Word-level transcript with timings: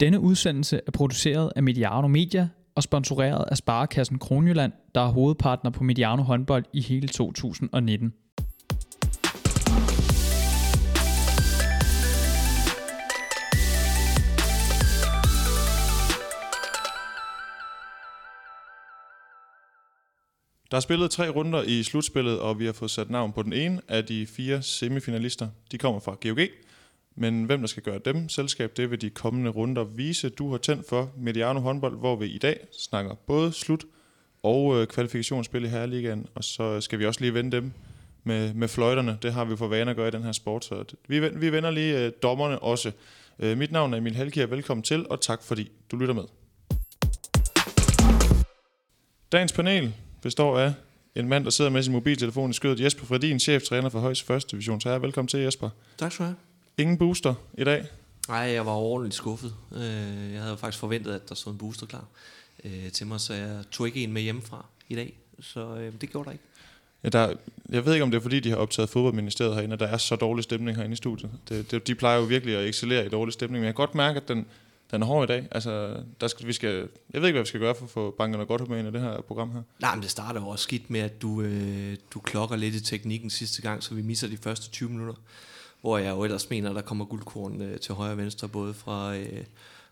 Denne 0.00 0.20
udsendelse 0.20 0.80
er 0.86 0.90
produceret 0.90 1.52
af 1.56 1.62
Mediano 1.62 2.08
Media 2.08 2.48
og 2.74 2.82
sponsoreret 2.82 3.44
af 3.50 3.56
Sparekassen 3.56 4.18
Kronjylland, 4.18 4.72
der 4.94 5.00
er 5.00 5.08
hovedpartner 5.08 5.70
på 5.70 5.84
Mediano 5.84 6.22
håndbold 6.22 6.64
i 6.72 6.80
hele 6.80 7.08
2019. 7.08 8.12
Der 20.70 20.76
er 20.76 20.80
spillet 20.80 21.10
tre 21.10 21.28
runder 21.28 21.62
i 21.62 21.82
slutspillet, 21.82 22.40
og 22.40 22.58
vi 22.58 22.66
har 22.66 22.72
fået 22.72 22.90
sat 22.90 23.10
navn 23.10 23.32
på 23.32 23.42
den 23.42 23.52
ene 23.52 23.80
af 23.88 24.04
de 24.04 24.26
fire 24.26 24.62
semifinalister. 24.62 25.48
De 25.72 25.78
kommer 25.78 26.00
fra 26.00 26.16
GOG, 26.22 26.38
men 27.18 27.44
hvem 27.44 27.60
der 27.60 27.66
skal 27.66 27.82
gøre 27.82 27.98
dem 28.04 28.28
selskab, 28.28 28.76
det 28.76 28.90
vil 28.90 29.00
de 29.00 29.10
kommende 29.10 29.50
runder 29.50 29.84
vise. 29.84 30.28
Du 30.28 30.50
har 30.50 30.58
tændt 30.58 30.88
for 30.88 31.10
Mediano 31.16 31.60
håndbold, 31.60 31.98
hvor 31.98 32.16
vi 32.16 32.26
i 32.26 32.38
dag 32.38 32.66
snakker 32.78 33.14
både 33.14 33.52
slut 33.52 33.84
og 34.42 34.80
øh, 34.80 34.86
kvalifikationsspil 34.86 35.64
i 35.64 35.68
Herreligaen, 35.68 36.26
og 36.34 36.44
så 36.44 36.80
skal 36.80 36.98
vi 36.98 37.06
også 37.06 37.20
lige 37.20 37.34
vende 37.34 37.56
dem 37.56 37.72
med, 38.24 38.54
med 38.54 38.68
fløjterne. 38.68 39.18
Det 39.22 39.32
har 39.32 39.44
vi 39.44 39.56
for 39.56 39.68
vane 39.68 39.90
at 39.90 39.96
gøre 39.96 40.08
i 40.08 40.10
den 40.10 40.22
her 40.22 40.32
sport, 40.32 40.64
så 40.64 40.84
vi, 41.08 41.28
vi 41.28 41.52
vender 41.52 41.70
lige 41.70 42.04
øh, 42.04 42.12
dommerne 42.22 42.58
også. 42.58 42.92
Øh, 43.38 43.58
mit 43.58 43.72
navn 43.72 43.94
er 43.94 43.98
Emil 43.98 44.14
Halkier, 44.14 44.46
velkommen 44.46 44.82
til, 44.82 45.06
og 45.10 45.20
tak 45.20 45.42
fordi 45.42 45.70
du 45.90 45.96
lytter 45.96 46.14
med. 46.14 46.24
Dagens 49.32 49.52
panel 49.52 49.94
består 50.22 50.58
af 50.58 50.72
en 51.14 51.28
mand, 51.28 51.44
der 51.44 51.50
sidder 51.50 51.70
med 51.70 51.82
sin 51.82 51.92
mobiltelefon 51.92 52.50
i 52.50 52.52
skødet. 52.52 52.80
Jesper 52.80 53.06
Fredin, 53.06 53.40
cheftræner 53.40 53.88
for 53.88 54.00
Højs 54.00 54.22
Første 54.22 54.50
Division. 54.50 54.80
Så 54.80 54.88
her, 54.88 54.98
velkommen 54.98 55.28
til 55.28 55.40
Jesper. 55.40 55.70
Tak 55.98 56.12
skal 56.12 56.24
du 56.24 56.28
have. 56.28 56.47
Ingen 56.78 56.98
booster 56.98 57.34
i 57.54 57.64
dag? 57.64 57.86
Nej, 58.28 58.38
jeg 58.38 58.66
var 58.66 58.72
ordentligt 58.72 59.14
skuffet. 59.14 59.54
Øh, 59.72 60.32
jeg 60.32 60.42
havde 60.42 60.56
faktisk 60.56 60.78
forventet, 60.80 61.12
at 61.12 61.28
der 61.28 61.34
stod 61.34 61.52
en 61.52 61.58
booster 61.58 61.86
klar 61.86 62.04
øh, 62.64 62.92
til 62.92 63.06
mig, 63.06 63.20
så 63.20 63.34
jeg 63.34 63.64
tog 63.70 63.86
ikke 63.86 64.04
en 64.04 64.12
med 64.12 64.22
hjemmefra 64.22 64.66
i 64.88 64.94
dag. 64.94 65.18
Så 65.40 65.76
øh, 65.76 65.92
det 66.00 66.10
gjorde 66.10 66.24
der 66.26 66.32
ikke. 66.32 66.44
Ja, 67.04 67.08
der, 67.08 67.34
jeg 67.68 67.86
ved 67.86 67.92
ikke, 67.92 68.02
om 68.02 68.10
det 68.10 68.18
er 68.18 68.22
fordi, 68.22 68.40
de 68.40 68.50
har 68.50 68.56
optaget 68.56 68.90
fodboldministeriet 68.90 69.54
herinde, 69.54 69.74
og 69.74 69.80
der 69.80 69.86
er 69.86 69.96
så 69.96 70.16
dårlig 70.16 70.44
stemning 70.44 70.76
herinde 70.76 70.92
i 70.92 70.96
studiet. 70.96 71.30
Det, 71.48 71.70
det, 71.70 71.86
de 71.86 71.94
plejer 71.94 72.18
jo 72.18 72.24
virkelig 72.24 72.56
at 72.56 72.68
excellere 72.68 73.06
i 73.06 73.08
dårlig 73.08 73.32
stemning, 73.32 73.60
men 73.60 73.66
jeg 73.66 73.74
kan 73.74 73.86
godt 73.86 73.94
mærke, 73.94 74.16
at 74.16 74.28
den, 74.28 74.46
den 74.90 75.02
er 75.02 75.06
hård 75.06 75.30
i 75.30 75.32
dag. 75.32 75.48
Altså, 75.50 76.02
der 76.20 76.28
skal, 76.28 76.46
vi 76.46 76.52
skal, 76.52 76.88
jeg 77.12 77.20
ved 77.20 77.28
ikke, 77.28 77.36
hvad 77.36 77.42
vi 77.42 77.48
skal 77.48 77.60
gøre 77.60 77.74
for 77.74 77.84
at 77.84 77.90
få 77.90 78.10
bankerne 78.10 78.46
godt 78.46 78.60
humør 78.60 78.78
ind 78.78 78.88
i 78.88 78.92
det 78.92 79.00
her 79.00 79.20
program 79.20 79.52
her. 79.52 79.62
Nej, 79.78 79.94
men 79.94 80.02
det 80.02 80.10
starter 80.10 80.40
jo 80.40 80.48
også 80.48 80.62
skidt 80.62 80.90
med, 80.90 81.00
at 81.00 81.22
du, 81.22 81.42
øh, 81.42 81.96
du 82.10 82.20
klokker 82.20 82.56
lidt 82.56 82.74
i 82.74 82.80
teknikken 82.84 83.30
sidste 83.30 83.62
gang, 83.62 83.82
så 83.82 83.94
vi 83.94 84.02
misser 84.02 84.28
de 84.28 84.36
første 84.36 84.70
20 84.70 84.88
minutter. 84.88 85.14
Hvor 85.80 85.98
jeg 85.98 86.10
jo 86.10 86.24
ellers 86.24 86.50
mener, 86.50 86.72
der 86.72 86.80
kommer 86.80 87.04
guldkorn 87.04 87.62
øh, 87.62 87.80
til 87.80 87.94
højre 87.94 88.12
og 88.12 88.18
venstre, 88.18 88.48
både 88.48 88.74
fra, 88.74 89.16
øh, 89.16 89.44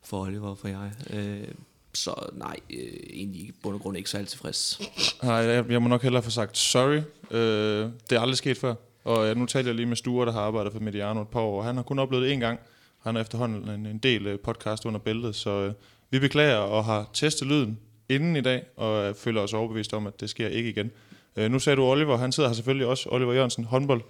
for 0.03 0.21
Oliver 0.21 0.49
og 0.49 0.59
for 0.59 0.69
jeg. 0.69 0.91
Øh, 1.11 1.49
så 1.95 2.29
nej, 2.33 2.57
øh, 2.71 2.79
egentlig 3.11 3.41
i 3.41 3.53
bund 3.63 3.75
og 3.75 3.81
grund 3.81 3.97
ikke 3.97 4.11
så 4.11 4.19
alt 4.19 4.29
tilfreds. 4.29 4.81
Nej, 5.23 5.35
jeg, 5.35 5.71
jeg 5.71 5.83
må 5.83 5.89
nok 5.89 6.03
hellere 6.03 6.23
få 6.23 6.31
sagt 6.31 6.59
sorry. 6.59 7.01
Øh, 7.31 7.91
det 8.11 8.17
er 8.17 8.21
aldrig 8.21 8.37
sket 8.37 8.59
før. 8.59 8.75
Og 9.05 9.37
nu 9.37 9.47
taler 9.47 9.69
jeg 9.69 9.75
lige 9.75 9.87
med 9.87 9.97
Sture, 9.97 10.27
der 10.27 10.33
har 10.33 10.41
arbejdet 10.41 10.73
for 10.73 10.81
Mediano 10.81 11.23
et 11.23 11.29
par 11.29 11.41
år, 11.41 11.63
han 11.63 11.77
har 11.77 11.83
kun 11.83 11.99
oplevet 11.99 12.25
det 12.25 12.33
en 12.33 12.41
gang. 12.41 12.61
Han 13.03 13.15
har 13.15 13.23
efterhånden 13.23 13.69
en, 13.69 13.87
en 13.87 13.99
del 13.99 14.27
øh, 14.27 14.39
podcast 14.39 14.85
under 14.85 15.01
bæltet, 15.01 15.35
så 15.35 15.51
øh, 15.51 15.73
vi 16.11 16.19
beklager 16.19 16.57
og 16.57 16.85
har 16.85 17.11
testet 17.13 17.49
lyden 17.49 17.79
inden 18.09 18.37
i 18.37 18.41
dag, 18.41 18.65
og 18.77 19.09
øh, 19.09 19.15
føler 19.15 19.41
os 19.41 19.53
overbevist 19.53 19.95
om, 19.95 20.07
at 20.07 20.21
det 20.21 20.31
sker 20.31 20.49
ikke 20.49 20.69
igen. 20.69 20.91
Øh, 21.37 21.51
nu 21.51 21.59
sagde 21.59 21.77
du 21.77 21.85
Oliver, 21.85 22.17
han 22.17 22.33
sidder 22.33 22.49
her 22.49 22.55
selvfølgelig 22.55 22.87
også, 22.87 23.09
Oliver 23.13 23.33
Jørgensen, 23.33 23.65
håndbold. 23.65 24.03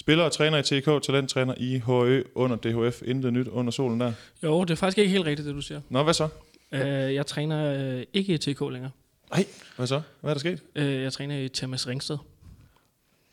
Spiller 0.00 0.24
og 0.24 0.32
træner 0.32 0.58
i 0.58 0.62
TK, 0.62 1.02
talenttræner 1.02 1.54
i 1.56 1.78
HØ 1.86 2.22
under 2.34 2.56
DHF, 2.56 3.02
intet 3.04 3.32
nyt 3.32 3.48
under 3.48 3.70
solen 3.72 4.00
der. 4.00 4.12
Jo, 4.42 4.60
det 4.64 4.70
er 4.70 4.74
faktisk 4.74 4.98
ikke 4.98 5.10
helt 5.10 5.26
rigtigt, 5.26 5.46
det 5.46 5.54
du 5.54 5.60
siger. 5.60 5.80
Nå, 5.88 6.02
hvad 6.02 6.14
så? 6.14 6.28
Uh, 6.72 6.78
jeg 7.14 7.26
træner 7.26 7.94
uh, 7.96 8.02
ikke 8.12 8.34
i 8.34 8.38
TK 8.38 8.60
længere. 8.60 8.90
Nej, 9.30 9.44
hvad 9.76 9.86
så? 9.86 10.00
Hvad 10.20 10.30
er 10.30 10.34
der 10.34 10.38
sket? 10.40 10.62
Uh, 10.76 11.02
jeg 11.02 11.12
træner 11.12 11.38
i 11.38 11.48
Thomas 11.48 11.88
Ringsted. 11.88 12.18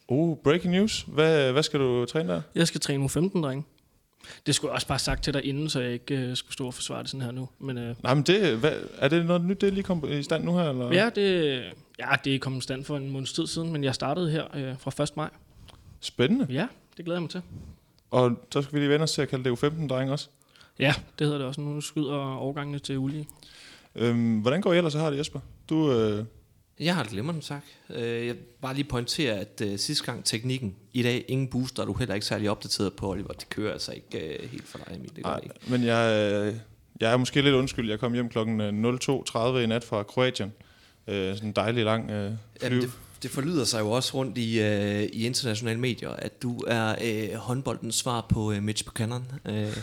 Oh, 0.08 0.38
breaking 0.44 0.74
news. 0.74 1.06
Hvad, 1.08 1.52
hvad 1.52 1.64
skal 1.64 1.80
du 1.80 2.06
træne 2.06 2.34
der? 2.34 2.42
Jeg 2.56 2.68
skal 2.68 2.82
træne 2.82 3.06
U15, 3.06 3.42
dreng. 3.42 3.68
Det 4.46 4.56
skulle 4.56 4.70
jeg 4.70 4.76
også 4.76 4.88
bare 4.88 5.00
sagt 5.00 5.24
til 5.24 5.34
dig 5.34 5.46
inden, 5.46 5.70
så 5.70 5.82
jeg 5.82 5.94
ikke 5.94 6.28
uh, 6.30 6.36
skulle 6.36 6.54
stå 6.54 6.66
og 6.66 6.74
forsvare 6.74 7.02
det 7.02 7.10
sådan 7.10 7.26
her 7.26 7.32
nu. 7.32 7.50
Men, 7.60 7.78
uh, 7.78 8.04
Nej, 8.04 8.14
men 8.14 8.24
det, 8.24 8.58
hvad, 8.58 8.74
er 8.98 9.08
det 9.08 9.26
noget 9.26 9.46
nyt, 9.46 9.62
det 9.62 9.68
er 9.68 9.72
lige 9.72 9.84
kommet 9.84 10.12
i 10.12 10.24
stand 10.24 10.44
nu 10.44 10.58
her? 10.58 10.70
Eller? 10.70 10.94
Ja, 10.94 11.10
det, 11.16 11.64
ja, 12.00 12.10
det 12.24 12.36
er 12.36 12.40
kommet 12.40 12.60
i 12.60 12.64
stand 12.64 12.86
for 12.86 12.98
en 12.98 13.10
måneds 13.10 13.34
tid 13.34 13.48
siden, 13.48 13.72
men 13.72 13.84
jeg 13.84 13.96
startede 13.96 14.32
her 14.32 14.72
uh, 14.72 14.80
fra 14.80 15.04
1. 15.04 15.18
maj. 15.18 15.30
Spændende. 16.04 16.48
Ja, 16.50 16.68
det 16.98 17.06
glæder 17.06 17.18
jeg 17.18 17.22
mig 17.22 17.30
til. 17.30 17.42
Og 18.12 18.32
så 18.52 18.62
skal 18.62 18.74
vi 18.74 18.80
lige 18.80 18.90
vende 18.90 19.04
os 19.04 19.12
til 19.12 19.22
at 19.22 19.30
kalde 19.30 19.44
det 19.44 19.64
U15-dreng 19.64 20.12
også. 20.12 20.28
Ja, 20.80 20.94
det 21.20 21.28
hedder 21.28 21.38
det 21.38 21.48
også. 21.48 21.62
Nu 21.62 21.82
skyder 21.82 22.36
overgangene 22.36 22.80
til 22.80 22.98
ulige. 22.98 23.28
Øhm, 23.96 24.40
hvordan 24.40 24.62
går 24.62 24.74
I 24.74 24.78
ellers, 24.78 24.94
så 24.94 25.00
har 25.00 25.10
det, 25.10 25.18
Jesper? 25.18 25.40
Du, 25.70 25.92
øh... 25.92 26.26
Jeg 26.80 26.96
har 26.96 27.04
det 27.04 27.12
glimrende, 27.12 27.42
tak. 27.42 27.62
Jeg 27.90 28.26
vil 28.26 28.36
bare 28.62 28.74
lige 28.74 28.84
pointere, 28.84 29.34
at 29.34 29.62
uh, 29.66 29.78
sidste 29.78 30.06
gang 30.06 30.26
teknikken, 30.26 30.76
i 30.94 31.04
dag 31.04 31.26
ingen 31.28 31.48
booster, 31.48 31.86
du 31.86 31.94
heller 31.94 32.16
ikke 32.16 32.26
særlig 32.26 32.50
opdateret 32.50 32.94
på, 32.94 33.12
Oliver. 33.12 33.34
Det 33.34 33.50
kører 33.50 33.74
altså 33.74 33.92
ikke 33.92 34.40
uh, 34.44 34.50
helt 34.50 34.68
for 34.68 34.78
dig, 34.78 34.96
Emil. 34.96 35.12
Det 35.16 35.26
Ej, 35.26 35.40
ikke. 35.44 35.56
Men 35.68 35.84
jeg, 35.84 36.32
øh, 36.34 36.56
jeg 37.00 37.14
er 37.14 37.18
måske 37.18 37.42
lidt 37.42 37.56
undskyld. 37.56 37.90
Jeg 37.90 38.00
kom 38.00 38.14
hjem 38.14 38.30
klokken 38.30 38.86
02.30 38.86 39.40
i 39.58 39.66
nat 39.66 39.84
fra 39.84 40.04
Kroatien. 40.04 40.54
Øh, 41.08 41.36
sådan 41.36 41.50
en 41.50 41.54
dejlig 41.56 41.84
lang 41.84 42.12
øh, 42.12 42.32
flyv. 42.60 42.70
Jamen, 42.70 42.82
det, 42.82 42.92
det 43.24 43.32
forlyder 43.32 43.64
sig 43.64 43.80
jo 43.80 43.92
også 43.92 44.18
rundt 44.18 44.38
i, 44.38 44.62
øh, 44.62 45.04
i 45.04 45.26
internationale 45.26 45.80
medier, 45.80 46.10
at 46.10 46.42
du 46.42 46.58
er 46.68 46.96
øh, 47.04 47.34
håndboldens 47.36 47.96
svar 47.96 48.26
på 48.30 48.52
øh, 48.52 48.64
Mitch 48.64 48.86
Buchanan, 48.86 49.24
øh, 49.46 49.78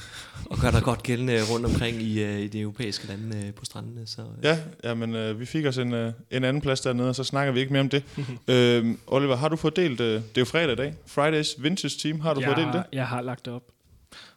og 0.50 0.58
gør 0.58 0.70
dig 0.70 0.82
godt 0.82 1.02
gældende 1.02 1.42
rundt 1.52 1.66
omkring 1.66 2.02
i, 2.02 2.22
øh, 2.22 2.38
i 2.38 2.48
de 2.48 2.60
europæiske 2.60 3.08
lande 3.08 3.46
øh, 3.46 3.54
på 3.54 3.64
strandene. 3.64 4.06
Så, 4.06 4.22
øh. 4.22 4.44
Ja, 4.44 4.58
jamen, 4.84 5.14
øh, 5.14 5.40
vi 5.40 5.46
fik 5.46 5.66
os 5.66 5.78
en, 5.78 5.94
øh, 5.94 6.12
en 6.30 6.44
anden 6.44 6.62
plads 6.62 6.80
dernede, 6.80 7.08
og 7.08 7.14
så 7.14 7.24
snakker 7.24 7.52
vi 7.52 7.60
ikke 7.60 7.72
mere 7.72 7.80
om 7.80 7.88
det. 7.88 8.04
øh, 8.48 8.94
Oliver, 9.06 9.36
har 9.36 9.48
du 9.48 9.56
fået 9.56 9.76
delt, 9.76 10.00
øh, 10.00 10.14
det 10.14 10.20
er 10.20 10.40
jo 10.40 10.44
fredag 10.44 10.72
i 10.72 10.76
dag, 10.76 10.94
Fridays 11.06 11.54
Vintage 11.58 11.98
Team, 11.98 12.20
har 12.20 12.34
du 12.34 12.40
jeg 12.40 12.48
fået 12.48 12.56
delt 12.56 12.72
det? 12.72 12.84
Jeg 12.92 13.06
har 13.06 13.22
lagt 13.22 13.44
det 13.44 13.54
op, 13.54 13.64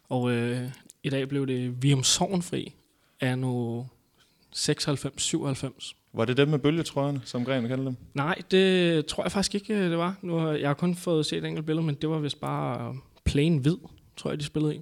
og 0.09 0.31
øh, 0.31 0.70
i 1.03 1.09
dag 1.09 1.30
blev 1.30 1.47
det 1.47 1.84
Vium 1.84 2.03
Sovnfri 2.03 2.74
af 3.22 3.40
nu 3.40 3.88
96-97. 4.56 6.03
Var 6.13 6.25
det 6.25 6.38
dem 6.38 6.47
med 6.47 6.59
bølgetrøjerne, 6.59 7.22
som 7.25 7.46
Gren 7.46 7.68
kaldte 7.68 7.85
dem? 7.85 7.96
Nej, 8.13 8.35
det 8.51 9.06
tror 9.06 9.24
jeg 9.24 9.31
faktisk 9.31 9.56
ikke, 9.56 9.90
det 9.90 9.97
var. 9.97 10.16
Nu 10.22 10.35
har 10.35 10.51
jeg 10.51 10.69
har 10.69 10.74
kun 10.74 10.96
fået 10.96 11.25
set 11.25 11.38
et 11.38 11.46
enkelt 11.46 11.66
billede, 11.66 11.85
men 11.85 11.96
det 11.96 12.09
var 12.09 12.19
vist 12.19 12.41
bare 12.41 12.96
plain 13.25 13.57
hvid, 13.57 13.78
tror 14.18 14.29
jeg, 14.29 14.40
de 14.40 14.46
spillede 14.46 14.75
i. 14.75 14.81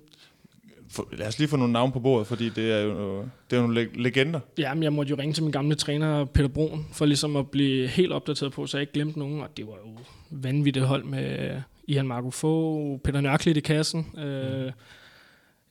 For, 0.89 1.07
lad 1.11 1.27
os 1.27 1.39
lige 1.39 1.47
få 1.47 1.57
nogle 1.57 1.73
navne 1.73 1.93
på 1.93 1.99
bordet, 1.99 2.27
fordi 2.27 2.49
det 2.49 2.71
er 2.71 2.79
jo, 2.79 3.21
det 3.21 3.57
er 3.57 3.61
jo 3.61 3.67
nogle 3.67 3.89
legender. 3.93 4.39
Ja, 4.57 4.73
men 4.73 4.83
jeg 4.83 4.93
måtte 4.93 5.09
jo 5.09 5.15
ringe 5.19 5.33
til 5.33 5.43
min 5.43 5.51
gamle 5.51 5.75
træner, 5.75 6.25
Peter 6.25 6.47
Broen, 6.47 6.87
for 6.93 7.05
ligesom 7.05 7.35
at 7.35 7.51
blive 7.51 7.87
helt 7.87 8.11
opdateret 8.11 8.51
på, 8.51 8.65
så 8.65 8.77
jeg 8.77 8.81
ikke 8.81 8.93
glemte 8.93 9.19
nogen. 9.19 9.41
Og 9.41 9.57
det 9.57 9.67
var 9.67 9.73
jo 9.73 9.97
vanvittigt 10.29 10.85
hold 10.85 11.03
med 11.03 11.61
Ian 11.87 12.07
Marco 12.07 12.31
Fogh, 12.31 12.99
Peter 12.99 13.21
Nørklit 13.21 13.57
i 13.57 13.59
kassen, 13.59 14.07
mm. 14.13 14.21
øh, 14.21 14.71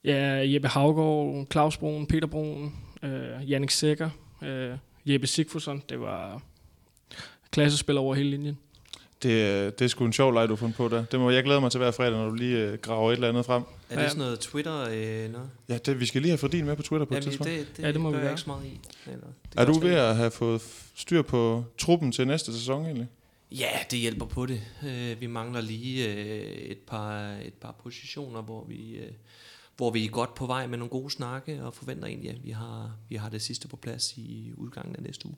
ja, 0.05 0.53
Jeppe 0.53 0.69
Havgaard, 0.69 1.47
Claus 1.53 1.77
Broen, 1.77 2.07
Peter 2.07 2.27
Broen, 2.27 2.75
øh, 3.03 3.51
Jannik 3.51 3.71
Sækker, 3.71 4.11
øh, 4.43 4.71
Jeppe 5.07 5.27
Sigfusson. 5.27 5.83
Det 5.89 6.01
var 6.01 6.43
klassespiller 7.51 8.01
over 8.01 8.15
hele 8.15 8.31
linjen. 8.31 8.59
Det, 9.23 9.79
det 9.79 9.85
er 9.85 9.89
sgu 9.89 10.05
en 10.05 10.13
sjov 10.13 10.35
leg, 10.35 10.49
du 10.49 10.53
har 10.53 10.57
fundet 10.57 10.77
på 10.77 10.89
der. 10.89 11.05
Det 11.05 11.21
må 11.21 11.31
jeg 11.31 11.45
glæde 11.45 11.61
mig 11.61 11.71
til 11.71 11.79
hver 11.79 11.91
fredag, 11.91 12.13
når 12.13 12.29
du 12.29 12.35
lige 12.35 12.59
øh, 12.59 12.79
graver 12.79 13.11
et 13.11 13.15
eller 13.15 13.29
andet 13.29 13.47
frem. 13.47 13.63
Er 13.91 14.03
det 14.03 14.11
sådan 14.11 14.19
noget 14.25 14.41
Twitter? 14.41 14.81
Øh, 14.91 15.33
noget? 15.33 15.51
Ja, 15.69 15.79
det, 15.79 16.01
vi 16.01 16.07
skal 16.07 16.23
lige 16.23 16.31
have 16.31 16.39
Fredin 16.39 16.65
med 16.65 16.77
på 16.77 16.83
Twitter 16.83 17.07
på 17.07 17.15
ja, 17.15 17.19
et 17.19 17.25
tidspunkt. 17.25 17.53
Det, 17.53 17.77
det, 17.77 17.83
ja, 17.83 17.93
det 17.93 18.01
må 18.01 18.11
vi 18.11 18.17
gøre. 18.17 18.31
ikke 18.31 18.41
så 18.41 18.51
meget 18.51 18.67
i. 18.67 18.81
Eller, 19.07 19.27
det 19.53 19.61
er 19.61 19.65
du 19.65 19.79
ved 19.79 19.95
at 19.95 20.17
have 20.17 20.31
fået 20.31 20.63
styr 20.95 21.23
på 21.23 21.65
truppen 21.79 22.13
til 22.13 22.27
næste 22.27 22.53
sæson 22.53 22.85
egentlig? 22.85 23.09
Ja, 23.53 23.71
det 23.91 23.99
hjælper 23.99 24.27
på 24.27 24.47
det. 24.47 24.61
Vi 25.21 25.27
mangler 25.27 25.61
lige 25.61 26.09
et 26.71 26.79
par, 26.79 27.37
et 27.45 27.55
par 27.55 27.77
positioner, 27.83 28.43
hvor 28.43 28.65
vi, 28.69 28.99
hvor 29.81 29.91
vi 29.91 30.05
er 30.05 30.09
godt 30.09 30.35
på 30.35 30.47
vej 30.47 30.67
med 30.67 30.79
nogle 30.79 30.91
gode 30.91 31.11
snakke, 31.11 31.63
og 31.63 31.75
forventer 31.75 32.07
egentlig, 32.07 32.31
at 32.31 32.45
vi 32.45 32.51
har, 32.51 32.97
vi 33.09 33.17
har 33.17 33.29
det 33.29 33.43
sidste 33.43 33.69
på 33.69 33.77
plads 33.77 34.17
i 34.17 34.53
udgangen 34.57 34.97
af 34.97 35.03
næste 35.03 35.27
uge. 35.27 35.37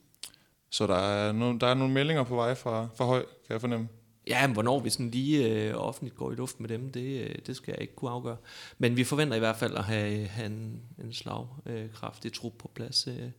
Så 0.70 0.87
der 0.87 0.96
er, 0.96 1.32
no, 1.32 1.56
der 1.56 1.67
er 1.67 1.75
nogle 1.75 1.94
meldinger 1.94 2.25
på 2.25 2.37
vej 2.37 2.55
fra, 2.55 2.88
fra 2.94 3.05
høj, 3.05 3.20
kan 3.20 3.52
jeg 3.52 3.61
fornemme? 3.61 3.88
Ja, 4.26 4.46
men 4.46 4.52
hvornår 4.55 4.81
vi 4.81 4.90
sådan 4.90 5.11
lige 5.11 5.49
øh, 5.49 5.75
offentligt 5.75 6.17
går 6.17 6.32
i 6.32 6.34
luft 6.34 6.61
med 6.61 6.69
dem, 6.69 6.93
det, 6.93 7.40
det 7.46 7.56
skal 7.56 7.72
jeg 7.72 7.81
ikke 7.81 7.94
kunne 7.94 8.11
afgøre. 8.11 8.37
Men 8.78 8.96
vi 8.96 9.05
forventer 9.05 9.37
i 9.37 9.38
hvert 9.38 9.56
fald 9.56 9.76
at 9.76 9.84
have, 9.84 10.26
have 10.26 10.46
en, 10.46 10.81
en 11.05 11.12
slagkraftig 11.12 12.28
øh, 12.28 12.34
trup 12.34 12.52
på 12.58 12.70
plads 12.75 13.06
øh, 13.06 13.31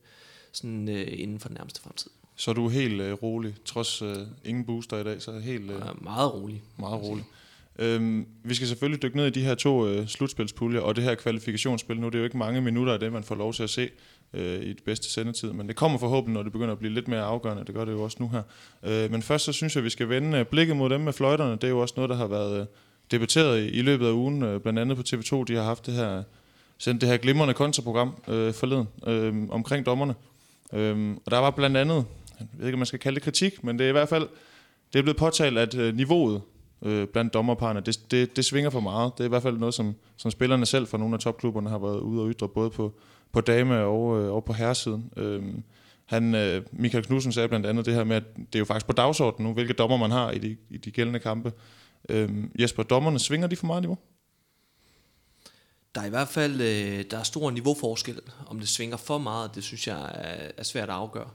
sådan, 0.51 0.89
øh, 0.89 1.07
inden 1.07 1.39
for 1.39 1.47
den 1.47 1.55
nærmeste 1.55 1.81
fremtid. 1.81 2.11
Så 2.35 2.53
du 2.53 2.65
er 2.65 2.69
helt 2.69 3.01
øh, 3.01 3.13
rolig, 3.13 3.55
trods 3.65 4.01
øh, 4.01 4.17
ingen 4.45 4.65
booster 4.65 4.97
i 4.97 5.03
dag, 5.03 5.21
så 5.21 5.39
helt... 5.39 5.71
Øh, 5.71 5.81
ja, 5.85 5.91
meget 6.01 6.33
rolig. 6.33 6.63
Meget 6.77 7.01
rolig. 7.01 7.25
Øhm, 7.79 8.27
vi 8.43 8.55
skal 8.55 8.67
selvfølgelig 8.67 9.01
dykke 9.01 9.17
ned 9.17 9.27
i 9.27 9.29
de 9.29 9.41
her 9.41 9.55
to 9.55 9.87
øh, 9.87 10.07
slutspilspuljer, 10.07 10.81
og 10.81 10.95
det 10.95 11.03
her 11.03 11.15
kvalifikationsspil. 11.15 11.99
Nu 11.99 12.05
det 12.07 12.15
er 12.15 12.19
jo 12.19 12.25
ikke 12.25 12.37
mange 12.37 12.61
minutter 12.61 12.93
af 12.93 12.99
det, 12.99 13.13
man 13.13 13.23
får 13.23 13.35
lov 13.35 13.53
til 13.53 13.63
at 13.63 13.69
se 13.69 13.89
øh, 14.33 14.61
i 14.61 14.69
det 14.73 14.83
bedste 14.85 15.11
sendetid, 15.11 15.51
men 15.51 15.67
det 15.67 15.75
kommer 15.75 15.99
forhåbentlig, 15.99 16.33
når 16.33 16.43
det 16.43 16.51
begynder 16.51 16.71
at 16.71 16.79
blive 16.79 16.93
lidt 16.93 17.07
mere 17.07 17.21
afgørende. 17.21 17.65
Det 17.65 17.75
gør 17.75 17.85
det 17.85 17.91
jo 17.91 18.01
også 18.01 18.17
nu 18.19 18.29
her. 18.29 18.41
Øh, 18.83 19.11
men 19.11 19.21
først 19.21 19.45
så 19.45 19.53
synes 19.53 19.75
jeg, 19.75 19.81
at 19.81 19.85
vi 19.85 19.89
skal 19.89 20.09
vende 20.09 20.37
øh, 20.37 20.45
blikket 20.45 20.77
mod 20.77 20.89
dem 20.89 21.01
med 21.01 21.13
fløjterne. 21.13 21.51
Det 21.51 21.63
er 21.63 21.69
jo 21.69 21.79
også 21.79 21.93
noget, 21.97 22.09
der 22.09 22.15
har 22.15 22.27
været 22.27 22.59
øh, 22.59 22.65
debatteret 23.11 23.63
i, 23.63 23.67
i 23.67 23.81
løbet 23.81 24.07
af 24.07 24.11
ugen, 24.11 24.43
øh, 24.43 24.61
blandt 24.61 24.79
andet 24.79 24.97
på 24.97 25.03
TV2. 25.07 25.43
De 25.43 25.55
har 25.55 25.63
haft 25.63 25.85
det 25.85 25.93
her 25.93 26.23
sendt 26.77 27.01
det 27.01 27.09
her 27.09 27.17
glimrende 27.17 27.53
kontraprogram 27.53 28.15
øh, 28.27 28.53
forleden 28.53 28.87
øh, 29.07 29.49
omkring 29.49 29.85
dommerne. 29.85 30.15
Øh, 30.73 31.15
og 31.25 31.31
der 31.31 31.37
var 31.37 31.51
blandt 31.51 31.77
andet, 31.77 32.05
jeg 32.39 32.47
ved 32.57 32.65
ikke, 32.65 32.75
om 32.75 32.79
man 32.79 32.85
skal 32.85 32.99
kalde 32.99 33.15
det 33.15 33.23
kritik, 33.23 33.63
men 33.63 33.79
det 33.79 33.85
er 33.85 33.89
i 33.89 33.91
hvert 33.91 34.09
fald, 34.09 34.27
det 34.93 34.99
er 34.99 35.03
blevet 35.03 35.17
påtalt, 35.17 35.57
at 35.57 35.75
øh, 35.75 35.95
niveauet 35.95 36.41
øh, 36.83 37.07
blandt 37.07 37.33
dommerparerne, 37.33 37.81
det, 37.81 38.11
det, 38.11 38.35
det 38.35 38.45
svinger 38.45 38.69
for 38.69 38.79
meget. 38.79 39.11
Det 39.17 39.23
er 39.23 39.25
i 39.25 39.29
hvert 39.29 39.43
fald 39.43 39.57
noget, 39.57 39.73
som, 39.73 39.95
som 40.17 40.31
spillerne 40.31 40.65
selv 40.65 40.87
fra 40.87 40.97
nogle 40.97 41.13
af 41.13 41.19
topklubberne 41.19 41.69
har 41.69 41.77
været 41.77 41.99
ude 41.99 42.21
og 42.21 42.29
ytre, 42.29 42.47
både 42.47 42.69
på, 42.69 42.93
på 43.31 43.41
dame- 43.41 43.83
og, 43.83 44.21
øh, 44.21 44.33
og 44.33 44.45
på 44.45 44.53
herresiden. 44.53 45.11
Øh, 45.17 45.43
han, 46.05 46.35
øh, 46.35 46.63
Michael 46.71 47.05
Knudsen 47.05 47.31
sagde 47.31 47.47
blandt 47.47 47.65
andet 47.65 47.85
det 47.85 47.93
her 47.93 48.03
med, 48.03 48.15
at 48.15 48.23
det 48.35 48.55
er 48.55 48.59
jo 48.59 48.65
faktisk 48.65 48.85
på 48.85 48.93
dagsordenen 48.93 49.47
nu, 49.49 49.53
hvilke 49.53 49.73
dommer 49.73 49.97
man 49.97 50.11
har 50.11 50.31
i 50.31 50.37
de, 50.37 50.57
i 50.69 50.77
de 50.77 50.91
gældende 50.91 51.19
kampe. 51.19 51.53
Øh, 52.09 52.29
Jesper, 52.59 52.83
dommerne, 52.83 53.19
svinger 53.19 53.47
de 53.47 53.55
for 53.55 53.67
meget 53.67 53.81
niveau? 53.81 53.97
Der 55.95 56.01
er 56.01 56.05
i 56.05 56.09
hvert 56.09 56.27
fald 56.27 56.61
øh, 56.61 57.05
der 57.11 57.17
er 57.17 57.23
stor 57.23 57.51
niveauforskel. 57.51 58.19
Om 58.47 58.59
det 58.59 58.69
svinger 58.69 58.97
for 58.97 59.17
meget, 59.17 59.55
det 59.55 59.63
synes 59.63 59.87
jeg 59.87 60.11
er, 60.13 60.51
er 60.57 60.63
svært 60.63 60.89
at 60.89 60.95
afgøre. 60.95 61.29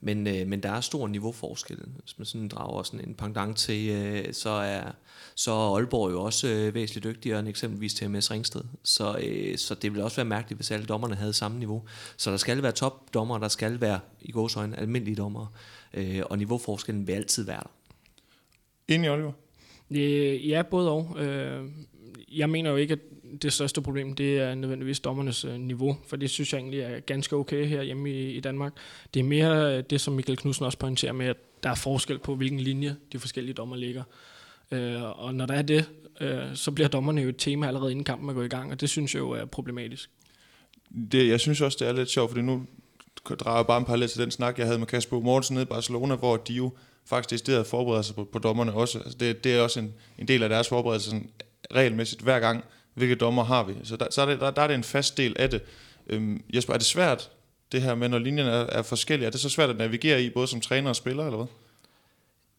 Men, 0.00 0.26
øh, 0.26 0.46
men 0.46 0.62
der 0.62 0.70
er 0.70 0.80
stor 0.80 1.08
niveauforskel. 1.08 1.78
Hvis 2.02 2.18
man 2.18 2.24
sådan 2.24 2.48
drager 2.48 2.82
sådan 2.82 3.08
en 3.08 3.14
pendant 3.14 3.56
til, 3.56 3.90
øh, 3.90 4.34
så, 4.34 4.50
er, 4.50 4.92
så 5.34 5.52
er 5.52 5.76
Aalborg 5.76 6.12
jo 6.12 6.22
også 6.22 6.48
øh, 6.48 6.74
væsentligt 6.74 7.04
dygtigere 7.04 7.38
end 7.38 7.48
eksempelvis 7.48 7.94
til 7.94 8.10
MS 8.10 8.30
Ringsted. 8.30 8.60
Så, 8.82 9.18
øh, 9.22 9.58
så 9.58 9.74
det 9.74 9.92
ville 9.92 10.04
også 10.04 10.16
være 10.16 10.24
mærkeligt, 10.24 10.58
hvis 10.58 10.70
alle 10.70 10.86
dommerne 10.86 11.14
havde 11.14 11.32
samme 11.32 11.58
niveau. 11.58 11.82
Så 12.16 12.30
der 12.30 12.36
skal 12.36 12.62
være 12.62 12.72
topdommer, 12.72 13.38
der 13.38 13.48
skal 13.48 13.80
være 13.80 14.00
i 14.20 14.32
gåsøjne 14.32 14.78
almindelige 14.78 15.16
dommer. 15.16 15.46
Øh, 15.94 16.22
og 16.30 16.38
niveauforskellen 16.38 17.06
vil 17.06 17.12
altid 17.12 17.44
være 17.44 17.60
der. 17.60 17.70
Enig, 18.94 19.10
Oliver? 19.10 19.32
Øh, 19.90 20.48
ja, 20.48 20.62
både 20.62 20.90
og. 20.90 21.16
Øh, 21.18 21.68
jeg 22.32 22.50
mener 22.50 22.70
jo 22.70 22.76
ikke, 22.76 22.92
at 22.92 23.00
det 23.42 23.52
største 23.52 23.82
problem, 23.82 24.14
det 24.14 24.38
er 24.38 24.54
nødvendigvis 24.54 25.00
dommernes 25.00 25.44
øh, 25.44 25.60
niveau, 25.60 25.98
for 26.06 26.16
det 26.16 26.30
synes 26.30 26.52
jeg 26.52 26.58
egentlig 26.58 26.80
er 26.80 27.00
ganske 27.00 27.36
okay 27.36 27.66
her 27.66 27.82
hjemme 27.82 28.10
i, 28.10 28.30
i 28.36 28.40
Danmark. 28.40 28.72
Det 29.14 29.20
er 29.20 29.24
mere 29.24 29.76
øh, 29.76 29.84
det, 29.90 30.00
som 30.00 30.14
Michael 30.14 30.38
Knudsen 30.38 30.64
også 30.64 30.78
pointerer 30.78 31.12
med, 31.12 31.26
at 31.26 31.36
der 31.62 31.70
er 31.70 31.74
forskel 31.74 32.18
på, 32.18 32.34
hvilken 32.34 32.60
linje 32.60 32.96
de 33.12 33.18
forskellige 33.18 33.54
dommer 33.54 33.76
ligger. 33.76 34.02
Øh, 34.70 35.02
og 35.02 35.34
når 35.34 35.46
der 35.46 35.54
er 35.54 35.62
det, 35.62 35.90
øh, 36.20 36.54
så 36.54 36.70
bliver 36.70 36.88
dommerne 36.88 37.20
jo 37.20 37.28
et 37.28 37.36
tema 37.38 37.66
allerede 37.66 37.90
inden 37.90 38.04
kampen 38.04 38.28
er 38.28 38.34
gået 38.34 38.46
i 38.46 38.48
gang, 38.48 38.72
og 38.72 38.80
det 38.80 38.88
synes 38.88 39.14
jeg 39.14 39.20
jo 39.20 39.30
er 39.30 39.44
problematisk. 39.44 40.10
Det, 41.12 41.28
jeg 41.28 41.40
synes 41.40 41.60
også, 41.60 41.76
det 41.80 41.88
er 41.88 41.92
lidt 41.92 42.10
sjovt, 42.10 42.30
fordi 42.30 42.42
nu 42.42 42.66
drager 43.24 43.58
jeg 43.58 43.66
bare 43.66 43.78
en 43.78 43.84
parallel 43.84 44.08
til 44.08 44.22
den 44.22 44.30
snak, 44.30 44.58
jeg 44.58 44.66
havde 44.66 44.78
med 44.78 44.86
Kasper 44.86 45.20
Mortensen 45.20 45.54
nede 45.54 45.62
i 45.62 45.66
Barcelona, 45.66 46.14
hvor 46.14 46.36
de 46.36 46.52
jo 46.52 46.72
faktisk 47.04 47.34
i 47.34 47.38
stedet 47.38 47.66
forbereder 47.66 48.02
sig 48.02 48.14
på, 48.14 48.24
på 48.24 48.38
dommerne 48.38 48.72
også. 48.72 48.98
Altså 48.98 49.18
det, 49.18 49.44
det 49.44 49.54
er 49.54 49.60
også 49.60 49.80
en, 49.80 49.94
en 50.18 50.28
del 50.28 50.42
af 50.42 50.48
deres 50.48 50.68
forberedelse 50.68 51.10
sådan, 51.10 51.30
regelmæssigt 51.74 52.22
hver 52.22 52.40
gang, 52.40 52.64
hvilke 52.94 53.14
dommer 53.14 53.44
har 53.44 53.64
vi. 53.64 53.74
Så 53.84 53.96
der, 53.96 54.06
så 54.10 54.22
er 54.22 54.26
det, 54.26 54.40
der, 54.40 54.50
der 54.50 54.62
er 54.62 54.66
det 54.66 54.74
en 54.74 54.84
fast 54.84 55.16
del 55.16 55.36
af 55.38 55.50
det. 55.50 55.62
Øhm, 56.06 56.42
Jesper, 56.54 56.74
er 56.74 56.78
det 56.78 56.86
svært, 56.86 57.30
det 57.72 57.82
her 57.82 57.94
med, 57.94 58.08
når 58.08 58.18
linjerne 58.18 58.50
er, 58.50 58.66
er 58.66 58.82
forskellige? 58.82 59.26
Er 59.26 59.30
det 59.30 59.40
så 59.40 59.48
svært 59.48 59.70
at 59.70 59.76
navigere 59.76 60.22
i, 60.22 60.30
både 60.30 60.46
som 60.46 60.60
træner 60.60 60.88
og 60.88 60.96
spiller, 60.96 61.24
eller 61.24 61.36
hvad? 61.36 61.46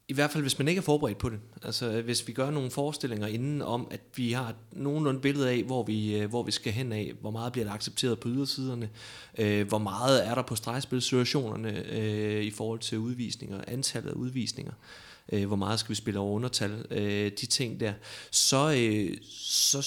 I 0.07 0.13
hvert 0.13 0.31
fald, 0.31 0.43
hvis 0.43 0.59
man 0.59 0.67
ikke 0.67 0.79
er 0.79 0.83
forberedt 0.83 1.17
på 1.17 1.29
det. 1.29 1.39
Altså, 1.63 2.01
hvis 2.01 2.27
vi 2.27 2.33
gør 2.33 2.51
nogle 2.51 2.71
forestillinger 2.71 3.27
inden 3.27 3.61
om, 3.61 3.87
at 3.91 4.01
vi 4.15 4.31
har 4.31 4.53
nogenlunde 4.71 5.19
billede 5.19 5.49
af, 5.49 5.63
hvor 5.63 5.83
vi, 5.83 6.17
øh, 6.17 6.29
hvor 6.29 6.43
vi 6.43 6.51
skal 6.51 6.73
hen 6.73 6.91
af, 6.91 7.13
hvor 7.21 7.31
meget 7.31 7.51
bliver 7.51 7.65
der 7.65 7.73
accepteret 7.73 8.19
på 8.19 8.27
ydersiderne, 8.29 8.89
øh, 9.37 9.67
hvor 9.67 9.77
meget 9.77 10.27
er 10.27 10.35
der 10.35 10.41
på 10.41 10.55
stregspilsituationerne 10.55 11.85
øh, 11.91 12.43
i 12.43 12.51
forhold 12.51 12.79
til 12.79 12.97
udvisninger, 12.97 13.61
antallet 13.67 14.09
af 14.09 14.13
udvisninger, 14.13 14.73
øh, 14.73 15.10
hvor 15.31 15.55
meget 15.55 15.79
skal 15.79 15.89
vi 15.89 15.95
spille 15.95 16.19
over 16.19 16.31
undertal, 16.31 16.85
øh, 16.91 17.31
de 17.41 17.45
ting 17.45 17.79
der, 17.79 17.93
så, 18.31 18.73
øh, 18.77 19.17
så, 19.31 19.81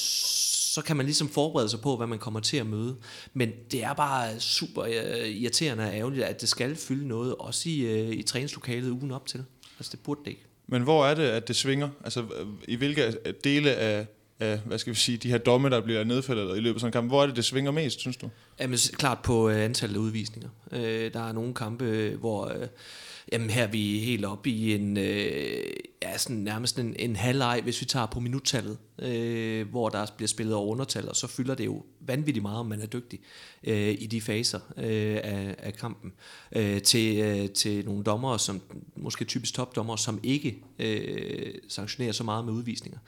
så 0.74 0.82
kan 0.82 0.96
man 0.96 1.06
ligesom 1.06 1.28
forberede 1.28 1.68
sig 1.68 1.80
på, 1.80 1.96
hvad 1.96 2.06
man 2.06 2.18
kommer 2.18 2.40
til 2.40 2.56
at 2.56 2.66
møde. 2.66 2.96
Men 3.32 3.50
det 3.70 3.84
er 3.84 3.92
bare 3.92 4.40
super 4.40 4.82
øh, 4.82 5.28
irriterende 5.28 5.84
og 5.84 5.94
ærgerligt, 5.94 6.24
at 6.24 6.40
det 6.40 6.48
skal 6.48 6.76
fylde 6.76 7.08
noget, 7.08 7.34
også 7.34 7.68
i, 7.68 7.80
øh, 7.80 8.10
i 8.10 8.22
træningslokalet 8.22 8.90
ugen 8.90 9.10
op 9.10 9.26
til. 9.26 9.44
Altså 9.78 9.90
det 9.92 10.00
burde 10.00 10.20
det 10.24 10.30
ikke. 10.30 10.44
Men 10.66 10.82
hvor 10.82 11.06
er 11.06 11.14
det, 11.14 11.22
at 11.22 11.48
det 11.48 11.56
svinger? 11.56 11.88
Altså 12.04 12.24
i 12.68 12.76
hvilke 12.76 13.16
dele 13.44 13.74
af, 13.74 14.06
af 14.40 14.58
hvad 14.58 14.78
skal 14.78 14.92
vi 14.92 14.98
sige, 14.98 15.18
de 15.18 15.30
her 15.30 15.38
domme, 15.38 15.70
der 15.70 15.80
bliver 15.80 16.04
nedfældet 16.04 16.56
i 16.56 16.60
løbet 16.60 16.74
af 16.76 16.80
sådan 16.80 16.88
en 16.88 16.92
kamp, 16.92 17.10
hvor 17.10 17.22
er 17.22 17.26
det, 17.26 17.36
det 17.36 17.44
svinger 17.44 17.70
mest, 17.70 18.00
synes 18.00 18.16
du? 18.16 18.30
Jamen 18.60 18.78
klart 18.92 19.18
på 19.18 19.48
øh, 19.48 19.64
antallet 19.64 19.96
af 19.96 20.00
udvisninger. 20.00 20.48
Øh, 20.72 21.12
der 21.12 21.28
er 21.28 21.32
nogle 21.32 21.54
kampe, 21.54 22.16
hvor... 22.20 22.48
Øh, 22.48 22.66
Jamen 23.32 23.50
her 23.50 23.62
er 23.62 23.70
vi 23.70 23.98
helt 23.98 24.24
oppe 24.24 24.50
i 24.50 24.74
en, 24.74 24.96
øh, 24.96 25.64
ja, 26.02 26.18
sådan 26.18 26.36
nærmest 26.36 26.78
en, 26.78 26.96
en 26.98 27.16
halvleg, 27.16 27.60
hvis 27.62 27.80
vi 27.80 27.86
tager 27.86 28.06
på 28.06 28.20
minuttallet, 28.20 28.78
øh, 28.98 29.68
hvor 29.68 29.88
der 29.88 30.06
bliver 30.16 30.28
spillet 30.28 30.54
over 30.54 30.66
undertal, 30.72 31.08
og 31.08 31.16
så 31.16 31.26
fylder 31.26 31.54
det 31.54 31.64
jo 31.64 31.84
vanvittigt 32.00 32.42
meget, 32.42 32.58
om 32.58 32.66
man 32.66 32.80
er 32.80 32.86
dygtig 32.86 33.20
øh, 33.64 33.96
i 33.98 34.06
de 34.06 34.20
faser 34.20 34.60
øh, 34.76 35.16
af, 35.22 35.54
af 35.58 35.74
kampen. 35.74 36.12
Øh, 36.52 36.82
til, 36.82 37.18
øh, 37.18 37.50
til 37.50 37.84
nogle 37.84 38.04
dommere, 38.04 38.38
som 38.38 38.60
måske 38.96 39.24
typisk 39.24 39.54
topdommere, 39.54 39.98
som 39.98 40.20
ikke 40.22 40.62
øh, 40.78 41.54
sanktionerer 41.68 42.12
så 42.12 42.24
meget 42.24 42.44
med 42.44 42.52
udvisninger. 42.52 42.98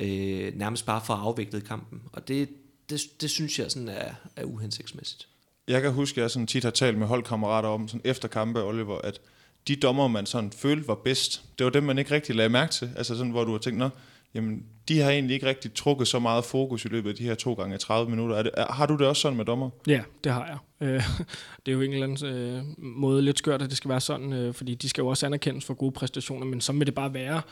Øh, 0.00 0.58
nærmest 0.58 0.86
bare 0.86 1.02
for 1.06 1.14
at 1.14 1.20
afvikle 1.20 1.60
kampen. 1.60 2.02
Og 2.12 2.28
det, 2.28 2.48
det, 2.90 3.00
det 3.20 3.30
synes 3.30 3.58
jeg 3.58 3.70
sådan 3.70 3.88
er, 3.88 4.14
er 4.36 4.44
uhensigtsmæssigt. 4.44 5.28
Jeg 5.68 5.82
kan 5.82 5.92
huske, 5.92 6.20
at 6.20 6.22
jeg 6.22 6.30
sådan 6.30 6.46
tit 6.46 6.64
har 6.64 6.70
talt 6.70 6.98
med 6.98 7.06
holdkammerater 7.06 7.68
om 7.68 7.88
sådan 7.88 8.00
efter 8.04 8.28
kampe, 8.28 8.62
Oliver, 8.64 8.98
at 8.98 9.20
de 9.68 9.76
dommer, 9.76 10.08
man 10.08 10.26
sådan 10.26 10.52
følte 10.52 10.88
var 10.88 10.94
bedst, 10.94 11.44
det 11.58 11.64
var 11.64 11.70
dem, 11.70 11.82
man 11.82 11.98
ikke 11.98 12.14
rigtig 12.14 12.34
lagde 12.34 12.48
mærke 12.48 12.72
til. 12.72 12.90
Altså 12.96 13.16
sådan, 13.16 13.30
hvor 13.30 13.44
du 13.44 13.52
har 13.52 13.58
tænkt, 13.58 13.78
nå, 13.78 13.88
jamen, 14.34 14.62
de 14.90 14.98
har 14.98 15.10
egentlig 15.10 15.34
ikke 15.34 15.46
rigtig 15.46 15.74
trukket 15.74 16.08
så 16.08 16.18
meget 16.18 16.44
fokus 16.44 16.84
i 16.84 16.88
løbet 16.88 17.10
af 17.10 17.16
de 17.16 17.24
her 17.24 17.34
to 17.34 17.54
gange 17.54 17.78
30 17.78 18.10
minutter. 18.10 18.36
Er 18.36 18.42
det, 18.42 18.52
er, 18.56 18.72
har 18.72 18.86
du 18.86 18.96
det 18.96 19.06
også 19.06 19.22
sådan 19.22 19.36
med 19.36 19.44
dommer? 19.44 19.70
Ja, 19.86 20.02
det 20.24 20.32
har 20.32 20.46
jeg. 20.46 20.88
Øh, 20.88 21.02
det 21.66 21.72
er 21.72 21.76
jo 21.76 21.80
en 21.80 21.92
eller 21.92 22.06
anden 22.06 22.26
øh, 22.26 22.62
måde 22.78 23.22
lidt 23.22 23.38
skørt, 23.38 23.62
at 23.62 23.68
det 23.70 23.76
skal 23.76 23.88
være 23.88 24.00
sådan, 24.00 24.32
øh, 24.32 24.54
fordi 24.54 24.74
de 24.74 24.88
skal 24.88 25.02
jo 25.02 25.08
også 25.08 25.26
anerkendes 25.26 25.64
for 25.64 25.74
gode 25.74 25.92
præstationer, 25.92 26.46
men 26.46 26.60
så 26.60 26.72
vil 26.72 26.86
det 26.86 26.94
bare 26.94 27.14
være, 27.14 27.42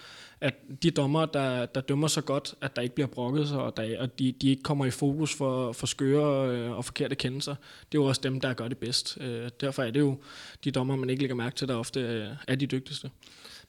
at 0.41 0.55
de 0.83 0.91
dommer, 0.91 1.27
der, 1.27 1.67
der 1.67 1.81
dømmer 1.81 2.09
så 2.09 2.21
godt, 2.21 2.55
at 2.61 2.77
der 2.77 2.83
ikke 2.83 2.95
bliver 2.95 3.09
brokket 3.09 3.49
sig, 3.49 3.59
og, 3.59 3.77
der, 3.77 4.01
og 4.01 4.19
de, 4.19 4.33
de 4.33 4.51
ikke 4.51 4.63
kommer 4.63 4.87
i 4.87 4.91
fokus 4.91 5.35
for, 5.35 5.73
for 5.73 5.87
skøre 5.87 6.51
øh, 6.51 6.71
og 6.71 6.85
forkerte 6.85 7.15
kendelser, 7.15 7.55
det 7.93 7.99
er 7.99 8.03
jo 8.03 8.05
også 8.05 8.21
dem, 8.25 8.41
der 8.41 8.53
gør 8.53 8.69
det 8.69 8.79
bedst. 8.79 9.19
Øh, 9.21 9.51
derfor 9.61 9.83
er 9.83 9.91
det 9.91 10.01
jo 10.01 10.19
de 10.65 10.71
dommer, 10.71 10.97
man 10.97 11.11
ikke 11.11 11.23
lægger 11.23 11.37
mærke 11.37 11.57
til, 11.57 11.69
der 11.69 11.77
ofte 11.77 12.01
øh, 12.01 12.27
er 12.49 12.55
de 12.55 12.67
dygtigste. 12.67 13.11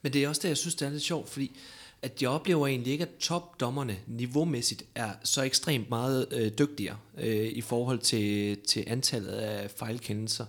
Men 0.02 0.12
det 0.12 0.24
er 0.24 0.28
også 0.28 0.40
det, 0.42 0.48
jeg 0.48 0.56
synes, 0.56 0.74
det 0.74 0.86
er 0.86 0.90
lidt 0.90 1.02
sjovt, 1.02 1.28
fordi 1.28 1.52
at 2.02 2.22
jeg 2.22 2.30
oplever 2.30 2.66
egentlig 2.66 2.92
ikke, 2.92 3.04
at 3.04 3.16
topdommerne 3.20 3.96
niveaumæssigt 4.06 4.84
er 4.94 5.10
så 5.24 5.42
ekstremt 5.42 5.90
meget 5.90 6.26
øh, 6.30 6.52
dygtigere 6.58 6.96
øh, 7.18 7.46
i 7.46 7.60
forhold 7.60 7.98
til, 7.98 8.58
til 8.68 8.84
antallet 8.86 9.28
af 9.28 9.70
fejlkendelser, 9.70 10.44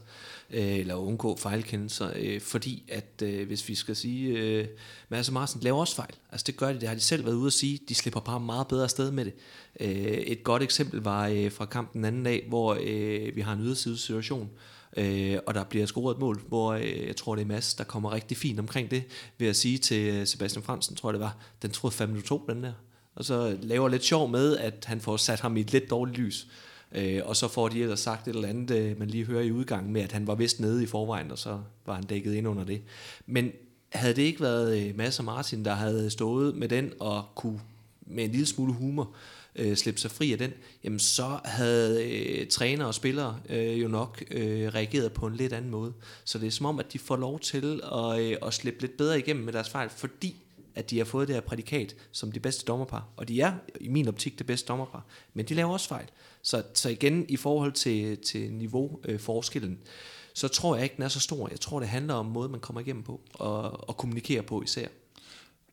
øh, 0.50 0.80
eller 0.80 0.96
undgå 0.96 1.38
fejlkendelser, 1.38 2.12
øh, 2.15 2.41
fordi 2.41 2.84
at, 2.88 3.22
øh, 3.24 3.48
hvis 3.48 3.70
vi 3.70 3.75
skal 3.75 3.96
sige, 3.96 4.38
øh, 4.38 4.67
Mads 5.10 5.27
og 5.27 5.34
Marsen 5.34 5.62
laver 5.62 5.79
også 5.79 5.96
fejl. 5.96 6.13
Altså 6.31 6.43
det 6.48 6.58
gør 6.58 6.74
de, 6.74 6.79
det 6.79 6.88
har 6.88 6.96
de 6.96 7.01
selv 7.01 7.25
været 7.25 7.36
ude 7.36 7.48
at 7.48 7.53
sige, 7.53 7.79
de 7.89 7.96
slipper 7.96 8.20
bare 8.20 8.39
meget 8.39 8.67
bedre 8.67 8.89
sted 8.89 9.12
med 9.12 9.25
det. 9.25 9.34
Øh, 9.79 9.89
et 10.12 10.43
godt 10.43 10.63
eksempel 10.63 11.01
var 11.01 11.27
øh, 11.27 11.51
fra 11.51 11.65
kampen 11.65 12.00
den 12.00 12.05
anden 12.05 12.24
dag, 12.24 12.46
hvor 12.48 12.77
øh, 12.84 13.36
vi 13.36 13.41
har 13.41 13.53
en 13.53 13.60
yderside 13.60 13.98
situation, 13.98 14.50
Øh, 14.98 15.38
og 15.45 15.53
der 15.53 15.63
bliver 15.63 15.86
scoret 15.86 16.15
et 16.15 16.19
mål, 16.19 16.41
hvor 16.48 16.74
øh, 16.74 17.07
jeg 17.07 17.15
tror, 17.15 17.36
det 17.36 17.41
er 17.41 17.45
Mads, 17.45 17.74
der 17.74 17.83
kommer 17.83 18.13
rigtig 18.13 18.38
fint 18.38 18.60
omkring 18.60 18.91
det, 18.91 19.03
ved 19.38 19.48
at 19.48 19.55
sige 19.55 19.77
til 19.77 20.13
øh, 20.13 20.27
Sebastian 20.27 20.63
Fransen, 20.63 20.95
tror 20.95 21.10
jeg 21.10 21.13
det 21.13 21.21
var, 21.21 21.38
den 21.62 21.71
troede 21.71 21.95
5 21.95 22.10
minutter 22.10 22.27
2, 22.27 22.45
den 22.50 22.63
der. 22.63 22.74
Og 23.15 23.25
så 23.25 23.57
laver 23.62 23.89
lidt 23.89 24.03
sjov 24.03 24.29
med, 24.29 24.57
at 24.57 24.86
han 24.88 25.01
får 25.01 25.17
sat 25.17 25.39
ham 25.39 25.57
i 25.57 25.62
et 25.62 25.71
lidt 25.71 25.89
dårligt 25.89 26.17
lys. 26.17 26.48
Øh, 26.91 27.21
og 27.25 27.36
så 27.36 27.48
får 27.48 27.69
de 27.69 27.81
ellers 27.81 28.00
sagt 28.00 28.27
et 28.27 28.36
eller 28.36 28.50
andet, 28.50 28.77
øh, 28.77 29.00
man 29.00 29.07
lige 29.07 29.25
hører 29.25 29.41
i 29.41 29.51
udgangen 29.51 29.93
med, 29.93 30.01
at 30.01 30.12
han 30.12 30.27
var 30.27 30.36
vist 30.36 30.60
nede 30.60 30.83
i 30.83 30.86
forvejen, 30.86 31.31
og 31.31 31.38
så 31.38 31.60
var 31.86 31.95
han 31.95 32.03
dækket 32.03 32.33
ind 32.33 32.48
under 32.48 32.63
det. 32.63 32.81
Men 33.25 33.51
havde 33.89 34.15
det 34.15 34.21
ikke 34.21 34.41
været 34.41 34.81
øh, 34.81 34.98
Mads 34.98 35.19
og 35.19 35.25
Martin, 35.25 35.65
der 35.65 35.74
havde 35.74 36.10
stået 36.10 36.55
med 36.55 36.69
den 36.69 36.93
og 37.00 37.25
kunne 37.36 37.62
med 38.01 38.24
en 38.24 38.31
lille 38.31 38.45
smule 38.45 38.74
humor 38.74 39.03
øh, 39.03 39.40
Øh, 39.55 39.77
slippe 39.77 40.01
sig 40.01 40.12
fri 40.12 40.31
af 40.31 40.38
den, 40.38 40.53
jamen 40.84 41.00
så 41.00 41.39
havde 41.46 42.12
øh, 42.12 42.48
træner 42.48 42.86
og 42.86 42.93
spillere 42.93 43.39
øh, 43.50 43.81
jo 43.81 43.88
nok 43.88 44.24
øh, 44.31 44.67
reageret 44.67 45.13
på 45.13 45.27
en 45.27 45.36
lidt 45.36 45.53
anden 45.53 45.72
måde. 45.72 45.93
Så 46.24 46.39
det 46.39 46.48
er 46.48 46.51
som 46.51 46.65
om, 46.65 46.79
at 46.79 46.93
de 46.93 47.00
får 47.00 47.15
lov 47.15 47.39
til 47.39 47.81
at, 47.93 48.20
øh, 48.20 48.38
at 48.41 48.53
slippe 48.53 48.81
lidt 48.81 48.98
bedre 48.98 49.20
igennem 49.20 49.46
med 49.46 49.53
deres 49.53 49.70
fejl, 49.70 49.89
fordi 49.89 50.36
at 50.75 50.89
de 50.89 50.98
har 50.98 51.05
fået 51.05 51.27
det 51.27 51.36
her 51.36 51.41
prædikat 51.41 51.96
som 52.12 52.31
de 52.31 52.39
bedste 52.39 52.65
dommerpar. 52.65 53.08
Og 53.17 53.27
de 53.27 53.41
er 53.41 53.53
i 53.81 53.88
min 53.88 54.08
optik 54.08 54.38
det 54.38 54.48
bedste 54.48 54.67
dommerpar. 54.67 55.05
Men 55.34 55.46
de 55.46 55.53
laver 55.53 55.72
også 55.72 55.88
fejl. 55.88 56.05
Så, 56.41 56.63
så 56.74 56.89
igen, 56.89 57.25
i 57.29 57.38
forhold 57.38 57.72
til, 57.72 58.17
til 58.17 58.53
niveauforskellen, 58.53 59.72
øh, 59.72 59.88
så 60.34 60.48
tror 60.48 60.75
jeg 60.75 60.84
ikke, 60.84 60.96
den 60.96 61.03
er 61.03 61.08
så 61.08 61.20
stor. 61.20 61.48
Jeg 61.50 61.60
tror, 61.60 61.79
det 61.79 61.89
handler 61.89 62.13
om 62.13 62.25
måden, 62.25 62.51
man 62.51 62.60
kommer 62.60 62.81
igennem 62.81 63.03
på, 63.03 63.22
og, 63.34 63.89
og 63.89 63.98
kommunikerer 63.98 64.41
på 64.41 64.62
især. 64.62 64.88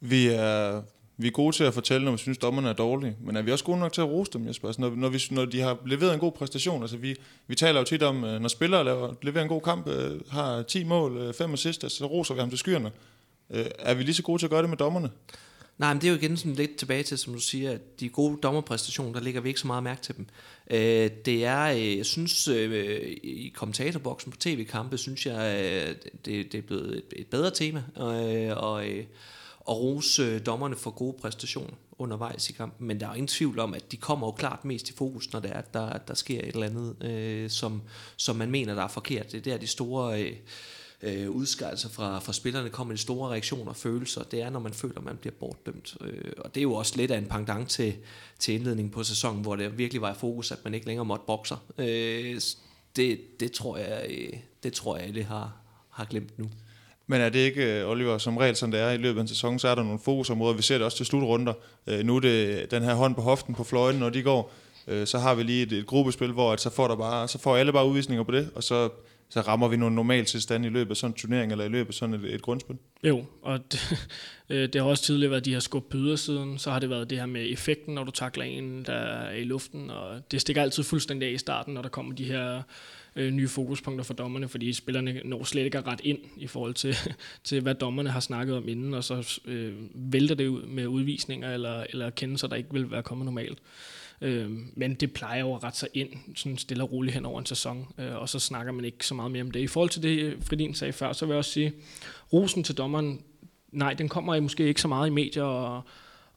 Vi 0.00 0.28
er 0.28 0.82
vi 1.20 1.26
er 1.26 1.30
gode 1.30 1.56
til 1.56 1.64
at 1.64 1.74
fortælle, 1.74 2.04
når 2.04 2.12
vi 2.12 2.18
synes, 2.18 2.38
dommerne 2.38 2.68
er 2.68 2.72
dårlige, 2.72 3.16
men 3.20 3.36
er 3.36 3.42
vi 3.42 3.52
også 3.52 3.64
gode 3.64 3.78
nok 3.78 3.92
til 3.92 4.00
at 4.00 4.08
rose 4.08 4.30
dem, 4.32 4.46
Jesper? 4.46 4.68
Altså, 4.68 4.80
når, 4.80 4.90
når, 4.90 5.08
vi, 5.08 5.22
når 5.30 5.44
de 5.44 5.60
har 5.60 5.78
leveret 5.86 6.14
en 6.14 6.20
god 6.20 6.32
præstation, 6.32 6.82
altså 6.82 6.96
vi, 6.96 7.16
vi 7.46 7.54
taler 7.54 7.80
jo 7.80 7.84
tit 7.84 8.02
om, 8.02 8.24
øh, 8.24 8.40
når 8.40 8.48
spillere 8.48 8.84
laver, 8.84 9.14
leverer 9.22 9.42
en 9.42 9.48
god 9.48 9.60
kamp, 9.60 9.88
øh, 9.88 10.20
har 10.30 10.62
10 10.62 10.84
mål, 10.84 11.16
øh, 11.16 11.34
5 11.34 11.52
assist, 11.52 11.84
altså, 11.84 11.98
så 11.98 12.06
roser 12.06 12.34
vi 12.34 12.40
ham 12.40 12.50
til 12.50 12.58
skyerne. 12.58 12.90
Er 13.78 13.94
vi 13.94 14.02
lige 14.02 14.14
så 14.14 14.22
gode 14.22 14.42
til 14.42 14.46
at 14.46 14.50
gøre 14.50 14.62
det 14.62 14.70
med 14.70 14.76
dommerne? 14.76 15.10
Nej, 15.78 15.94
men 15.94 16.00
det 16.00 16.08
er 16.08 16.12
jo 16.12 16.18
igen 16.18 16.36
sådan 16.36 16.54
lidt 16.54 16.76
tilbage 16.76 17.02
til, 17.02 17.18
som 17.18 17.34
du 17.34 17.40
siger, 17.40 17.70
at 17.70 18.00
de 18.00 18.08
gode 18.08 18.38
dommerpræstationer, 18.42 19.12
der 19.12 19.20
ligger 19.20 19.40
vi 19.40 19.48
ikke 19.48 19.60
så 19.60 19.66
meget 19.66 19.82
mærke 19.82 20.02
til 20.02 20.16
dem. 20.16 20.26
Øh, 20.70 21.10
det 21.24 21.44
er, 21.44 21.64
jeg 21.66 22.06
synes, 22.06 22.48
øh, 22.48 22.98
i 23.22 23.52
kommentatorboksen 23.56 24.32
på 24.32 24.38
tv-kampe, 24.38 24.98
synes 24.98 25.26
jeg, 25.26 25.60
øh, 25.64 25.94
det, 26.24 26.52
det 26.52 26.58
er 26.58 26.62
blevet 26.62 26.96
et, 26.96 27.04
et 27.16 27.26
bedre 27.26 27.50
tema, 27.50 27.82
øh, 27.96 28.56
og, 28.56 28.88
øh, 28.88 29.04
og 29.68 29.80
rose 29.80 30.22
øh, 30.22 30.46
dommerne 30.46 30.76
for 30.76 30.90
gode 30.90 31.16
præstationer 31.20 31.74
undervejs 31.98 32.50
i 32.50 32.52
kampen, 32.52 32.86
men 32.86 33.00
der 33.00 33.08
er 33.08 33.14
ingen 33.14 33.28
tvivl 33.28 33.58
om, 33.58 33.74
at 33.74 33.92
de 33.92 33.96
kommer 33.96 34.26
jo 34.26 34.30
klart 34.30 34.64
mest 34.64 34.90
i 34.90 34.92
fokus, 34.92 35.32
når 35.32 35.40
det 35.40 35.50
er, 35.50 35.58
at 35.58 35.74
der, 35.74 35.98
der 35.98 36.14
sker 36.14 36.40
et 36.40 36.46
eller 36.46 36.66
andet, 36.66 37.02
øh, 37.02 37.50
som, 37.50 37.82
som 38.16 38.36
man 38.36 38.50
mener, 38.50 38.74
der 38.74 38.82
er 38.82 38.88
forkert. 38.88 39.32
Det 39.32 39.38
er 39.38 39.42
der, 39.42 39.56
de 39.56 39.66
store... 39.66 40.22
Øh, 40.22 40.36
øh, 41.02 41.30
udskejelser 41.30 41.88
fra, 41.88 42.18
fra 42.18 42.32
spillerne 42.32 42.70
kommer 42.70 42.94
de 42.94 43.00
store 43.00 43.30
reaktioner 43.30 43.70
og 43.70 43.76
følelser. 43.76 44.22
Det 44.22 44.42
er, 44.42 44.50
når 44.50 44.60
man 44.60 44.72
føler, 44.72 44.98
at 44.98 45.04
man 45.04 45.16
bliver 45.16 45.34
bortdømt. 45.40 45.96
Øh, 46.00 46.32
og 46.38 46.54
det 46.54 46.60
er 46.60 46.62
jo 46.62 46.74
også 46.74 46.96
lidt 46.96 47.10
af 47.10 47.18
en 47.18 47.26
pendant 47.26 47.68
til, 47.68 47.94
til 48.38 48.54
indledningen 48.54 48.92
på 48.92 49.04
sæsonen, 49.04 49.42
hvor 49.42 49.56
det 49.56 49.78
virkelig 49.78 50.02
var 50.02 50.12
i 50.12 50.16
fokus, 50.18 50.52
at 50.52 50.64
man 50.64 50.74
ikke 50.74 50.86
længere 50.86 51.04
måtte 51.04 51.24
bokse. 51.26 51.54
Øh, 51.78 52.40
det, 52.96 53.40
det, 53.40 53.52
tror 53.52 53.76
jeg, 53.76 54.06
øh, 54.10 54.38
det 54.62 54.72
tror 54.72 54.96
jeg, 54.96 55.06
alle 55.06 55.24
har, 55.24 55.56
har 55.90 56.04
glemt 56.04 56.38
nu. 56.38 56.50
Men 57.10 57.20
er 57.20 57.28
det 57.28 57.38
ikke, 57.38 57.80
øh, 57.80 57.88
Oliver, 57.88 58.18
som 58.18 58.36
regel, 58.36 58.56
som 58.56 58.70
det 58.70 58.80
er 58.80 58.90
i 58.90 58.96
løbet 58.96 59.18
af 59.18 59.22
en 59.22 59.28
sæson, 59.28 59.58
så 59.58 59.68
er 59.68 59.74
der 59.74 59.82
nogle 59.82 59.98
fokusområder. 60.04 60.56
Vi 60.56 60.62
ser 60.62 60.74
det 60.74 60.84
også 60.84 60.96
til 60.96 61.06
slutrunder. 61.06 61.52
Øh, 61.86 62.04
nu 62.04 62.16
er 62.16 62.20
det 62.20 62.70
den 62.70 62.82
her 62.82 62.94
hånd 62.94 63.14
på 63.14 63.20
hoften 63.20 63.54
på 63.54 63.64
fløjten, 63.64 64.00
når 64.00 64.10
de 64.10 64.22
går. 64.22 64.52
Øh, 64.88 65.06
så 65.06 65.18
har 65.18 65.34
vi 65.34 65.42
lige 65.42 65.62
et, 65.62 65.72
et 65.72 65.86
gruppespil, 65.86 66.32
hvor 66.32 66.52
at 66.52 66.60
så, 66.60 66.70
får 66.70 66.88
der 66.88 66.96
bare, 66.96 67.28
så 67.28 67.38
får 67.38 67.56
alle 67.56 67.72
bare 67.72 67.86
udvisninger 67.86 68.24
på 68.24 68.32
det, 68.32 68.50
og 68.54 68.62
så 68.62 68.88
så 69.30 69.40
rammer 69.40 69.68
vi 69.68 69.76
nogle 69.76 69.94
normal 69.94 70.24
tilstand 70.24 70.66
i 70.66 70.68
løbet 70.68 70.90
af 70.90 70.96
sådan 70.96 71.10
en 71.10 71.18
turnering, 71.18 71.52
eller 71.52 71.64
i 71.64 71.68
løbet 71.68 71.88
af 71.88 71.94
sådan 71.94 72.14
et, 72.14 72.34
et 72.34 72.42
grundspil. 72.42 72.76
Jo, 73.04 73.24
og 73.42 73.58
det, 73.72 74.08
øh, 74.48 74.68
det 74.72 74.80
har 74.80 74.88
også 74.88 75.04
tidligere 75.04 75.30
været 75.30 75.44
de 75.44 75.52
her 75.52 75.60
skub 75.60 75.90
på 75.90 75.96
ydersiden, 75.96 76.58
så 76.58 76.70
har 76.70 76.78
det 76.78 76.90
været 76.90 77.10
det 77.10 77.18
her 77.18 77.26
med 77.26 77.52
effekten, 77.52 77.94
når 77.94 78.04
du 78.04 78.10
takler 78.10 78.44
en, 78.44 78.84
der 78.84 78.92
er 78.92 79.32
i 79.32 79.44
luften, 79.44 79.90
og 79.90 80.30
det 80.30 80.40
stikker 80.40 80.62
altid 80.62 80.82
fuldstændig 80.82 81.28
af 81.28 81.32
i 81.32 81.38
starten, 81.38 81.74
når 81.74 81.82
der 81.82 81.88
kommer 81.88 82.14
de 82.14 82.24
her 82.24 82.62
øh, 83.18 83.32
nye 83.32 83.48
fokuspunkter 83.48 84.04
for 84.04 84.14
dommerne, 84.14 84.48
fordi 84.48 84.72
spillerne 84.72 85.20
når 85.24 85.44
slet 85.44 85.64
ikke 85.64 85.80
ret 85.80 86.00
ind 86.04 86.18
i 86.36 86.46
forhold 86.46 86.74
til, 86.74 86.96
til 87.44 87.60
hvad 87.60 87.74
dommerne 87.74 88.10
har 88.10 88.20
snakket 88.20 88.56
om 88.56 88.68
inden, 88.68 88.94
og 88.94 89.04
så 89.04 89.40
øh, 89.44 89.74
vælter 89.94 90.34
det 90.34 90.46
ud 90.46 90.62
med 90.62 90.86
udvisninger 90.86 91.54
eller, 91.54 91.84
eller 91.90 92.10
kendelser, 92.10 92.48
der 92.48 92.56
ikke 92.56 92.72
vil 92.72 92.90
være 92.90 93.02
kommet 93.02 93.24
normalt. 93.24 93.58
Øh, 94.20 94.50
men 94.74 94.94
det 94.94 95.12
plejer 95.12 95.40
jo 95.40 95.54
at 95.54 95.64
rette 95.64 95.78
sig 95.78 95.88
ind 95.94 96.10
sådan 96.36 96.58
stille 96.58 96.82
og 96.82 96.92
roligt 96.92 97.14
hen 97.14 97.26
over 97.26 97.38
en 97.38 97.46
sæson, 97.46 97.86
øh, 97.98 98.14
og 98.16 98.28
så 98.28 98.38
snakker 98.38 98.72
man 98.72 98.84
ikke 98.84 99.06
så 99.06 99.14
meget 99.14 99.30
mere 99.30 99.42
om 99.42 99.50
det. 99.50 99.60
I 99.60 99.66
forhold 99.66 99.90
til 99.90 100.02
det, 100.02 100.18
øh, 100.18 100.42
Fridin 100.42 100.74
sagde 100.74 100.92
før, 100.92 101.12
så 101.12 101.26
vil 101.26 101.32
jeg 101.32 101.38
også 101.38 101.50
sige, 101.50 101.72
rosen 102.32 102.64
til 102.64 102.74
dommeren, 102.74 103.22
nej, 103.72 103.94
den 103.94 104.08
kommer 104.08 104.40
måske 104.40 104.66
ikke 104.66 104.80
så 104.80 104.88
meget 104.88 105.06
i 105.06 105.10
medier 105.10 105.42
og, 105.42 105.82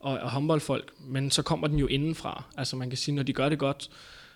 og, 0.00 0.18
og 0.18 0.30
håndboldfolk, 0.30 0.92
men 1.00 1.30
så 1.30 1.42
kommer 1.42 1.66
den 1.66 1.78
jo 1.78 1.86
indenfra. 1.86 2.44
Altså 2.56 2.76
man 2.76 2.90
kan 2.90 2.96
sige, 2.96 3.14
når 3.14 3.22
de 3.22 3.32
gør 3.32 3.48
det 3.48 3.58
godt, 3.58 3.90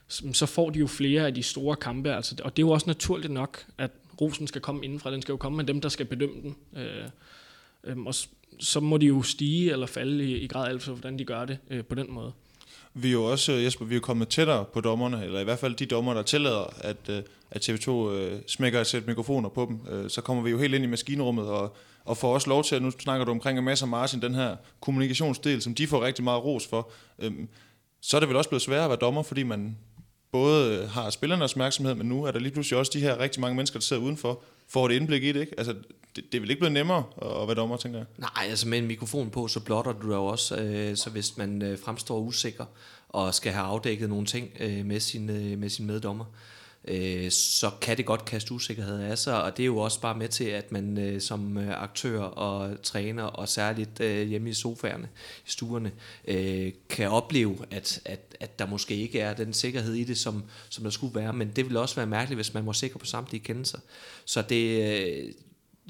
så 0.09 0.47
får 0.47 0.71
de 0.71 0.79
jo 0.79 0.87
flere 0.87 1.27
af 1.27 1.35
de 1.35 1.43
store 1.43 1.77
kampe, 1.77 2.15
altså, 2.15 2.37
og 2.45 2.57
det 2.57 2.63
er 2.63 2.67
jo 2.67 2.71
også 2.71 2.87
naturligt 2.87 3.33
nok, 3.33 3.65
at 3.79 3.91
rosen 4.21 4.47
skal 4.47 4.61
komme 4.61 4.85
indenfra, 4.85 5.11
den 5.11 5.23
skal 5.23 5.33
jo 5.33 5.37
komme 5.37 5.57
med 5.57 5.65
dem, 5.65 5.81
der 5.81 5.89
skal 5.89 6.07
bedømme 6.07 6.43
den. 6.43 6.57
Øh, 6.77 7.09
øh, 7.85 7.99
og 7.99 8.15
så 8.61 8.81
må 8.81 8.97
de 8.97 9.07
jo 9.07 9.23
stige 9.23 9.73
eller 9.73 9.87
falde 9.87 10.25
i, 10.25 10.37
i 10.37 10.47
grad, 10.47 10.69
altså 10.69 10.93
hvordan 10.93 11.19
de 11.19 11.25
gør 11.25 11.45
det 11.45 11.59
øh, 11.71 11.85
på 11.85 11.95
den 11.95 12.07
måde. 12.13 12.33
Vi 12.95 13.09
er 13.09 13.13
jo 13.13 13.25
også, 13.25 13.53
øh, 13.53 13.65
Jesper, 13.65 13.85
vi 13.85 13.97
er 13.97 14.01
kommet 14.01 14.29
tættere 14.29 14.65
på 14.65 14.81
dommerne, 14.81 15.25
eller 15.25 15.41
i 15.41 15.45
hvert 15.45 15.59
fald 15.59 15.75
de 15.75 15.87
dommer, 15.87 16.15
der 16.15 16.23
tillader, 16.23 16.75
at, 16.81 16.97
øh, 17.09 17.23
at 17.51 17.69
TV2 17.69 17.91
øh, 17.91 18.41
smækker 18.47 18.81
et 18.81 18.87
sæt 18.87 19.07
mikrofoner 19.07 19.49
på 19.49 19.67
dem. 19.69 19.93
Øh, 19.93 20.11
så 20.11 20.21
kommer 20.21 20.43
vi 20.43 20.51
jo 20.51 20.59
helt 20.59 20.75
ind 20.75 20.85
i 20.85 20.87
maskinrummet 20.87 21.47
og, 21.47 21.77
og 22.05 22.17
får 22.17 22.35
også 22.35 22.49
lov 22.49 22.65
til, 22.65 22.77
at 22.77 22.83
nu 22.83 22.91
snakker 22.91 23.25
du 23.25 23.31
omkring 23.31 23.65
Mads 23.65 23.83
og 23.83 23.89
Martin, 23.89 24.23
den 24.23 24.35
her 24.35 24.57
kommunikationsdel, 24.81 25.63
som 25.63 25.75
de 25.75 25.87
får 25.87 26.03
rigtig 26.03 26.25
meget 26.25 26.45
ros 26.45 26.67
for. 26.67 26.91
Øh, 27.19 27.33
så 28.01 28.17
er 28.17 28.21
det 28.21 28.29
vel 28.29 28.37
også 28.37 28.51
blevet 28.51 28.63
sværere 28.63 28.85
at 28.85 28.91
være 28.91 28.99
dommer, 29.01 29.23
fordi 29.23 29.43
man 29.43 29.77
både 30.37 30.77
øh, 30.77 30.91
har 30.91 31.11
spillernes 31.11 31.53
opmærksomhed, 31.53 31.95
men 31.95 32.09
nu 32.09 32.25
er 32.25 32.31
der 32.31 32.39
lige 32.39 32.53
pludselig 32.53 32.79
også 32.79 32.91
de 32.95 33.01
her 33.01 33.19
rigtig 33.19 33.41
mange 33.41 33.57
mennesker, 33.57 33.79
der 33.79 33.85
sidder 33.85 34.03
udenfor, 34.03 34.43
får 34.69 34.87
et 34.87 34.93
indblik 34.93 35.25
i 35.25 35.33
det, 35.33 35.41
ikke? 35.41 35.55
Altså, 35.59 35.75
det, 36.17 36.33
det 36.33 36.35
er 36.35 36.41
vel 36.41 36.51
ikke 36.51 36.61
blevet 36.61 36.73
nemmere 36.73 37.05
at 37.43 37.49
være 37.49 37.55
dommer, 37.55 37.77
tænker 37.77 37.99
jeg? 37.99 38.07
Nej, 38.19 38.47
altså 38.51 38.69
med 38.69 38.79
en 38.79 38.87
mikrofon 38.87 39.31
på, 39.31 39.49
så 39.49 39.61
blotter 39.61 39.93
du 39.93 40.09
dig 40.09 40.19
også, 40.19 40.57
øh, 40.57 40.97
så 40.97 41.11
hvis 41.11 41.37
man 41.37 41.63
øh, 41.63 41.79
fremstår 41.79 42.19
usikker 42.19 42.65
og 43.09 43.35
skal 43.35 43.53
have 43.53 43.65
afdækket 43.65 44.09
nogle 44.09 44.27
ting 44.27 44.51
øh, 44.61 44.87
med, 44.87 45.01
sin, 45.01 45.31
øh, 45.31 45.59
med 45.59 45.69
sin 45.69 45.87
meddommer, 45.87 46.25
øh, 46.25 46.56
Øh, 46.87 47.31
så 47.31 47.71
kan 47.81 47.97
det 47.97 48.07
godt 48.07 48.25
kaste 48.25 48.53
usikkerhed 48.53 49.01
af 49.01 49.19
sig, 49.19 49.43
og 49.43 49.57
det 49.57 49.63
er 49.63 49.67
jo 49.67 49.79
også 49.79 50.01
bare 50.01 50.19
med 50.19 50.29
til, 50.29 50.45
at 50.45 50.73
man 50.73 50.99
øh, 50.99 51.21
som 51.21 51.59
øh, 51.59 51.83
aktør 51.83 52.21
og 52.21 52.83
træner, 52.83 53.23
og 53.23 53.49
særligt 53.49 54.01
øh, 54.01 54.29
hjemme 54.29 54.51
i 54.51 54.53
sofaerne, 54.53 55.09
i 55.47 55.51
stuerne, 55.51 55.93
øh, 56.29 56.73
kan 56.89 57.11
opleve, 57.11 57.59
at, 57.71 58.01
at, 58.05 58.37
at 58.41 58.59
der 58.59 58.67
måske 58.67 58.97
ikke 58.97 59.21
er 59.21 59.35
den 59.35 59.53
sikkerhed 59.53 59.95
i 59.95 60.05
det, 60.05 60.19
som, 60.19 60.45
som 60.69 60.85
der 60.85 60.91
skulle 60.91 61.15
være, 61.15 61.33
men 61.33 61.51
det 61.57 61.69
vil 61.69 61.77
også 61.77 61.97
være 61.97 62.07
mærkeligt, 62.07 62.39
hvis 62.39 62.55
man 62.55 62.65
må 62.65 62.73
sikker 62.73 62.99
på 62.99 63.07
samtlige 63.07 63.45
kendelser. 63.45 63.79
Så 64.25 64.43
det, 64.43 64.99
øh, 64.99 65.33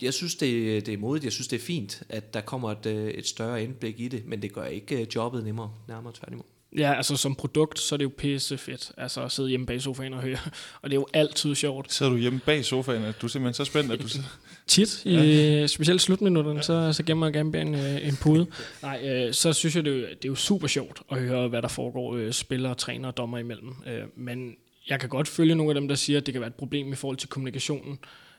jeg 0.02 0.14
synes, 0.14 0.34
det, 0.34 0.86
det 0.86 0.94
er 0.94 0.98
modigt. 0.98 1.24
Jeg 1.24 1.32
synes, 1.32 1.48
det 1.48 1.56
er 1.56 1.64
fint, 1.64 2.02
at 2.08 2.34
der 2.34 2.40
kommer 2.40 2.70
et, 2.70 2.86
øh, 2.86 3.10
et 3.10 3.26
større 3.26 3.62
indblik 3.62 4.00
i 4.00 4.08
det, 4.08 4.26
men 4.26 4.42
det 4.42 4.52
gør 4.52 4.64
ikke 4.64 5.06
jobbet 5.14 5.44
nemmere, 5.44 5.72
nærmere 5.88 6.12
tværtimod. 6.12 6.55
Ja, 6.76 6.94
altså 6.94 7.16
som 7.16 7.34
produkt, 7.34 7.78
så 7.78 7.94
er 7.94 7.96
det 7.96 8.04
jo 8.04 8.10
pisse 8.18 8.58
fedt, 8.58 8.92
altså 8.96 9.22
at 9.22 9.32
sidde 9.32 9.48
hjemme 9.48 9.66
bag 9.66 9.82
sofaen 9.82 10.14
og 10.14 10.22
høre, 10.22 10.38
og 10.82 10.90
det 10.90 10.96
er 10.96 11.00
jo 11.00 11.06
altid 11.12 11.54
sjovt. 11.54 11.92
Sidder 11.92 12.12
du 12.12 12.18
hjemme 12.18 12.40
bag 12.46 12.64
sofaen, 12.64 13.04
at 13.04 13.20
du 13.20 13.26
er 13.26 13.30
simpelthen 13.30 13.54
så 13.54 13.70
spændt, 13.70 13.92
at 13.92 14.02
du 14.02 14.08
sidder... 14.14 14.38
Tit, 14.66 15.04
i 15.04 15.14
ja. 15.14 15.66
specielt 15.66 16.00
slutminutterne, 16.00 16.58
ja. 16.58 16.62
så, 16.62 16.92
så 16.92 17.02
gemmer 17.02 17.26
jeg 17.26 17.32
gerne 17.32 17.52
bag 17.52 17.62
en, 17.62 17.74
øh, 17.74 18.08
en 18.08 18.16
pude. 18.16 18.46
Nej, 18.82 19.00
øh, 19.04 19.34
så 19.34 19.52
synes 19.52 19.76
jeg, 19.76 19.84
det 19.84 19.92
er, 19.92 19.96
jo, 19.96 20.02
det 20.02 20.24
er 20.24 20.28
jo 20.28 20.34
super 20.34 20.66
sjovt 20.66 21.02
at 21.10 21.18
høre, 21.18 21.48
hvad 21.48 21.62
der 21.62 21.68
foregår 21.68 22.16
øh, 22.16 22.32
spillere, 22.32 22.74
træner 22.74 23.08
og 23.08 23.16
dommer 23.16 23.38
imellem. 23.38 23.74
Øh, 23.86 24.02
men 24.16 24.56
jeg 24.88 25.00
kan 25.00 25.08
godt 25.08 25.28
følge 25.28 25.54
nogle 25.54 25.70
af 25.70 25.74
dem, 25.74 25.88
der 25.88 25.94
siger, 25.94 26.20
at 26.20 26.26
det 26.26 26.34
kan 26.34 26.40
være 26.40 26.48
et 26.48 26.54
problem 26.54 26.92
i 26.92 26.94
forhold 26.94 27.16
til 27.16 27.28
kommunikationen 27.28 27.98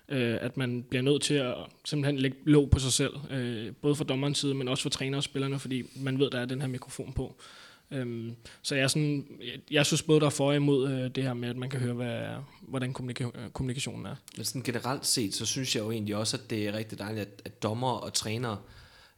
øh, 0.09 0.37
at 0.41 0.57
man 0.57 0.83
bliver 0.89 1.01
nødt 1.01 1.21
til 1.21 1.33
at 1.33 1.55
simpelthen 1.85 2.17
lægge 2.19 2.37
låg 2.45 2.69
på 2.69 2.79
sig 2.79 2.93
selv, 2.93 3.13
øh, 3.31 3.71
både 3.81 3.95
fra 3.95 4.03
dommerens 4.03 4.37
side, 4.37 4.53
men 4.53 4.67
også 4.67 4.83
for 4.83 4.89
træner 4.89 5.17
og 5.17 5.23
spillerne, 5.23 5.59
fordi 5.59 5.83
man 5.95 6.19
ved, 6.19 6.29
der 6.29 6.39
er 6.39 6.45
den 6.45 6.61
her 6.61 6.67
mikrofon 6.67 7.13
på. 7.13 7.35
Øhm, 7.91 8.35
så 8.61 8.75
jeg, 8.75 8.83
er 8.83 8.87
sådan, 8.87 9.27
jeg, 9.39 9.59
jeg 9.71 9.85
synes 9.85 10.03
både, 10.03 10.19
der 10.19 10.25
er 10.25 10.29
for 10.29 10.47
og 10.47 10.55
imod 10.55 10.91
øh, 10.91 11.11
det 11.15 11.23
her 11.23 11.33
med, 11.33 11.49
at 11.49 11.57
man 11.57 11.69
kan 11.69 11.79
høre, 11.79 11.93
hvad, 11.93 12.21
hvordan 12.61 12.95
kommunika- 12.99 13.49
kommunikationen 13.53 14.05
er. 14.05 14.15
Men 14.37 14.45
sådan 14.45 14.61
generelt 14.61 15.05
set, 15.05 15.33
så 15.33 15.45
synes 15.45 15.75
jeg 15.75 15.83
jo 15.83 15.91
egentlig 15.91 16.15
også, 16.15 16.37
at 16.37 16.49
det 16.49 16.67
er 16.67 16.73
rigtig 16.73 16.99
dejligt, 16.99 17.21
at, 17.21 17.41
at 17.45 17.63
dommer 17.63 17.91
og 17.91 18.13
trænere 18.13 18.57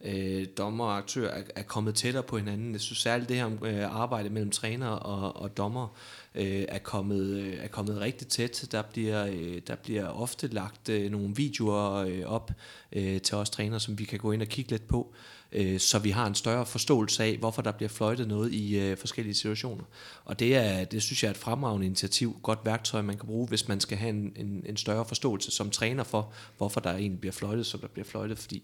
øh, 0.01 0.45
dommer 0.57 0.85
og 0.85 0.97
aktør 0.97 1.29
er, 1.29 1.43
er 1.55 1.63
kommet 1.63 1.95
tættere 1.95 2.23
på 2.23 2.37
hinanden. 2.37 2.71
Jeg 2.71 2.81
synes 2.81 2.99
særligt 2.99 3.29
det 3.29 3.37
her 3.37 3.49
øh, 3.63 4.01
arbejde 4.01 4.29
mellem 4.29 4.51
træner 4.51 4.87
og, 4.87 5.41
og 5.41 5.57
dommer 5.57 5.97
øh, 6.35 6.65
er, 6.67 6.79
kommet, 6.79 7.39
øh, 7.39 7.53
er 7.59 7.67
kommet 7.67 7.99
rigtig 7.99 8.27
tæt. 8.27 8.67
Der 8.71 8.81
bliver, 8.81 9.25
øh, 9.25 9.61
der 9.67 9.75
bliver 9.75 10.07
ofte 10.07 10.47
lagt 10.47 10.89
øh, 10.89 11.11
nogle 11.11 11.35
videoer 11.35 11.93
øh, 11.93 12.21
op 12.25 12.51
øh, 12.91 13.21
til 13.21 13.37
os 13.37 13.49
trænere, 13.49 13.79
som 13.79 13.99
vi 13.99 14.03
kan 14.03 14.19
gå 14.19 14.31
ind 14.31 14.41
og 14.41 14.47
kigge 14.47 14.71
lidt 14.71 14.87
på, 14.87 15.13
øh, 15.51 15.79
så 15.79 15.99
vi 15.99 16.09
har 16.09 16.27
en 16.27 16.35
større 16.35 16.65
forståelse 16.65 17.23
af, 17.23 17.37
hvorfor 17.37 17.61
der 17.61 17.71
bliver 17.71 17.89
fløjtet 17.89 18.27
noget 18.27 18.53
i 18.53 18.79
øh, 18.79 18.97
forskellige 18.97 19.33
situationer. 19.33 19.83
Og 20.25 20.39
det, 20.39 20.55
er, 20.55 20.85
det 20.85 21.01
synes 21.01 21.23
jeg 21.23 21.29
er 21.29 21.33
et 21.33 21.37
fremragende 21.37 21.85
initiativ, 21.85 22.39
godt 22.43 22.59
værktøj, 22.65 23.01
man 23.01 23.17
kan 23.17 23.27
bruge, 23.27 23.47
hvis 23.47 23.67
man 23.67 23.79
skal 23.79 23.97
have 23.97 24.09
en, 24.09 24.33
en, 24.35 24.63
en 24.65 24.77
større 24.77 25.05
forståelse 25.05 25.51
som 25.51 25.69
træner 25.69 26.03
for, 26.03 26.33
hvorfor 26.57 26.79
der 26.79 26.91
egentlig 26.91 27.19
bliver 27.19 27.33
fløjtet, 27.33 27.65
som 27.65 27.79
der 27.79 27.87
bliver 27.87 28.05
fløjtet. 28.05 28.39
Fordi 28.39 28.63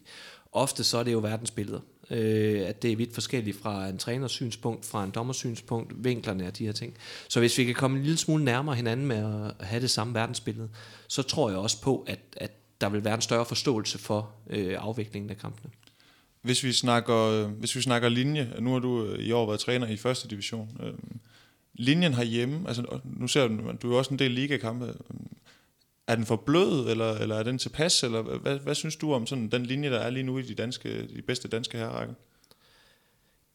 ofte 0.56 0.84
så 0.84 0.98
er 0.98 1.04
det 1.04 1.12
jo 1.12 1.20
verdensbilleder. 1.20 1.80
Øh, 2.10 2.68
at 2.68 2.82
det 2.82 2.92
er 2.92 2.96
vidt 2.96 3.14
forskelligt 3.14 3.58
fra 3.62 3.88
en 3.88 3.98
træners 3.98 4.32
synspunkt, 4.32 4.86
fra 4.86 5.04
en 5.04 5.12
dommers 5.12 5.38
synspunkt, 5.38 5.94
vinklerne 6.04 6.46
af 6.46 6.54
de 6.54 6.66
her 6.66 6.72
ting. 6.72 6.94
Så 7.30 7.40
hvis 7.40 7.58
vi 7.58 7.66
kan 7.66 7.76
komme 7.76 7.98
en 7.98 8.04
lille 8.04 8.18
smule 8.18 8.44
nærmere 8.44 8.76
hinanden 8.76 9.06
med 9.06 9.18
at 9.60 9.68
have 9.68 9.82
det 9.82 9.90
samme 9.90 10.14
verdensbillede, 10.14 10.70
så 11.08 11.24
tror 11.24 11.50
jeg 11.50 11.58
også 11.58 11.82
på, 11.82 12.06
at, 12.08 12.20
at 12.38 12.52
der 12.82 12.90
vil 12.90 13.04
være 13.04 13.16
en 13.16 13.22
større 13.22 13.46
forståelse 13.46 13.98
for 13.98 14.32
øh, 14.50 14.76
afviklingen 14.80 15.30
af 15.30 15.38
kampene. 15.38 15.72
Hvis 16.42 16.64
vi 16.64 16.74
snakker, 16.74 17.48
hvis 17.48 17.76
vi 17.76 17.82
snakker 17.82 18.10
linje, 18.10 18.54
nu 18.60 18.72
har 18.72 18.80
du 18.80 19.06
øh, 19.06 19.20
i 19.20 19.32
år 19.32 19.46
været 19.46 19.60
træner 19.60 19.88
i 19.88 19.98
første 19.98 20.28
division. 20.28 20.78
Øh, 20.84 20.94
linjen 21.74 22.14
herhjemme, 22.14 22.68
altså 22.68 23.00
nu 23.04 23.28
ser 23.28 23.48
du, 23.48 23.72
du 23.82 23.94
er 23.94 23.98
også 23.98 24.12
en 24.12 24.20
del 24.20 24.32
ligakampe 24.32 24.86
øhm, 24.86 25.28
er 26.08 26.16
den 26.16 26.26
for 26.26 26.36
blød, 26.36 26.90
eller, 26.90 27.14
eller 27.14 27.36
er 27.36 27.44
den 27.44 27.58
tilpas, 27.58 28.04
eller 28.04 28.22
hvad, 28.22 28.60
hvad 28.60 28.76
synes 28.76 28.96
du 28.96 29.14
om 29.14 29.28
sådan 29.28 29.50
den 29.50 29.66
linje, 29.66 29.90
der 29.90 30.00
er 30.00 30.10
lige 30.10 30.24
nu 30.24 30.38
i 30.38 30.42
de, 30.42 30.56
danske, 30.56 31.08
de 31.08 31.22
bedste 31.22 31.48
danske 31.48 31.78
herrerækker? 31.78 32.14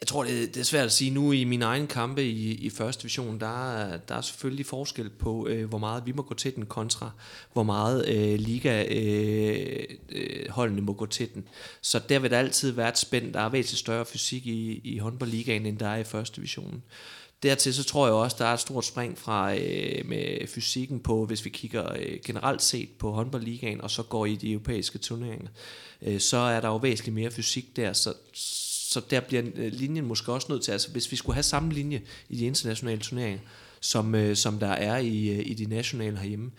Jeg 0.00 0.06
tror, 0.06 0.24
det, 0.24 0.54
det 0.54 0.60
er 0.60 0.64
svært 0.64 0.84
at 0.84 0.92
sige 0.92 1.10
nu 1.10 1.32
i 1.32 1.44
min 1.44 1.62
egen 1.62 1.86
kampe 1.86 2.24
i, 2.24 2.54
i 2.54 2.70
første 2.70 3.02
division, 3.02 3.40
der, 3.40 3.96
der 3.96 4.14
er 4.14 4.20
selvfølgelig 4.20 4.66
forskel 4.66 5.10
på, 5.10 5.48
øh, 5.48 5.68
hvor 5.68 5.78
meget 5.78 6.06
vi 6.06 6.12
må 6.12 6.22
gå 6.22 6.34
til 6.34 6.54
den 6.54 6.66
kontra, 6.66 7.10
hvor 7.52 7.62
meget 7.62 8.08
øh, 8.08 8.38
liga-holdene 8.38 10.76
øh, 10.76 10.82
øh 10.82 10.86
må 10.86 10.92
gå 10.92 11.06
til 11.06 11.34
den. 11.34 11.48
Så 11.80 12.00
der 12.08 12.18
vil 12.18 12.30
der 12.30 12.38
altid 12.38 12.70
være 12.70 12.88
et 12.88 12.98
spænd. 12.98 13.32
Der 13.32 13.40
er 13.40 13.48
væsentligt 13.48 13.80
større 13.80 14.04
fysik 14.04 14.46
i, 14.46 14.80
i 14.84 14.98
håndboldligaen, 14.98 15.66
end 15.66 15.78
der 15.78 15.88
er 15.88 15.96
i 15.96 16.04
første 16.04 16.36
division. 16.36 16.82
Dertil 17.42 17.74
så 17.74 17.84
tror 17.84 18.06
jeg 18.06 18.14
også, 18.14 18.36
der 18.38 18.44
er 18.44 18.54
et 18.54 18.60
stort 18.60 18.84
spring 18.84 19.18
fra 19.18 19.54
øh, 19.54 20.06
med 20.06 20.46
fysikken 20.46 21.00
på, 21.00 21.26
hvis 21.26 21.44
vi 21.44 21.50
kigger 21.50 21.92
øh, 21.92 22.18
generelt 22.24 22.62
set 22.62 22.88
på 22.98 23.10
håndboldligaen, 23.12 23.80
og 23.80 23.90
så 23.90 24.02
går 24.02 24.26
i 24.26 24.36
de 24.36 24.52
europæiske 24.52 24.98
turneringer, 24.98 25.48
øh, 26.02 26.20
så 26.20 26.36
er 26.36 26.60
der 26.60 26.68
jo 26.68 26.76
væsentligt 26.76 27.14
mere 27.14 27.30
fysik 27.30 27.76
der, 27.76 27.92
så, 27.92 28.14
så 28.34 29.00
der 29.10 29.20
bliver 29.20 29.42
øh, 29.54 29.72
linjen 29.72 30.04
måske 30.04 30.32
også 30.32 30.46
nødt 30.50 30.62
til, 30.62 30.72
altså 30.72 30.90
hvis 30.90 31.10
vi 31.10 31.16
skulle 31.16 31.34
have 31.34 31.42
samme 31.42 31.72
linje 31.72 32.02
i 32.28 32.36
de 32.36 32.44
internationale 32.46 33.00
turneringer, 33.00 33.40
som, 33.80 34.14
øh, 34.14 34.36
som 34.36 34.58
der 34.58 34.70
er 34.70 34.98
i, 34.98 35.28
øh, 35.28 35.46
i 35.46 35.54
de 35.54 35.66
nationale 35.66 36.18
herhjemme, 36.18 36.50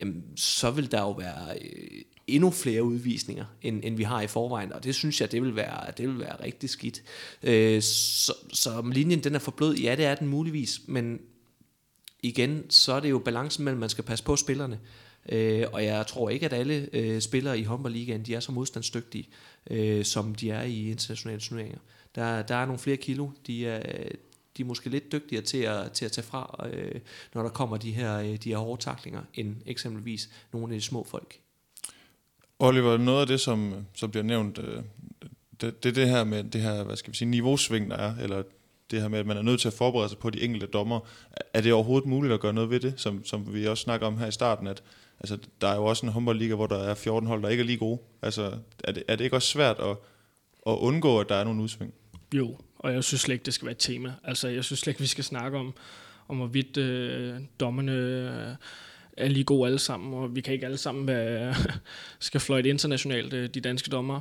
jamen, 0.00 0.24
så 0.36 0.70
vil 0.70 0.90
der 0.90 1.00
jo 1.00 1.10
være 1.10 1.58
øh, 1.60 2.02
endnu 2.34 2.50
flere 2.50 2.82
udvisninger, 2.82 3.44
end, 3.62 3.80
end 3.84 3.96
vi 3.96 4.02
har 4.02 4.20
i 4.20 4.26
forvejen, 4.26 4.72
og 4.72 4.84
det 4.84 4.94
synes 4.94 5.20
jeg, 5.20 5.32
det 5.32 5.42
vil 5.42 5.56
være, 5.56 5.92
det 5.96 6.08
vil 6.08 6.18
være 6.18 6.44
rigtig 6.44 6.70
skidt. 6.70 7.02
Øh, 7.42 7.82
så, 7.82 8.32
så 8.52 8.70
om 8.70 8.90
linjen 8.90 9.24
den 9.24 9.34
er 9.34 9.38
for 9.38 9.50
blød, 9.50 9.74
ja, 9.74 9.94
det 9.96 10.04
er 10.04 10.14
den 10.14 10.28
muligvis, 10.28 10.80
men 10.86 11.20
igen, 12.22 12.70
så 12.70 12.92
er 12.92 13.00
det 13.00 13.10
jo 13.10 13.18
balancen 13.18 13.64
mellem, 13.64 13.80
man 13.80 13.88
skal 13.88 14.04
passe 14.04 14.24
på 14.24 14.36
spillerne, 14.36 14.80
øh, 15.28 15.66
og 15.72 15.84
jeg 15.84 16.06
tror 16.06 16.30
ikke, 16.30 16.46
at 16.46 16.52
alle 16.52 16.88
øh, 16.92 17.20
spillere 17.20 17.58
i 17.58 17.62
håndboldligaen, 17.62 18.22
de 18.22 18.34
er 18.34 18.40
så 18.40 18.52
modstandsdygtige, 18.52 19.28
øh, 19.70 20.04
som 20.04 20.34
de 20.34 20.50
er 20.50 20.62
i 20.62 20.90
internationale 20.90 21.40
turneringer. 21.40 21.78
Der, 22.14 22.42
der 22.42 22.54
er 22.54 22.66
nogle 22.66 22.78
flere 22.78 22.96
kilo, 22.96 23.28
de 23.46 23.66
er, 23.66 23.82
de 24.56 24.62
er 24.62 24.66
måske 24.66 24.90
lidt 24.90 25.12
dygtigere 25.12 25.44
til 25.44 25.58
at, 25.58 25.92
til 25.92 26.04
at 26.04 26.12
tage 26.12 26.24
fra, 26.24 26.68
øh, 26.72 27.00
når 27.34 27.42
der 27.42 27.50
kommer 27.50 27.76
de 27.76 27.92
her, 27.92 28.18
øh, 28.18 28.36
de 28.36 28.48
her 28.48 28.56
hårde 28.56 28.82
taklinger, 28.82 29.22
end 29.34 29.56
eksempelvis 29.66 30.30
nogle 30.52 30.74
af 30.74 30.80
de 30.80 30.84
små 30.84 31.04
folk. 31.04 31.40
Oliver, 32.60 32.96
noget 32.96 33.20
af 33.20 33.26
det, 33.26 33.40
som, 33.40 33.74
som 33.94 34.10
bliver 34.10 34.24
nævnt, 34.24 34.58
øh, 34.58 34.82
det, 35.60 35.82
det 35.82 35.88
er 35.88 35.92
det 35.92 36.08
her 36.08 36.24
med 36.24 36.44
det 36.44 36.60
her, 36.60 36.84
hvad 36.84 36.96
skal 36.96 37.12
vi 37.12 37.16
sige, 37.16 37.28
niveausving, 37.28 37.90
der 37.90 37.96
er, 37.96 38.14
eller 38.16 38.42
det 38.90 39.00
her 39.00 39.08
med, 39.08 39.18
at 39.18 39.26
man 39.26 39.36
er 39.36 39.42
nødt 39.42 39.60
til 39.60 39.68
at 39.68 39.74
forberede 39.74 40.08
sig 40.08 40.18
på 40.18 40.30
de 40.30 40.42
enkelte 40.42 40.66
dommer. 40.66 41.00
Er 41.54 41.60
det 41.60 41.72
overhovedet 41.72 42.08
muligt 42.08 42.34
at 42.34 42.40
gøre 42.40 42.52
noget 42.52 42.70
ved 42.70 42.80
det, 42.80 42.94
som, 42.96 43.24
som 43.24 43.54
vi 43.54 43.66
også 43.66 43.82
snakker 43.82 44.06
om 44.06 44.18
her 44.18 44.26
i 44.26 44.32
starten, 44.32 44.66
at 44.66 44.82
altså, 45.20 45.38
der 45.60 45.68
er 45.68 45.74
jo 45.74 45.84
også 45.84 46.06
en 46.06 46.12
håndboldliga, 46.12 46.54
hvor 46.54 46.66
der 46.66 46.78
er 46.78 46.94
14 46.94 47.26
hold, 47.26 47.42
der 47.42 47.48
ikke 47.48 47.60
er 47.60 47.66
lige 47.66 47.78
gode. 47.78 47.98
Altså, 48.22 48.52
er 48.84 48.92
det, 48.92 49.02
er 49.08 49.16
det 49.16 49.24
ikke 49.24 49.36
også 49.36 49.48
svært 49.48 49.76
at, 49.78 49.96
at 50.66 50.72
undgå, 50.72 51.20
at 51.20 51.28
der 51.28 51.34
er 51.34 51.44
nogle 51.44 51.62
udsving? 51.62 51.94
Jo, 52.34 52.56
og 52.78 52.92
jeg 52.92 53.04
synes 53.04 53.20
slet 53.20 53.32
ikke, 53.32 53.44
det 53.44 53.54
skal 53.54 53.66
være 53.66 53.72
et 53.72 53.78
tema. 53.78 54.14
Altså, 54.24 54.48
jeg 54.48 54.64
synes 54.64 54.80
slet 54.80 54.90
ikke, 54.90 55.00
vi 55.00 55.06
skal 55.06 55.24
snakke 55.24 55.58
om, 55.58 55.74
om 56.28 56.36
hvorvidt 56.36 56.76
øh, 56.76 57.40
dommerne 57.60 57.92
øh, 57.92 58.54
er 59.20 59.28
lige 59.28 59.44
gode 59.44 59.66
alle 59.66 59.78
sammen, 59.78 60.14
og 60.14 60.36
vi 60.36 60.40
kan 60.40 60.54
ikke 60.54 60.66
alle 60.66 60.78
sammen 60.78 61.06
være, 61.06 61.54
skal 62.18 62.40
fløjte 62.40 62.68
internationalt, 62.68 63.32
øh, 63.32 63.48
de 63.48 63.60
danske 63.60 63.90
dommer. 63.90 64.20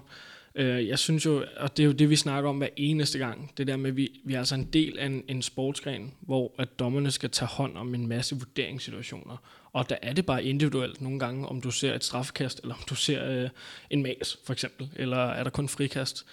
Øh, 0.56 0.88
jeg 0.88 1.00
synes 1.00 1.26
jo, 1.26 1.46
og 1.58 1.78
det 1.78 1.84
er 1.84 1.88
jo 1.88 1.92
det, 1.92 2.10
vi 2.10 2.16
snakker 2.16 2.50
om 2.50 2.58
hver 2.58 2.68
eneste 2.78 3.20
gang, 3.20 3.52
det 3.58 3.68
der 3.68 3.78
med, 3.78 3.90
at 3.90 3.98
vi, 3.98 4.22
vi 4.26 4.34
er 4.34 4.40
altså 4.40 4.56
en 4.56 4.70
del 4.74 5.00
af 5.00 5.06
en, 5.06 5.24
en 5.28 5.42
sportsgren, 5.42 6.14
hvor 6.20 6.54
at 6.58 6.80
dommerne 6.80 7.12
skal 7.12 7.30
tage 7.30 7.50
hånd 7.50 7.78
om 7.78 7.96
en 7.96 8.08
masse 8.08 8.36
vurderingssituationer. 8.36 9.38
Og 9.74 9.90
der 9.90 9.96
er 10.02 10.14
det 10.14 10.26
bare 10.26 10.44
individuelt 10.44 11.02
nogle 11.02 11.20
gange, 11.20 11.48
om 11.48 11.62
du 11.62 11.72
ser 11.72 11.94
et 11.94 12.04
straffekast, 12.04 12.60
eller 12.64 12.76
om 12.76 12.82
du 12.90 12.96
ser 12.96 13.44
øh, 13.44 13.50
en 13.90 14.04
mas, 14.04 14.38
for 14.46 14.54
eksempel, 14.54 14.90
eller 14.96 15.18
er 15.18 15.44
der 15.44 15.52
kun 15.52 15.70
frikast. 15.70 16.26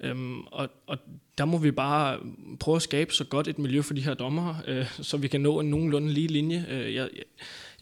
Øhm, 0.00 0.40
og, 0.40 0.68
og 0.86 0.98
der 1.38 1.44
må 1.44 1.58
vi 1.58 1.70
bare 1.70 2.18
prøve 2.60 2.76
at 2.76 2.82
skabe 2.82 3.14
så 3.14 3.24
godt 3.24 3.48
et 3.48 3.58
miljø 3.58 3.82
for 3.82 3.94
de 3.94 4.00
her 4.00 4.14
dommer, 4.14 4.54
øh, 4.66 4.86
så 5.02 5.16
vi 5.16 5.28
kan 5.28 5.40
nå 5.40 5.60
en 5.60 5.70
nogenlunde 5.70 6.12
lige 6.12 6.28
linje. 6.28 6.66
Øh, 6.68 6.94
jeg, 6.94 7.08
jeg 7.16 7.24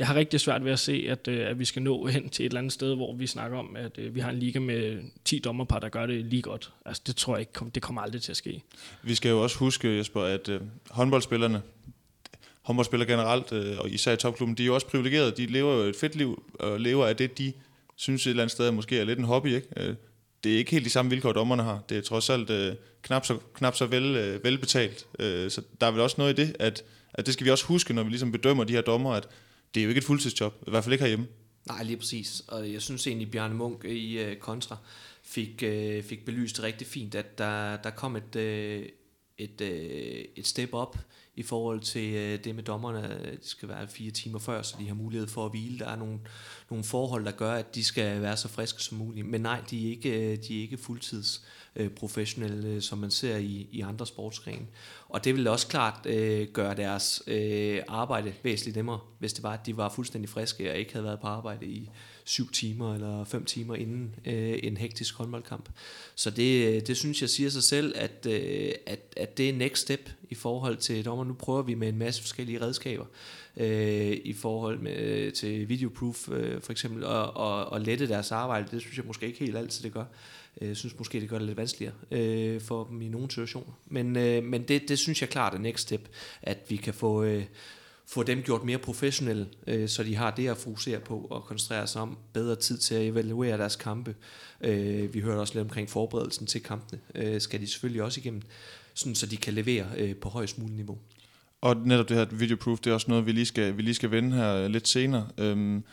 jeg 0.00 0.08
har 0.08 0.14
rigtig 0.14 0.40
svært 0.40 0.64
ved 0.64 0.72
at 0.72 0.78
se, 0.78 1.06
at, 1.08 1.28
øh, 1.28 1.50
at 1.50 1.58
vi 1.58 1.64
skal 1.64 1.82
nå 1.82 2.06
hen 2.06 2.28
til 2.28 2.44
et 2.44 2.50
eller 2.50 2.58
andet 2.58 2.72
sted, 2.72 2.94
hvor 2.94 3.14
vi 3.14 3.26
snakker 3.26 3.58
om, 3.58 3.76
at 3.76 3.98
øh, 3.98 4.14
vi 4.14 4.20
har 4.20 4.30
en 4.30 4.38
liga 4.38 4.58
med 4.58 5.02
10 5.24 5.38
dommerpar, 5.38 5.78
der 5.78 5.88
gør 5.88 6.06
det 6.06 6.24
lige 6.24 6.42
godt. 6.42 6.72
Altså, 6.86 7.02
det 7.06 7.16
tror 7.16 7.36
jeg 7.36 7.40
ikke, 7.40 7.70
det 7.74 7.82
kommer 7.82 8.02
aldrig 8.02 8.22
til 8.22 8.32
at 8.32 8.36
ske. 8.36 8.62
Vi 9.02 9.14
skal 9.14 9.28
jo 9.28 9.42
også 9.42 9.58
huske, 9.58 9.96
Jesper, 9.96 10.22
at 10.22 10.48
øh, 10.48 10.60
håndboldspillerne, 10.90 11.62
håndboldspillere 12.62 13.10
generelt, 13.10 13.52
øh, 13.52 13.78
og 13.78 13.90
især 13.90 14.12
i 14.12 14.16
topklubben, 14.16 14.56
de 14.56 14.62
er 14.62 14.66
jo 14.66 14.74
også 14.74 14.86
privilegerede. 14.86 15.30
De 15.30 15.46
lever 15.46 15.74
jo 15.74 15.80
et 15.80 15.96
fedt 15.96 16.14
liv, 16.14 16.42
og 16.54 16.80
lever 16.80 17.06
af 17.06 17.16
det, 17.16 17.38
de 17.38 17.52
synes 17.96 18.26
et 18.26 18.30
eller 18.30 18.42
andet 18.42 18.52
sted 18.52 18.70
måske 18.70 18.98
er 18.98 19.04
lidt 19.04 19.18
en 19.18 19.24
hobby. 19.24 19.54
Ikke? 19.54 19.66
Øh, 19.76 19.94
det 20.44 20.54
er 20.54 20.58
ikke 20.58 20.70
helt 20.70 20.84
de 20.84 20.90
samme 20.90 21.10
vilkår, 21.10 21.32
dommerne 21.32 21.62
har. 21.62 21.82
Det 21.88 21.98
er 21.98 22.02
trods 22.02 22.30
alt 22.30 22.50
øh, 22.50 22.74
knap 23.02 23.26
så, 23.26 23.38
knap 23.54 23.76
så 23.76 23.86
vel, 23.86 24.16
øh, 24.16 24.44
velbetalt. 24.44 25.06
Øh, 25.18 25.50
så 25.50 25.62
der 25.80 25.86
er 25.86 25.90
vel 25.90 26.00
også 26.00 26.16
noget 26.18 26.38
i 26.38 26.46
det, 26.46 26.56
at, 26.58 26.84
at 27.14 27.26
det 27.26 27.34
skal 27.34 27.44
vi 27.44 27.50
også 27.50 27.64
huske, 27.64 27.94
når 27.94 28.02
vi 28.02 28.10
ligesom 28.10 28.32
bedømmer 28.32 28.64
de 28.64 28.72
her 28.72 28.80
dommer, 28.80 29.12
at 29.12 29.28
det 29.74 29.80
er 29.80 29.84
jo 29.84 29.88
ikke 29.88 29.98
et 29.98 30.04
fuldtidsjob, 30.04 30.54
i 30.66 30.70
hvert 30.70 30.84
fald 30.84 30.92
ikke 30.92 31.02
herhjemme. 31.02 31.26
Nej, 31.66 31.82
lige 31.82 31.96
præcis. 31.96 32.42
Og 32.48 32.72
jeg 32.72 32.82
synes 32.82 33.06
egentlig, 33.06 33.30
Bjarne 33.30 33.54
Munk 33.54 33.84
i 33.84 34.18
øh, 34.18 34.36
Kontra 34.36 34.76
fik, 35.22 35.62
øh, 35.62 36.02
fik 36.02 36.24
belyst 36.24 36.62
rigtig 36.62 36.86
fint, 36.86 37.14
at 37.14 37.38
der, 37.38 37.76
der 37.76 37.90
kom 37.90 38.16
et, 38.16 38.36
øh, 38.36 38.88
et, 39.38 39.60
øh, 39.60 40.24
et 40.36 40.46
step 40.46 40.74
op 40.74 40.98
i 41.34 41.42
forhold 41.42 41.80
til 41.80 42.14
øh, 42.14 42.44
det 42.44 42.54
med 42.54 42.62
dommerne. 42.62 43.20
Øh, 43.20 43.32
det 43.32 43.46
skal 43.46 43.68
være 43.68 43.88
fire 43.88 44.10
timer 44.10 44.38
før, 44.38 44.62
så 44.62 44.76
de 44.78 44.88
har 44.88 44.94
mulighed 44.94 45.28
for 45.28 45.44
at 45.44 45.50
hvile. 45.50 45.78
Der 45.78 45.88
er 45.88 45.96
nogle, 45.96 46.18
nogle 46.70 46.84
forhold, 46.84 47.24
der 47.24 47.30
gør, 47.30 47.52
at 47.52 47.74
de 47.74 47.84
skal 47.84 48.22
være 48.22 48.36
så 48.36 48.48
friske 48.48 48.82
som 48.82 48.98
muligt. 48.98 49.26
Men 49.26 49.40
nej, 49.40 49.60
de 49.70 49.86
er 49.86 49.90
ikke, 49.90 50.32
øh, 50.32 50.38
de 50.48 50.58
er 50.58 50.62
ikke 50.62 50.76
fuldtids 50.76 51.44
øh, 51.76 51.90
professionelle, 51.90 52.68
øh, 52.68 52.82
som 52.82 52.98
man 52.98 53.10
ser 53.10 53.36
i, 53.36 53.68
i 53.72 53.80
andre 53.80 54.06
sportsgrene. 54.06 54.66
Og 55.08 55.24
det 55.24 55.36
vil 55.36 55.48
også 55.48 55.66
klart 55.66 56.06
øh, 56.06 56.48
gøre 56.48 56.76
deres 56.76 57.22
øh, 57.26 57.82
arbejde 57.88 58.34
væsentligt 58.42 58.76
nemmere, 58.76 59.00
hvis 59.18 59.32
det 59.32 59.42
var, 59.42 59.52
at 59.52 59.66
de 59.66 59.76
var 59.76 59.88
fuldstændig 59.88 60.28
friske 60.28 60.70
og 60.70 60.76
ikke 60.76 60.92
havde 60.92 61.04
været 61.04 61.20
på 61.20 61.26
arbejde 61.26 61.66
i 61.66 61.90
syv 62.30 62.52
timer 62.52 62.94
eller 62.94 63.24
fem 63.24 63.44
timer 63.44 63.74
inden 63.74 64.14
øh, 64.24 64.58
en 64.62 64.76
hektisk 64.76 65.14
håndboldkamp. 65.14 65.68
Så 66.14 66.30
det, 66.30 66.66
øh, 66.66 66.86
det 66.86 66.96
synes 66.96 67.20
jeg 67.20 67.30
siger 67.30 67.50
sig 67.50 67.62
selv, 67.62 67.94
at, 67.96 68.26
øh, 68.26 68.72
at, 68.86 69.00
at 69.16 69.38
det 69.38 69.48
er 69.48 69.52
next 69.52 69.82
step 69.82 70.10
i 70.30 70.34
forhold 70.34 70.76
til 70.76 71.04
dommer. 71.04 71.24
Nu 71.24 71.34
prøver 71.34 71.62
vi 71.62 71.74
med 71.74 71.88
en 71.88 71.98
masse 71.98 72.22
forskellige 72.22 72.60
redskaber 72.60 73.04
øh, 73.56 74.16
i 74.24 74.32
forhold 74.32 74.78
med, 74.78 74.96
øh, 74.96 75.32
til 75.32 75.68
videoproof 75.68 76.28
øh, 76.28 76.60
for 76.60 76.72
eksempel, 76.72 77.04
og, 77.04 77.36
og, 77.36 77.66
og 77.66 77.80
lette 77.80 78.08
deres 78.08 78.32
arbejde. 78.32 78.68
Det 78.70 78.80
synes 78.80 78.96
jeg 78.96 79.04
måske 79.06 79.26
ikke 79.26 79.38
helt 79.38 79.56
altid, 79.56 79.84
det 79.84 79.92
gør. 79.92 80.04
Jeg 80.60 80.76
synes 80.76 80.98
måske, 80.98 81.20
det 81.20 81.28
gør 81.28 81.38
det 81.38 81.46
lidt 81.46 81.56
vanskeligere 81.56 81.94
øh, 82.10 82.60
for 82.60 82.84
dem 82.84 83.02
i 83.02 83.08
nogle 83.08 83.30
situationer. 83.30 83.72
Men, 83.86 84.16
øh, 84.16 84.44
men 84.44 84.62
det, 84.62 84.88
det 84.88 84.98
synes 84.98 85.20
jeg 85.20 85.28
klart 85.28 85.54
er 85.54 85.58
next 85.58 85.82
step, 85.82 86.08
at 86.42 86.58
vi 86.68 86.76
kan 86.76 86.94
få, 86.94 87.22
øh, 87.22 87.44
få 88.12 88.22
dem 88.22 88.42
gjort 88.42 88.64
mere 88.64 88.78
professionelle, 88.78 89.46
øh, 89.66 89.88
så 89.88 90.02
de 90.02 90.16
har 90.16 90.30
det 90.30 90.48
at 90.48 90.56
fokusere 90.56 91.00
på 91.00 91.26
og 91.30 91.44
koncentrere 91.44 91.86
sig 91.86 92.02
om 92.02 92.18
bedre 92.32 92.56
tid 92.56 92.78
til 92.78 92.94
at 92.94 93.06
evaluere 93.06 93.58
deres 93.58 93.76
kampe. 93.76 94.14
Øh, 94.60 95.14
vi 95.14 95.20
hørte 95.20 95.38
også 95.40 95.54
lidt 95.54 95.64
omkring 95.64 95.90
forberedelsen 95.90 96.46
til 96.46 96.62
kampene. 96.62 97.00
Øh, 97.14 97.40
skal 97.40 97.60
de 97.60 97.66
selvfølgelig 97.66 98.02
også 98.02 98.20
igennem, 98.20 98.42
sådan, 98.94 99.14
så 99.14 99.26
de 99.26 99.36
kan 99.36 99.54
levere 99.54 99.86
øh, 99.96 100.16
på 100.16 100.28
højst 100.28 100.58
muligt 100.58 100.76
niveau. 100.76 100.98
Og 101.60 101.76
netop 101.76 102.08
det 102.08 102.16
her 102.16 102.24
videoproof, 102.24 102.78
det 102.80 102.90
er 102.90 102.94
også 102.94 103.10
noget, 103.10 103.26
vi 103.26 103.32
lige 103.32 103.46
skal, 103.46 103.76
vi 103.76 103.82
lige 103.82 103.94
skal 103.94 104.10
vende 104.10 104.36
her 104.36 104.54
øh, 104.54 104.70
lidt 104.70 104.88
senere. 104.88 105.28
Øhm, 105.38 105.84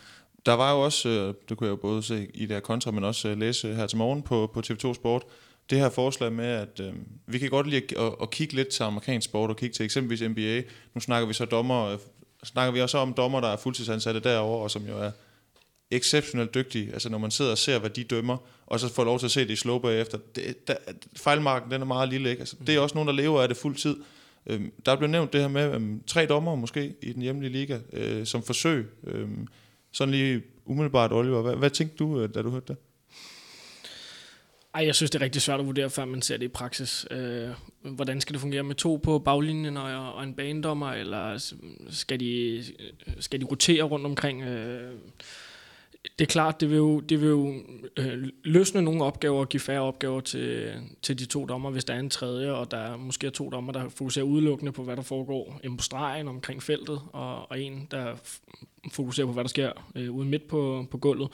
der 0.46 0.52
var 0.52 0.72
jo 0.72 0.80
også, 0.80 1.08
øh, 1.08 1.34
det 1.48 1.56
kunne 1.56 1.66
jeg 1.66 1.70
jo 1.70 1.76
både 1.76 2.02
se 2.02 2.28
i 2.34 2.46
der 2.46 2.60
kontra, 2.60 2.90
men 2.90 3.04
også 3.04 3.28
øh, 3.28 3.38
læse 3.38 3.74
her 3.74 3.86
til 3.86 3.98
morgen 3.98 4.22
på, 4.22 4.50
på 4.54 4.60
TV2 4.60 4.94
Sport, 4.94 5.22
det 5.70 5.78
her 5.78 5.88
forslag 5.88 6.32
med, 6.32 6.46
at 6.46 6.80
øh, 6.80 6.92
vi 7.26 7.38
kan 7.38 7.50
godt 7.50 7.66
lide 7.66 7.82
at, 7.82 8.02
at, 8.02 8.12
at 8.22 8.30
kigge 8.30 8.54
lidt 8.54 8.68
til 8.68 8.82
amerikansk 8.82 9.24
sport 9.24 9.50
og 9.50 9.56
kigge 9.56 9.74
til 9.74 9.84
eksempelvis 9.84 10.28
NBA. 10.28 10.62
Nu 10.94 11.00
snakker 11.00 11.28
vi 11.28 11.34
så 11.34 11.44
dommer, 11.44 11.84
øh, 11.84 11.98
snakker 12.44 12.72
vi 12.72 12.80
også 12.80 12.98
om 12.98 13.14
dommer, 13.14 13.40
der 13.40 13.48
er 13.48 13.56
fuldtidsansatte 13.56 14.20
derovre, 14.20 14.62
og 14.62 14.70
som 14.70 14.86
jo 14.86 14.98
er 14.98 15.10
exceptionelt 15.90 16.54
dygtige. 16.54 16.92
Altså 16.92 17.08
når 17.08 17.18
man 17.18 17.30
sidder 17.30 17.50
og 17.50 17.58
ser, 17.58 17.78
hvad 17.78 17.90
de 17.90 18.04
dømmer, 18.04 18.36
og 18.66 18.80
så 18.80 18.94
får 18.94 19.04
lov 19.04 19.18
til 19.18 19.26
at 19.26 19.30
se 19.30 19.40
det 19.40 19.50
i 19.50 19.56
slow 19.56 19.88
efter. 19.88 20.18
Det, 20.34 20.68
der, 20.68 20.74
fejlmarken, 21.16 21.70
den 21.70 21.80
er 21.80 21.86
meget 21.86 22.08
lille. 22.08 22.30
Ikke? 22.30 22.40
Altså, 22.40 22.56
det 22.66 22.74
er 22.74 22.80
også 22.80 22.94
nogen, 22.94 23.08
der 23.08 23.14
lever 23.14 23.42
af 23.42 23.48
det 23.48 23.56
fuld 23.56 23.76
tid. 23.76 23.96
Øhm, 24.46 24.72
der 24.86 24.96
blev 24.96 25.10
nævnt 25.10 25.32
det 25.32 25.40
her 25.40 25.48
med 25.48 25.74
øhm, 25.74 26.02
tre 26.06 26.26
dommer 26.26 26.54
måske 26.54 26.94
i 27.02 27.12
den 27.12 27.22
hjemlige 27.22 27.52
liga 27.52 27.78
øh, 27.92 28.26
som 28.26 28.42
forsøg. 28.42 28.86
Øhm, 29.06 29.46
sådan 29.92 30.14
lige 30.14 30.42
umiddelbart, 30.64 31.12
Oliver. 31.12 31.42
Hvad, 31.42 31.54
hvad 31.54 31.70
tænkte 31.70 31.96
du, 31.96 32.20
øh, 32.20 32.34
da 32.34 32.42
du 32.42 32.50
hørte 32.50 32.66
det? 32.68 32.76
Ej, 34.78 34.86
jeg 34.86 34.94
synes, 34.94 35.10
det 35.10 35.18
er 35.18 35.24
rigtig 35.24 35.42
svært 35.42 35.60
at 35.60 35.66
vurdere, 35.66 35.90
før 35.90 36.04
man 36.04 36.22
ser 36.22 36.36
det 36.36 36.44
i 36.44 36.48
praksis. 36.48 37.06
Øh, 37.10 37.48
hvordan 37.82 38.20
skal 38.20 38.32
det 38.32 38.40
fungere 38.40 38.62
med 38.62 38.74
to 38.74 38.96
på 38.96 39.18
baglinjen 39.18 39.76
og, 39.76 40.14
og 40.14 40.24
en 40.24 40.34
banedommer, 40.34 40.92
eller 40.92 41.52
skal 41.90 42.20
de, 42.20 42.64
skal 43.20 43.40
de 43.40 43.44
rotere 43.44 43.82
rundt 43.82 44.06
omkring? 44.06 44.42
Øh, 44.42 44.92
det 46.18 46.24
er 46.24 46.28
klart, 46.28 46.60
det 46.60 46.70
vil 46.70 46.76
jo, 46.76 47.00
det 47.00 47.20
vil 47.20 47.28
jo 47.28 47.54
øh, 47.96 48.28
løsne 48.44 48.82
nogle 48.82 49.04
opgaver 49.04 49.40
og 49.40 49.48
give 49.48 49.60
færre 49.60 49.80
opgaver 49.80 50.20
til, 50.20 50.72
til 51.02 51.18
de 51.18 51.24
to 51.24 51.46
dommer, 51.46 51.70
hvis 51.70 51.84
der 51.84 51.94
er 51.94 52.00
en 52.00 52.10
tredje, 52.10 52.52
og 52.52 52.70
der 52.70 52.78
er 52.78 52.96
måske 52.96 53.26
er 53.26 53.30
to 53.30 53.50
dommer, 53.50 53.72
der 53.72 53.88
fokuserer 53.88 54.24
udelukkende 54.24 54.72
på, 54.72 54.82
hvad 54.82 54.96
der 54.96 55.02
foregår 55.02 55.60
inde 55.64 55.76
på 55.76 55.82
stregen 55.82 56.28
omkring 56.28 56.62
feltet, 56.62 57.00
og, 57.12 57.50
og 57.50 57.60
en, 57.60 57.88
der 57.90 58.14
fokuserer 58.92 59.26
på, 59.26 59.32
hvad 59.32 59.44
der 59.44 59.48
sker 59.48 59.72
øh, 59.94 60.14
ude 60.14 60.26
midt 60.26 60.48
på, 60.48 60.86
på 60.90 60.98
gulvet. 60.98 61.28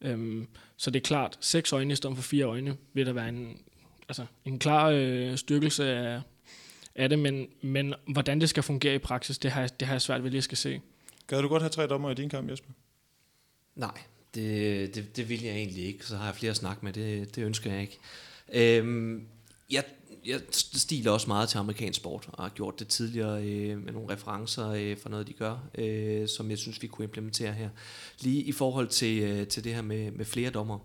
Øhm, 0.00 0.48
så 0.76 0.90
det 0.90 1.00
er 1.00 1.04
klart, 1.04 1.38
seks 1.40 1.72
øjne 1.72 1.92
i 1.92 1.96
stedet 1.96 2.16
for 2.16 2.22
fire 2.22 2.44
øjne 2.44 2.76
vil 2.92 3.06
der 3.06 3.12
være 3.12 3.28
en, 3.28 3.58
altså, 4.08 4.26
en 4.44 4.58
klar 4.58 4.90
øh, 4.90 5.36
styrkelse 5.36 5.84
af, 5.84 6.20
af 6.94 7.08
det, 7.08 7.18
men, 7.18 7.46
men 7.62 7.94
hvordan 8.08 8.40
det 8.40 8.48
skal 8.48 8.62
fungere 8.62 8.94
i 8.94 8.98
praksis, 8.98 9.38
det 9.38 9.50
har, 9.50 9.60
jeg, 9.60 9.80
det 9.80 9.88
har 9.88 9.94
jeg 9.94 10.02
svært 10.02 10.22
ved 10.22 10.30
lige 10.30 10.38
at 10.38 10.44
skal 10.44 10.58
se. 10.58 10.80
Gad 11.26 11.42
du 11.42 11.48
godt 11.48 11.62
have 11.62 11.70
tre 11.70 11.86
dommer 11.86 12.10
i 12.10 12.14
din 12.14 12.28
kamp, 12.28 12.50
Jesper? 12.50 12.70
Nej, 13.74 13.98
det, 14.34 14.94
det, 14.94 15.16
det 15.16 15.28
vil 15.28 15.42
jeg 15.42 15.54
egentlig 15.54 15.84
ikke. 15.84 16.06
Så 16.06 16.16
har 16.16 16.26
jeg 16.26 16.34
flere 16.34 16.50
at 16.50 16.56
snakke 16.56 16.84
med, 16.84 16.92
det, 16.92 17.36
det 17.36 17.44
ønsker 17.44 17.72
jeg 17.72 17.80
ikke. 17.80 17.98
Øhm, 18.52 19.26
jeg, 19.70 19.84
jeg 20.26 20.40
stiler 20.50 21.10
også 21.10 21.26
meget 21.26 21.48
til 21.48 21.58
amerikansk 21.58 21.96
sport, 21.96 22.28
og 22.32 22.44
har 22.44 22.50
gjort 22.50 22.78
det 22.78 22.88
tidligere 22.88 23.42
øh, 23.44 23.78
med 23.84 23.92
nogle 23.92 24.14
referencer 24.14 24.68
øh, 24.68 24.96
for 24.96 25.08
noget, 25.08 25.26
de 25.26 25.32
gør, 25.32 25.58
øh, 25.74 26.28
som 26.28 26.50
jeg 26.50 26.58
synes, 26.58 26.82
vi 26.82 26.86
kunne 26.86 27.04
implementere 27.04 27.52
her. 27.52 27.68
Lige 28.20 28.42
i 28.42 28.52
forhold 28.52 28.88
til, 28.88 29.22
øh, 29.22 29.46
til 29.46 29.64
det 29.64 29.74
her 29.74 29.82
med, 29.82 30.10
med 30.10 30.24
flere 30.24 30.50
dommer. 30.50 30.78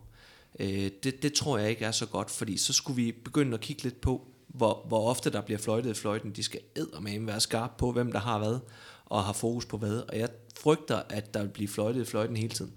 Øh, 0.59 0.91
det, 1.03 1.23
det 1.23 1.33
tror 1.33 1.57
jeg 1.57 1.69
ikke 1.69 1.85
er 1.85 1.91
så 1.91 2.05
godt, 2.05 2.29
fordi 2.31 2.57
så 2.57 2.73
skulle 2.73 2.95
vi 2.95 3.11
begynde 3.11 3.53
at 3.53 3.61
kigge 3.61 3.83
lidt 3.83 4.01
på, 4.01 4.27
hvor, 4.47 4.85
hvor 4.87 5.09
ofte 5.09 5.29
der 5.29 5.41
bliver 5.41 5.59
fløjtet 5.59 5.89
i 5.89 5.93
fløjten. 5.93 6.31
De 6.31 6.43
skal 6.43 6.59
eddermame 6.75 7.27
være 7.27 7.39
skarpe 7.39 7.73
på, 7.77 7.91
hvem 7.91 8.11
der 8.11 8.19
har 8.19 8.39
hvad, 8.39 8.59
og 9.05 9.23
har 9.23 9.33
fokus 9.33 9.65
på 9.65 9.77
hvad. 9.77 9.97
Og 9.97 10.19
jeg 10.19 10.29
frygter, 10.59 11.01
at 11.09 11.33
der 11.33 11.41
vil 11.41 11.49
blive 11.49 11.67
fløjtet 11.67 12.01
i 12.01 12.05
fløjten 12.05 12.37
hele 12.37 12.53
tiden. 12.53 12.73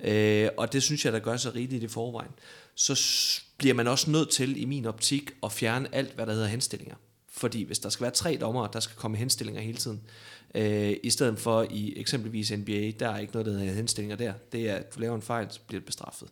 Øh, 0.00 0.48
og 0.56 0.72
det 0.72 0.82
synes 0.82 1.04
jeg, 1.04 1.12
der 1.12 1.18
gør 1.18 1.36
sig 1.36 1.54
rigeligt 1.54 1.84
i 1.84 1.88
forvejen. 1.88 2.30
Så 2.74 2.94
bliver 3.58 3.74
man 3.74 3.86
også 3.86 4.10
nødt 4.10 4.30
til, 4.30 4.62
i 4.62 4.64
min 4.64 4.86
optik, 4.86 5.30
at 5.42 5.52
fjerne 5.52 5.94
alt, 5.94 6.14
hvad 6.14 6.26
der 6.26 6.32
hedder 6.32 6.46
henstillinger. 6.46 6.96
Fordi 7.28 7.62
hvis 7.62 7.78
der 7.78 7.88
skal 7.88 8.02
være 8.02 8.12
tre 8.12 8.38
dommere, 8.40 8.68
der 8.72 8.80
skal 8.80 8.96
komme 8.96 9.16
henstillinger 9.16 9.62
hele 9.62 9.78
tiden, 9.78 10.02
øh, 10.54 10.96
i 11.02 11.10
stedet 11.10 11.38
for 11.38 11.66
i 11.70 12.00
eksempelvis 12.00 12.52
NBA, 12.52 12.90
der 13.00 13.08
er 13.08 13.18
ikke 13.18 13.32
noget, 13.32 13.46
der 13.46 13.52
hedder 13.52 13.74
henstillinger 13.74 14.16
der. 14.16 14.32
Det 14.52 14.70
er, 14.70 14.74
at 14.74 14.94
du 14.94 15.00
laver 15.00 15.14
en 15.14 15.22
fejl, 15.22 15.46
så 15.50 15.60
bliver 15.66 15.80
du 15.80 15.86
bestraffet. 15.86 16.28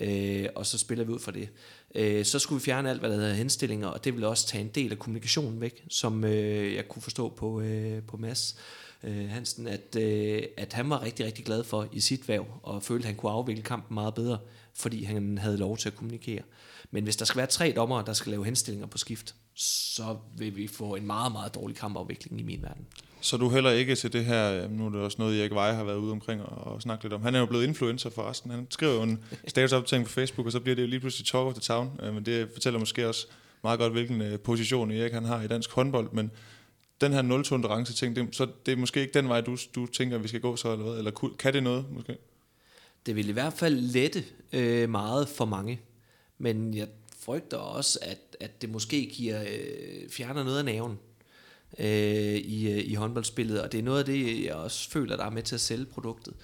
Øh, 0.00 0.46
og 0.54 0.66
så 0.66 0.78
spiller 0.78 1.04
vi 1.04 1.12
ud 1.12 1.18
fra 1.18 1.32
det. 1.32 1.48
Øh, 1.94 2.24
så 2.24 2.38
skulle 2.38 2.60
vi 2.60 2.64
fjerne 2.64 2.90
alt, 2.90 3.00
hvad 3.00 3.10
der 3.10 3.16
hedder 3.16 3.34
henstillinger, 3.34 3.88
og 3.88 4.04
det 4.04 4.16
vil 4.16 4.24
også 4.24 4.46
tage 4.46 4.64
en 4.64 4.70
del 4.74 4.92
af 4.92 4.98
kommunikationen 4.98 5.60
væk, 5.60 5.84
som 5.88 6.24
øh, 6.24 6.74
jeg 6.74 6.88
kunne 6.88 7.02
forstå 7.02 7.28
på, 7.28 7.60
øh, 7.60 8.02
på 8.02 8.16
Mads 8.16 8.56
øh, 9.02 9.28
Hansen, 9.28 9.66
at, 9.66 9.96
øh, 9.96 10.42
at 10.56 10.72
han 10.72 10.90
var 10.90 11.02
rigtig, 11.02 11.26
rigtig 11.26 11.44
glad 11.44 11.64
for 11.64 11.88
i 11.92 12.00
sit 12.00 12.28
væv, 12.28 12.46
og 12.62 12.82
følte, 12.82 13.02
at 13.02 13.06
han 13.06 13.16
kunne 13.16 13.32
afvikle 13.32 13.62
kampen 13.62 13.94
meget 13.94 14.14
bedre, 14.14 14.38
fordi 14.76 15.04
han 15.04 15.38
havde 15.38 15.56
lov 15.56 15.76
til 15.76 15.88
at 15.88 15.96
kommunikere. 15.96 16.42
Men 16.90 17.04
hvis 17.04 17.16
der 17.16 17.24
skal 17.24 17.38
være 17.38 17.46
tre 17.46 17.72
dommere, 17.76 18.04
der 18.06 18.12
skal 18.12 18.30
lave 18.30 18.44
henstillinger 18.44 18.86
på 18.86 18.98
skift, 18.98 19.34
så 19.54 20.16
vil 20.36 20.56
vi 20.56 20.66
få 20.66 20.94
en 20.94 21.06
meget, 21.06 21.32
meget 21.32 21.54
dårlig 21.54 21.76
kampafvikling 21.76 22.40
i 22.40 22.42
min 22.42 22.62
verden. 22.62 22.86
Så 23.20 23.36
du 23.36 23.48
heller 23.48 23.70
ikke 23.70 23.94
til 23.94 24.12
det 24.12 24.24
her, 24.24 24.52
øh, 24.52 24.70
nu 24.70 24.86
er 24.86 24.90
det 24.90 25.00
også 25.00 25.16
noget, 25.18 25.40
Erik 25.40 25.54
Veje 25.54 25.74
har 25.74 25.84
været 25.84 25.96
ude 25.96 26.12
omkring 26.12 26.42
og, 26.42 26.72
og 26.72 26.82
snakket 26.82 27.04
lidt 27.04 27.12
om. 27.12 27.22
Han 27.22 27.34
er 27.34 27.38
jo 27.38 27.46
blevet 27.46 27.64
influencer 27.64 28.10
forresten. 28.10 28.50
Han 28.50 28.66
skriver 28.70 28.94
jo 28.94 29.02
en 29.02 29.24
statusopdatering 29.48 30.06
på 30.06 30.12
Facebook, 30.12 30.46
og 30.46 30.52
så 30.52 30.60
bliver 30.60 30.76
det 30.76 30.82
jo 30.82 30.86
lige 30.86 31.00
pludselig 31.00 31.26
talk 31.26 31.46
of 31.46 31.54
the 31.54 31.60
town. 31.60 32.00
Øh, 32.02 32.14
Men 32.14 32.26
det 32.26 32.48
fortæller 32.52 32.78
måske 32.78 33.08
også 33.08 33.26
meget 33.62 33.78
godt, 33.78 33.92
hvilken 33.92 34.22
øh, 34.22 34.40
position 34.40 34.90
Erik 34.90 35.12
han 35.12 35.24
har 35.24 35.42
i 35.42 35.46
dansk 35.46 35.70
håndbold. 35.70 36.12
Men 36.12 36.30
den 37.00 37.12
her 37.12 37.22
nul-tolerance 37.22 37.94
ting, 37.94 38.16
det, 38.16 38.28
så 38.36 38.46
det 38.66 38.72
er 38.72 38.76
måske 38.76 39.00
ikke 39.00 39.14
den 39.14 39.28
vej, 39.28 39.40
du, 39.40 39.56
du 39.74 39.86
tænker, 39.86 40.18
vi 40.18 40.28
skal 40.28 40.40
gå 40.40 40.56
så, 40.56 40.72
eller 40.72 40.84
hvad? 40.84 40.98
Eller 40.98 41.30
kan 41.38 41.52
det 41.52 41.62
noget, 41.62 41.84
måske? 41.90 42.16
Det 43.06 43.16
vil 43.16 43.28
i 43.28 43.32
hvert 43.32 43.52
fald 43.52 43.74
lette 43.74 44.24
øh, 44.52 44.90
meget 44.90 45.28
for 45.28 45.44
mange. 45.44 45.80
Men 46.38 46.74
jeg 46.74 46.88
frygter 47.18 47.56
også, 47.56 47.98
at, 48.02 48.36
at 48.40 48.62
det 48.62 48.70
måske 48.70 49.06
giver, 49.06 49.42
øh, 49.42 50.10
fjerner 50.10 50.44
noget 50.44 50.58
af 50.58 50.64
naven 50.64 50.98
øh, 51.78 52.36
i, 52.36 52.72
øh, 52.72 52.78
i 52.84 52.94
håndboldspillet. 52.94 53.62
Og 53.62 53.72
det 53.72 53.78
er 53.78 53.82
noget 53.82 53.98
af 53.98 54.04
det, 54.04 54.44
jeg 54.44 54.54
også 54.54 54.90
føler, 54.90 55.16
der 55.16 55.24
er 55.24 55.30
med 55.30 55.42
til 55.42 55.54
at 55.54 55.60
sælge 55.60 55.84
produktet. 55.84 56.34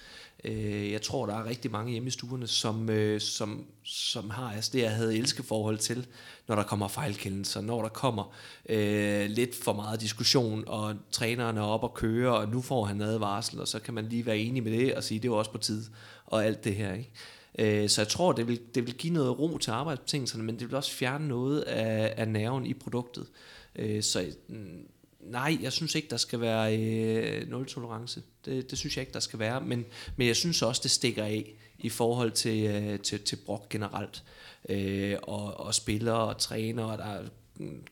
Øh, 0.43 0.91
jeg 0.91 1.01
tror, 1.01 1.25
der 1.25 1.35
er 1.35 1.45
rigtig 1.45 1.71
mange 1.71 1.91
hjemme 1.91 2.07
i 2.07 2.11
stuerne, 2.11 2.47
som, 2.47 2.89
øh, 2.89 3.21
som, 3.21 3.65
som 3.83 4.29
har 4.29 4.51
altså 4.51 4.71
det, 4.73 4.81
jeg 4.81 4.91
havde 4.91 5.17
elskeforhold 5.17 5.77
til, 5.77 6.07
når 6.47 6.55
der 6.55 6.63
kommer 6.63 6.87
fejlkendelser, 6.87 7.61
når 7.61 7.81
der 7.81 7.89
kommer 7.89 8.35
øh, 8.69 9.29
lidt 9.29 9.55
for 9.63 9.73
meget 9.73 10.01
diskussion, 10.01 10.63
og 10.67 10.95
træneren 11.11 11.57
er 11.57 11.61
op 11.61 11.83
og 11.83 11.93
køre, 11.93 12.37
og 12.37 12.49
nu 12.49 12.61
får 12.61 12.85
han 12.85 13.01
advarsel, 13.01 13.59
og 13.59 13.67
så 13.67 13.79
kan 13.79 13.93
man 13.93 14.05
lige 14.05 14.25
være 14.25 14.37
enig 14.37 14.63
med 14.63 14.71
det 14.71 14.95
og 14.95 15.03
sige, 15.03 15.19
det 15.19 15.31
var 15.31 15.37
også 15.37 15.51
på 15.51 15.57
tid, 15.57 15.85
og 16.31 16.45
alt 16.45 16.63
det 16.63 16.75
her. 16.75 16.93
Ikke? 16.93 17.11
Øh, 17.59 17.89
så 17.89 18.01
jeg 18.01 18.07
tror, 18.07 18.31
det 18.31 18.47
vil, 18.47 18.59
det 18.75 18.85
vil 18.85 18.93
give 18.93 19.13
noget 19.13 19.39
ro 19.39 19.57
til 19.57 19.71
arbejdsbetingelserne, 19.71 20.43
men 20.43 20.59
det 20.59 20.67
vil 20.67 20.75
også 20.75 20.91
fjerne 20.91 21.27
noget 21.27 21.61
af, 21.61 22.13
af 22.17 22.27
nerven 22.27 22.65
i 22.65 22.73
produktet. 22.73 23.27
Øh, 23.75 24.03
så 24.03 24.25
mm, 24.47 24.87
nej, 25.19 25.57
jeg 25.61 25.71
synes 25.71 25.95
ikke, 25.95 26.07
der 26.09 26.17
skal 26.17 26.41
være 26.41 26.77
øh, 26.77 27.49
nul-tolerance. 27.49 28.21
Det, 28.45 28.71
det 28.71 28.77
synes 28.77 28.97
jeg 28.97 29.01
ikke, 29.01 29.13
der 29.13 29.19
skal 29.19 29.39
være. 29.39 29.61
Men, 29.61 29.85
men 30.15 30.27
jeg 30.27 30.35
synes 30.35 30.61
også, 30.61 30.81
det 30.83 30.91
stikker 30.91 31.23
af 31.23 31.53
i 31.79 31.89
forhold 31.89 32.31
til, 32.31 32.65
øh, 32.65 32.99
til, 32.99 33.19
til 33.19 33.35
brok 33.35 33.69
generelt. 33.69 34.23
Øh, 34.69 35.17
og, 35.23 35.59
og 35.59 35.75
spillere 35.75 36.19
og 36.19 36.37
trænere, 36.37 36.97
der 36.97 37.23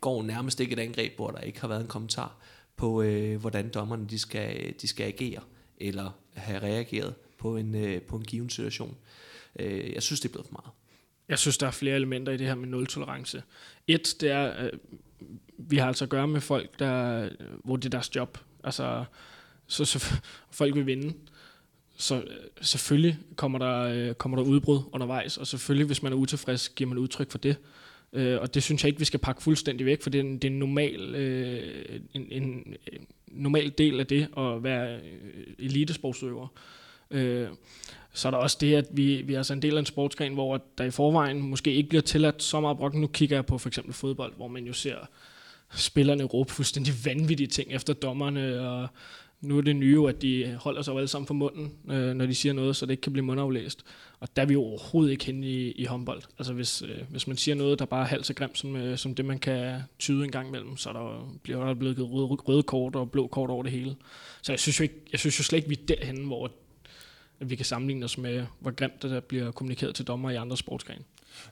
går 0.01 0.23
nærmest 0.23 0.59
ikke 0.59 0.73
et 0.73 0.79
angreb, 0.79 1.15
hvor 1.15 1.31
der 1.31 1.39
ikke 1.39 1.61
har 1.61 1.67
været 1.67 1.81
en 1.81 1.87
kommentar 1.87 2.35
på, 2.75 3.01
øh, 3.01 3.39
hvordan 3.39 3.69
dommerne 3.69 4.07
de 4.09 4.19
skal, 4.19 4.73
de 4.81 4.87
skal 4.87 5.05
agere, 5.05 5.41
eller 5.77 6.11
have 6.33 6.59
reageret 6.59 7.13
på 7.39 7.57
en, 7.57 7.75
øh, 7.75 8.01
på 8.01 8.15
en 8.15 8.23
given 8.23 8.49
situation. 8.49 8.97
Øh, 9.59 9.93
jeg 9.93 10.03
synes, 10.03 10.19
det 10.19 10.29
er 10.29 10.31
blevet 10.31 10.47
for 10.47 10.53
meget. 10.63 10.73
Jeg 11.29 11.39
synes, 11.39 11.57
der 11.57 11.67
er 11.67 11.71
flere 11.71 11.95
elementer 11.95 12.31
i 12.31 12.37
det 12.37 12.47
her 12.47 12.55
med 12.55 12.67
nul-tolerance. 12.67 13.43
Et, 13.87 14.15
det 14.21 14.29
er, 14.29 14.65
øh, 14.65 14.71
vi 15.57 15.77
har 15.77 15.87
altså 15.87 16.05
at 16.05 16.09
gøre 16.09 16.27
med 16.27 16.41
folk, 16.41 16.79
der, 16.79 17.23
øh, 17.23 17.31
hvor 17.63 17.75
det 17.75 17.85
er 17.85 17.89
deres 17.89 18.15
job. 18.15 18.37
Altså, 18.63 19.05
så, 19.67 19.85
så 19.85 20.19
folk 20.51 20.75
vil 20.75 20.85
vinde. 20.85 21.13
Så 21.97 22.15
øh, 22.15 22.23
selvfølgelig 22.61 23.17
kommer 23.35 23.59
der, 23.59 23.79
øh, 23.79 24.13
kommer 24.13 24.37
der 24.37 24.43
udbrud 24.43 24.79
undervejs, 24.91 25.37
og 25.37 25.47
selvfølgelig, 25.47 25.85
hvis 25.85 26.03
man 26.03 26.13
er 26.13 26.17
utilfreds, 26.17 26.69
giver 26.69 26.87
man 26.87 26.97
udtryk 26.97 27.31
for 27.31 27.37
det. 27.37 27.55
Øh, 28.13 28.41
og 28.41 28.53
det 28.53 28.63
synes 28.63 28.83
jeg 28.83 28.87
ikke, 28.87 28.99
vi 28.99 29.05
skal 29.05 29.19
pakke 29.19 29.43
fuldstændig 29.43 29.85
væk, 29.85 30.01
for 30.01 30.09
det 30.09 30.19
er 30.19 30.23
en, 30.23 30.33
det 30.33 30.43
er 30.43 30.51
en, 30.51 30.59
normal, 30.59 31.15
øh, 31.15 31.99
en, 32.13 32.27
en, 32.31 32.43
en 32.43 33.07
normal 33.27 33.73
del 33.77 33.99
af 33.99 34.07
det 34.07 34.27
at 34.37 34.63
være 34.63 34.99
elitesportsøver. 35.59 36.43
Øh, 36.43 36.78
Øh, 37.11 37.47
så 38.13 38.27
er 38.27 38.31
der 38.31 38.37
også 38.37 38.57
det, 38.61 38.75
at 38.75 38.85
vi, 38.91 39.21
vi 39.21 39.33
er 39.33 39.37
altså 39.37 39.53
en 39.53 39.61
del 39.61 39.75
af 39.75 39.79
en 39.79 39.85
sportsgren, 39.85 40.33
hvor 40.33 40.61
der 40.77 40.83
i 40.83 40.91
forvejen 40.91 41.41
måske 41.41 41.73
ikke 41.73 41.89
bliver 41.89 42.01
tilladt 42.01 42.43
så 42.43 42.59
meget 42.59 42.77
brok. 42.77 42.93
Nu 42.93 43.07
kigger 43.07 43.37
jeg 43.37 43.45
på 43.45 43.57
for 43.57 43.69
eksempel 43.69 43.93
fodbold, 43.93 44.33
hvor 44.35 44.47
man 44.47 44.65
jo 44.65 44.73
ser 44.73 44.95
spillerne 45.75 46.23
råbe 46.23 46.51
fuldstændig 46.51 46.93
vanvittige 47.05 47.47
ting 47.47 47.71
efter 47.71 47.93
dommerne, 47.93 48.69
og 48.69 48.87
nu 49.41 49.57
er 49.57 49.61
det 49.61 49.75
nye 49.75 49.93
jo, 49.93 50.05
at 50.05 50.21
de 50.21 50.57
holder 50.59 50.81
sig 50.81 50.91
jo 50.91 50.97
alle 50.97 51.07
sammen 51.07 51.27
for 51.27 51.33
munden, 51.33 51.73
øh, 51.89 52.13
når 52.13 52.25
de 52.25 52.35
siger 52.35 52.53
noget, 52.53 52.75
så 52.75 52.85
det 52.85 52.91
ikke 52.91 53.01
kan 53.01 53.13
blive 53.13 53.25
mundaflæst. 53.25 53.83
Og 54.19 54.35
der 54.35 54.41
er 54.41 54.45
vi 54.45 54.53
jo 54.53 54.63
overhovedet 54.63 55.11
ikke 55.11 55.25
henne 55.25 55.47
i, 55.47 55.71
i 55.71 55.85
håndbold. 55.85 56.21
Altså 56.37 56.53
hvis, 56.53 56.81
øh, 56.81 56.97
hvis 57.09 57.27
man 57.27 57.37
siger 57.37 57.55
noget, 57.55 57.79
der 57.79 57.85
bare 57.85 58.01
er 58.01 58.07
halvt 58.07 58.25
så 58.25 58.33
grimt 58.33 58.57
som, 58.57 58.75
øh, 58.75 58.97
som 58.97 59.15
det, 59.15 59.25
man 59.25 59.39
kan 59.39 59.81
tyde 59.99 60.23
en 60.23 60.31
gang 60.31 60.47
imellem, 60.47 60.77
så 60.77 60.93
der, 60.93 61.35
bliver 61.43 61.65
der 61.65 61.73
blevet 61.73 61.95
givet 61.95 62.11
røde, 62.11 62.27
røde 62.27 62.63
kort 62.63 62.95
og 62.95 63.11
blå 63.11 63.27
kort 63.27 63.49
over 63.49 63.63
det 63.63 63.71
hele. 63.71 63.95
Så 64.41 64.51
jeg 64.51 64.59
synes 64.59 64.79
jo, 64.79 64.83
ikke, 64.83 64.95
jeg 65.11 65.19
synes 65.19 65.39
jo 65.39 65.43
slet 65.43 65.57
ikke, 65.57 65.69
vi 65.69 65.79
er 65.81 65.95
derhenne, 65.95 66.25
hvor 66.25 66.51
at 67.41 67.49
vi 67.49 67.55
kan 67.55 67.65
sammenligne 67.65 68.05
os 68.05 68.17
med, 68.17 68.45
hvor 68.59 68.71
grimt 68.71 69.01
det 69.01 69.11
der 69.11 69.19
bliver 69.19 69.51
kommunikeret 69.51 69.95
til 69.95 70.07
dommer 70.07 70.29
i 70.29 70.35
andre 70.35 70.57
sportsgrene. 70.57 71.03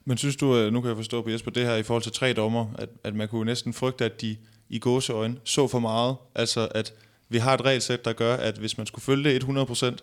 Men 0.05 0.17
synes 0.17 0.35
du, 0.35 0.57
øh, 0.57 0.73
nu 0.73 0.81
kan 0.81 0.87
jeg 0.87 0.97
forstå 0.97 1.21
på 1.21 1.29
Jesper, 1.29 1.51
det 1.51 1.65
her 1.65 1.75
i 1.75 1.83
forhold 1.83 2.03
til 2.03 2.11
tre 2.11 2.33
dommer, 2.33 2.73
at, 2.75 2.89
at 3.03 3.15
man 3.15 3.27
kunne 3.27 3.45
næsten 3.45 3.73
frygte, 3.73 4.05
at 4.05 4.21
de 4.21 4.37
i 4.69 4.79
gåseøjne 4.79 5.37
så 5.43 5.67
for 5.67 5.79
meget, 5.79 6.15
altså 6.35 6.67
at 6.71 6.93
vi 7.29 7.37
har 7.37 7.53
et 7.53 7.61
regelsæt, 7.61 8.05
der 8.05 8.13
gør, 8.13 8.35
at 8.35 8.57
hvis 8.57 8.77
man 8.77 8.87
skulle 8.87 9.03
følge 9.03 9.33
det 9.33 9.43
100%, 9.43 9.85
øh, 9.85 9.93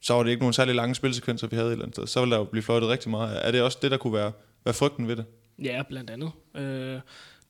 så 0.00 0.14
var 0.14 0.22
det 0.22 0.30
ikke 0.30 0.42
nogen 0.42 0.52
særlig 0.52 0.74
lange 0.74 0.94
spilsekvenser, 0.94 1.46
vi 1.46 1.56
havde 1.56 1.68
et 1.68 1.72
eller 1.72 1.84
andet 1.84 1.96
sted. 1.96 2.06
Så 2.06 2.20
ville 2.20 2.32
der 2.32 2.38
jo 2.38 2.44
blive 2.44 2.62
fløjtet 2.62 2.88
rigtig 2.88 3.10
meget. 3.10 3.46
Er 3.46 3.50
det 3.50 3.62
også 3.62 3.78
det, 3.82 3.90
der 3.90 3.96
kunne 3.96 4.12
være, 4.12 4.32
være 4.64 4.74
frygten 4.74 5.08
ved 5.08 5.16
det? 5.16 5.24
Ja, 5.58 5.82
blandt 5.88 6.10
andet. 6.10 6.30
Øh, 6.56 7.00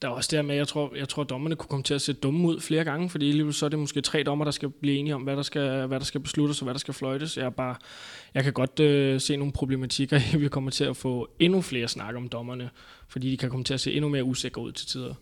der 0.03 0.09
er 0.09 0.13
også 0.13 0.37
der 0.37 0.43
med, 0.43 0.57
jeg 0.57 0.69
tror, 0.69 0.93
jeg 0.97 1.09
tror, 1.09 1.25
dommerne 1.25 1.57
kunne 1.57 1.69
komme 1.69 1.83
til 1.83 1.95
at 1.95 2.01
se 2.01 2.13
dumme 2.13 2.49
ud 2.49 2.61
flere 2.61 2.85
gange, 2.85 3.11
fordi 3.11 3.33
lige 3.33 3.53
så 3.53 3.65
er 3.65 3.69
det 3.69 3.79
måske 3.79 4.01
tre 4.01 4.23
dommer, 4.23 4.45
der 4.45 4.53
skal 4.53 4.71
blive 4.71 4.97
enige 4.97 5.15
om, 5.15 5.23
hvad 5.23 5.37
der 5.37 5.43
skal, 5.43 5.87
hvad 5.87 6.01
der 6.01 6.05
skal 6.05 6.21
besluttes 6.21 6.61
og 6.61 6.65
hvad 6.65 6.75
der 6.75 6.79
skal 6.79 6.95
fløjtes. 6.95 7.37
Jeg, 7.37 7.45
er 7.45 7.51
bare, 7.51 7.77
jeg 8.35 8.45
kan 8.45 8.53
godt 8.53 8.81
øh, 8.81 9.21
se 9.21 9.37
nogle 9.37 9.53
problematikker 9.53 10.21
i, 10.35 10.37
vi 10.43 10.49
kommer 10.49 10.71
til 10.71 10.85
at 10.85 10.97
få 10.97 11.31
endnu 11.39 11.61
flere 11.61 11.89
snak 11.89 12.17
om 12.17 12.29
dommerne, 12.29 12.71
fordi 13.09 13.31
de 13.31 13.37
kan 13.37 13.51
komme 13.51 13.65
til 13.65 13.75
at 13.75 13.81
se 13.81 13.93
endnu 13.93 14.09
mere 14.09 14.25
usikre 14.25 14.63
ud 14.63 14.73
til 14.73 14.87
tider. 14.87 15.15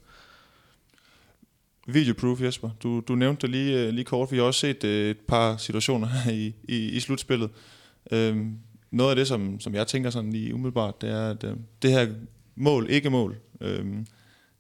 Videoproof, 1.87 2.43
Jesper. 2.43 2.71
Du, 2.83 3.01
du 3.01 3.15
nævnte 3.15 3.43
det 3.43 3.51
lige, 3.51 3.87
øh, 3.87 3.93
lige 3.93 4.05
kort. 4.05 4.33
Vi 4.33 4.37
har 4.37 4.45
også 4.45 4.61
set 4.61 4.85
øh, 4.85 5.11
et 5.11 5.19
par 5.19 5.57
situationer 5.57 6.07
her 6.07 6.33
i, 6.45 6.55
i, 6.69 6.89
i 6.89 7.01
slutspillet. 7.01 7.51
Øhm, 8.11 8.59
noget 8.91 9.11
af 9.11 9.17
det, 9.17 9.27
som, 9.27 9.61
som 9.61 9.75
jeg 9.75 9.87
tænker 9.87 10.11
sådan 10.11 10.33
lige 10.33 10.55
umiddelbart, 10.55 11.01
det 11.01 11.11
er, 11.11 11.31
at 11.31 11.45
øh, 11.45 11.57
det 11.83 11.91
her 11.91 12.09
mål, 12.57 12.87
ikke 12.91 13.11
mål, 13.11 13.37
øhm, 13.61 14.07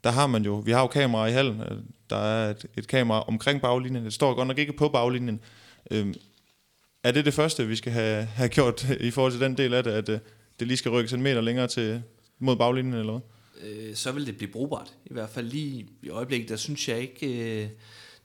der 0.04 0.10
har 0.10 0.26
man 0.26 0.44
jo, 0.44 0.54
vi 0.54 0.70
har 0.70 0.80
jo 0.80 0.86
kameraer 0.86 1.26
i 1.26 1.32
hallen, 1.32 1.60
øh, 1.60 1.78
der 2.10 2.16
er 2.16 2.50
et, 2.50 2.66
et 2.76 2.88
kamera 2.88 3.22
omkring 3.28 3.60
baglinjen, 3.60 4.04
det 4.04 4.12
står 4.12 4.34
godt 4.34 4.48
nok 4.48 4.58
ikke 4.58 4.72
på 4.72 4.88
baglinjen. 4.88 5.40
Øhm, 5.90 6.14
er 7.04 7.12
det 7.12 7.24
det 7.24 7.34
første, 7.34 7.66
vi 7.66 7.76
skal 7.76 7.92
have, 7.92 8.24
have 8.24 8.48
gjort 8.48 8.90
i 9.00 9.10
forhold 9.10 9.32
til 9.32 9.40
den 9.40 9.56
del 9.56 9.74
af 9.74 9.84
det, 9.84 9.90
at 9.90 10.08
øh, 10.08 10.18
det 10.60 10.66
lige 10.66 10.76
skal 10.76 10.90
rykkes 10.90 11.12
en 11.12 11.22
meter 11.22 11.40
længere 11.40 11.66
til, 11.66 12.02
mod 12.38 12.56
baglinjen, 12.56 12.94
eller 12.94 13.12
hvad? 13.12 13.20
øh, 13.62 13.94
så 13.94 14.12
vil 14.12 14.26
det 14.26 14.36
blive 14.36 14.52
brugbart. 14.52 14.94
I 15.04 15.12
hvert 15.12 15.30
fald 15.30 15.46
lige 15.46 15.86
i 16.02 16.08
øjeblikket, 16.08 16.48
der 16.48 16.56
synes 16.56 16.88
jeg 16.88 17.00
ikke, 17.00 17.62
øh, 17.62 17.68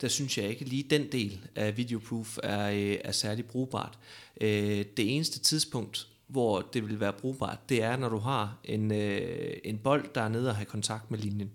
der 0.02 0.08
synes 0.08 0.38
jeg 0.38 0.50
ikke 0.50 0.66
lige 0.66 0.84
den 0.90 1.12
del 1.12 1.40
af 1.56 1.78
videoproof 1.78 2.38
er, 2.44 2.70
øh, 2.70 2.98
er 3.04 3.12
særlig 3.12 3.46
brugbart. 3.46 4.00
Øh, 4.42 4.86
det 4.98 5.16
eneste 5.16 5.40
tidspunkt, 5.40 6.08
hvor 6.28 6.62
det 6.62 6.90
vil 6.90 7.00
være 7.00 7.14
brugbart, 7.14 7.70
det 7.70 7.84
er, 7.84 7.98
når 7.98 8.10
du 8.10 8.18
har 8.18 8.60
en, 8.64 8.92
øh, 8.92 9.58
en 9.64 9.78
bold, 9.78 10.06
der 10.16 10.22
er 10.22 10.30
nede 10.30 10.50
og 10.50 10.56
har 10.56 10.66
kontakt 10.66 11.12
med 11.12 11.20
linjen. 11.20 11.52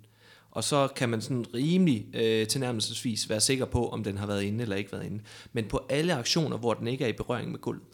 Og 0.50 0.64
så 0.64 0.88
kan 0.96 1.08
man 1.08 1.20
sådan 1.20 1.54
rimelig 1.54 2.06
øh, 2.14 2.46
tilnærmelsesvis 2.46 3.28
være 3.28 3.40
sikker 3.40 3.64
på, 3.64 3.88
om 3.88 4.04
den 4.04 4.18
har 4.18 4.26
været 4.26 4.42
inde 4.42 4.62
eller 4.62 4.76
ikke 4.76 4.92
været 4.92 5.06
inde. 5.06 5.20
Men 5.52 5.64
på 5.64 5.86
alle 5.88 6.14
aktioner, 6.14 6.56
hvor 6.56 6.74
den 6.74 6.86
ikke 6.86 7.04
er 7.04 7.08
i 7.08 7.12
berøring 7.12 7.50
med 7.50 7.58
gulvet, 7.58 7.84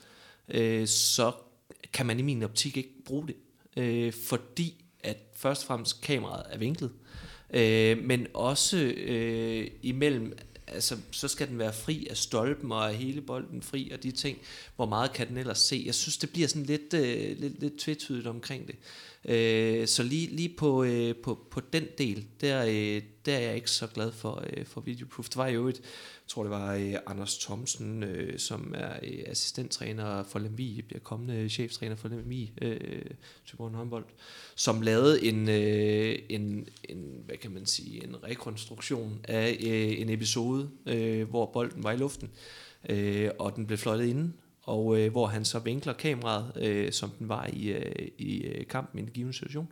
øh, 0.48 0.86
så 0.86 1.32
kan 1.92 2.06
man 2.06 2.18
i 2.18 2.22
min 2.22 2.42
optik 2.42 2.76
ikke 2.76 3.04
bruge 3.04 3.26
det. 3.26 3.36
Øh, 3.76 4.12
fordi 4.12 4.84
at 5.00 5.16
først 5.36 5.62
og 5.62 5.66
fremmest 5.66 6.00
kameraet 6.00 6.46
er 6.50 6.58
vinklet, 6.58 6.90
øh, 7.50 8.04
men 8.04 8.26
også 8.34 8.76
øh, 8.96 9.70
imellem, 9.82 10.38
altså 10.66 10.96
så 11.10 11.28
skal 11.28 11.48
den 11.48 11.58
være 11.58 11.72
fri 11.72 12.06
af 12.10 12.16
stolpen 12.16 12.72
og 12.72 12.88
af 12.88 12.94
hele 12.94 13.20
bolden 13.20 13.62
fri 13.62 13.90
og 13.94 14.02
de 14.02 14.10
ting, 14.10 14.38
hvor 14.76 14.86
meget 14.86 15.12
kan 15.12 15.28
den 15.28 15.36
ellers 15.36 15.58
se. 15.58 15.82
Jeg 15.86 15.94
synes, 15.94 16.16
det 16.16 16.30
bliver 16.30 16.48
sådan 16.48 16.66
lidt, 16.66 16.94
øh, 16.94 17.38
lidt, 17.38 17.60
lidt 17.60 17.78
tvetydigt 17.78 18.26
omkring 18.26 18.66
det. 18.66 18.76
Øh, 19.28 19.86
så 19.86 20.02
lige, 20.02 20.36
lige 20.36 20.54
på, 20.56 20.84
øh, 20.84 21.16
på, 21.16 21.38
på 21.50 21.60
den 21.72 21.86
del, 21.98 22.26
der, 22.40 22.64
øh, 22.64 23.02
der 23.26 23.34
er 23.34 23.40
jeg 23.40 23.54
ikke 23.54 23.70
så 23.70 23.86
glad 23.86 24.12
for, 24.12 24.44
øh, 24.56 24.66
for 24.66 24.80
videoproof. 24.80 25.28
Det 25.28 25.36
var 25.36 25.48
jo 25.48 25.68
et, 25.68 25.76
jeg 25.76 26.28
tror 26.28 26.42
det 26.42 26.50
var 26.50 26.74
øh, 26.74 26.94
Anders 27.06 27.38
Thomsen, 27.38 28.02
øh, 28.02 28.38
som 28.38 28.74
er 28.76 28.92
øh, 29.02 29.22
assistenttræner 29.26 30.22
for 30.22 30.38
Lemvi, 30.38 30.82
bliver 30.82 31.00
kommende 31.00 31.48
cheftræner 31.48 31.96
for 31.96 32.08
Lemvi, 32.08 32.52
øh, 32.62 33.00
Tyborg 33.46 33.70
håndbold, 33.70 34.04
som 34.54 34.80
lavede 34.80 35.24
en, 35.24 35.48
øh, 35.48 36.18
en, 36.28 36.68
en, 36.88 37.22
hvad 37.26 37.36
kan 37.36 37.50
man 37.50 37.66
sige, 37.66 38.04
en 38.04 38.24
rekonstruktion 38.24 39.20
af 39.24 39.58
øh, 39.66 40.00
en 40.00 40.10
episode, 40.10 40.70
øh, 40.86 41.28
hvor 41.28 41.46
bolden 41.46 41.84
var 41.84 41.92
i 41.92 41.96
luften, 41.96 42.30
øh, 42.88 43.30
og 43.38 43.56
den 43.56 43.66
blev 43.66 43.78
fløjtet 43.78 44.06
inden, 44.06 44.34
og 44.64 44.98
øh, 44.98 45.10
hvor 45.10 45.26
han 45.26 45.44
så 45.44 45.58
vinkler 45.58 45.92
kameraet, 45.92 46.52
øh, 46.56 46.92
som 46.92 47.10
den 47.10 47.28
var 47.28 47.46
i, 47.52 47.66
øh, 47.68 48.08
i 48.18 48.42
øh, 48.42 48.66
kampen 48.66 48.98
i 48.98 49.02
en 49.02 49.08
given 49.08 49.32
situation, 49.32 49.68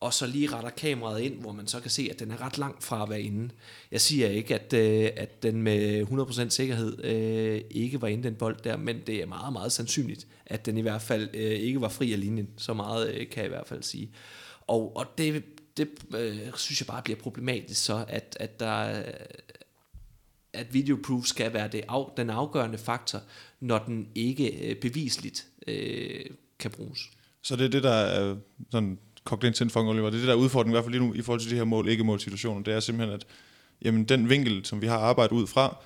og 0.00 0.14
så 0.14 0.26
lige 0.26 0.52
retter 0.52 0.70
kameraet 0.70 1.20
ind, 1.20 1.40
hvor 1.40 1.52
man 1.52 1.66
så 1.66 1.80
kan 1.80 1.90
se, 1.90 2.08
at 2.10 2.20
den 2.20 2.30
er 2.30 2.40
ret 2.40 2.58
langt 2.58 2.84
fra 2.84 3.02
at 3.02 3.10
være 3.10 3.22
inde. 3.22 3.50
Jeg 3.90 4.00
siger 4.00 4.28
ikke, 4.28 4.54
at, 4.54 4.72
øh, 4.72 5.10
at 5.16 5.42
den 5.42 5.62
med 5.62 6.02
100% 6.02 6.48
sikkerhed 6.48 7.04
øh, 7.04 7.60
ikke 7.70 8.02
var 8.02 8.08
inde 8.08 8.24
den 8.24 8.34
bold 8.34 8.56
der, 8.64 8.76
men 8.76 9.00
det 9.06 9.22
er 9.22 9.26
meget, 9.26 9.52
meget 9.52 9.72
sandsynligt, 9.72 10.26
at 10.46 10.66
den 10.66 10.78
i 10.78 10.80
hvert 10.80 11.02
fald 11.02 11.28
øh, 11.34 11.50
ikke 11.50 11.80
var 11.80 11.88
fri 11.88 12.12
af 12.12 12.20
linjen. 12.20 12.48
Så 12.56 12.74
meget 12.74 13.08
øh, 13.08 13.28
kan 13.28 13.38
jeg 13.38 13.46
i 13.46 13.48
hvert 13.48 13.68
fald 13.68 13.82
sige. 13.82 14.10
Og, 14.66 14.96
og 14.96 15.06
det, 15.18 15.44
det 15.76 15.88
øh, 16.16 16.38
synes 16.56 16.80
jeg 16.80 16.86
bare 16.86 17.02
bliver 17.02 17.18
problematisk 17.18 17.84
så, 17.84 18.04
at, 18.08 18.36
at 18.40 18.60
der 18.60 19.02
at 20.52 20.74
videoproof 20.74 21.24
skal 21.24 21.52
være 21.52 21.68
det 21.68 21.82
af, 21.88 22.04
den 22.16 22.30
afgørende 22.30 22.78
faktor, 22.78 23.20
når 23.62 23.78
den 23.78 24.08
ikke 24.14 24.68
øh, 24.70 24.76
bevisligt 24.76 25.46
øh, 25.66 26.24
kan 26.58 26.70
bruges. 26.70 27.00
Så 27.42 27.56
det 27.56 27.64
er 27.64 27.68
det, 27.68 27.82
der 27.82 27.90
er 27.90 28.36
sådan 28.70 28.98
kogt 29.24 29.44
ind 29.44 29.54
til 29.54 29.64
en 29.64 29.70
Oliver. 29.76 30.10
Det 30.10 30.16
er 30.16 30.20
det, 30.20 30.28
der 30.28 30.34
er 30.34 30.38
udfordringen, 30.38 30.72
i 30.72 30.74
hvert 30.74 30.84
fald 30.84 30.92
lige 30.92 31.06
nu, 31.06 31.14
i 31.14 31.22
forhold 31.22 31.40
til 31.40 31.50
de 31.50 31.56
her 31.56 31.64
mål, 31.64 31.88
ikke 31.88 32.04
mål-situationer. 32.04 32.62
Det 32.62 32.74
er 32.74 32.80
simpelthen, 32.80 33.14
at 33.14 33.26
jamen, 33.82 34.04
den 34.04 34.30
vinkel, 34.30 34.64
som 34.64 34.82
vi 34.82 34.86
har 34.86 34.98
arbejdet 34.98 35.32
ud 35.32 35.46
fra, 35.46 35.76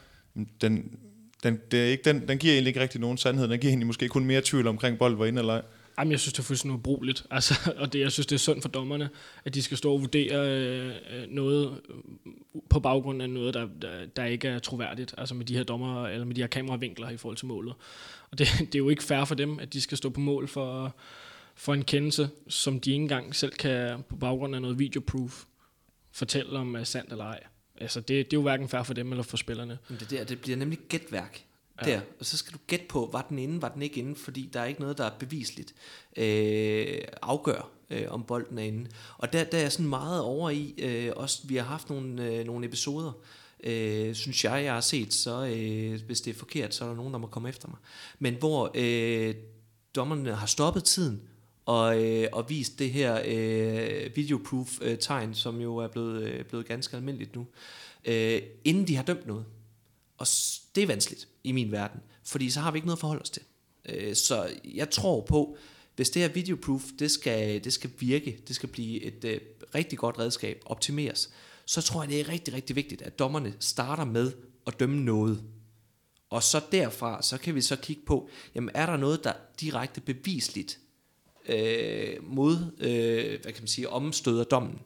den, 0.61 0.99
den, 1.43 1.61
det 1.71 1.81
er 1.81 1.87
ikke, 1.87 2.03
den, 2.05 2.29
den 2.29 2.39
giver 2.39 2.53
egentlig 2.53 2.71
ikke 2.71 2.81
rigtig 2.81 3.01
nogen 3.01 3.19
sandhed. 3.19 3.49
Den 3.49 3.61
giver 3.61 3.71
egentlig 3.71 3.87
måske 3.87 4.09
kun 4.09 4.25
mere 4.25 4.43
tvivl 4.45 4.67
omkring, 4.67 4.99
bold 4.99 5.17
var 5.17 5.27
inde 5.27 5.41
eller 5.41 5.55
ej. 5.55 5.63
Jamen, 5.99 6.13
jeg 6.13 6.21
synes, 6.21 6.33
det 6.33 6.39
er 6.39 6.45
fuldstændig 6.45 6.79
ubrugeligt. 6.79 7.27
Altså, 7.31 7.73
og 7.77 7.93
det, 7.93 8.01
jeg 8.01 8.13
synes, 8.13 8.27
det 8.27 8.35
er 8.35 8.39
synd 8.39 8.63
for 8.63 8.69
dommerne, 8.69 9.11
at 9.45 9.55
de 9.55 9.63
skal 9.63 9.77
stå 9.77 9.93
og 9.93 10.01
vurdere 10.01 10.51
øh, 10.51 10.87
øh 10.89 11.29
noget 11.29 11.81
øh, 11.89 12.33
på 12.71 12.81
baggrund 12.81 13.23
af 13.23 13.31
noget, 13.31 13.55
der, 13.55 13.69
der, 13.83 14.07
der 14.07 14.25
ikke 14.25 14.49
er 14.49 14.59
troværdigt. 14.59 15.15
Altså 15.19 15.35
med 15.35 15.47
de 15.47 15.57
her 15.57 15.65
dommer, 15.65 16.07
eller 16.07 16.25
med 16.25 16.35
de 16.35 16.41
her 16.41 16.49
kameravinkler 16.49 17.11
i 17.11 17.17
forhold 17.17 17.37
til 17.37 17.47
målet. 17.47 17.75
Og 18.31 18.39
det, 18.39 18.49
det 18.73 18.75
er 18.75 18.79
jo 18.79 18.89
ikke 18.89 19.03
fair 19.03 19.25
for 19.25 19.35
dem, 19.35 19.59
at 19.59 19.73
de 19.73 19.81
skal 19.81 19.99
stå 19.99 20.11
på 20.11 20.21
mål 20.21 20.49
for, 20.49 20.97
for 21.55 21.75
en 21.75 21.85
kendelse, 21.85 22.29
som 22.49 22.81
de 22.81 22.91
ikke 22.91 23.03
engang 23.03 23.35
selv 23.35 23.53
kan, 23.53 24.03
på 24.09 24.17
baggrund 24.17 24.55
af 24.55 24.63
noget 24.63 24.79
videoproof, 24.79 25.45
fortælle 26.13 26.59
om 26.59 26.75
er 26.75 26.85
sandt 26.85 27.11
eller 27.11 27.25
ej. 27.25 27.43
Altså, 27.81 28.01
det, 28.01 28.09
det 28.09 28.37
er 28.37 28.41
jo 28.41 28.43
hverken 28.43 28.69
fair 28.69 28.83
for 28.83 28.95
dem 28.95 29.13
eller 29.13 29.23
for 29.23 29.37
spillerne. 29.37 29.79
Men 29.89 29.99
det, 29.99 30.11
der, 30.11 30.25
det 30.25 30.41
bliver 30.41 30.57
nemlig 30.57 30.79
gætværk 30.89 31.45
der, 31.85 31.91
ja. 31.91 32.01
og 32.21 32.27
så 32.27 32.37
skal 32.37 32.53
du 32.53 32.59
gætte 32.67 32.87
på, 32.89 33.09
var 33.13 33.27
den 33.29 33.39
inde, 33.39 33.63
var 33.63 33.69
den 33.69 33.83
ikke 33.83 34.01
inde, 34.01 34.17
fordi 34.17 34.51
der 34.53 34.61
er 34.61 34.65
ikke 34.65 34.81
noget, 34.81 34.99
der 34.99 35.05
er 35.05 35.19
bevisligt 35.19 35.75
øh, 36.17 36.99
afgør, 37.23 37.71
øh, 37.91 38.05
om 38.09 38.25
bolden 38.25 38.59
er 38.59 38.63
inde. 38.63 38.91
Og 39.19 39.33
der, 39.33 39.45
der 39.45 39.59
er 39.59 39.63
jeg 39.63 39.73
sådan 39.73 39.89
meget 39.89 40.23
over 40.23 40.51
i, 40.51 40.75
øh, 40.79 41.13
også 41.17 41.41
vi 41.45 41.57
har 41.57 41.65
haft 41.65 41.91
nogle, 41.91 42.25
øh, 42.25 42.47
nogle 42.47 42.67
episoder, 42.67 43.13
øh, 43.65 44.15
synes 44.15 44.45
jeg, 44.45 44.65
jeg 44.65 44.73
har 44.73 44.81
set, 44.81 45.15
så 45.15 45.47
øh, 45.47 46.01
hvis 46.07 46.21
det 46.21 46.31
er 46.31 46.39
forkert, 46.39 46.75
så 46.75 46.85
er 46.85 46.89
der 46.89 46.97
nogen, 46.97 47.13
der 47.13 47.19
må 47.19 47.27
komme 47.27 47.49
efter 47.49 47.69
mig. 47.69 47.79
Men 48.19 48.35
hvor 48.35 48.71
øh, 48.75 49.35
dommerne 49.97 50.35
har 50.35 50.47
stoppet 50.47 50.85
tiden, 50.85 51.23
og, 51.67 52.05
øh, 52.05 52.29
og 52.33 52.51
vist 52.51 52.79
det 52.79 52.91
her 52.91 53.23
øh, 53.27 54.17
videoproof 54.17 54.79
øh, 54.83 54.99
tegn, 54.99 55.35
som 55.35 55.61
jo 55.61 55.77
er 55.77 55.89
blevet, 55.89 56.23
øh, 56.23 56.45
blevet 56.45 56.67
ganske 56.67 56.97
almindeligt 56.97 57.37
nu, 57.37 57.47
øh, 58.05 58.43
inden 58.65 58.87
de 58.87 58.97
har 58.97 59.03
dømt 59.03 59.27
noget. 59.27 59.45
Og 60.19 60.27
det 60.75 60.83
er 60.83 60.87
vanskeligt 60.87 61.29
i 61.45 61.53
min 61.53 61.73
verden, 61.73 62.01
fordi 62.25 62.51
så 62.51 62.61
har 62.61 62.71
vi 62.71 62.77
ikke 62.77 62.87
noget 62.87 62.97
at 62.97 63.01
forholde 63.01 63.23
os 63.23 63.31
til. 63.31 63.43
Øh, 63.89 64.15
så 64.15 64.51
jeg 64.65 64.91
tror 64.91 65.21
på, 65.21 65.57
hvis 65.97 66.11
det 66.11 66.23
her 66.23 66.29
videoproof, 66.29 66.83
det 66.99 67.11
skal, 67.11 67.65
det 67.65 67.73
skal 67.73 67.91
virke, 67.99 68.41
det 68.49 68.57
skal 68.57 68.69
blive 68.69 69.03
et 69.03 69.25
øh, 69.25 69.41
rigtig 69.75 69.99
godt 69.99 70.19
redskab, 70.19 70.63
optimeres, 70.65 71.31
så 71.65 71.83
tror 71.83 72.03
jeg, 72.03 72.11
det 72.11 72.21
er 72.21 72.29
rigtig, 72.29 72.55
rigtig 72.55 72.77
vigtigt, 72.77 73.03
at 73.03 73.19
dommerne 73.19 73.55
starter 73.61 74.05
med 74.05 74.33
at 74.67 74.81
dømme 74.81 75.01
noget. 75.01 75.43
Og 76.31 76.43
så 76.43 76.61
derfra, 76.73 77.23
så 77.23 77.39
kan 77.39 77.55
vi 77.55 77.61
så 77.61 77.77
kigge 77.77 78.03
på, 78.07 78.29
jamen 78.55 78.71
er 78.75 78.87
der 78.87 78.97
noget, 78.97 79.25
der 79.25 79.33
direkte 79.61 80.01
bevisligt 80.01 80.79
øh, 81.49 82.17
mod, 82.23 82.57
øh, 82.79 83.43
hvad 83.43 83.53
kan 83.53 83.63
man 83.63 83.69
sige, 83.69 83.89
omstøder 83.89 84.45
dommen, 84.45 84.81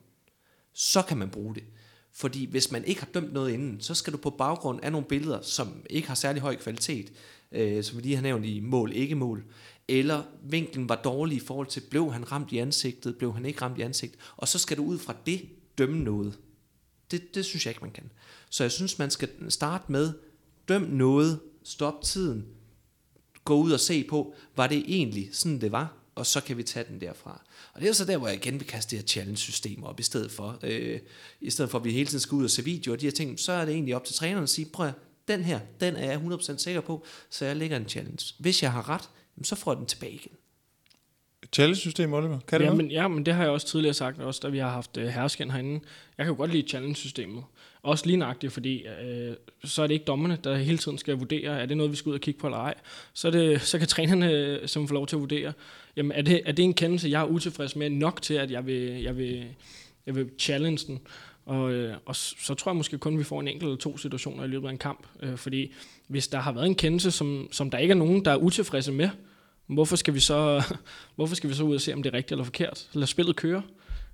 så 0.72 1.02
kan 1.02 1.18
man 1.18 1.30
bruge 1.30 1.54
det. 1.54 1.64
Fordi 2.12 2.44
hvis 2.44 2.72
man 2.72 2.84
ikke 2.84 3.00
har 3.00 3.08
dømt 3.14 3.32
noget 3.32 3.52
inden, 3.52 3.80
så 3.80 3.94
skal 3.94 4.12
du 4.12 4.18
på 4.18 4.30
baggrund 4.30 4.80
af 4.82 4.92
nogle 4.92 5.06
billeder, 5.06 5.42
som 5.42 5.82
ikke 5.90 6.08
har 6.08 6.14
særlig 6.14 6.42
høj 6.42 6.56
kvalitet, 6.56 7.12
øh, 7.52 7.84
som 7.84 7.96
vi 7.96 8.02
lige 8.02 8.14
har 8.14 8.22
nævnt 8.22 8.44
i 8.44 8.60
mål, 8.60 8.92
ikke 8.92 9.14
mål, 9.14 9.44
eller 9.88 10.22
vinklen 10.42 10.88
var 10.88 11.00
dårlig 11.04 11.36
i 11.36 11.40
forhold 11.40 11.66
til, 11.66 11.82
blev 11.90 12.12
han 12.12 12.32
ramt 12.32 12.52
i 12.52 12.58
ansigtet, 12.58 13.16
blev 13.16 13.34
han 13.34 13.44
ikke 13.44 13.62
ramt 13.62 13.78
i 13.78 13.82
ansigtet, 13.82 14.20
og 14.36 14.48
så 14.48 14.58
skal 14.58 14.76
du 14.76 14.84
ud 14.84 14.98
fra 14.98 15.16
det 15.26 15.48
dømme 15.78 16.04
noget. 16.04 16.38
Det, 17.10 17.34
det 17.34 17.44
synes 17.44 17.66
jeg 17.66 17.70
ikke, 17.70 17.84
man 17.84 17.92
kan. 17.92 18.10
Så 18.50 18.64
jeg 18.64 18.70
synes, 18.70 18.98
man 18.98 19.10
skal 19.10 19.28
starte 19.48 19.92
med, 19.92 20.12
døm 20.68 20.82
noget, 20.82 21.40
stop 21.62 22.02
tiden, 22.02 22.46
gå 23.44 23.56
ud 23.56 23.72
og 23.72 23.80
se 23.80 24.04
på, 24.04 24.34
var 24.56 24.66
det 24.66 24.84
egentlig 24.86 25.28
sådan, 25.32 25.60
det 25.60 25.72
var, 25.72 25.99
og 26.14 26.26
så 26.26 26.40
kan 26.40 26.56
vi 26.56 26.62
tage 26.62 26.84
den 26.88 27.00
derfra. 27.00 27.42
Og 27.72 27.80
det 27.80 27.88
er 27.88 27.92
så 27.92 28.04
der, 28.04 28.16
hvor 28.16 28.28
jeg 28.28 28.36
igen 28.36 28.60
vil 28.60 28.66
kaste 28.66 28.90
det 28.90 28.98
her 28.98 29.06
challenge-system 29.06 29.84
op, 29.84 30.00
i 30.00 30.02
stedet 30.02 30.30
for, 30.30 30.58
øh, 30.62 31.00
i 31.40 31.50
stedet 31.50 31.70
for 31.70 31.78
at 31.78 31.84
vi 31.84 31.92
hele 31.92 32.06
tiden 32.06 32.20
skal 32.20 32.36
ud 32.36 32.44
og 32.44 32.50
se 32.50 32.64
videoer 32.64 32.96
og 32.96 33.00
de 33.00 33.06
her 33.06 33.12
ting, 33.12 33.40
så 33.40 33.52
er 33.52 33.64
det 33.64 33.74
egentlig 33.74 33.96
op 33.96 34.04
til 34.04 34.14
træneren 34.14 34.42
at 34.42 34.50
sige, 34.50 34.68
prøv 34.72 34.86
at, 34.86 34.94
den 35.28 35.44
her, 35.44 35.60
den 35.80 35.96
er 35.96 36.10
jeg 36.10 36.20
100% 36.20 36.56
sikker 36.58 36.80
på, 36.80 37.04
så 37.30 37.44
jeg 37.44 37.56
lægger 37.56 37.76
en 37.76 37.88
challenge. 37.88 38.34
Hvis 38.38 38.62
jeg 38.62 38.72
har 38.72 38.88
ret, 38.88 39.10
så 39.42 39.56
får 39.56 39.72
jeg 39.72 39.78
den 39.78 39.86
tilbage 39.86 40.12
igen. 40.12 40.32
Challenge-system, 41.52 42.12
Oliver? 42.12 42.38
Kan 42.48 42.60
det 42.60 42.66
ja, 42.66 42.72
men, 42.72 42.90
ja, 42.90 43.08
men 43.08 43.26
det 43.26 43.34
har 43.34 43.42
jeg 43.42 43.52
også 43.52 43.66
tidligere 43.66 43.94
sagt, 43.94 44.20
også 44.20 44.40
da 44.42 44.48
vi 44.48 44.58
har 44.58 44.70
haft 44.70 44.96
uh, 44.96 45.02
hersken 45.02 45.50
herinde. 45.50 45.80
Jeg 46.18 46.26
kan 46.26 46.34
jo 46.34 46.36
godt 46.36 46.52
lide 46.52 46.68
challenge-systemet. 46.68 47.44
Også 47.82 48.06
lige 48.06 48.16
nøjagtigt, 48.16 48.52
fordi 48.52 48.86
øh, 48.86 49.34
så 49.64 49.82
er 49.82 49.86
det 49.86 49.94
ikke 49.94 50.04
dommerne, 50.04 50.38
der 50.44 50.56
hele 50.56 50.78
tiden 50.78 50.98
skal 50.98 51.14
vurdere, 51.14 51.60
er 51.60 51.66
det 51.66 51.76
noget, 51.76 51.92
vi 51.92 51.96
skal 51.96 52.10
ud 52.10 52.14
og 52.14 52.20
kigge 52.20 52.40
på 52.40 52.46
eller 52.46 52.58
ej. 52.58 52.74
Så, 53.12 53.28
er 53.28 53.32
det, 53.32 53.62
så 53.62 53.78
kan 53.78 53.88
trænerne 53.88 54.30
øh, 54.30 54.68
som 54.68 54.88
får 54.88 54.94
lov 54.94 55.06
til 55.06 55.16
at 55.16 55.20
vurdere, 55.20 55.52
jamen 55.96 56.12
er 56.12 56.22
det, 56.22 56.42
er 56.44 56.52
det 56.52 56.62
en 56.62 56.74
kendelse, 56.74 57.08
jeg 57.08 57.20
er 57.20 57.26
utilfreds 57.26 57.76
med 57.76 57.90
nok 57.90 58.22
til, 58.22 58.34
at 58.34 58.50
jeg 58.50 58.66
vil, 58.66 59.02
jeg 59.02 59.16
vil, 59.16 59.44
jeg 60.06 60.14
vil 60.14 60.30
challenge 60.38 60.86
den. 60.86 61.00
Og, 61.46 61.72
øh, 61.72 61.96
og 62.06 62.16
så 62.16 62.54
tror 62.54 62.70
jeg 62.72 62.76
måske 62.76 62.98
kun, 62.98 63.12
at 63.12 63.18
vi 63.18 63.24
får 63.24 63.40
en 63.40 63.48
enkelt 63.48 63.62
eller 63.62 63.76
to 63.76 63.96
situationer 63.96 64.44
i 64.44 64.48
løbet 64.48 64.68
af 64.68 64.72
en 64.72 64.78
kamp. 64.78 65.06
Øh, 65.22 65.36
fordi 65.36 65.72
hvis 66.08 66.28
der 66.28 66.38
har 66.38 66.52
været 66.52 66.66
en 66.66 66.74
kendelse, 66.74 67.10
som, 67.10 67.48
som 67.52 67.70
der 67.70 67.78
ikke 67.78 67.92
er 67.92 67.96
nogen, 67.96 68.24
der 68.24 68.30
er 68.30 68.36
utilfredse 68.36 68.92
med, 68.92 69.08
hvorfor 69.66 69.96
skal 69.96 70.14
vi 70.14 70.20
så, 70.20 70.62
hvorfor 71.16 71.34
skal 71.34 71.50
vi 71.50 71.54
så 71.54 71.64
ud 71.64 71.74
og 71.74 71.80
se, 71.80 71.94
om 71.94 72.02
det 72.02 72.12
er 72.12 72.16
rigtigt 72.16 72.32
eller 72.32 72.44
forkert? 72.44 72.88
Lad 72.92 73.06
spillet 73.06 73.36
køre. 73.36 73.62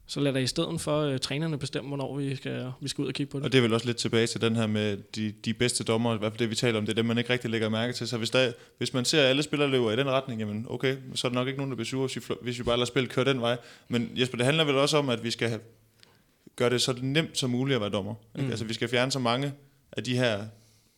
Så 0.09 0.21
lad 0.21 0.33
da 0.33 0.39
i 0.39 0.47
stedet 0.47 0.81
for 0.81 1.13
uh, 1.13 1.19
trænerne 1.19 1.59
bestemme, 1.59 1.89
hvornår 1.89 2.17
vi 2.17 2.37
skal, 2.37 2.73
vi 2.81 2.89
skal 2.89 3.03
ud 3.03 3.09
og 3.09 3.15
kigge 3.15 3.31
på 3.31 3.39
det. 3.39 3.45
Og 3.45 3.53
det 3.53 3.59
er 3.59 3.63
vel 3.63 3.73
også 3.75 3.87
lidt 3.87 3.97
tilbage 3.97 4.27
til 4.27 4.41
den 4.41 4.57
her 4.57 4.67
med 4.67 4.97
de, 4.97 5.33
de 5.45 5.55
bedste 5.55 5.85
dommer, 5.85 6.15
i 6.15 6.19
hvert 6.19 6.33
fald 6.33 6.39
det 6.39 6.51
vi 6.51 6.55
taler 6.55 6.79
om, 6.79 6.87
det 6.87 6.93
er 6.93 6.97
dem, 6.97 7.05
man 7.05 7.19
ikke 7.19 7.33
rigtig 7.33 7.51
lægger 7.51 7.69
mærke 7.69 7.93
til. 7.93 8.09
Så 8.09 8.19
hvis, 8.19 8.31
der, 8.31 8.53
hvis 8.79 8.95
man 8.95 9.05
ser, 9.05 9.23
at 9.23 9.27
alle 9.27 9.43
spillere 9.43 9.69
løber 9.69 9.93
i 9.93 9.97
den 9.97 10.11
retning, 10.11 10.41
jamen 10.41 10.67
okay, 10.69 10.97
så 11.15 11.27
er 11.27 11.29
der 11.29 11.35
nok 11.35 11.47
ikke 11.47 11.59
nogen, 11.59 11.71
der 11.71 11.77
bliver 11.77 11.87
sure, 11.87 12.07
hvis 12.07 12.29
vi, 12.29 12.35
hvis 12.43 12.59
vi 12.59 12.65
bare 12.65 12.77
lader 12.77 12.87
spillet 12.87 13.13
køre 13.13 13.25
den 13.25 13.41
vej. 13.41 13.57
Men 13.89 14.11
Jesper, 14.15 14.37
det 14.37 14.47
handler 14.47 14.65
vel 14.65 14.75
også 14.75 14.97
om, 14.97 15.09
at 15.09 15.25
vi 15.25 15.31
skal 15.31 15.61
gøre 16.57 16.71
det 16.71 16.83
så 16.83 16.95
nemt 17.01 17.39
som 17.39 17.51
muligt 17.51 17.75
at 17.75 17.81
være 17.81 17.91
dommer. 17.91 18.15
Mm. 18.35 18.51
Altså 18.51 18.65
vi 18.65 18.75
skal 18.75 18.89
fjerne 18.89 19.13
så 19.13 19.19
mange 19.19 19.53
af 19.93 20.05
de 20.05 20.17
her 20.17 20.45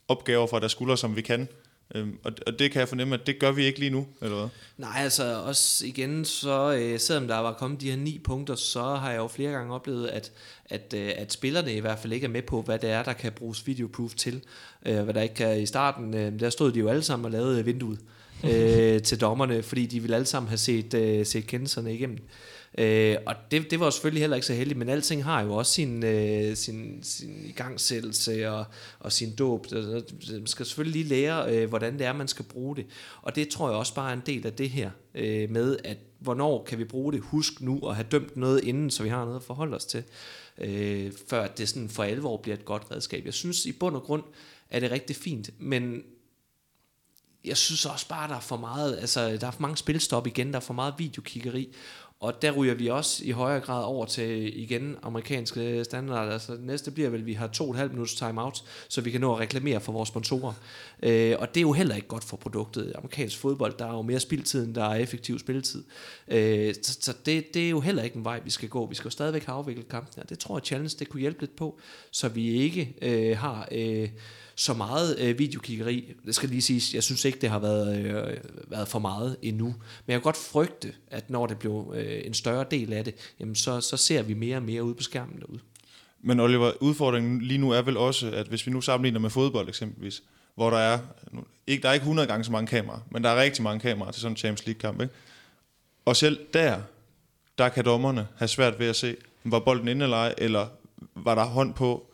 opgaver 0.09 0.47
fra 0.47 0.61
deres 0.61 0.73
skuldre, 0.73 0.97
som 0.97 1.17
vi 1.17 1.23
kan. 1.23 1.49
Øhm, 1.95 2.19
og, 2.25 2.33
og 2.47 2.59
det 2.59 2.71
kan 2.71 2.81
jeg 2.81 2.89
fornemme, 2.89 3.15
at 3.15 3.27
det 3.27 3.39
gør 3.39 3.53
vi 3.53 3.65
ikke 3.65 3.79
lige 3.79 3.91
nu, 3.91 4.07
eller 4.23 4.37
hvad? 4.37 4.49
Nej, 4.77 5.03
altså 5.03 5.43
også 5.47 5.87
igen, 5.87 6.25
så 6.25 6.73
øh, 6.73 7.01
selvom 7.01 7.29
der 7.29 7.37
var 7.37 7.53
kommet 7.53 7.81
de 7.81 7.91
her 7.91 7.97
ni 7.97 8.21
punkter, 8.25 8.55
så 8.55 8.83
har 8.83 9.11
jeg 9.11 9.19
jo 9.19 9.29
flere 9.29 9.53
gange 9.53 9.75
oplevet, 9.75 10.07
at, 10.07 10.33
at, 10.65 10.95
øh, 10.97 11.11
at 11.17 11.33
spillerne 11.33 11.75
i 11.75 11.81
hvert 11.81 11.99
fald 11.99 12.13
ikke 12.13 12.25
er 12.25 12.31
med 12.31 12.43
på, 12.43 12.63
hvad 12.63 12.79
det 12.79 12.91
er, 12.91 13.03
der 13.03 13.13
kan 13.13 13.33
bruges 13.33 13.67
videoproof 13.67 14.15
til. 14.15 14.43
Øh, 14.87 15.03
hvad 15.03 15.15
der 15.15 15.23
ikke 15.23 15.35
kan 15.35 15.61
i 15.61 15.67
starten, 15.67 16.15
øh, 16.15 16.41
der 16.41 16.51
stod 16.51 16.73
de 16.73 16.79
jo 16.79 16.89
alle 16.89 17.03
sammen 17.03 17.25
og 17.25 17.31
lavede 17.31 17.65
vinduet 17.65 17.99
øh, 18.45 19.03
til 19.03 19.21
dommerne, 19.21 19.63
fordi 19.63 19.87
de 19.87 20.01
ville 20.01 20.17
alle 20.17 20.27
sammen 20.27 20.49
have 20.49 20.59
set, 20.59 20.95
øh, 20.95 21.27
set 21.27 21.47
kendelserne 21.47 21.95
igennem. 21.95 22.19
Øh, 22.79 23.17
og 23.27 23.35
det, 23.51 23.71
det 23.71 23.81
var 23.81 23.91
selvfølgelig 23.91 24.23
heller 24.23 24.37
ikke 24.37 24.47
så 24.47 24.55
heldigt, 24.55 24.79
men 24.79 24.89
alting 24.89 25.25
har 25.25 25.43
jo 25.43 25.55
også 25.55 25.73
sin, 25.73 26.05
øh, 26.05 26.57
sin, 26.57 26.99
sin 27.03 27.45
igangsættelse 27.45 28.51
og, 28.51 28.65
og 28.99 29.13
sin 29.13 29.35
dåb. 29.35 29.67
Man 30.31 30.47
skal 30.47 30.67
selvfølgelig 30.67 31.03
lige 31.03 31.09
lære, 31.09 31.57
øh, 31.57 31.69
hvordan 31.69 31.99
det 31.99 32.07
er, 32.07 32.13
man 32.13 32.29
skal 32.29 32.45
bruge 32.45 32.77
det. 32.77 32.87
Og 33.23 33.37
det 33.37 33.49
tror 33.49 33.69
jeg 33.69 33.79
også 33.79 33.95
bare 33.95 34.11
er 34.11 34.15
en 34.15 34.23
del 34.27 34.47
af 34.47 34.53
det 34.53 34.71
her 34.71 34.91
øh, 35.15 35.51
med, 35.51 35.79
at 35.85 35.99
hvornår 36.19 36.65
kan 36.65 36.79
vi 36.79 36.85
bruge 36.85 37.13
det? 37.13 37.21
Husk 37.21 37.61
nu 37.61 37.89
at 37.89 37.95
have 37.95 38.07
dømt 38.11 38.37
noget 38.37 38.65
inden, 38.65 38.91
så 38.91 39.03
vi 39.03 39.09
har 39.09 39.25
noget 39.25 39.37
at 39.37 39.45
forholde 39.45 39.77
os 39.77 39.85
til, 39.85 40.05
øh, 40.59 41.13
før 41.29 41.47
det 41.47 41.69
sådan 41.69 41.89
for 41.89 42.03
alvor 42.03 42.37
bliver 42.37 42.57
et 42.57 42.65
godt 42.65 42.83
redskab. 42.91 43.25
Jeg 43.25 43.35
synes 43.35 43.67
i 43.67 43.73
bund 43.73 43.97
og 43.97 44.03
grund, 44.03 44.23
er 44.71 44.81
det 44.81 44.91
rigtig 44.91 45.17
fint, 45.17 45.51
men 45.59 46.03
jeg 47.45 47.57
synes 47.57 47.87
også 47.87 48.09
bare, 48.09 48.29
der 48.29 48.35
er 48.35 48.41
for 48.41 48.57
meget, 48.57 48.99
altså 48.99 49.37
der 49.37 49.47
er 49.47 49.51
for 49.51 49.63
mange 49.63 49.77
spilstop 49.77 50.27
igen, 50.27 50.51
der 50.51 50.57
er 50.57 50.61
for 50.61 50.75
meget 50.75 50.95
videokiggeri, 50.99 51.75
og 52.21 52.43
der 52.43 52.51
ryger 52.51 52.75
vi 52.75 52.87
også 52.87 53.25
i 53.25 53.31
højere 53.31 53.61
grad 53.61 53.85
over 53.85 54.07
til 54.07 54.61
igen 54.63 54.97
amerikanske 55.03 55.85
standarder. 55.85 56.33
Altså 56.33 56.53
det 56.53 56.65
næste 56.65 56.91
bliver 56.91 57.09
vel, 57.09 57.21
at 57.21 57.27
vi 57.27 57.33
har 57.33 57.47
to 57.47 57.65
og 57.65 57.71
et 57.71 57.77
halvt 57.77 57.93
minutters 57.93 58.15
timeout, 58.15 58.65
så 58.89 59.01
vi 59.01 59.11
kan 59.11 59.21
nå 59.21 59.33
at 59.33 59.41
reklamere 59.41 59.81
for 59.81 59.93
vores 59.93 60.09
sponsorer. 60.09 60.53
Øh, 61.03 61.37
og 61.39 61.49
det 61.49 61.57
er 61.57 61.63
jo 61.63 61.73
heller 61.73 61.95
ikke 61.95 62.09
godt 62.09 62.25
for 62.25 62.37
produktet. 62.37 62.93
Amerikansk 62.97 63.39
fodbold, 63.39 63.75
der 63.79 63.87
er 63.87 63.93
jo 63.93 64.03
mere 64.03 64.21
spildtid, 64.21 64.65
end 64.65 64.75
der 64.75 64.85
er 64.85 64.95
effektiv 64.95 65.39
spilletid. 65.39 65.85
Øh, 66.29 66.75
så 66.83 66.99
så 67.01 67.15
det, 67.27 67.55
det 67.55 67.67
er 67.67 67.71
jo 67.71 67.81
heller 67.81 68.03
ikke 68.03 68.17
en 68.17 68.25
vej, 68.25 68.41
vi 68.45 68.51
skal 68.51 68.69
gå. 68.69 68.87
Vi 68.87 68.95
skal 68.95 69.07
jo 69.09 69.11
stadigvæk 69.11 69.45
have 69.45 69.57
afviklet 69.57 69.89
kampen. 69.89 70.23
Og 70.23 70.29
det 70.31 70.39
tror 70.39 70.59
jeg, 70.59 70.65
Challenge 70.65 70.97
det 70.99 71.09
kunne 71.09 71.21
hjælpe 71.21 71.41
lidt 71.41 71.57
på, 71.57 71.79
så 72.11 72.29
vi 72.29 72.51
ikke 72.51 72.95
øh, 73.03 73.39
har... 73.39 73.69
Øh, 73.73 74.09
så 74.59 74.75
meget 74.75 75.19
øh, 75.19 75.39
videokiggeri. 75.39 76.15
Det 76.27 76.35
skal 76.35 76.49
lige 76.49 76.63
siges, 76.63 76.95
jeg 76.95 77.03
synes 77.03 77.25
ikke, 77.25 77.39
det 77.41 77.51
har 77.51 77.59
været, 77.59 77.99
øh, 77.99 78.37
været 78.67 78.89
for 78.89 78.99
meget 78.99 79.37
endnu. 79.43 79.67
Men 79.67 79.75
jeg 80.09 80.15
kan 80.15 80.23
godt 80.23 80.37
frygte, 80.37 80.93
at 81.11 81.31
når 81.31 81.47
det 81.47 81.59
bliver 81.59 81.93
øh, 81.93 82.21
en 82.25 82.35
større 82.35 82.65
del 82.71 82.93
af 82.93 83.05
det, 83.05 83.15
jamen 83.41 83.55
så, 83.55 83.81
så 83.81 83.97
ser 83.97 84.23
vi 84.23 84.35
mere 84.35 84.57
og 84.57 84.63
mere 84.63 84.85
ud 84.85 84.95
på 84.95 85.03
skærmen 85.03 85.41
derude. 85.41 85.61
Men 86.21 86.41
Oliver, 86.41 86.73
udfordringen 86.81 87.41
lige 87.41 87.59
nu 87.59 87.71
er 87.71 87.83
vel 87.83 87.97
også, 87.97 88.31
at 88.31 88.47
hvis 88.47 88.67
vi 88.67 88.73
nu 88.73 88.81
sammenligner 88.81 89.21
med 89.21 89.31
fodbold 89.31 89.69
eksempelvis, 89.69 90.23
hvor 90.55 90.71
der 90.71 90.79
er, 90.79 90.99
ikke, 91.67 91.83
der 91.83 91.89
er 91.89 91.93
ikke 91.93 92.05
100 92.05 92.29
gange 92.29 92.45
så 92.45 92.53
mange 92.53 92.67
kameraer, 92.67 93.01
men 93.11 93.25
der 93.25 93.31
er 93.31 93.43
rigtig 93.43 93.63
mange 93.63 93.81
kameraer 93.81 94.13
til 94.13 94.23
sådan 94.23 94.33
en 94.33 94.37
Champions 94.37 94.67
League-kamp. 94.67 95.01
Ikke? 95.01 95.15
Og 96.05 96.17
selv 96.17 96.39
der, 96.55 96.81
der 97.59 97.69
kan 97.69 97.85
dommerne 97.85 98.29
have 98.37 98.49
svært 98.49 98.79
ved 98.79 98.87
at 98.87 98.97
se, 98.97 99.17
var 99.45 99.59
bolden 99.59 99.89
inde 99.89 100.05
eller 100.05 100.17
ej, 100.17 100.35
eller 100.39 100.67
var 101.15 101.35
der 101.35 101.45
hånd 101.45 101.75
på, 101.75 102.08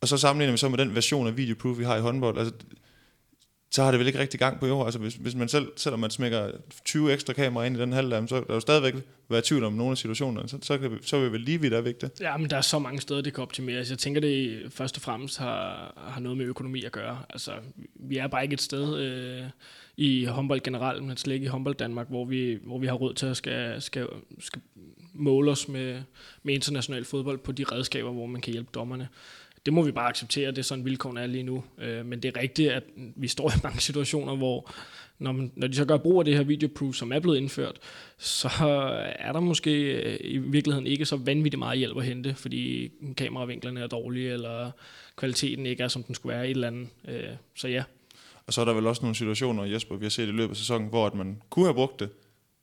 og 0.00 0.08
så 0.08 0.16
sammenligner 0.16 0.52
vi 0.52 0.58
så 0.58 0.68
med 0.68 0.78
den 0.78 0.94
version 0.94 1.26
af 1.26 1.36
videoproof, 1.36 1.78
vi 1.78 1.84
har 1.84 1.96
i 1.96 2.00
håndbold. 2.00 2.38
Altså, 2.38 2.54
så 3.72 3.82
har 3.82 3.90
det 3.90 4.00
vel 4.00 4.06
ikke 4.06 4.18
rigtig 4.18 4.40
gang 4.40 4.60
på 4.60 4.66
jord. 4.66 4.86
Altså, 4.86 4.98
hvis, 4.98 5.14
hvis 5.14 5.34
man 5.34 5.48
selv, 5.48 5.72
selvom 5.76 6.00
man 6.00 6.10
smækker 6.10 6.50
20 6.84 7.12
ekstra 7.12 7.32
kameraer 7.32 7.66
ind 7.66 7.76
i 7.76 7.80
den 7.80 7.92
halvdel, 7.92 8.28
så 8.28 8.36
er 8.36 8.40
der 8.40 8.54
jo 8.54 8.60
stadigvæk 8.60 8.94
være 9.28 9.42
tvivl 9.44 9.64
om 9.64 9.72
nogle 9.72 9.90
af 9.90 9.98
situationerne. 9.98 10.48
Så, 10.48 10.58
så, 10.62 10.78
kan 10.78 10.90
vi, 10.90 10.96
så 11.02 11.16
er 11.16 11.20
vi 11.20 11.32
vel 11.32 11.40
lige 11.40 11.60
vidt 11.60 11.72
af 11.72 11.84
vigtigt. 11.84 12.20
Ja, 12.20 12.36
men 12.36 12.50
der 12.50 12.56
er 12.56 12.60
så 12.60 12.78
mange 12.78 13.00
steder, 13.00 13.20
det 13.20 13.34
kan 13.34 13.42
optimeres. 13.42 13.90
Jeg 13.90 13.98
tænker, 13.98 14.20
det 14.20 14.62
først 14.72 14.96
og 14.96 15.02
fremmest 15.02 15.38
har, 15.38 15.92
har 16.08 16.20
noget 16.20 16.38
med 16.38 16.46
økonomi 16.46 16.84
at 16.84 16.92
gøre. 16.92 17.18
Altså, 17.30 17.52
vi 17.94 18.16
er 18.16 18.26
bare 18.26 18.42
ikke 18.42 18.54
et 18.54 18.60
sted 18.60 18.98
øh, 18.98 19.42
i 19.96 20.24
håndbold 20.24 20.60
generelt, 20.60 21.04
men 21.04 21.16
slet 21.16 21.34
ikke 21.34 21.44
i 21.44 21.48
håndbold 21.48 21.74
Danmark, 21.74 22.08
hvor 22.08 22.24
vi, 22.24 22.58
hvor 22.64 22.78
vi 22.78 22.86
har 22.86 22.94
råd 22.94 23.14
til 23.14 23.26
at 23.26 23.36
skal, 23.36 23.82
skal, 23.82 24.06
skal 24.38 24.62
måle 25.12 25.50
os 25.50 25.68
med, 25.68 26.02
med 26.42 26.54
international 26.54 27.04
fodbold 27.04 27.38
på 27.38 27.52
de 27.52 27.64
redskaber, 27.64 28.12
hvor 28.12 28.26
man 28.26 28.40
kan 28.40 28.52
hjælpe 28.52 28.70
dommerne 28.74 29.08
det 29.66 29.72
må 29.72 29.82
vi 29.82 29.92
bare 29.92 30.08
acceptere, 30.08 30.50
det 30.50 30.58
er 30.58 30.62
sådan 30.62 30.84
vilkårene 30.84 31.20
er 31.20 31.26
lige 31.26 31.42
nu. 31.42 31.64
Øh, 31.78 32.06
men 32.06 32.22
det 32.22 32.36
er 32.36 32.40
rigtigt, 32.40 32.70
at 32.70 32.82
vi 33.16 33.28
står 33.28 33.50
i 33.50 33.54
mange 33.64 33.80
situationer, 33.80 34.36
hvor 34.36 34.70
når, 35.18 35.32
man, 35.32 35.52
når 35.56 35.66
de 35.66 35.74
så 35.74 35.84
gør 35.84 35.96
brug 35.96 36.18
af 36.18 36.24
det 36.24 36.36
her 36.36 36.42
videoproof, 36.42 36.94
som 36.94 37.12
er 37.12 37.18
blevet 37.18 37.36
indført, 37.36 37.78
så 38.18 38.48
er 39.18 39.32
der 39.32 39.40
måske 39.40 39.72
øh, 39.92 40.18
i 40.20 40.38
virkeligheden 40.38 40.86
ikke 40.86 41.06
så 41.06 41.16
vanvittigt 41.16 41.58
meget 41.58 41.78
hjælp 41.78 41.96
at 41.96 42.04
hente, 42.04 42.34
fordi 42.34 42.90
kameravinklerne 43.16 43.80
er 43.80 43.86
dårlige, 43.86 44.32
eller 44.32 44.70
kvaliteten 45.16 45.66
ikke 45.66 45.82
er, 45.82 45.88
som 45.88 46.02
den 46.02 46.14
skulle 46.14 46.36
være 46.36 46.48
i 46.48 46.50
et 46.50 46.54
eller 46.54 46.66
andet. 46.66 46.88
Øh, 47.08 47.24
så 47.54 47.68
ja. 47.68 47.82
Og 48.46 48.52
så 48.52 48.60
er 48.60 48.64
der 48.64 48.72
vel 48.72 48.86
også 48.86 49.02
nogle 49.02 49.14
situationer, 49.14 49.64
Jesper, 49.64 49.96
vi 49.96 50.04
har 50.04 50.10
set 50.10 50.28
i 50.28 50.30
løbet 50.30 50.50
af 50.50 50.56
sæsonen, 50.56 50.88
hvor 50.88 51.06
at 51.06 51.14
man 51.14 51.42
kunne 51.50 51.64
have 51.64 51.74
brugt 51.74 52.00
det, 52.00 52.08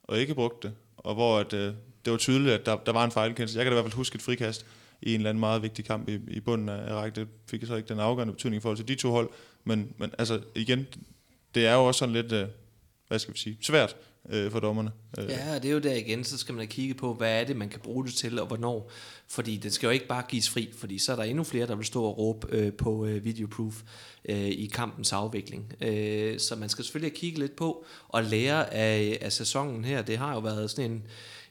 og 0.03 0.19
ikke 0.19 0.35
brugt 0.35 0.63
det, 0.63 0.73
og 0.97 1.15
hvor 1.15 1.39
at, 1.39 1.53
øh, 1.53 1.73
det 2.05 2.11
var 2.11 2.17
tydeligt, 2.17 2.53
at 2.53 2.65
der, 2.65 2.77
der 2.77 2.91
var 2.91 3.05
en 3.05 3.11
fejlkendelse. 3.11 3.57
Jeg 3.57 3.65
kan 3.65 3.71
da 3.71 3.75
i 3.75 3.81
hvert 3.81 3.91
fald 3.91 3.97
huske 3.97 4.15
et 4.15 4.21
frikast, 4.21 4.65
i 5.01 5.13
en 5.13 5.19
eller 5.19 5.29
anden 5.29 5.39
meget 5.39 5.61
vigtig 5.61 5.85
kamp 5.85 6.09
i, 6.09 6.19
i 6.27 6.39
bunden 6.39 6.69
af 6.69 6.93
rækken. 6.93 7.21
Det 7.21 7.29
fik 7.49 7.65
så 7.65 7.75
ikke 7.75 7.89
den 7.89 7.99
afgørende 7.99 8.33
betydning 8.33 8.59
i 8.59 8.61
forhold 8.61 8.77
til 8.77 8.87
de 8.87 8.95
to 8.95 9.11
hold, 9.11 9.29
men, 9.63 9.93
men 9.97 10.11
altså 10.17 10.41
igen, 10.55 10.87
det 11.55 11.65
er 11.65 11.73
jo 11.73 11.85
også 11.85 11.99
sådan 11.99 12.13
lidt, 12.13 12.31
øh, 12.31 12.47
hvad 13.07 13.19
skal 13.19 13.33
vi 13.33 13.39
sige, 13.39 13.57
svært 13.61 13.95
øh, 14.29 14.51
for 14.51 14.59
dommerne. 14.59 14.91
Øh. 15.19 15.29
Ja, 15.29 15.55
det 15.55 15.65
er 15.65 15.73
jo 15.73 15.79
der 15.79 15.93
igen, 15.93 16.23
så 16.23 16.37
skal 16.37 16.53
man 16.53 16.59
have 16.59 16.67
kigge 16.67 16.93
på, 16.93 17.13
hvad 17.13 17.41
er 17.41 17.43
det, 17.43 17.55
man 17.55 17.69
kan 17.69 17.79
bruge 17.79 18.05
det 18.05 18.13
til, 18.13 18.39
og 18.39 18.47
hvornår. 18.47 18.91
Fordi 19.27 19.57
det 19.57 19.73
skal 19.73 19.87
jo 19.87 19.91
ikke 19.91 20.07
bare 20.07 20.23
gives 20.29 20.49
fri, 20.49 20.69
fordi 20.77 20.97
så 20.97 21.11
er 21.11 21.15
der 21.15 21.23
endnu 21.23 21.43
flere, 21.43 21.67
der 21.67 21.75
vil 21.75 21.85
stå 21.85 22.03
og 22.03 22.17
råbe 22.17 22.47
øh, 22.51 22.73
på 22.73 23.05
øh, 23.05 23.25
videoproof 23.25 23.81
øh, 24.29 24.47
i 24.47 24.71
kampens 24.73 25.13
afvikling. 25.13 25.73
Øh, 25.81 26.39
så 26.39 26.55
man 26.55 26.69
skal 26.69 26.83
selvfølgelig 26.83 27.17
kigge 27.17 27.39
lidt 27.39 27.55
på 27.55 27.85
og 28.07 28.23
lære 28.23 28.73
af, 28.73 29.17
af 29.21 29.33
sæsonen 29.33 29.85
her. 29.85 30.01
Det 30.01 30.17
har 30.17 30.33
jo 30.33 30.39
været 30.39 30.69
sådan 30.69 30.91
en 30.91 31.03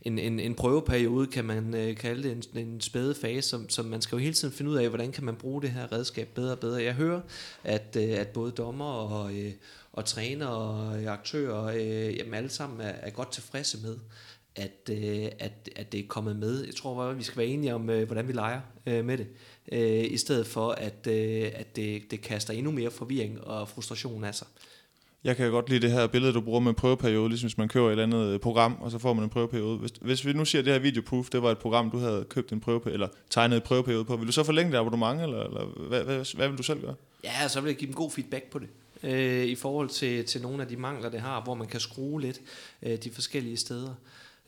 en, 0.06 0.18
en, 0.18 0.40
en 0.40 0.54
prøveperiode, 0.54 1.26
kan 1.26 1.44
man 1.44 1.74
øh, 1.74 1.96
kalde 1.96 2.22
det, 2.22 2.32
en, 2.32 2.66
en 2.66 2.80
spæde 2.80 3.14
fase, 3.14 3.48
som, 3.48 3.68
som 3.68 3.84
man 3.84 4.02
skal 4.02 4.16
jo 4.16 4.20
hele 4.22 4.34
tiden 4.34 4.54
finde 4.54 4.70
ud 4.70 4.76
af, 4.76 4.88
hvordan 4.88 5.12
kan 5.12 5.24
man 5.24 5.36
bruge 5.36 5.62
det 5.62 5.70
her 5.70 5.92
redskab 5.92 6.28
bedre 6.34 6.52
og 6.52 6.58
bedre. 6.58 6.82
Jeg 6.82 6.94
hører, 6.94 7.20
at, 7.64 7.96
øh, 8.00 8.18
at 8.18 8.28
både 8.28 8.52
dommer 8.52 8.84
og, 8.84 9.34
øh, 9.34 9.52
og 9.92 10.04
træner 10.04 10.46
og 10.46 11.02
øh, 11.02 11.12
aktører, 11.12 11.64
øh, 11.64 12.16
jamen 12.16 12.34
alle 12.34 12.50
sammen 12.50 12.80
er, 12.80 12.88
er 12.88 13.10
godt 13.10 13.32
tilfredse 13.32 13.78
med, 13.82 13.96
at, 14.56 14.90
øh, 14.90 15.28
at, 15.38 15.68
at 15.76 15.92
det 15.92 16.00
er 16.00 16.06
kommet 16.08 16.36
med. 16.36 16.64
Jeg 16.64 16.74
tror 16.74 16.94
bare, 16.94 17.16
vi 17.16 17.22
skal 17.22 17.38
være 17.38 17.46
enige 17.46 17.74
om, 17.74 17.90
øh, 17.90 18.06
hvordan 18.06 18.28
vi 18.28 18.32
leger 18.32 18.60
øh, 18.86 19.04
med 19.04 19.18
det, 19.18 19.26
øh, 19.72 20.12
i 20.12 20.16
stedet 20.16 20.46
for, 20.46 20.70
at, 20.70 21.06
øh, 21.06 21.50
at 21.54 21.76
det, 21.76 22.10
det 22.10 22.20
kaster 22.20 22.54
endnu 22.54 22.70
mere 22.70 22.90
forvirring 22.90 23.44
og 23.44 23.68
frustration 23.68 24.24
af 24.24 24.34
sig. 24.34 24.46
Jeg 25.24 25.36
kan 25.36 25.50
godt 25.50 25.68
lide 25.68 25.80
det 25.80 25.92
her 25.92 26.06
billede, 26.06 26.32
du 26.32 26.40
bruger 26.40 26.60
med 26.60 26.74
prøveperiode, 26.74 27.28
ligesom 27.28 27.46
hvis 27.46 27.58
man 27.58 27.68
køber 27.68 27.86
et 27.86 27.90
eller 27.90 28.02
andet 28.02 28.34
øh, 28.34 28.40
program, 28.40 28.76
og 28.80 28.90
så 28.90 28.98
får 28.98 29.12
man 29.12 29.24
en 29.24 29.30
prøveperiode. 29.30 29.78
Hvis, 29.78 29.90
hvis 30.00 30.26
vi 30.26 30.32
nu 30.32 30.44
siger, 30.44 30.62
at 30.62 30.66
det 30.66 30.72
her 30.72 30.80
videoproof, 30.80 31.30
det 31.30 31.42
var 31.42 31.50
et 31.50 31.58
program, 31.58 31.90
du 31.90 31.98
havde 31.98 32.24
købt 32.28 32.52
en 32.52 32.60
prøveperiode, 32.60 32.94
eller 32.94 33.08
tegnet 33.30 33.56
en 33.56 33.62
prøveperiode 33.62 34.04
på, 34.04 34.16
vil 34.16 34.26
du 34.26 34.32
så 34.32 34.44
forlænge 34.44 34.72
det 34.72 34.78
abonnement, 34.78 35.22
eller, 35.22 35.42
eller 35.42 35.64
hvad, 35.88 36.04
hvad, 36.04 36.36
hvad 36.36 36.48
vil 36.48 36.58
du 36.58 36.62
selv 36.62 36.80
gøre? 36.80 36.94
Ja, 37.24 37.48
så 37.48 37.60
vil 37.60 37.68
jeg 37.68 37.76
give 37.76 37.86
dem 37.86 37.94
god 37.94 38.10
feedback 38.10 38.50
på 38.50 38.58
det. 38.58 38.68
Øh, 39.02 39.44
I 39.44 39.54
forhold 39.54 39.88
til, 39.88 40.24
til 40.24 40.42
nogle 40.42 40.62
af 40.62 40.68
de 40.68 40.76
mangler, 40.76 41.08
det 41.08 41.20
har, 41.20 41.42
hvor 41.42 41.54
man 41.54 41.66
kan 41.66 41.80
skrue 41.80 42.20
lidt 42.20 42.40
øh, 42.82 42.98
de 42.98 43.10
forskellige 43.10 43.56
steder. 43.56 43.94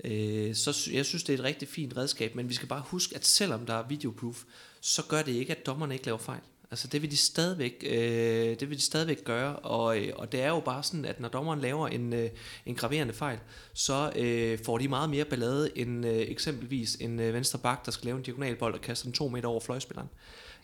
Øh, 0.05 0.55
så 0.55 0.91
jeg 0.93 1.07
synes, 1.07 1.23
det 1.23 1.33
er 1.35 1.39
et 1.39 1.45
rigtig 1.45 1.69
fint 1.69 1.97
redskab, 1.97 2.35
men 2.35 2.49
vi 2.49 2.55
skal 2.55 2.69
bare 2.69 2.83
huske, 2.87 3.15
at 3.15 3.27
selvom 3.27 3.67
der 3.67 3.75
er 3.75 3.89
videoproof, 3.89 4.43
så 4.81 5.03
gør 5.09 5.23
det 5.23 5.33
ikke, 5.33 5.53
at 5.53 5.67
dommerne 5.67 5.95
ikke 5.95 6.07
laver 6.07 6.19
fejl. 6.19 6.41
Altså 6.71 6.89
det 6.89 7.03
vil 7.03 7.11
de 7.11 7.17
stadigvæk, 7.17 7.85
øh, 7.87 8.61
det 8.61 8.71
vil 8.71 8.77
de 8.77 8.83
stadigvæk 8.83 9.25
gøre, 9.25 9.57
og, 9.57 9.99
øh, 9.99 10.13
og 10.17 10.33
det 10.33 10.43
er 10.43 10.49
jo 10.49 10.61
bare 10.61 10.83
sådan, 10.83 11.05
at 11.05 11.21
når 11.21 11.29
dommeren 11.29 11.61
laver 11.61 11.89
en, 11.89 12.13
øh, 12.13 12.31
en 12.67 12.75
graverende 12.75 13.15
fejl, 13.15 13.39
så 13.75 14.13
øh, 14.17 14.59
får 14.65 14.79
de 14.79 14.89
meget 14.89 15.11
mere 15.11 15.25
ballade 15.25 15.79
end 15.79 16.07
øh, 16.07 16.17
eksempelvis 16.17 16.95
en 16.95 17.21
øh, 17.21 17.35
venstre 17.35 17.59
bak, 17.59 17.87
der 17.87 17.93
skal 17.93 18.07
lave 18.07 18.17
en 18.17 18.23
diagonalbold 18.23 18.75
og 18.75 18.81
kaste 18.81 19.05
den 19.05 19.13
to 19.13 19.29
meter 19.29 19.49
over 19.49 19.61
fløjspilleren. 19.61 20.09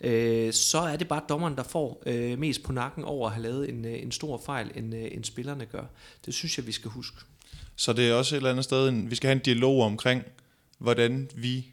Øh, 0.01 0.53
så 0.53 0.79
er 0.79 0.97
det 0.97 1.09
bare 1.09 1.23
dommeren, 1.29 1.57
der 1.57 1.63
får 1.63 2.03
øh, 2.07 2.39
mest 2.39 2.63
på 2.63 2.73
nakken 2.73 3.05
over 3.05 3.27
at 3.27 3.35
have 3.35 3.43
lavet 3.43 3.69
en, 3.69 3.85
øh, 3.85 4.03
en 4.03 4.13
stor 4.13 4.43
fejl, 4.47 4.71
end, 4.75 4.95
øh, 4.95 5.09
end 5.13 5.25
spillerne 5.25 5.67
gør. 5.67 5.85
Det 6.27 6.35
synes 6.35 6.59
jeg, 6.59 6.67
vi 6.67 6.73
skal 6.73 6.91
huske. 6.91 7.17
Så 7.77 7.93
det 7.93 8.09
er 8.09 8.15
også 8.15 8.35
et 8.35 8.37
eller 8.37 8.51
andet 8.51 8.65
sted, 8.65 8.89
en, 8.89 9.11
vi 9.11 9.15
skal 9.15 9.29
have 9.29 9.37
en 9.37 9.43
dialog 9.45 9.83
omkring, 9.83 10.23
hvordan 10.79 11.31
vi 11.35 11.67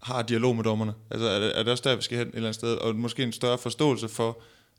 har 0.00 0.22
dialog 0.22 0.56
med 0.56 0.64
dommerne? 0.64 0.94
Altså 1.10 1.28
er 1.28 1.38
det, 1.40 1.58
er 1.58 1.62
det 1.62 1.72
også 1.72 1.88
der, 1.88 1.96
vi 1.96 2.02
skal 2.02 2.18
hen 2.18 2.28
et 2.28 2.34
eller 2.34 2.48
andet 2.48 2.54
sted, 2.54 2.74
og 2.74 2.96
måske 2.96 3.22
en 3.22 3.32
større 3.32 3.58
forståelse 3.58 4.08
for, 4.08 4.38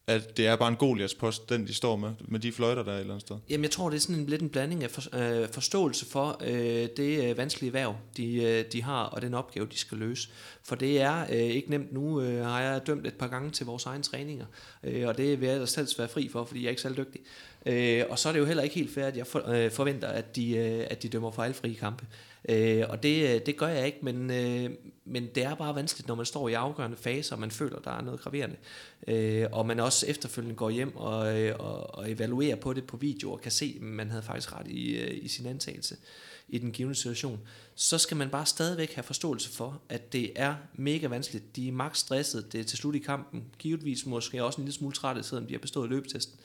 at 0.09 0.37
det 0.37 0.47
er 0.47 0.55
bare 0.55 0.69
en 0.69 0.75
Goliaths 0.75 1.13
post, 1.13 1.49
den 1.49 1.67
de 1.67 1.73
står 1.73 1.95
med, 1.95 2.11
med 2.19 2.39
de 2.39 2.51
fløjter, 2.51 2.83
der 2.83 2.91
er 2.91 2.95
et 2.95 2.99
eller 2.99 3.13
andet 3.13 3.27
sted? 3.27 3.35
Jamen 3.49 3.63
jeg 3.63 3.71
tror, 3.71 3.89
det 3.89 3.95
er 3.95 4.01
sådan 4.01 4.15
en, 4.15 4.25
lidt 4.25 4.41
en 4.41 4.49
blanding 4.49 4.83
af 4.83 4.91
for, 4.91 5.01
øh, 5.41 5.49
forståelse 5.49 6.05
for 6.05 6.41
øh, 6.45 6.87
det 6.97 7.29
øh, 7.29 7.37
vanskelige 7.37 7.73
værv, 7.73 7.95
de, 8.17 8.43
øh, 8.43 8.65
de 8.71 8.83
har, 8.83 9.03
og 9.03 9.21
den 9.21 9.33
opgave, 9.33 9.67
de 9.71 9.77
skal 9.77 9.97
løse. 9.97 10.29
For 10.63 10.75
det 10.75 11.01
er 11.01 11.21
øh, 11.29 11.37
ikke 11.37 11.69
nemt 11.69 11.93
nu, 11.93 12.21
øh, 12.21 12.45
har 12.45 12.61
jeg 12.61 12.87
dømt 12.87 13.07
et 13.07 13.13
par 13.13 13.27
gange 13.27 13.51
til 13.51 13.65
vores 13.65 13.85
egne 13.85 14.03
træninger, 14.03 14.45
øh, 14.83 15.07
og 15.07 15.17
det 15.17 15.41
vil 15.41 15.49
jeg 15.49 15.67
selv 15.67 15.87
være 15.97 16.07
fri 16.07 16.29
for, 16.31 16.45
fordi 16.45 16.59
jeg 16.59 16.65
er 16.65 16.69
ikke 16.69 16.81
særlig 16.81 16.97
dygtig. 16.97 17.21
Øh, 17.65 18.03
og 18.09 18.19
så 18.19 18.29
er 18.29 18.33
det 18.33 18.39
jo 18.39 18.45
heller 18.45 18.63
ikke 18.63 18.75
helt 18.75 18.93
fair, 18.93 19.05
at 19.05 19.17
jeg 19.17 19.27
for, 19.27 19.49
øh, 19.49 19.71
forventer, 19.71 20.07
at 20.07 20.35
de, 20.35 20.57
øh, 20.57 20.87
at 20.89 21.03
de 21.03 21.09
dømmer 21.09 21.31
fejlfri 21.31 21.73
kampe. 21.73 22.05
Øh, 22.05 22.28
Øh, 22.49 22.83
og 22.89 23.03
det, 23.03 23.35
øh, 23.35 23.45
det 23.45 23.57
gør 23.57 23.67
jeg 23.67 23.85
ikke, 23.85 23.99
men, 24.01 24.31
øh, 24.31 24.69
men 25.05 25.27
det 25.35 25.43
er 25.43 25.55
bare 25.55 25.75
vanskeligt, 25.75 26.07
når 26.07 26.15
man 26.15 26.25
står 26.25 26.49
i 26.49 26.53
afgørende 26.53 26.97
faser, 26.97 27.35
og 27.35 27.39
man 27.39 27.51
føler, 27.51 27.79
der 27.79 27.91
er 27.91 28.01
noget 28.01 28.19
graverende. 28.19 28.55
Øh, 29.07 29.45
og 29.51 29.65
man 29.65 29.79
også 29.79 30.05
efterfølgende 30.07 30.55
går 30.55 30.69
hjem 30.69 30.95
og, 30.95 31.39
øh, 31.39 31.55
og, 31.59 31.95
og 31.95 32.11
evaluerer 32.11 32.55
på 32.55 32.73
det 32.73 32.83
på 32.83 32.97
video, 32.97 33.31
og 33.31 33.41
kan 33.41 33.51
se, 33.51 33.73
at 33.75 33.81
man 33.81 34.09
havde 34.09 34.23
faktisk 34.23 34.53
ret 34.53 34.67
i, 34.67 34.97
øh, 34.97 35.23
i 35.23 35.27
sin 35.27 35.45
antagelse 35.45 35.95
i 36.51 36.57
den 36.57 36.71
givende 36.71 36.95
situation, 36.95 37.39
så 37.75 37.97
skal 37.97 38.17
man 38.17 38.29
bare 38.29 38.45
stadigvæk 38.45 38.93
have 38.93 39.03
forståelse 39.03 39.49
for, 39.49 39.81
at 39.89 40.13
det 40.13 40.31
er 40.35 40.55
mega 40.73 41.07
vanskeligt. 41.07 41.55
De 41.55 41.67
er 41.67 41.71
maks 41.71 41.99
stresset, 41.99 42.53
det 42.53 42.59
er 42.59 42.63
til 42.63 42.77
slut 42.77 42.95
i 42.95 42.99
kampen, 42.99 43.43
givetvis 43.59 44.05
måske 44.05 44.43
også 44.43 44.61
en 44.61 44.65
lille 44.65 44.77
smule 44.77 44.93
trætte, 44.93 45.23
selvom 45.23 45.45
de 45.45 45.53
har 45.53 45.59
bestået 45.59 45.89
løbetesten 45.89 46.39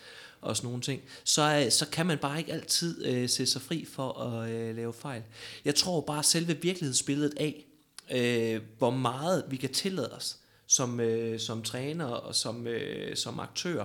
og 0.44 0.56
sådan 0.56 0.68
nogle 0.68 0.82
ting, 0.82 1.02
så, 1.24 1.62
øh, 1.64 1.70
så 1.70 1.86
kan 1.88 2.06
man 2.06 2.18
bare 2.18 2.38
ikke 2.38 2.52
altid 2.52 3.06
øh, 3.06 3.28
se 3.28 3.46
sig 3.46 3.62
fri 3.62 3.84
for 3.84 4.20
at 4.20 4.50
øh, 4.50 4.76
lave 4.76 4.92
fejl. 4.92 5.22
Jeg 5.64 5.74
tror 5.74 6.00
bare 6.00 6.22
selve 6.22 6.56
virkelighedsbilledet 6.62 7.34
af, 7.36 7.66
øh, 8.12 8.60
hvor 8.78 8.90
meget 8.90 9.44
vi 9.48 9.56
kan 9.56 9.72
tillade 9.72 10.12
os 10.12 10.38
som, 10.66 11.00
øh, 11.00 11.40
som 11.40 11.62
træner 11.62 12.04
og 12.04 12.34
som, 12.34 12.66
øh, 12.66 13.16
som 13.16 13.40
aktør 13.40 13.84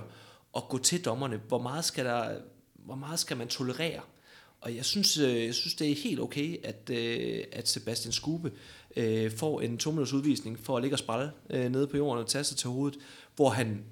at 0.56 0.62
gå 0.68 0.78
til 0.78 1.04
dommerne. 1.04 1.40
Hvor 1.48 1.58
meget 1.58 1.84
skal 1.84 2.04
der 2.04 2.38
hvor 2.74 2.94
meget 2.94 3.18
skal 3.18 3.36
man 3.36 3.48
tolerere? 3.48 4.00
Og 4.60 4.76
jeg 4.76 4.84
synes, 4.84 5.18
øh, 5.18 5.44
jeg 5.46 5.54
synes 5.54 5.74
det 5.74 5.90
er 5.90 5.94
helt 5.94 6.20
okay, 6.20 6.56
at, 6.64 6.90
øh, 6.90 7.44
at 7.52 7.68
Sebastian 7.68 8.12
Skube 8.12 8.52
øh, 8.96 9.32
får 9.32 9.60
en 9.60 9.78
to 9.78 9.90
minutters 9.90 10.12
udvisning 10.12 10.58
for 10.58 10.76
at 10.76 10.82
ligge 10.82 10.94
og 10.94 10.98
sprælle 10.98 11.30
øh, 11.50 11.72
nede 11.72 11.86
på 11.86 11.96
jorden 11.96 12.22
og 12.22 12.28
tage 12.28 12.44
sig 12.44 12.56
til 12.56 12.70
hovedet, 12.70 12.98
hvor 13.40 13.50
han 13.50 13.84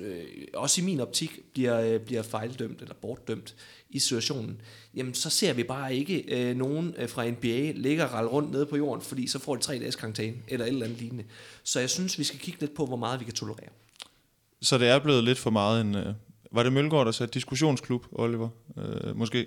øh, 0.00 0.24
også 0.54 0.80
i 0.80 0.84
min 0.84 1.00
optik 1.00 1.40
bliver, 1.52 1.80
øh, 1.80 2.00
bliver 2.00 2.22
fejldømt 2.22 2.80
eller 2.80 2.94
bortdømt 2.94 3.54
i 3.90 3.98
situationen. 3.98 4.60
Jamen 4.94 5.14
så 5.14 5.30
ser 5.30 5.52
vi 5.52 5.62
bare 5.62 5.94
ikke 5.94 6.24
øh, 6.28 6.56
nogen 6.56 6.94
øh, 6.98 7.08
fra 7.08 7.30
NBA 7.30 7.72
ligge 7.74 8.08
og 8.08 8.32
rundt 8.32 8.50
nede 8.50 8.66
på 8.66 8.76
jorden, 8.76 9.02
fordi 9.02 9.26
så 9.26 9.38
får 9.38 9.56
de 9.56 9.62
tre 9.62 9.78
dages 9.78 9.96
karantæne 9.96 10.36
eller 10.48 10.66
et 10.66 10.72
eller 10.72 10.86
andet 10.86 11.00
lignende. 11.00 11.24
Så 11.62 11.80
jeg 11.80 11.90
synes, 11.90 12.18
vi 12.18 12.24
skal 12.24 12.38
kigge 12.38 12.60
lidt 12.60 12.74
på, 12.74 12.86
hvor 12.86 12.96
meget 12.96 13.20
vi 13.20 13.24
kan 13.24 13.34
tolerere. 13.34 13.68
Så 14.62 14.78
det 14.78 14.88
er 14.88 14.98
blevet 14.98 15.24
lidt 15.24 15.38
for 15.38 15.50
meget 15.50 15.80
en... 15.80 15.94
Øh, 15.94 16.14
var 16.52 16.62
det 16.62 16.72
Mølgaard, 16.72 17.06
der 17.06 17.12
sagde 17.12 17.32
diskussionsklub, 17.32 18.06
Oliver? 18.12 18.48
Øh, 18.76 19.16
måske? 19.16 19.46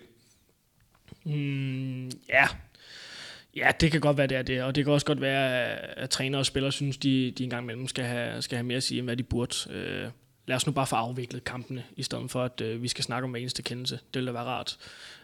Mm, 1.25 2.05
ja. 2.05 2.47
Ja, 3.57 3.71
det 3.79 3.91
kan 3.91 4.01
godt 4.01 4.17
være, 4.17 4.27
det 4.27 4.37
er 4.37 4.41
det. 4.41 4.63
Og 4.63 4.75
det 4.75 4.83
kan 4.85 4.93
også 4.93 5.05
godt 5.05 5.21
være, 5.21 5.65
at 5.97 6.09
træner 6.09 6.37
og 6.37 6.45
spillere 6.45 6.71
synes, 6.71 6.97
de, 6.97 7.31
de 7.31 7.43
engang 7.43 7.63
imellem 7.63 7.87
skal 7.87 8.05
have, 8.05 8.41
skal 8.41 8.55
have 8.55 8.65
mere 8.65 8.77
at 8.77 8.83
sige, 8.83 8.97
end 8.97 9.05
hvad 9.07 9.17
de 9.17 9.23
burde. 9.23 9.55
Øh, 9.69 10.09
lad 10.47 10.55
os 10.55 10.65
nu 10.65 10.71
bare 10.71 10.87
få 10.87 10.95
afviklet 10.95 11.43
kampene, 11.43 11.83
i 11.95 12.03
stedet 12.03 12.31
for, 12.31 12.43
at 12.43 12.61
øh, 12.61 12.83
vi 12.83 12.87
skal 12.87 13.03
snakke 13.03 13.25
om 13.25 13.31
hver 13.31 13.39
eneste 13.39 13.63
kendelse. 13.63 13.95
Det 13.95 14.15
ville 14.15 14.27
da 14.27 14.31
være 14.31 14.43
rart. 14.43 14.77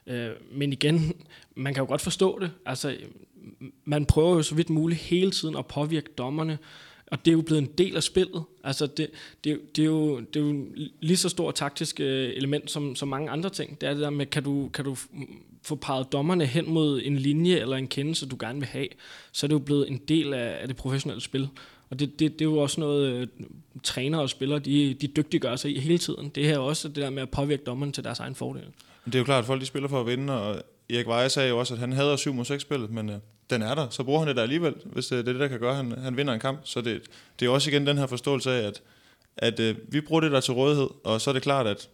Øh, 0.08 0.30
men 0.52 0.74
igen, 0.74 1.14
man 1.56 1.74
kan 1.74 1.82
jo 1.82 1.88
godt 1.88 2.02
forstå 2.02 2.40
det. 2.40 2.52
Altså, 2.66 2.98
man 3.86 4.06
prøver 4.06 4.36
jo 4.36 4.42
så 4.42 4.56
vidt 4.56 4.70
muligt 4.70 5.02
hele 5.02 5.32
tiden 5.32 5.58
at 5.58 5.66
påvirke 5.66 6.10
dommerne, 6.18 6.58
og 7.08 7.26
det 7.26 7.32
er 7.32 7.36
jo 7.36 7.42
blevet 7.42 7.62
en 7.62 7.72
del 7.78 7.96
af 7.96 8.04
spillet. 8.04 8.44
Altså 8.64 8.88
det, 8.88 9.10
det, 9.44 9.60
det, 9.76 9.82
er, 9.82 9.86
jo, 9.86 10.20
det 10.20 10.36
er 10.36 10.46
jo 10.46 10.66
lige 11.02 11.18
så 11.18 11.30
stort 11.30 11.56
taktisk 11.56 12.00
øh, 12.00 12.30
element 12.36 12.72
som, 12.72 12.96
som 12.96 13.08
mange 13.08 13.30
andre 13.30 13.50
ting. 13.50 13.82
Det 13.82 13.90
er 13.90 13.94
det 13.94 14.02
der 14.02 14.10
med, 14.10 14.26
kan 14.26 14.44
du, 14.44 14.70
kan 14.74 14.86
du 14.86 14.98
få 15.64 15.76
peget 15.76 16.12
dommerne 16.12 16.46
hen 16.46 16.70
mod 16.70 17.02
en 17.04 17.18
linje 17.18 17.56
eller 17.56 17.78
en 17.78 17.88
kendelse, 17.88 18.28
du 18.28 18.38
gerne 18.40 18.60
vil 18.60 18.68
have, 18.68 18.88
så 19.32 19.46
er 19.46 19.48
det 19.48 19.54
jo 19.54 19.60
blevet 19.60 19.90
en 19.90 19.98
del 19.98 20.34
af, 20.34 20.58
af 20.62 20.68
det 20.68 20.78
professionelle 20.78 21.22
spil. 21.22 21.50
Og 21.90 22.00
det, 22.00 22.20
det, 22.20 22.40
det 22.40 22.42
er 22.42 22.50
jo 22.50 22.58
også 22.58 22.80
noget, 22.80 23.08
øh, 23.08 23.28
trænere 23.84 24.22
og 24.22 24.30
spillere, 24.30 24.60
de, 24.60 24.94
de 24.94 25.08
dygtiggør 25.08 25.56
sig 25.56 25.76
i 25.76 25.80
hele 25.80 25.98
tiden. 25.98 26.30
Det 26.30 26.46
her 26.46 26.54
er 26.54 26.60
også 26.60 26.88
det 26.88 26.96
der 26.96 27.10
med 27.10 27.22
at 27.22 27.30
påvirke 27.30 27.64
dommerne 27.64 27.92
til 27.92 28.04
deres 28.04 28.20
egen 28.20 28.36
fordel. 28.36 28.64
Det 29.06 29.16
er 29.16 29.20
jo 29.20 29.26
klart, 29.26 29.40
at 29.40 29.46
folk 29.46 29.62
de 29.62 29.66
spiller 29.66 29.90
for 29.90 30.00
at 30.00 30.08
vinde, 30.08 30.42
og 30.42 30.64
Erik 30.90 31.08
Weiss 31.08 31.34
sagde 31.34 31.50
jo 31.50 31.60
også, 31.60 31.74
at 31.74 31.80
han 31.80 31.92
hader 31.92 32.16
7 32.16 32.34
mod 32.34 32.46
6 32.46 32.62
spillet, 32.62 32.92
men 32.92 33.10
øh, 33.10 33.16
den 33.50 33.62
er 33.62 33.76
der, 33.76 33.90
så 33.90 34.04
bruger 34.04 34.20
han 34.20 34.28
det 34.28 34.36
der 34.36 34.42
alligevel, 34.42 34.74
hvis 34.86 35.12
øh, 35.12 35.18
det 35.18 35.28
er 35.28 35.32
det, 35.32 35.40
der 35.40 35.48
kan 35.48 35.60
gøre, 35.60 35.72
at 35.72 35.78
han, 35.78 35.92
han 35.92 36.18
vinder 36.18 36.34
en 36.34 36.40
kamp. 36.40 36.60
Så 36.64 36.82
det, 36.82 37.02
det 37.40 37.46
er 37.46 37.50
også 37.50 37.70
igen 37.70 37.88
den 37.88 37.98
her 37.98 38.08
forståelse 38.08 38.52
af, 38.52 38.68
at, 38.68 38.82
at 39.38 39.60
øh, 39.60 39.76
vi 39.88 40.02
bruger 40.02 40.22
det 40.22 40.32
der 40.32 40.40
til 40.40 40.54
rådighed, 40.54 40.90
og 41.04 41.22
så 41.22 41.30
er 41.30 41.34
det 41.34 41.44
klart, 41.44 41.68
at 41.68 41.90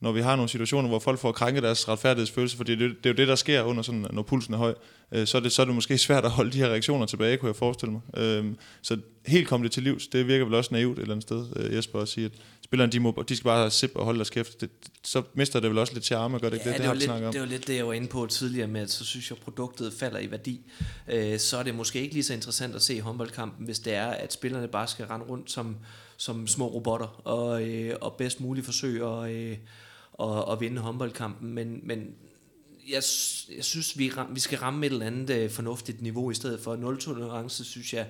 når 0.00 0.12
vi 0.12 0.20
har 0.20 0.36
nogle 0.36 0.48
situationer, 0.48 0.88
hvor 0.88 0.98
folk 0.98 1.18
får 1.18 1.32
krænket 1.32 1.62
deres 1.62 1.88
retfærdighedsfølelse, 1.88 2.56
fordi 2.56 2.72
det, 2.72 2.80
det 2.80 3.06
er 3.06 3.10
jo 3.10 3.16
det, 3.16 3.28
der 3.28 3.34
sker 3.34 3.62
under 3.62 3.82
sådan, 3.82 4.06
når 4.10 4.22
pulsen 4.22 4.54
er 4.54 4.58
høj, 4.58 4.74
øh, 5.12 5.26
så, 5.26 5.36
er 5.36 5.42
det, 5.42 5.52
så 5.52 5.62
er 5.62 5.66
det 5.66 5.74
måske 5.74 5.98
svært 5.98 6.24
at 6.24 6.30
holde 6.30 6.50
de 6.50 6.58
her 6.58 6.68
reaktioner 6.68 7.06
tilbage, 7.06 7.36
kunne 7.36 7.48
jeg 7.48 7.56
forestille 7.56 7.92
mig. 7.92 8.00
Øh, 8.16 8.44
så 8.82 8.98
helt 9.26 9.48
komme 9.48 9.64
det 9.64 9.72
til 9.72 9.82
livs, 9.82 10.06
det 10.06 10.26
virker 10.26 10.44
vel 10.44 10.54
også 10.54 10.74
naivt 10.74 10.98
et 10.98 11.02
eller 11.02 11.14
andet 11.14 11.22
sted, 11.22 11.46
øh, 11.56 11.74
Jesper, 11.76 12.00
at 12.00 12.08
sige, 12.08 12.24
at 12.24 12.32
spillerne, 12.64 12.92
de, 12.92 13.00
må, 13.00 13.24
de 13.28 13.36
skal 13.36 13.44
bare 13.44 13.70
sip 13.70 13.92
og 13.94 14.04
holde 14.04 14.18
deres 14.18 14.30
kæft. 14.30 14.60
Det, 14.60 14.70
så 15.04 15.22
mister 15.34 15.60
det 15.60 15.70
vel 15.70 15.78
også 15.78 15.92
lidt 15.94 16.04
charme, 16.04 16.38
gør 16.38 16.48
det 16.48 16.56
ikke 16.56 16.68
ja, 16.68 16.72
det? 16.72 16.82
Det, 16.82 16.90
det, 16.90 17.00
det, 17.00 17.08
var 17.08 17.16
lidt, 17.16 17.26
om. 17.26 17.32
det 17.32 17.40
var 17.40 17.46
lidt 17.46 17.66
det, 17.66 17.76
jeg 17.76 17.86
var 17.86 17.92
inde 17.92 18.08
på 18.08 18.26
tidligere 18.26 18.68
med, 18.68 18.80
at 18.80 18.90
så 18.90 19.04
synes 19.04 19.30
jeg, 19.30 19.38
at 19.38 19.44
produktet 19.44 19.92
falder 19.92 20.18
i 20.18 20.30
værdi. 20.30 20.60
Øh, 21.08 21.38
så 21.38 21.56
er 21.58 21.62
det 21.62 21.74
måske 21.74 22.00
ikke 22.00 22.14
lige 22.14 22.24
så 22.24 22.34
interessant 22.34 22.74
at 22.74 22.82
se 22.82 23.00
håndboldkampen, 23.00 23.64
hvis 23.64 23.78
det 23.78 23.94
er, 23.94 24.06
at 24.06 24.32
spillerne 24.32 24.68
bare 24.68 24.86
skal 24.86 25.06
rende 25.06 25.26
rundt 25.26 25.50
som, 25.50 25.76
som 26.16 26.46
små 26.46 26.66
robotter 26.66 27.20
og, 27.24 27.68
øh, 27.68 27.96
og 28.00 28.14
bedst 28.18 28.40
muligt 28.40 28.66
forsøge 28.66 29.06
at, 29.06 29.30
øh, 29.30 29.56
at, 30.22 30.52
at 30.52 30.60
vinde 30.60 30.80
håndboldkampen. 30.80 31.54
Men, 31.54 31.80
men 31.82 31.98
jeg, 32.88 33.02
jeg 33.56 33.64
synes, 33.64 33.98
vi, 33.98 34.12
vi 34.30 34.40
skal 34.40 34.58
ramme 34.58 34.86
et 34.86 34.92
eller 34.92 35.06
andet 35.06 35.30
øh, 35.30 35.50
fornuftigt 35.50 36.02
niveau 36.02 36.30
i 36.30 36.34
stedet 36.34 36.60
for. 36.60 36.76
Nul-tolerance, 36.76 37.64
synes 37.64 37.94
jeg, 37.94 38.06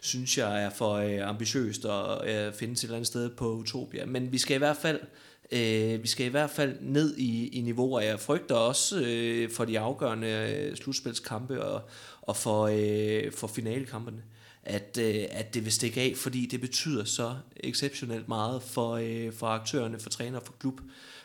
synes 0.00 0.38
jeg 0.38 0.64
er 0.64 0.70
for 0.70 0.92
øh, 0.94 1.28
ambitiøst 1.28 1.84
at 1.84 2.28
øh, 2.28 2.54
finde 2.54 2.72
et 2.72 2.82
eller 2.82 2.96
andet 2.96 3.06
sted 3.06 3.30
på 3.30 3.52
Utopia. 3.52 4.06
Men 4.06 4.32
vi 4.32 4.38
skal 4.38 4.54
i 4.54 4.58
hvert 4.58 4.76
fald 4.76 5.00
øh, 5.52 6.02
vi 6.02 6.08
skal 6.08 6.26
i 6.26 6.28
hvert 6.28 6.50
fald 6.50 6.76
ned 6.80 7.16
i, 7.16 7.48
i 7.48 7.60
niveauer. 7.60 7.98
og 7.98 8.04
jeg 8.04 8.20
frygter 8.20 8.54
også 8.54 9.02
øh, 9.06 9.50
for 9.50 9.64
de 9.64 9.78
afgørende 9.78 10.28
øh, 10.28 10.76
slutspilskampe 10.76 11.64
og, 11.64 11.82
og 12.22 12.36
for, 12.36 12.70
øh, 12.72 13.32
for 13.32 13.46
finalekampene, 13.46 14.22
at, 14.62 14.98
øh, 15.00 15.24
at 15.30 15.54
det 15.54 15.64
vil 15.64 15.72
stikke 15.72 16.00
af, 16.00 16.12
fordi 16.16 16.46
det 16.46 16.60
betyder 16.60 17.04
så 17.04 17.34
exceptionelt 17.56 18.28
meget 18.28 18.62
for, 18.62 18.92
øh, 18.92 19.32
for 19.32 19.46
aktørerne, 19.46 19.98
for 19.98 20.10
træner, 20.10 20.40
for 20.40 20.54
klub, 20.58 20.80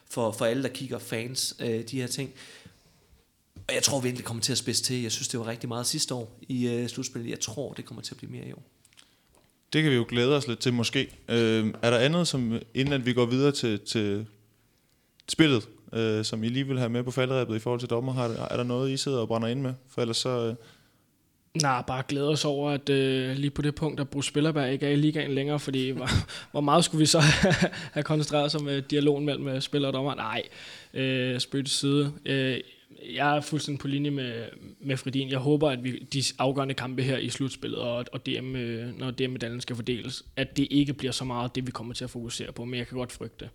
for, 0.09 0.31
for 0.31 0.45
alle, 0.45 0.63
der 0.63 0.69
kigger 0.69 0.99
fans, 0.99 1.55
øh, 1.59 1.83
de 1.83 1.99
her 2.01 2.07
ting. 2.07 2.33
Og 3.67 3.73
jeg 3.73 3.83
tror 3.83 3.99
virkelig, 3.99 4.17
det 4.17 4.25
kommer 4.25 4.43
til 4.43 4.51
at 4.51 4.57
spidse 4.57 4.83
til. 4.83 5.01
Jeg 5.01 5.11
synes, 5.11 5.27
det 5.27 5.39
var 5.39 5.47
rigtig 5.47 5.69
meget 5.69 5.85
sidste 5.85 6.13
år 6.13 6.39
i 6.41 6.67
øh, 6.67 6.87
slutspillet. 6.87 7.29
Jeg 7.29 7.39
tror, 7.39 7.73
det 7.73 7.85
kommer 7.85 8.01
til 8.01 8.13
at 8.13 8.17
blive 8.17 8.31
mere 8.31 8.47
i 8.47 8.53
år. 8.53 8.63
Det 9.73 9.83
kan 9.83 9.91
vi 9.91 9.95
jo 9.95 10.05
glæde 10.09 10.35
os 10.35 10.47
lidt 10.47 10.59
til 10.59 10.73
måske. 10.73 10.99
Øh, 11.29 11.73
er 11.81 11.89
der 11.89 11.97
andet, 11.97 12.27
som 12.27 12.59
inden 12.73 12.93
at 12.93 13.05
vi 13.05 13.13
går 13.13 13.25
videre 13.25 13.51
til, 13.51 13.79
til 13.79 14.25
spillet, 15.27 15.69
øh, 15.93 16.25
som 16.25 16.43
I 16.43 16.49
lige 16.49 16.67
vil 16.67 16.79
have 16.79 16.89
med 16.89 17.03
på 17.03 17.11
faldrebet 17.11 17.55
i 17.55 17.59
forhold 17.59 17.79
til 17.79 17.89
dommer? 17.89 18.13
Har, 18.13 18.29
er 18.29 18.57
der 18.57 18.63
noget, 18.63 18.91
I 18.91 18.97
sidder 18.97 19.17
og 19.17 19.27
brænder 19.27 19.47
ind 19.47 19.61
med? 19.61 19.73
For 19.87 20.01
ellers 20.01 20.17
så... 20.17 20.29
Øh... 20.29 20.55
Nej, 21.61 21.83
bare 21.87 22.03
glæder 22.07 22.29
os 22.29 22.45
over, 22.45 22.71
at 22.71 22.89
øh, 22.89 23.35
lige 23.35 23.51
på 23.51 23.61
det 23.61 23.75
punkt, 23.75 23.99
at 23.99 24.09
Bruce 24.09 24.27
Spillerberg 24.27 24.71
ikke 24.71 24.85
er 24.85 24.91
i 24.91 24.95
ligaen 24.95 25.31
længere, 25.31 25.59
fordi 25.59 25.89
hvor, 25.89 26.09
hvor 26.51 26.61
meget 26.61 26.85
skulle 26.85 26.99
vi 26.99 27.05
så 27.05 27.19
have 27.93 28.03
koncentreret 28.03 28.45
os 28.45 28.61
med 28.61 28.77
øh, 28.77 28.83
dialogen 28.89 29.25
mellem 29.25 29.47
øh, 29.47 29.61
spiller 29.61 29.87
og 29.87 29.93
dommer? 29.93 30.15
Nej, 30.15 30.43
øh, 30.93 31.39
spøg 31.39 31.65
til 31.65 31.73
side. 31.73 32.13
Øh, 32.25 32.59
jeg 33.13 33.37
er 33.37 33.41
fuldstændig 33.41 33.79
på 33.79 33.87
linje 33.87 34.11
med, 34.11 34.45
med 34.81 34.97
Fredin. 34.97 35.29
Jeg 35.29 35.39
håber, 35.39 35.69
at 35.69 35.83
vi 35.83 35.99
de 36.13 36.23
afgørende 36.39 36.73
kampe 36.73 37.03
her 37.03 37.17
i 37.17 37.29
slutspillet, 37.29 37.79
og, 37.79 38.05
og 38.11 38.25
DM, 38.25 38.55
øh, 38.55 38.97
når 38.97 39.11
DM-medaljen 39.11 39.61
skal 39.61 39.75
fordeles, 39.75 40.25
at 40.35 40.57
det 40.57 40.67
ikke 40.71 40.93
bliver 40.93 41.11
så 41.11 41.25
meget 41.25 41.55
det, 41.55 41.67
vi 41.67 41.71
kommer 41.71 41.93
til 41.93 42.03
at 42.03 42.09
fokusere 42.09 42.51
på, 42.51 42.65
men 42.65 42.77
jeg 42.79 42.87
kan 42.87 42.97
godt 42.97 43.11
frygte 43.11 43.49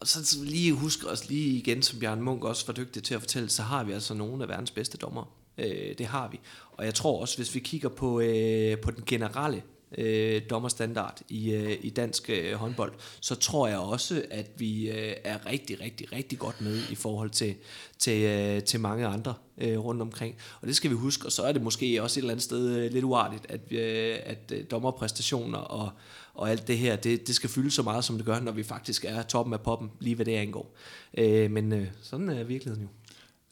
Og 0.00 0.08
så 0.08 0.44
lige 0.44 0.72
husk 0.72 1.06
os 1.06 1.28
lige 1.28 1.58
igen, 1.58 1.82
som 1.82 2.00
Bjørn 2.00 2.20
Munk 2.20 2.44
også 2.44 2.66
var 2.66 2.74
dygtig 2.74 3.02
til 3.02 3.14
at 3.14 3.20
fortælle, 3.20 3.48
så 3.48 3.62
har 3.62 3.84
vi 3.84 3.92
altså 3.92 4.14
nogle 4.14 4.42
af 4.42 4.48
verdens 4.48 4.70
bedste 4.70 4.98
dommer. 4.98 5.41
Øh, 5.58 5.98
det 5.98 6.06
har 6.06 6.28
vi. 6.28 6.40
Og 6.72 6.84
jeg 6.84 6.94
tror 6.94 7.20
også, 7.20 7.36
hvis 7.36 7.54
vi 7.54 7.60
kigger 7.60 7.88
på, 7.88 8.20
øh, 8.20 8.78
på 8.78 8.90
den 8.90 9.02
generelle 9.06 9.62
øh, 9.98 10.42
dommerstandard 10.50 11.20
i, 11.28 11.52
øh, 11.52 11.76
i 11.80 11.90
dansk 11.90 12.30
øh, 12.30 12.52
håndbold, 12.52 12.92
så 13.20 13.34
tror 13.34 13.68
jeg 13.68 13.78
også, 13.78 14.22
at 14.30 14.50
vi 14.56 14.90
øh, 14.90 15.14
er 15.24 15.46
rigtig, 15.46 15.80
rigtig, 15.80 16.12
rigtig 16.12 16.38
godt 16.38 16.60
med 16.60 16.80
i 16.90 16.94
forhold 16.94 17.30
til, 17.30 17.54
til, 17.98 18.22
øh, 18.22 18.62
til 18.62 18.80
mange 18.80 19.06
andre 19.06 19.34
øh, 19.58 19.78
rundt 19.78 20.02
omkring. 20.02 20.36
Og 20.60 20.68
det 20.68 20.76
skal 20.76 20.90
vi 20.90 20.96
huske, 20.96 21.26
og 21.26 21.32
så 21.32 21.42
er 21.42 21.52
det 21.52 21.62
måske 21.62 22.02
også 22.02 22.20
et 22.20 22.22
eller 22.22 22.32
andet 22.32 22.44
sted 22.44 22.76
øh, 22.76 22.92
lidt 22.92 23.04
uartigt, 23.04 23.46
at, 23.48 23.60
øh, 23.72 24.16
at 24.24 24.52
øh, 24.52 24.64
dommerpræstationer 24.70 25.58
og, 25.58 25.90
og 26.34 26.50
alt 26.50 26.68
det 26.68 26.78
her, 26.78 26.96
det, 26.96 27.26
det 27.26 27.34
skal 27.34 27.50
fylde 27.50 27.70
så 27.70 27.82
meget, 27.82 28.04
som 28.04 28.16
det 28.16 28.26
gør, 28.26 28.40
når 28.40 28.52
vi 28.52 28.62
faktisk 28.62 29.04
er 29.04 29.22
toppen 29.22 29.54
af 29.54 29.60
poppen, 29.60 29.90
lige 30.00 30.16
hvad 30.16 30.26
det 30.26 30.34
angår. 30.34 30.74
Øh, 31.18 31.50
men 31.50 31.72
øh, 31.72 31.86
sådan 32.02 32.28
er 32.28 32.44
virkeligheden 32.44 32.82
jo. 32.82 32.88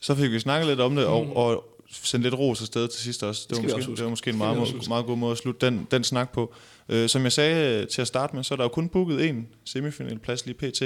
Så 0.02 0.14
fik 0.14 0.30
vi 0.30 0.40
snakket 0.40 0.68
lidt 0.68 0.80
om 0.80 0.96
det, 0.96 1.06
og, 1.06 1.36
og 1.36 1.64
sendt 1.90 2.22
lidt 2.22 2.34
ros 2.34 2.60
afsted 2.60 2.88
til 2.88 3.00
sidst 3.00 3.22
også. 3.22 3.46
Det, 3.50 3.56
det 3.56 3.56
var, 3.56 3.62
måske, 3.62 3.76
også 3.76 3.90
det 3.90 4.04
var 4.04 4.10
måske 4.10 4.30
en 4.30 4.38
meget, 4.38 4.56
meget, 4.56 4.88
meget 4.88 5.06
god 5.06 5.16
måde 5.16 5.32
at 5.32 5.38
slutte 5.38 5.66
den, 5.66 5.86
den 5.90 6.04
snak 6.04 6.32
på. 6.32 6.54
Uh, 6.88 7.06
som 7.06 7.24
jeg 7.24 7.32
sagde 7.32 7.86
til 7.86 8.00
at 8.00 8.06
starte 8.06 8.36
med, 8.36 8.44
så 8.44 8.54
er 8.54 8.56
der 8.56 8.64
jo 8.64 8.68
kun 8.68 8.88
booket 8.88 9.28
en 9.28 9.48
semifinalplads 9.64 10.46
lige 10.46 10.54
pt. 10.54 10.82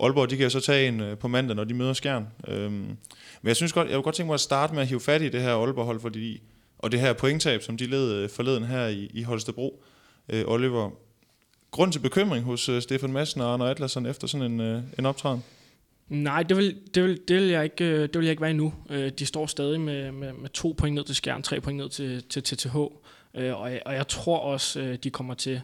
Aalborg, 0.00 0.30
de 0.30 0.36
kan 0.36 0.44
jo 0.44 0.50
så 0.50 0.60
tage 0.60 0.88
en 0.88 1.00
uh, 1.00 1.18
på 1.18 1.28
mandag, 1.28 1.56
når 1.56 1.64
de 1.64 1.74
møder 1.74 1.92
Skjern. 1.92 2.26
Uh, 2.48 2.54
men 2.54 2.98
jeg 3.44 3.56
synes 3.56 3.72
godt, 3.72 3.88
jeg 3.88 3.96
vil 3.96 4.02
godt 4.02 4.14
tænke 4.14 4.26
mig 4.26 4.34
at 4.34 4.40
starte 4.40 4.74
med 4.74 4.82
at 4.82 4.88
hive 4.88 5.00
fat 5.00 5.22
i 5.22 5.28
det 5.28 5.42
her 5.42 5.54
Aalborg-hold, 5.54 6.00
fordi, 6.00 6.40
og 6.78 6.92
det 6.92 7.00
her 7.00 7.12
pointtab, 7.12 7.62
som 7.62 7.76
de 7.76 7.86
led 7.86 8.24
uh, 8.24 8.30
forleden 8.30 8.64
her 8.64 8.86
i, 8.86 9.10
i 9.14 9.22
Holstebro. 9.22 9.82
Uh, 10.32 10.40
Oliver, 10.46 10.90
grund 11.70 11.92
til 11.92 11.98
bekymring 11.98 12.44
hos 12.44 12.68
uh, 12.68 12.80
Stefan 12.80 13.12
Madsen 13.12 13.40
og 13.40 13.52
Arne 13.52 13.70
Atlasen 13.70 14.06
efter 14.06 14.26
sådan 14.26 14.52
en, 14.52 14.76
uh, 14.76 14.82
en 14.98 15.06
optræden? 15.06 15.44
Nej, 16.08 16.42
det 16.42 16.56
vil, 16.56 16.76
det 16.94 17.02
vil, 17.02 17.20
det 17.28 17.36
vil, 17.36 17.48
jeg, 17.48 17.64
ikke, 17.64 17.84
øh, 17.84 18.00
det 18.00 18.18
vil 18.18 18.24
jeg 18.24 18.30
ikke 18.30 18.42
være 18.42 18.50
endnu. 18.50 18.74
Øh, 18.90 19.10
de 19.18 19.26
står 19.26 19.46
stadig 19.46 19.80
med, 19.80 20.12
med, 20.12 20.32
med 20.32 20.48
to 20.48 20.74
point 20.78 20.94
ned 20.94 21.04
til 21.04 21.14
skærm, 21.14 21.42
tre 21.42 21.60
point 21.60 21.76
ned 21.76 21.88
til, 21.88 22.22
til 22.22 22.42
TTH. 22.42 22.76
Øh, 23.34 23.60
og, 23.60 23.72
jeg, 23.72 23.82
og 23.86 23.94
jeg 23.94 24.08
tror 24.08 24.38
også, 24.38 24.80
øh, 24.80 24.98
de 25.04 25.10
kommer 25.10 25.34
til 25.34 25.60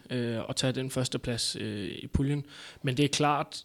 at 0.48 0.56
tage 0.56 0.72
den 0.72 0.90
første 0.90 1.18
plads 1.18 1.56
i 2.02 2.06
puljen. 2.12 2.44
Men 2.82 2.96
det 2.96 3.04
er 3.04 3.08
klart, 3.08 3.64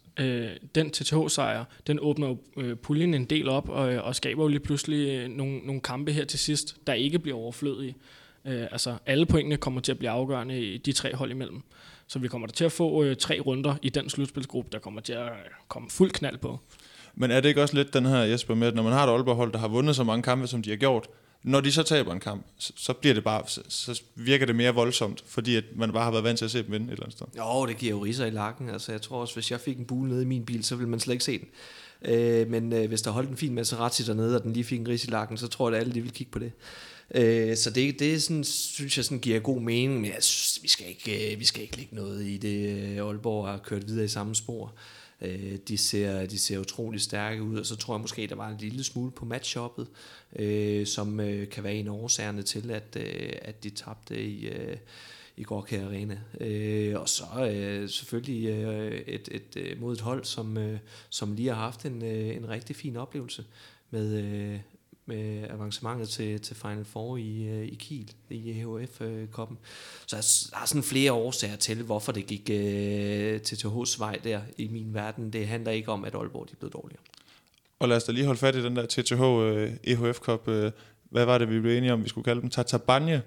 den 0.76 0.92
TTH-sejr, 0.92 1.64
den 1.88 2.00
åbner 2.02 2.28
jo 2.28 2.38
puljen 2.84 3.14
en 3.14 3.26
del 3.26 3.50
op, 3.50 3.70
og, 3.70 3.82
og 3.82 4.16
skaber 4.16 4.44
jo 4.44 4.48
lige 4.48 4.60
pludselig 4.60 5.30
nogle, 5.30 5.58
nogle 5.58 5.82
kampe 5.82 6.12
her 6.12 6.26
til 6.26 6.40
sidst, 6.40 6.78
der 6.88 6.94
ikke 6.94 7.20
bliver 7.20 7.38
overflødige. 7.38 7.96
Altså 8.46 8.98
alle 9.06 9.26
pointene 9.26 9.58
kommer 9.58 9.82
til 9.82 9.92
at 9.92 9.98
blive 9.98 10.10
afgørende 10.10 10.62
i 10.62 10.78
de 10.78 10.92
tre 10.92 11.16
hold 11.16 11.32
imellem. 11.32 11.62
Så 12.10 12.20
vi 12.20 12.28
kommer 12.28 12.48
til 12.48 12.66
at 12.66 12.72
få 12.72 13.04
øh, 13.04 13.16
tre 13.16 13.40
runder 13.40 13.76
i 13.82 13.90
den 13.90 14.10
slutspilsgruppe, 14.10 14.70
der 14.72 14.80
kommer 14.80 15.02
til 15.02 15.14
at 15.14 15.32
komme 15.68 15.90
fuld 15.90 16.12
knald 16.12 16.38
på. 16.38 16.60
Men 17.16 17.32
er 17.32 17.42
det 17.42 17.50
ikke 17.50 17.62
også 17.62 17.76
lidt 17.76 17.94
den 17.94 18.06
her, 18.06 18.18
Jesper, 18.18 18.56
med, 18.56 18.68
at 18.68 18.76
når 18.76 18.84
man 18.84 18.94
har 18.94 19.08
et 19.08 19.12
Aalborg-hold, 19.12 19.52
der 19.52 19.60
har 19.60 19.68
vundet 19.68 19.96
så 19.96 20.04
mange 20.04 20.24
kampe, 20.24 20.48
som 20.48 20.62
de 20.62 20.70
har 20.70 20.78
gjort, 20.78 21.08
når 21.44 21.62
de 21.62 21.72
så 21.72 21.84
taber 21.84 22.14
en 22.14 22.20
kamp, 22.20 22.46
så, 22.58 22.74
så 22.76 22.94
bliver 22.94 23.14
det 23.14 23.24
bare, 23.24 23.44
så, 23.48 23.62
så 23.70 24.02
virker 24.16 24.46
det 24.46 24.56
mere 24.56 24.74
voldsomt, 24.74 25.24
fordi 25.28 25.56
at 25.56 25.64
man 25.76 25.92
bare 25.92 26.04
har 26.04 26.12
været 26.12 26.24
vant 26.24 26.38
til 26.38 26.46
at 26.46 26.52
se 26.52 26.64
dem 26.64 26.72
vinde 26.72 26.86
et 26.86 26.92
eller 26.92 27.04
andet 27.04 27.18
sted. 27.18 27.28
Jo, 27.38 27.66
det 27.66 27.78
giver 27.78 27.92
jo 27.92 28.00
riser 28.00 28.26
i 28.26 28.30
lakken. 28.30 28.70
Altså, 28.70 28.92
jeg 28.92 29.02
tror 29.02 29.22
også, 29.22 29.34
hvis 29.34 29.52
jeg 29.52 29.60
fik 29.60 29.78
en 29.78 29.86
bule 29.86 30.10
nede 30.10 30.22
i 30.22 30.26
min 30.26 30.46
bil, 30.46 30.64
så 30.64 30.76
ville 30.76 30.90
man 30.90 31.00
slet 31.00 31.14
ikke 31.14 31.24
se 31.24 31.40
den. 31.40 31.48
Øh, 32.02 32.50
men 32.50 32.74
øh, 32.74 32.88
hvis 32.88 33.02
der 33.02 33.12
holdt 33.12 33.30
en 33.30 33.38
fin 33.38 33.54
Maserati 33.54 34.04
dernede, 34.04 34.36
og 34.36 34.44
den 34.44 34.54
lige 34.54 34.64
fik 34.64 34.80
en 34.80 34.88
ris 34.88 35.06
i 35.06 35.10
lakken, 35.10 35.38
så 35.38 35.48
tror 35.48 35.70
jeg, 35.70 35.76
at 35.76 35.82
alle 35.82 35.94
de 35.94 36.02
vil 36.02 36.12
kigge 36.12 36.32
på 36.32 36.40
det. 36.40 36.52
Øh, 37.16 37.58
så 37.58 37.70
det, 37.70 38.00
det 38.00 38.24
sådan, 38.24 38.44
synes 38.44 38.98
jeg 38.98 39.06
sådan 39.06 39.20
giver 39.20 39.40
god 39.40 39.62
mening, 39.62 40.02
men 40.02 40.12
jeg 40.12 40.24
synes, 40.24 40.64
vi 40.64 40.68
skal 40.68 40.88
ikke, 40.88 41.34
øh, 41.34 41.40
vi 41.40 41.46
skal 41.46 41.62
ikke 41.62 41.78
lægge 41.78 41.96
noget 41.96 42.26
i 42.26 42.38
det. 42.38 42.70
Øh, 42.70 43.08
Aalborg 43.08 43.48
har 43.48 43.58
kørt 43.58 43.88
videre 43.88 44.06
i 44.06 44.08
samme 44.08 44.36
spor. 44.36 44.74
Øh, 45.22 45.58
de, 45.68 45.78
ser, 45.78 46.26
de 46.26 46.40
ser 46.40 46.60
utrolig 46.60 47.02
stærke 47.02 47.44
ud, 47.44 47.58
og 47.58 47.66
så 47.66 47.76
tror 47.76 47.94
jeg 47.94 48.02
måske, 48.02 48.28
der 48.28 48.36
var 48.36 48.50
en 48.50 48.58
lille 48.58 48.84
smule 48.84 49.12
på 49.12 49.26
matchuppet, 49.26 49.88
øh, 50.36 50.88
som 50.88 51.20
øh, 51.20 51.50
kan 51.50 51.64
være 51.64 51.74
en 51.74 51.88
af 51.88 51.92
årsagerne 51.92 52.42
til, 52.42 52.72
at, 52.72 52.98
øh, 53.00 53.34
at 53.42 53.64
de 53.64 53.70
tabte 53.70 54.24
i, 54.24 54.48
øh, 54.48 54.78
i 55.38 55.44
Gorka 55.44 55.86
Arena. 55.86 56.20
Øh, 56.42 57.00
og 57.00 57.10
så 57.10 57.50
øh, 57.52 57.90
selvfølgelig 57.90 58.50
øh, 58.50 59.02
et, 59.08 59.30
et, 59.32 59.56
et, 59.56 59.80
mod 59.80 59.94
et 59.94 60.02
hold, 60.02 60.24
som, 60.24 60.58
øh, 60.58 60.80
som 61.10 61.36
lige 61.36 61.50
har 61.50 61.56
haft 61.56 61.86
en, 61.86 62.04
øh, 62.04 62.36
en 62.36 62.50
rigtig 62.50 62.76
fin 62.76 62.96
oplevelse 62.96 63.46
med, 63.92 64.24
øh, 64.24 64.60
med 65.10 65.50
avancementet 65.50 66.10
til, 66.10 66.42
til 66.42 66.56
Final 66.56 66.86
Four 66.86 67.18
i, 67.18 67.44
øh, 67.44 67.66
i 67.66 67.76
Kiel, 67.76 68.12
i 68.30 68.52
EHF-koppen. 68.52 69.58
Så 70.06 70.16
der 70.52 70.58
er 70.62 70.66
sådan 70.66 70.84
flere 70.84 71.12
årsager 71.14 71.56
til, 71.56 71.84
hvorfor 71.84 72.12
det 72.12 72.28
gik 72.28 72.50
øh, 72.50 73.42
til 73.42 73.56
TH's 73.56 74.00
vej 74.00 74.20
der 74.24 74.42
i 74.58 74.68
min 74.68 74.94
verden. 74.94 75.34
Det 75.34 75.48
handler 75.48 75.72
ikke 75.72 75.92
om, 75.92 76.06
at 76.06 76.16
Aalborg 76.16 76.50
de 76.52 76.56
blev 76.56 76.72
dårligere. 76.72 77.02
Og 77.80 77.90
lad 77.90 77.98
os 77.98 78.04
da 78.04 78.12
lige 78.12 78.26
holde 78.26 78.40
fat 78.40 78.56
i 78.56 78.64
den 78.64 78.76
der 78.76 78.86
TTH 78.86 79.22
øh, 79.22 79.72
EHF-kop. 79.84 80.48
Øh, 80.48 80.72
hvad 81.04 81.26
var 81.26 81.38
det, 81.38 81.50
vi 81.50 81.60
blev 81.60 81.78
enige 81.78 81.94
om, 81.94 82.04
vi 82.04 82.10
skulle 82.10 82.26
kalde 82.26 82.42
dem? 82.42 82.50
Tatabanye? 82.50 83.22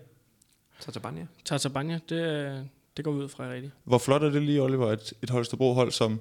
Tatabanye? 0.80 1.28
Tatabanye, 1.44 2.00
det, 2.08 2.70
det 2.96 3.04
går 3.04 3.10
ud 3.10 3.28
fra 3.28 3.50
rigtigt. 3.50 3.72
Hvor 3.84 3.98
flot 3.98 4.22
er 4.22 4.30
det 4.30 4.42
lige, 4.42 4.62
Oliver, 4.62 4.92
et, 4.92 5.12
et 5.22 5.30
Holstebro-hold, 5.30 5.92
som 5.92 6.20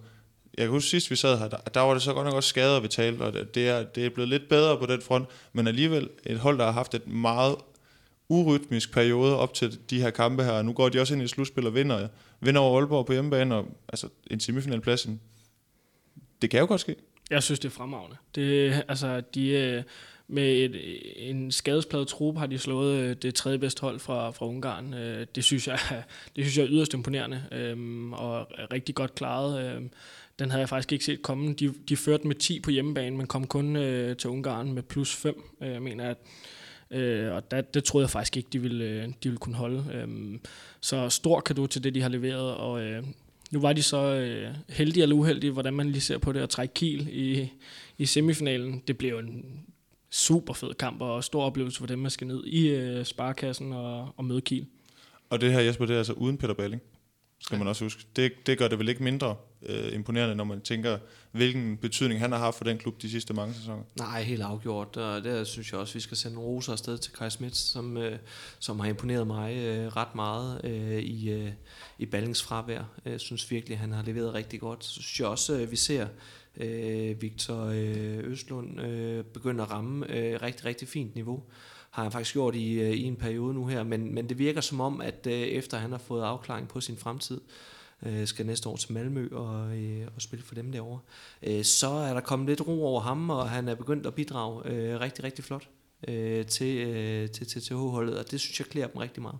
jeg 0.58 0.66
kan 0.66 0.70
huske 0.70 0.89
sidst 0.89 1.12
vi 1.12 1.16
sad 1.16 1.39
her, 1.39 1.47
der, 1.47 1.58
der 1.58 1.80
var 1.80 1.93
det 1.93 2.04
så 2.04 2.14
godt 2.14 2.26
nok 2.26 2.36
også 2.36 2.49
skader, 2.49 2.80
vi 2.80 2.88
talte, 2.88 3.22
og 3.22 3.34
det 3.34 3.70
er, 3.70 3.84
det 3.84 4.06
er 4.06 4.10
blevet 4.10 4.30
lidt 4.30 4.49
bedre 4.49 4.78
på 4.78 4.86
den 4.86 5.02
front, 5.02 5.28
men 5.54 5.68
alligevel 5.68 6.10
et 6.26 6.39
hold, 6.39 6.58
der 6.58 6.66
har 6.66 6.72
haft 6.72 6.93
et 6.93 7.08
meget 7.08 7.56
urytmisk 8.30 8.93
periode 8.93 9.38
op 9.38 9.54
til 9.54 9.80
de 9.89 10.02
her 10.02 10.10
kampe 10.10 10.43
her, 10.43 10.52
og 10.52 10.66
nu 10.66 10.74
går 10.74 10.89
de 10.89 10.99
også 11.02 11.14
ind 11.14 11.24
i 11.24 11.28
slutspil 11.28 11.68
og 11.68 11.76
vinder, 11.76 12.08
vinder 12.39 12.62
over 12.62 12.80
Aalborg 12.80 13.06
på 13.06 13.14
hjemmebane, 13.14 13.56
og 13.56 13.68
altså 13.89 14.08
en 14.32 14.39
semifinalplads, 14.39 15.08
det 16.41 16.49
kan 16.49 16.60
jo 16.60 16.66
godt 16.66 16.82
ske. 16.82 16.95
Jeg 17.30 17.43
synes, 17.43 17.60
det 17.60 17.68
er 17.68 17.74
fremragende. 17.74 18.18
Det, 18.36 18.84
altså, 18.88 19.22
de, 19.36 19.49
øh, 19.49 19.84
med 20.28 20.54
et, 20.54 20.76
en 21.30 21.52
skadespladet 21.52 22.08
trup 22.08 22.38
har 22.38 22.45
de 22.45 22.58
slået 22.58 22.95
øh, 22.95 23.16
det 23.22 23.36
tredje 23.36 23.58
bedste 23.58 23.82
hold 23.82 23.99
fra, 23.99 24.32
fra 24.32 24.47
Ungarn. 24.47 24.93
Øh, 24.93 25.28
det 25.36 25.43
synes 25.43 25.68
jeg, 25.68 25.80
det 26.36 26.45
synes 26.45 26.58
jeg 26.58 26.64
er 26.64 26.70
yderst 26.72 26.93
imponerende 26.93 27.43
øhm, 27.52 28.14
og 28.14 28.39
og 28.39 28.47
rigtig 28.74 28.95
godt 28.95 29.16
klaret. 29.16 29.66
Øhm, 29.66 29.91
den 30.42 30.52
havde 30.52 30.60
jeg 30.60 30.70
faktisk 30.70 30.92
ikke 30.92 31.06
set 31.06 31.22
komme. 31.22 31.54
De, 31.54 31.74
de 31.89 31.98
førte 31.98 32.28
med 32.28 32.36
10 32.36 32.60
på 32.60 32.72
hjemmebane, 32.72 33.18
men 33.18 33.28
kom 33.28 33.48
kun 33.48 33.76
øh, 33.76 34.18
til 34.18 34.30
Ungarn 34.30 34.74
med 34.74 34.84
plus 34.84 35.16
5, 35.16 35.44
øh, 35.62 35.82
mener 35.82 36.06
jeg. 36.06 36.16
Øh, 37.00 37.34
og 37.34 37.52
der, 37.52 37.62
det 37.62 37.84
troede 37.84 38.04
jeg 38.04 38.10
faktisk 38.10 38.38
ikke, 38.38 38.50
de 38.54 38.60
ville, 38.60 38.86
øh, 38.86 39.08
de 39.08 39.14
ville 39.24 39.38
kunne 39.38 39.56
holde. 39.56 39.86
Øh, 39.94 40.39
så 40.80 41.10
stor 41.10 41.39
kado 41.39 41.68
til 41.68 41.84
det, 41.84 41.96
de 41.96 42.02
har 42.02 42.10
leveret, 42.10 42.56
og 42.56 42.82
øh, 42.82 43.04
nu 43.52 43.60
var 43.60 43.74
de 43.74 43.84
så 43.84 43.98
øh, 43.98 44.56
heldige 44.70 45.04
eller 45.04 45.16
uheldige, 45.16 45.52
hvordan 45.52 45.74
man 45.74 45.89
lige 45.89 46.02
ser 46.02 46.18
på 46.18 46.32
det, 46.32 46.39
at 46.39 46.50
trække 46.50 46.74
Kiel 46.74 47.08
i, 47.12 47.52
i 47.98 48.06
semifinalen. 48.06 48.84
Det 48.88 48.98
blev 48.98 49.18
en 49.18 49.46
super 50.12 50.54
fed 50.54 50.74
kamp, 50.74 51.02
og 51.02 51.24
stor 51.24 51.44
oplevelse 51.44 51.80
for 51.80 51.88
dem, 51.88 52.06
at 52.06 52.12
skal 52.12 52.28
ned 52.28 52.44
i 52.46 52.68
øh, 52.68 53.06
sparkassen 53.06 53.74
og, 53.74 54.14
og 54.18 54.26
møde 54.26 54.42
Kiel. 54.42 54.66
Og 55.30 55.42
det 55.42 55.52
her, 55.52 55.60
Jesper, 55.60 55.86
det 55.86 55.94
er 55.94 55.98
altså 55.98 56.14
uden 56.14 56.38
Peter 56.38 56.54
Balling 56.54 56.82
skal 57.42 57.58
man 57.58 57.68
også 57.68 57.86
huske. 57.86 58.04
Det, 58.16 58.32
det 58.46 58.58
gør 58.58 58.68
det 58.68 58.80
vel 58.80 58.89
ikke 58.89 59.04
mindre 59.04 59.36
øh, 59.66 59.93
imponerende, 59.93 60.36
når 60.36 60.43
man 60.43 60.62
tænker, 60.62 60.97
hvilken 61.32 61.78
betydning 61.78 62.20
han 62.20 62.32
har 62.32 62.39
haft 62.39 62.57
for 62.57 62.64
den 62.64 62.78
klub 62.78 63.01
de 63.01 63.09
sidste 63.09 63.34
mange 63.34 63.53
sæsoner. 63.53 63.84
Nej, 63.97 64.22
helt 64.22 64.41
afgjort, 64.41 64.97
og 64.97 65.24
der 65.24 65.43
synes 65.43 65.72
jeg 65.72 65.80
også, 65.80 65.91
at 65.91 65.95
vi 65.95 65.99
skal 65.99 66.18
sende 66.18 66.36
en 66.36 66.39
roser 66.39 66.72
afsted 66.72 66.97
til 66.97 67.14
Kai 67.14 67.30
Smits, 67.30 67.59
som, 67.59 67.97
øh, 67.97 68.20
som 68.59 68.80
har 68.80 68.88
imponeret 68.88 69.28
mig 69.28 69.55
øh, 69.57 69.88
ret 69.88 70.16
meget 70.16 70.62
øh, 70.64 70.99
i, 70.99 71.30
øh, 71.30 71.51
i 71.97 72.05
Ballings 72.05 72.43
fravær. 72.43 72.84
Jeg 73.05 73.20
synes 73.20 73.51
virkelig, 73.51 73.76
at 73.76 73.80
han 73.80 73.91
har 73.91 74.03
leveret 74.03 74.34
rigtig 74.34 74.59
godt. 74.59 74.86
Så 74.86 74.91
synes 74.91 75.20
jeg 75.20 75.28
også, 75.28 75.53
at 75.53 75.72
vi 75.72 75.76
ser 75.76 76.07
øh, 76.57 77.22
Victor 77.22 77.66
øh, 77.66 78.18
Østlund 78.18 78.82
øh, 78.82 79.24
begynde 79.24 79.64
at 79.64 79.72
ramme 79.72 80.16
øh, 80.16 80.41
rigtig, 80.41 80.66
rigtig 80.66 80.88
fint 80.88 81.16
niveau 81.16 81.43
har 81.91 82.03
han 82.03 82.12
faktisk 82.12 82.34
gjort 82.34 82.55
i, 82.55 82.74
øh, 82.74 82.91
i 82.91 83.03
en 83.03 83.16
periode 83.16 83.53
nu 83.53 83.66
her, 83.66 83.84
men, 83.84 84.16
men 84.16 84.30
det 84.30 84.38
virker 84.39 84.62
som 84.62 84.82
om, 84.82 85.01
at 85.01 85.28
øh, 85.28 85.34
efter 85.34 85.78
han 85.78 85.91
har 85.91 85.97
fået 85.97 86.24
afklaring 86.24 86.68
på 86.68 86.82
sin 86.82 86.97
fremtid, 86.97 87.41
øh, 87.41 87.80
Øh, 88.06 88.28
skal 88.28 88.45
næste 88.45 88.70
år 88.70 88.76
til 88.76 88.93
Malmø 88.93 89.30
og, 89.32 89.78
øh, 89.78 90.08
og 90.16 90.22
spille 90.22 90.45
for 90.45 90.56
dem 90.56 90.72
derovre, 90.72 90.99
øh, 91.43 91.64
så 91.64 91.89
er 91.89 92.14
der 92.14 92.22
kommet 92.22 92.47
lidt 92.49 92.68
ro 92.68 92.86
over 92.86 93.02
ham, 93.02 93.30
og 93.30 93.49
han 93.49 93.68
er 93.68 93.76
begyndt 93.76 94.06
at 94.08 94.14
bidrage 94.14 94.62
øh, 94.66 94.99
rigtig, 94.99 95.24
rigtig 95.24 95.45
flot 95.45 95.70
øh, 96.08 96.45
til, 96.45 96.88
øh, 96.88 97.30
til 97.30 97.47
TTH-holdet, 97.47 98.18
og 98.18 98.32
det 98.32 98.39
synes 98.39 98.60
jeg 98.60 98.68
klæder 98.68 98.88
dem 98.88 98.97
rigtig 98.97 99.22
meget. 99.22 99.38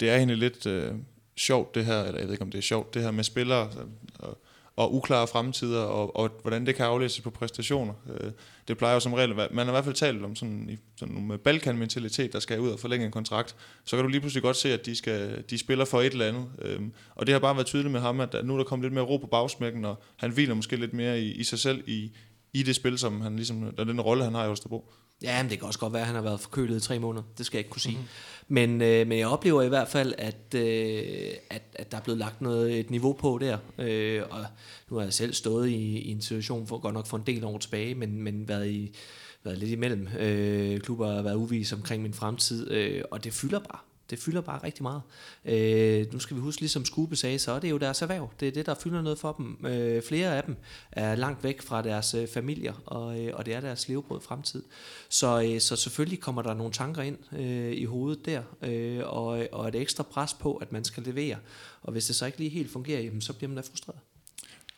Det 0.00 0.10
er 0.10 0.16
egentlig 0.16 0.38
lidt 0.38 0.66
øh, 0.66 0.94
sjovt 1.36 1.74
det 1.74 1.84
her, 1.84 2.02
eller 2.02 2.18
jeg 2.18 2.26
ved 2.26 2.32
ikke 2.34 2.44
om 2.44 2.50
det 2.50 2.58
er 2.58 2.62
sjovt, 2.62 2.94
det 2.94 3.02
her 3.02 3.10
med 3.10 3.24
spillere, 3.24 3.70
og 3.70 3.88
og 4.18 4.38
og 4.76 4.94
uklare 4.94 5.26
fremtider, 5.26 5.82
og, 5.82 6.16
og 6.16 6.30
hvordan 6.42 6.66
det 6.66 6.74
kan 6.74 6.86
aflæses 6.86 7.20
på 7.20 7.30
præstationer. 7.30 7.94
Øh, 8.10 8.30
det 8.68 8.78
plejer 8.78 8.94
jo 8.94 9.00
som 9.00 9.12
regel, 9.12 9.34
man 9.34 9.48
har 9.52 9.64
i 9.64 9.70
hvert 9.70 9.84
fald 9.84 9.94
talt 9.94 10.24
om 10.24 10.36
sådan, 10.36 10.68
i, 10.70 10.76
sådan 10.96 11.26
med 11.26 11.38
Balkan-mentalitet, 11.38 12.32
der 12.32 12.38
skal 12.38 12.60
ud 12.60 12.70
og 12.70 12.80
forlænge 12.80 13.06
en 13.06 13.12
kontrakt, 13.12 13.56
så 13.84 13.96
kan 13.96 14.04
du 14.04 14.08
lige 14.08 14.20
pludselig 14.20 14.42
godt 14.42 14.56
se, 14.56 14.72
at 14.72 14.86
de, 14.86 14.96
skal, 14.96 15.44
de 15.50 15.58
spiller 15.58 15.84
for 15.84 16.00
et 16.00 16.12
eller 16.12 16.26
andet. 16.26 16.46
Øh, 16.62 16.80
og 17.14 17.26
det 17.26 17.32
har 17.32 17.40
bare 17.40 17.54
været 17.54 17.66
tydeligt 17.66 17.92
med 17.92 18.00
ham, 18.00 18.20
at 18.20 18.36
nu 18.44 18.52
er 18.52 18.56
der 18.56 18.64
kommet 18.64 18.84
lidt 18.84 18.94
mere 18.94 19.04
ro 19.04 19.16
på 19.16 19.26
bagsmækken, 19.26 19.84
og 19.84 20.02
han 20.16 20.30
hviler 20.30 20.54
måske 20.54 20.76
lidt 20.76 20.92
mere 20.92 21.20
i, 21.20 21.32
i 21.32 21.44
sig 21.44 21.58
selv 21.58 21.82
i, 21.86 22.12
i 22.52 22.62
det 22.62 22.76
spil, 22.76 22.98
som 22.98 23.20
han 23.20 23.36
ligesom, 23.36 23.74
den 23.76 24.00
rolle, 24.00 24.24
han 24.24 24.34
har 24.34 24.44
i 24.44 24.46
Holstebro. 24.46 24.92
Ja, 25.22 25.42
men 25.42 25.50
det 25.50 25.58
kan 25.58 25.66
også 25.66 25.78
godt 25.78 25.92
være, 25.92 26.02
at 26.02 26.06
han 26.06 26.14
har 26.14 26.22
været 26.22 26.40
forkølet 26.40 26.76
i 26.76 26.80
tre 26.80 26.98
måneder. 26.98 27.24
Det 27.38 27.46
skal 27.46 27.56
jeg 27.56 27.60
ikke 27.60 27.70
kunne 27.70 27.80
sige. 27.80 27.96
Mm-hmm. 27.96 28.08
Men, 28.48 28.82
øh, 28.82 29.06
men 29.06 29.18
jeg 29.18 29.28
oplever 29.28 29.62
i 29.62 29.68
hvert 29.68 29.88
fald, 29.88 30.14
at, 30.18 30.54
øh, 30.54 31.32
at, 31.50 31.62
at 31.74 31.92
der 31.92 31.96
er 31.96 32.02
blevet 32.02 32.18
lagt 32.18 32.40
noget, 32.40 32.80
et 32.80 32.90
niveau 32.90 33.12
på 33.12 33.38
der. 33.40 33.58
Øh, 33.78 34.22
og 34.30 34.44
nu 34.90 34.96
har 34.96 35.02
jeg 35.02 35.12
selv 35.12 35.32
stået 35.32 35.68
i, 35.68 35.98
i 35.98 36.10
en 36.10 36.20
situation, 36.20 36.66
for 36.66 36.78
godt 36.78 36.94
nok 36.94 37.06
for 37.06 37.16
en 37.16 37.22
del 37.26 37.44
år 37.44 37.58
tilbage, 37.58 37.94
men, 37.94 38.22
men 38.22 38.48
været, 38.48 38.70
i, 38.70 38.96
været 39.44 39.58
lidt 39.58 39.70
imellem 39.70 40.08
øh, 40.18 40.80
klubber 40.80 41.06
og 41.06 41.24
været 41.24 41.36
uvis 41.36 41.72
omkring 41.72 42.02
min 42.02 42.14
fremtid. 42.14 42.70
Øh, 42.70 43.02
og 43.10 43.24
det 43.24 43.32
fylder 43.32 43.58
bare 43.58 43.78
det 44.12 44.20
fylder 44.20 44.40
bare 44.40 44.64
rigtig 44.64 44.82
meget. 44.82 45.02
Øh, 45.44 46.12
nu 46.12 46.18
skal 46.18 46.36
vi 46.36 46.40
huske, 46.40 46.60
ligesom 46.60 46.84
Skube 46.84 47.16
sagde, 47.16 47.38
så 47.38 47.52
er 47.52 47.58
det 47.58 47.70
jo 47.70 47.78
deres 47.78 48.02
erhverv. 48.02 48.30
Det 48.40 48.48
er 48.48 48.52
det, 48.52 48.66
der 48.66 48.74
fylder 48.74 49.02
noget 49.02 49.18
for 49.18 49.32
dem. 49.32 49.66
Øh, 49.66 50.02
flere 50.02 50.36
af 50.36 50.42
dem 50.42 50.56
er 50.92 51.14
langt 51.14 51.44
væk 51.44 51.62
fra 51.62 51.82
deres 51.82 52.14
øh, 52.14 52.28
familier, 52.28 52.72
og, 52.86 53.20
øh, 53.20 53.32
og 53.34 53.46
det 53.46 53.54
er 53.54 53.60
deres 53.60 53.88
levebrød 53.88 54.20
fremtid. 54.20 54.62
Så, 55.08 55.42
øh, 55.42 55.60
så 55.60 55.76
selvfølgelig 55.76 56.20
kommer 56.20 56.42
der 56.42 56.54
nogle 56.54 56.72
tanker 56.72 57.02
ind 57.02 57.18
øh, 57.38 57.72
i 57.72 57.84
hovedet 57.84 58.26
der, 58.26 58.42
øh, 58.62 59.00
og, 59.04 59.46
og 59.52 59.68
et 59.68 59.74
ekstra 59.74 60.02
pres 60.02 60.34
på, 60.34 60.54
at 60.54 60.72
man 60.72 60.84
skal 60.84 61.02
levere. 61.02 61.36
Og 61.82 61.92
hvis 61.92 62.06
det 62.06 62.16
så 62.16 62.26
ikke 62.26 62.38
lige 62.38 62.50
helt 62.50 62.70
fungerer, 62.70 63.00
jamen, 63.00 63.20
så 63.20 63.32
bliver 63.32 63.48
man 63.48 63.56
da 63.56 63.62
frustreret. 63.70 64.00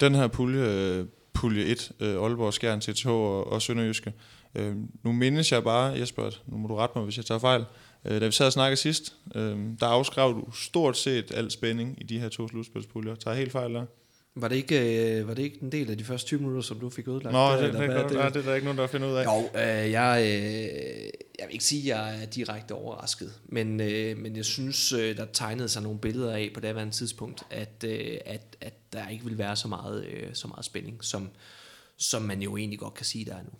Den 0.00 0.14
her 0.14 0.28
pulje, 0.28 1.06
pulje 1.32 1.64
1, 1.64 1.92
øh, 2.00 2.08
Aalborg, 2.08 2.54
Skjern, 2.54 2.80
TTH 2.80 3.08
og, 3.08 3.52
og 3.52 3.62
Sønderjyske, 3.62 4.12
øh, 4.54 4.76
nu 5.02 5.12
mindes 5.12 5.52
jeg 5.52 5.64
bare, 5.64 5.98
Jesper, 5.98 6.30
nu 6.46 6.56
må 6.56 6.68
du 6.68 6.76
rette 6.76 6.92
mig, 6.98 7.04
hvis 7.04 7.16
jeg 7.16 7.24
tager 7.24 7.38
fejl, 7.38 7.64
Øh, 8.04 8.20
da 8.20 8.26
vi 8.26 8.32
sad 8.32 8.46
og 8.46 8.52
snakkede 8.52 8.76
sidst, 8.76 9.14
øh, 9.34 9.58
der 9.80 9.86
afskrev 9.86 10.34
du 10.34 10.52
stort 10.52 10.96
set 10.96 11.32
al 11.34 11.50
spænding 11.50 12.00
i 12.00 12.04
de 12.04 12.18
her 12.18 12.28
to 12.28 12.48
slutspilspuljer. 12.48 13.14
Tager 13.14 13.36
helt 13.36 13.52
fejl 13.52 13.74
der? 13.74 13.84
Var 14.36 14.48
det, 14.48 14.56
ikke, 14.56 15.18
øh, 15.18 15.28
var 15.28 15.34
det 15.34 15.42
ikke 15.42 15.58
en 15.62 15.72
del 15.72 15.90
af 15.90 15.98
de 15.98 16.04
første 16.04 16.26
20 16.26 16.40
minutter, 16.40 16.62
som 16.62 16.80
du 16.80 16.90
fik 16.90 17.08
udlagt? 17.08 17.32
Nå, 17.32 17.52
det, 17.52 17.60
det, 17.60 17.72
det, 17.72 17.90
det, 17.90 18.10
det, 18.10 18.34
det 18.34 18.40
er 18.40 18.42
der 18.42 18.54
ikke 18.54 18.64
nogen, 18.64 18.78
der 18.78 18.86
finder 18.86 19.08
ud 19.08 19.14
af. 19.14 19.24
Jo, 19.24 19.60
øh, 19.60 19.90
jeg, 19.90 20.20
øh, 20.22 21.10
jeg 21.38 21.46
vil 21.46 21.52
ikke 21.52 21.64
sige, 21.64 21.94
at 21.94 21.98
jeg 21.98 22.22
er 22.22 22.26
direkte 22.26 22.72
overrasket, 22.72 23.32
men, 23.46 23.80
øh, 23.80 24.18
men 24.18 24.36
jeg 24.36 24.44
synes, 24.44 24.92
øh, 24.92 25.16
der 25.16 25.26
tegnede 25.32 25.68
sig 25.68 25.82
nogle 25.82 25.98
billeder 25.98 26.32
af 26.32 26.50
på 26.54 26.60
det 26.60 26.74
her 26.74 26.90
tidspunkt, 26.90 27.42
at, 27.50 27.84
øh, 27.86 28.18
at, 28.26 28.56
at 28.60 28.74
der 28.92 29.08
ikke 29.08 29.24
vil 29.24 29.38
være 29.38 29.56
så 29.56 29.68
meget, 29.68 30.04
øh, 30.04 30.28
så 30.32 30.48
meget 30.48 30.64
spænding, 30.64 31.04
som, 31.04 31.30
som 31.96 32.22
man 32.22 32.42
jo 32.42 32.56
egentlig 32.56 32.78
godt 32.78 32.94
kan 32.94 33.06
sige, 33.06 33.24
der 33.24 33.34
er 33.34 33.42
nu. 33.42 33.50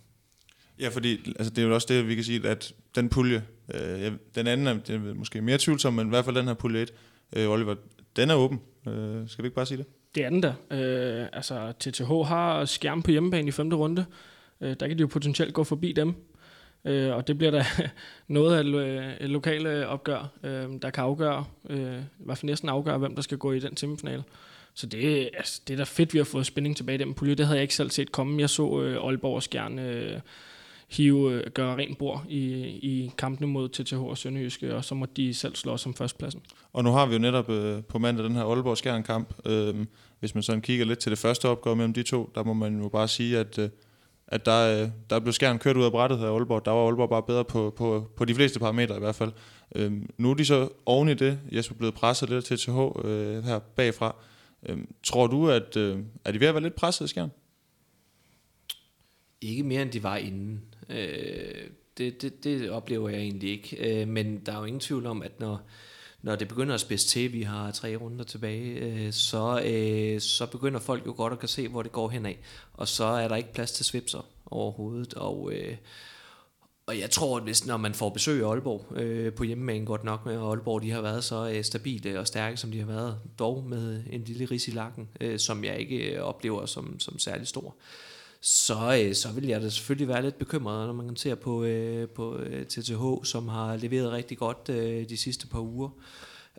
Ja, 0.79 0.89
fordi 0.89 1.33
altså, 1.39 1.49
det 1.49 1.63
er 1.63 1.67
jo 1.67 1.73
også 1.73 1.87
det, 1.89 2.07
vi 2.07 2.15
kan 2.15 2.23
sige, 2.23 2.47
at 2.47 2.73
den 2.95 3.09
pulje, 3.09 3.43
øh, 3.73 4.11
den 4.35 4.47
anden 4.47 4.67
er, 4.67 4.73
det 4.73 4.95
er 4.95 5.13
måske 5.13 5.41
mere 5.41 5.57
tvivlsom, 5.57 5.93
men 5.93 6.07
i 6.07 6.09
hvert 6.09 6.25
fald 6.25 6.35
den 6.35 6.47
her 6.47 6.53
pulje 6.53 6.81
1, 6.81 6.93
øh, 7.35 7.49
Oliver, 7.49 7.75
den 8.15 8.29
er 8.29 8.35
åben. 8.35 8.61
Øh, 8.87 9.27
skal 9.27 9.43
vi 9.43 9.47
ikke 9.47 9.55
bare 9.55 9.65
sige 9.65 9.77
det? 9.77 9.85
Det 10.15 10.25
er 10.25 10.29
den 10.29 10.43
der. 10.43 10.53
Øh, 10.71 11.27
altså, 11.33 11.73
TTH 11.79 12.11
har 12.27 12.65
skærm 12.65 13.01
på 13.01 13.11
hjemmebane 13.11 13.47
i 13.47 13.51
femte 13.51 13.75
runde. 13.75 14.05
Øh, 14.61 14.75
der 14.79 14.87
kan 14.87 14.97
de 14.97 15.01
jo 15.01 15.07
potentielt 15.07 15.53
gå 15.53 15.63
forbi 15.63 15.91
dem. 15.91 16.13
Øh, 16.85 17.15
og 17.15 17.27
det 17.27 17.37
bliver 17.37 17.51
da 17.51 17.65
noget 18.27 18.55
af 18.55 19.17
et 19.21 19.29
lokale 19.29 19.87
opgør, 19.87 20.31
øh, 20.43 20.69
der 20.81 20.89
kan 20.89 21.03
afgøre, 21.03 21.45
øh, 21.69 21.99
i 21.99 22.23
hvert 22.25 22.37
fald 22.37 22.49
næsten 22.49 22.69
afgøre, 22.69 22.97
hvem 22.97 23.15
der 23.15 23.21
skal 23.21 23.37
gå 23.37 23.51
i 23.51 23.59
den 23.59 23.77
semifinale. 23.77 24.23
Så 24.73 24.87
det, 24.87 25.29
altså, 25.33 25.61
det 25.67 25.73
er 25.73 25.77
da 25.77 25.83
fedt, 25.83 26.13
vi 26.13 26.19
har 26.19 26.25
fået 26.25 26.45
spænding 26.45 26.77
tilbage 26.77 26.95
i 26.95 27.03
den 27.03 27.13
pulje. 27.13 27.35
Det 27.35 27.45
havde 27.45 27.57
jeg 27.57 27.61
ikke 27.61 27.75
selv 27.75 27.89
set 27.89 28.11
komme. 28.11 28.41
Jeg 28.41 28.49
så 28.49 28.81
øh, 28.81 29.05
Aalborg 29.05 29.43
Skjern 29.43 29.79
øh, 29.79 30.19
hive, 30.89 31.33
øh, 31.33 31.51
gøre 31.51 31.75
rent 31.75 31.97
bord 31.97 32.25
i, 32.29 32.43
i 32.65 33.11
kampene 33.17 33.47
mod 33.47 33.69
TTH 33.69 33.99
og 34.01 34.17
Sønderjyske, 34.17 34.75
og 34.75 34.85
så 34.85 34.95
må 34.95 35.05
de 35.05 35.33
selv 35.33 35.55
slå 35.55 35.77
som 35.77 35.93
førstpladsen. 35.93 36.41
Og 36.73 36.83
nu 36.83 36.91
har 36.91 37.05
vi 37.05 37.13
jo 37.13 37.19
netop 37.19 37.49
øh, 37.49 37.83
på 37.83 37.99
mandag 37.99 38.25
den 38.25 38.35
her 38.35 38.43
Aalborg 38.43 38.77
Skjern 38.77 39.03
kamp. 39.03 39.33
Øh, 39.45 39.75
hvis 40.19 40.35
man 40.35 40.43
sådan 40.43 40.61
kigger 40.61 40.85
lidt 40.85 40.99
til 40.99 41.09
det 41.09 41.19
første 41.19 41.49
opgør 41.49 41.73
mellem 41.73 41.93
de 41.93 42.03
to, 42.03 42.31
der 42.35 42.43
må 42.43 42.53
man 42.53 42.81
jo 42.81 42.89
bare 42.89 43.07
sige, 43.07 43.37
at 43.37 43.59
øh, 43.59 43.69
at 44.27 44.45
der, 44.45 44.81
øh, 44.81 44.89
der 45.09 45.19
blev 45.19 45.33
skærmen 45.33 45.59
kørt 45.59 45.77
ud 45.77 45.83
af 45.83 45.91
brættet 45.91 46.17
af 46.17 46.33
Aalborg. 46.33 46.65
Der 46.65 46.71
var 46.71 46.85
Aalborg 46.85 47.09
bare 47.09 47.23
bedre 47.23 47.45
på, 47.45 47.73
på, 47.77 48.11
på 48.17 48.25
de 48.25 48.35
fleste 48.35 48.59
parametre 48.59 48.95
i 48.95 48.99
hvert 48.99 49.15
fald. 49.15 49.31
Øhm, 49.75 50.09
nu 50.17 50.29
er 50.29 50.33
de 50.33 50.45
så 50.45 50.69
oven 50.85 51.09
i 51.09 51.13
det. 51.13 51.39
Jesper 51.51 51.75
blevet 51.75 51.93
presset 51.93 52.29
lidt 52.29 52.45
til 52.45 52.57
TH 52.57 52.77
øh, 53.05 53.43
her 53.43 53.59
bagfra. 53.59 54.15
Øhm, 54.69 54.93
tror 55.03 55.27
du, 55.27 55.49
at 55.49 55.77
øh, 55.77 55.99
er 56.25 56.31
de 56.31 56.39
ved 56.39 56.47
at 56.47 56.53
være 56.53 56.63
lidt 56.63 56.75
presset 56.75 57.05
i 57.05 57.07
skærmen? 57.07 57.31
Ikke 59.41 59.63
mere 59.63 59.81
end 59.81 59.91
de 59.91 60.03
var 60.03 60.17
inden. 60.17 60.61
Øh, 60.89 61.69
det, 61.97 62.21
det, 62.21 62.43
det 62.43 62.69
oplever 62.69 63.09
jeg 63.09 63.19
egentlig 63.19 63.49
ikke. 63.49 64.01
Øh, 64.01 64.07
men 64.07 64.39
der 64.45 64.53
er 64.53 64.59
jo 64.59 64.65
ingen 64.65 64.79
tvivl 64.79 65.05
om, 65.05 65.21
at 65.21 65.39
når, 65.39 65.61
når 66.21 66.35
det 66.35 66.47
begynder 66.47 66.73
at 66.73 66.81
spidse 66.81 67.07
til, 67.07 67.33
vi 67.33 67.41
har 67.41 67.71
tre 67.71 67.95
runder 67.95 68.25
tilbage, 68.25 68.71
øh, 68.71 69.13
så, 69.13 69.61
øh, 69.65 70.21
så 70.21 70.45
begynder 70.45 70.79
folk 70.79 71.05
jo 71.05 71.13
godt 71.17 71.33
at 71.33 71.39
kan 71.39 71.49
se, 71.49 71.67
hvor 71.67 71.81
det 71.81 71.91
går 71.91 72.09
henad. 72.09 72.33
Og 72.73 72.87
så 72.87 73.05
er 73.05 73.27
der 73.27 73.35
ikke 73.35 73.53
plads 73.53 73.71
til 73.71 73.85
svipser 73.85 74.25
overhovedet. 74.45 75.13
Og, 75.13 75.53
øh, 75.53 75.77
og 76.87 76.99
jeg 76.99 77.09
tror, 77.09 77.37
at 77.37 77.43
hvis, 77.43 77.65
når 77.65 77.77
man 77.77 77.93
får 77.93 78.09
besøg 78.09 78.43
af 78.43 78.49
Aalborg 78.49 78.97
øh, 78.97 79.33
på 79.33 79.43
hjemmebane 79.43 79.85
godt 79.85 80.03
nok 80.03 80.25
med, 80.25 80.37
og 80.37 80.49
Aalborg 80.49 80.81
de 80.81 80.91
har 80.91 81.01
været 81.01 81.23
så 81.23 81.49
øh, 81.49 81.63
stabile 81.63 82.19
og 82.19 82.27
stærke, 82.27 82.57
som 82.57 82.71
de 82.71 82.79
har 82.79 82.85
været, 82.85 83.19
dog 83.39 83.63
med 83.63 84.03
en 84.09 84.23
lille 84.23 84.45
ris 84.45 84.67
i 84.67 84.71
lakken, 84.71 85.09
øh, 85.21 85.39
som 85.39 85.63
jeg 85.63 85.79
ikke 85.79 86.23
oplever 86.23 86.65
som, 86.65 86.99
som 86.99 87.19
særlig 87.19 87.47
stor, 87.47 87.75
så, 88.47 89.03
øh, 89.03 89.15
så 89.15 89.31
vil 89.31 89.45
jeg 89.45 89.61
da 89.61 89.69
selvfølgelig 89.69 90.07
være 90.07 90.21
lidt 90.21 90.37
bekymret, 90.37 90.87
når 90.87 90.93
man 90.93 91.15
ser 91.15 91.35
på, 91.35 91.63
øh, 91.63 92.09
på 92.09 92.37
øh, 92.37 92.65
TTH, 92.65 93.23
som 93.23 93.47
har 93.47 93.75
leveret 93.75 94.11
rigtig 94.11 94.37
godt 94.37 94.69
øh, 94.69 95.09
de 95.09 95.17
sidste 95.17 95.47
par 95.47 95.59
uger, 95.59 95.89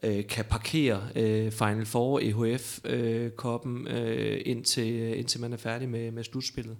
øh, 0.03 0.27
kan 0.27 0.45
parkere 0.45 1.09
øh, 1.17 1.53
Final 1.53 1.87
Four 1.87 2.21
EHF-koppen 2.21 3.89
øh, 3.89 4.33
øh, 4.33 4.43
indtil, 4.45 5.19
indtil 5.19 5.41
man 5.41 5.53
er 5.53 5.57
færdig 5.57 5.89
med, 5.89 6.11
med 6.11 6.25
slutspillet 6.25 6.77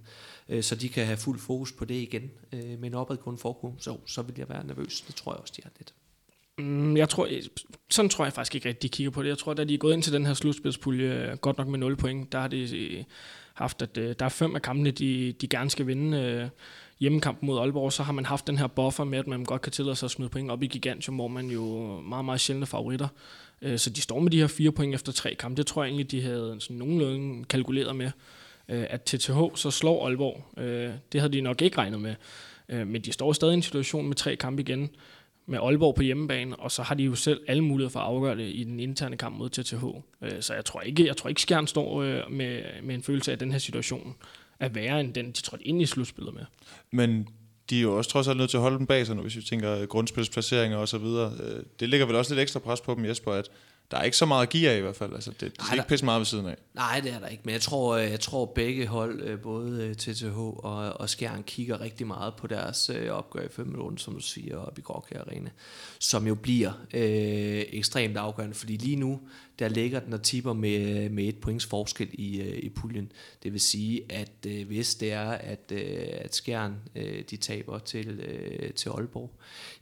øh, 0.49 0.63
så 0.63 0.75
de 0.75 0.89
kan 0.89 1.07
have 1.07 1.17
fuld 1.17 1.39
fokus 1.39 1.73
på 1.73 1.85
det 1.85 1.95
igen 1.95 2.31
øh, 2.53 2.81
med 2.81 2.95
opadgående 2.95 3.41
forkurve, 3.41 3.75
så, 3.79 3.97
så 4.07 4.23
vil 4.23 4.35
jeg 4.39 4.49
være 4.49 4.67
nervøs. 4.67 5.01
Det 5.01 5.15
tror 5.15 5.33
jeg 5.33 5.41
også, 5.41 5.55
de 5.57 5.63
er 5.65 5.69
lidt. 5.79 5.95
Mm, 6.59 6.97
jeg 6.97 7.09
tror, 7.09 7.27
øh, 7.31 7.43
sådan 7.91 8.09
tror 8.09 8.25
jeg 8.25 8.33
faktisk 8.33 8.55
ikke 8.55 8.69
rigtig, 8.69 8.83
de 8.83 8.97
kigger 8.97 9.11
på 9.11 9.23
det. 9.23 9.29
Jeg 9.29 9.39
tror, 9.39 9.55
da 9.55 9.65
de 9.65 9.75
er 9.75 9.79
gået 9.79 9.95
ind 9.95 10.03
til 10.03 10.13
den 10.13 10.27
her 10.27 10.35
slutspilspulje, 10.35 11.31
øh, 11.31 11.37
godt 11.37 11.59
nok 11.59 11.69
med 11.69 11.79
0 11.79 11.97
point, 11.97 12.33
der 12.33 12.41
har 12.41 12.49
de 12.49 12.77
øh, 12.79 13.05
haft, 13.57 13.83
at 13.83 13.99
øh, 13.99 14.15
der 14.19 14.25
er 14.25 14.29
fem 14.29 14.55
af 14.55 14.63
kampene, 14.63 14.91
de, 14.91 15.33
de 15.41 15.49
gerne 15.49 15.71
skal 15.71 15.87
vinde. 15.87 16.19
Øh, 16.19 16.49
hjemmekampen 17.01 17.47
mod 17.47 17.59
Aalborg, 17.59 17.93
så 17.93 18.03
har 18.03 18.13
man 18.13 18.27
haft 18.27 18.47
den 18.47 18.59
her 18.59 18.67
buffer 18.67 19.05
med, 19.05 19.19
at 19.19 19.27
man 19.27 19.45
godt 19.45 19.63
kan 19.63 19.73
tillade 19.73 19.97
sig 19.97 20.07
at 20.07 20.11
smide 20.11 20.29
point 20.29 20.51
op 20.51 20.63
i 20.63 20.67
Gigantium, 20.67 21.15
hvor 21.15 21.29
man 21.29 21.47
jo 21.47 21.87
meget, 22.01 22.25
meget 22.25 22.41
sjældne 22.41 22.67
favoritter. 22.67 23.09
Øh, 23.63 23.79
så 23.79 23.91
de 23.91 24.01
står 24.01 24.21
med 24.21 24.31
de 24.31 24.41
her 24.41 24.47
fire 24.47 24.73
point 24.73 24.95
efter 24.95 25.13
tre 25.13 25.35
kampe. 25.35 25.57
Det 25.57 25.67
tror 25.67 25.83
jeg 25.83 25.89
egentlig, 25.89 26.11
de 26.11 26.23
havde 26.23 26.57
sådan 26.61 26.77
nogenlunde 26.77 27.45
kalkuleret 27.45 27.97
med 27.97 28.11
øh, 28.69 28.87
at 28.91 29.03
TTH 29.03 29.39
så 29.55 29.71
slår 29.71 30.07
Aalborg. 30.07 30.61
Øh, 30.63 30.91
det 31.13 31.21
havde 31.21 31.33
de 31.33 31.41
nok 31.41 31.63
ikke 31.63 31.79
regnet 31.79 32.01
med. 32.01 32.15
Øh, 32.69 32.87
men 32.87 33.03
de 33.03 33.13
står 33.13 33.33
stadig 33.33 33.53
i 33.53 33.57
en 33.57 33.63
situation 33.63 34.07
med 34.07 34.17
tre 34.17 34.37
kampe 34.37 34.63
igen, 34.63 34.91
med 35.47 35.59
Aalborg 35.59 35.95
på 35.95 36.03
hjemmebane, 36.03 36.57
og 36.57 36.73
så 36.73 36.83
har 36.83 36.95
de 36.95 37.03
jo 37.03 37.15
selv 37.15 37.41
alle 37.49 37.65
muligheder 37.65 37.93
for 37.93 38.01
at 38.01 38.07
afgøre 38.07 38.37
det 38.37 38.55
i 38.55 38.65
den 38.65 38.81
interne 38.81 39.17
kamp 39.17 39.37
mod 39.37 39.51
TTH. 39.51 39.85
Øh, 40.23 40.43
så 40.43 40.55
jeg 40.55 40.65
tror 40.65 40.81
ikke, 40.81 41.07
jeg 41.07 41.17
tror 41.17 41.29
ikke 41.29 41.43
Skjern 41.43 41.67
står 41.67 42.03
øh, 42.03 42.31
med, 42.31 42.63
med 42.83 42.95
en 42.95 43.03
følelse 43.03 43.31
af, 43.31 43.33
at 43.33 43.41
den 43.41 43.53
her 43.53 43.59
situation 43.59 44.17
er 44.61 44.69
værre 44.69 45.01
end 45.01 45.15
den, 45.15 45.27
de 45.27 45.43
trådte 45.43 45.65
ind 45.67 45.83
i 45.83 45.87
slutspillet 45.87 46.35
med. 46.35 46.45
Men 46.91 47.29
de 47.71 47.79
er 47.79 47.83
jo 47.83 47.97
også 47.97 48.11
trods 48.11 48.29
alt 48.29 48.39
nødt 48.39 48.51
til 48.51 48.57
at 48.57 48.63
holde 48.63 48.79
dem 48.79 48.87
bag 48.87 49.07
sig, 49.07 49.17
når 49.17 49.23
hvis 49.23 49.37
vi 49.37 49.43
tænker 49.43 49.87
grundspilsplaceringer 49.87 50.79
og 50.79 50.89
så 50.89 50.99
videre. 50.99 51.33
Øh, 51.43 51.63
det 51.81 51.89
ligger 51.89 52.07
vel 52.07 52.17
også 52.17 52.35
lidt 52.35 52.43
ekstra 52.43 52.61
pres 52.61 52.81
på 52.81 52.95
dem, 52.95 53.05
Jesper, 53.05 53.33
at 53.33 53.49
der 53.91 53.97
er 53.97 54.03
ikke 54.03 54.17
så 54.17 54.27
meget 54.27 54.49
gear 54.49 54.73
i 54.73 54.81
hvert 54.81 54.97
fald. 54.97 55.15
Altså, 55.15 55.31
det, 55.31 55.41
det 55.41 55.67
skal 55.67 55.79
ikke 55.79 55.89
pisse 55.89 56.05
meget 56.05 56.19
ved 56.19 56.27
siden 56.27 56.47
af. 56.47 56.57
Nej, 56.75 57.01
det 57.01 57.13
er 57.13 57.19
der 57.19 57.27
ikke. 57.27 57.43
Men 57.45 57.53
jeg 57.53 57.61
tror, 57.61 57.97
øh, 57.97 58.11
jeg 58.11 58.21
tror 58.21 58.45
begge 58.45 58.87
hold, 58.87 59.23
øh, 59.23 59.41
både 59.41 59.95
TTH 59.95 60.39
og, 60.39 61.01
og 61.01 61.11
Skjern, 61.11 61.43
kigger 61.43 61.81
rigtig 61.81 62.07
meget 62.07 62.35
på 62.35 62.47
deres 62.47 62.91
øh, 62.91 63.11
opgør 63.11 63.43
i 63.43 63.49
5 63.51 63.67
minutter, 63.67 63.99
som 63.99 64.15
du 64.15 64.21
siger, 64.21 64.57
op 64.59 64.79
i 64.79 64.81
Gråkær 64.81 65.21
Arena. 65.21 65.51
Som 65.99 66.27
jo 66.27 66.35
bliver 66.35 66.73
øh, 66.95 67.65
ekstremt 67.69 68.17
afgørende, 68.17 68.55
fordi 68.55 68.77
lige 68.77 68.97
nu, 68.97 69.21
der 69.59 69.69
ligger 69.69 70.01
den 70.01 70.13
og 70.13 70.23
tipper 70.23 70.53
med, 70.53 71.09
med 71.09 71.25
et 71.25 71.39
points 71.39 71.67
forskel 71.67 72.09
i, 72.13 72.41
øh, 72.41 72.59
i 72.59 72.69
puljen. 72.69 73.13
Det 73.43 73.53
vil 73.53 73.61
sige, 73.61 74.03
at 74.09 74.47
øh, 74.47 74.67
hvis 74.67 74.95
det 74.95 75.13
er, 75.13 75.31
at, 75.31 75.73
øh, 75.73 76.07
at 76.11 76.35
Skjern 76.35 76.75
øh, 76.97 77.23
de 77.31 77.37
taber 77.37 77.79
til, 77.79 78.09
øh, 78.09 78.73
til 78.73 78.89
Aalborg, 78.89 79.31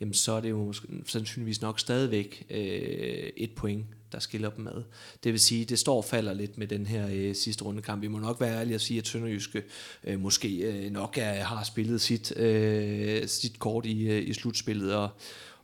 jamen 0.00 0.14
så 0.14 0.32
er 0.32 0.40
det 0.40 0.50
jo 0.50 0.72
sandsynligvis 1.06 1.62
nok 1.62 1.80
stadigvæk 1.80 2.46
øh, 2.50 3.30
et 3.36 3.50
point, 3.56 3.86
der 4.12 4.18
skiller 4.20 4.50
dem 4.50 4.66
ad. 4.66 4.82
Det 5.24 5.32
vil 5.32 5.40
sige, 5.40 5.64
det 5.64 5.78
står 5.78 5.96
og 5.96 6.04
falder 6.04 6.32
lidt 6.32 6.58
med 6.58 6.66
den 6.66 6.86
her 6.86 7.08
øh, 7.12 7.34
sidste 7.34 7.64
rundekamp. 7.64 8.02
Vi 8.02 8.08
må 8.08 8.18
nok 8.18 8.40
være 8.40 8.60
ærlige 8.60 8.74
at 8.74 8.80
sige, 8.80 8.98
at 8.98 9.06
Sønderjyske 9.06 9.62
øh, 10.04 10.20
måske 10.20 10.56
øh, 10.56 10.90
nok 10.90 11.18
er, 11.18 11.32
har 11.32 11.64
spillet 11.64 12.00
sit, 12.00 12.36
øh, 12.36 13.28
sit 13.28 13.58
kort 13.58 13.86
i, 13.86 14.02
øh, 14.02 14.28
i 14.28 14.32
slutspillet, 14.32 14.94
og, 14.94 15.08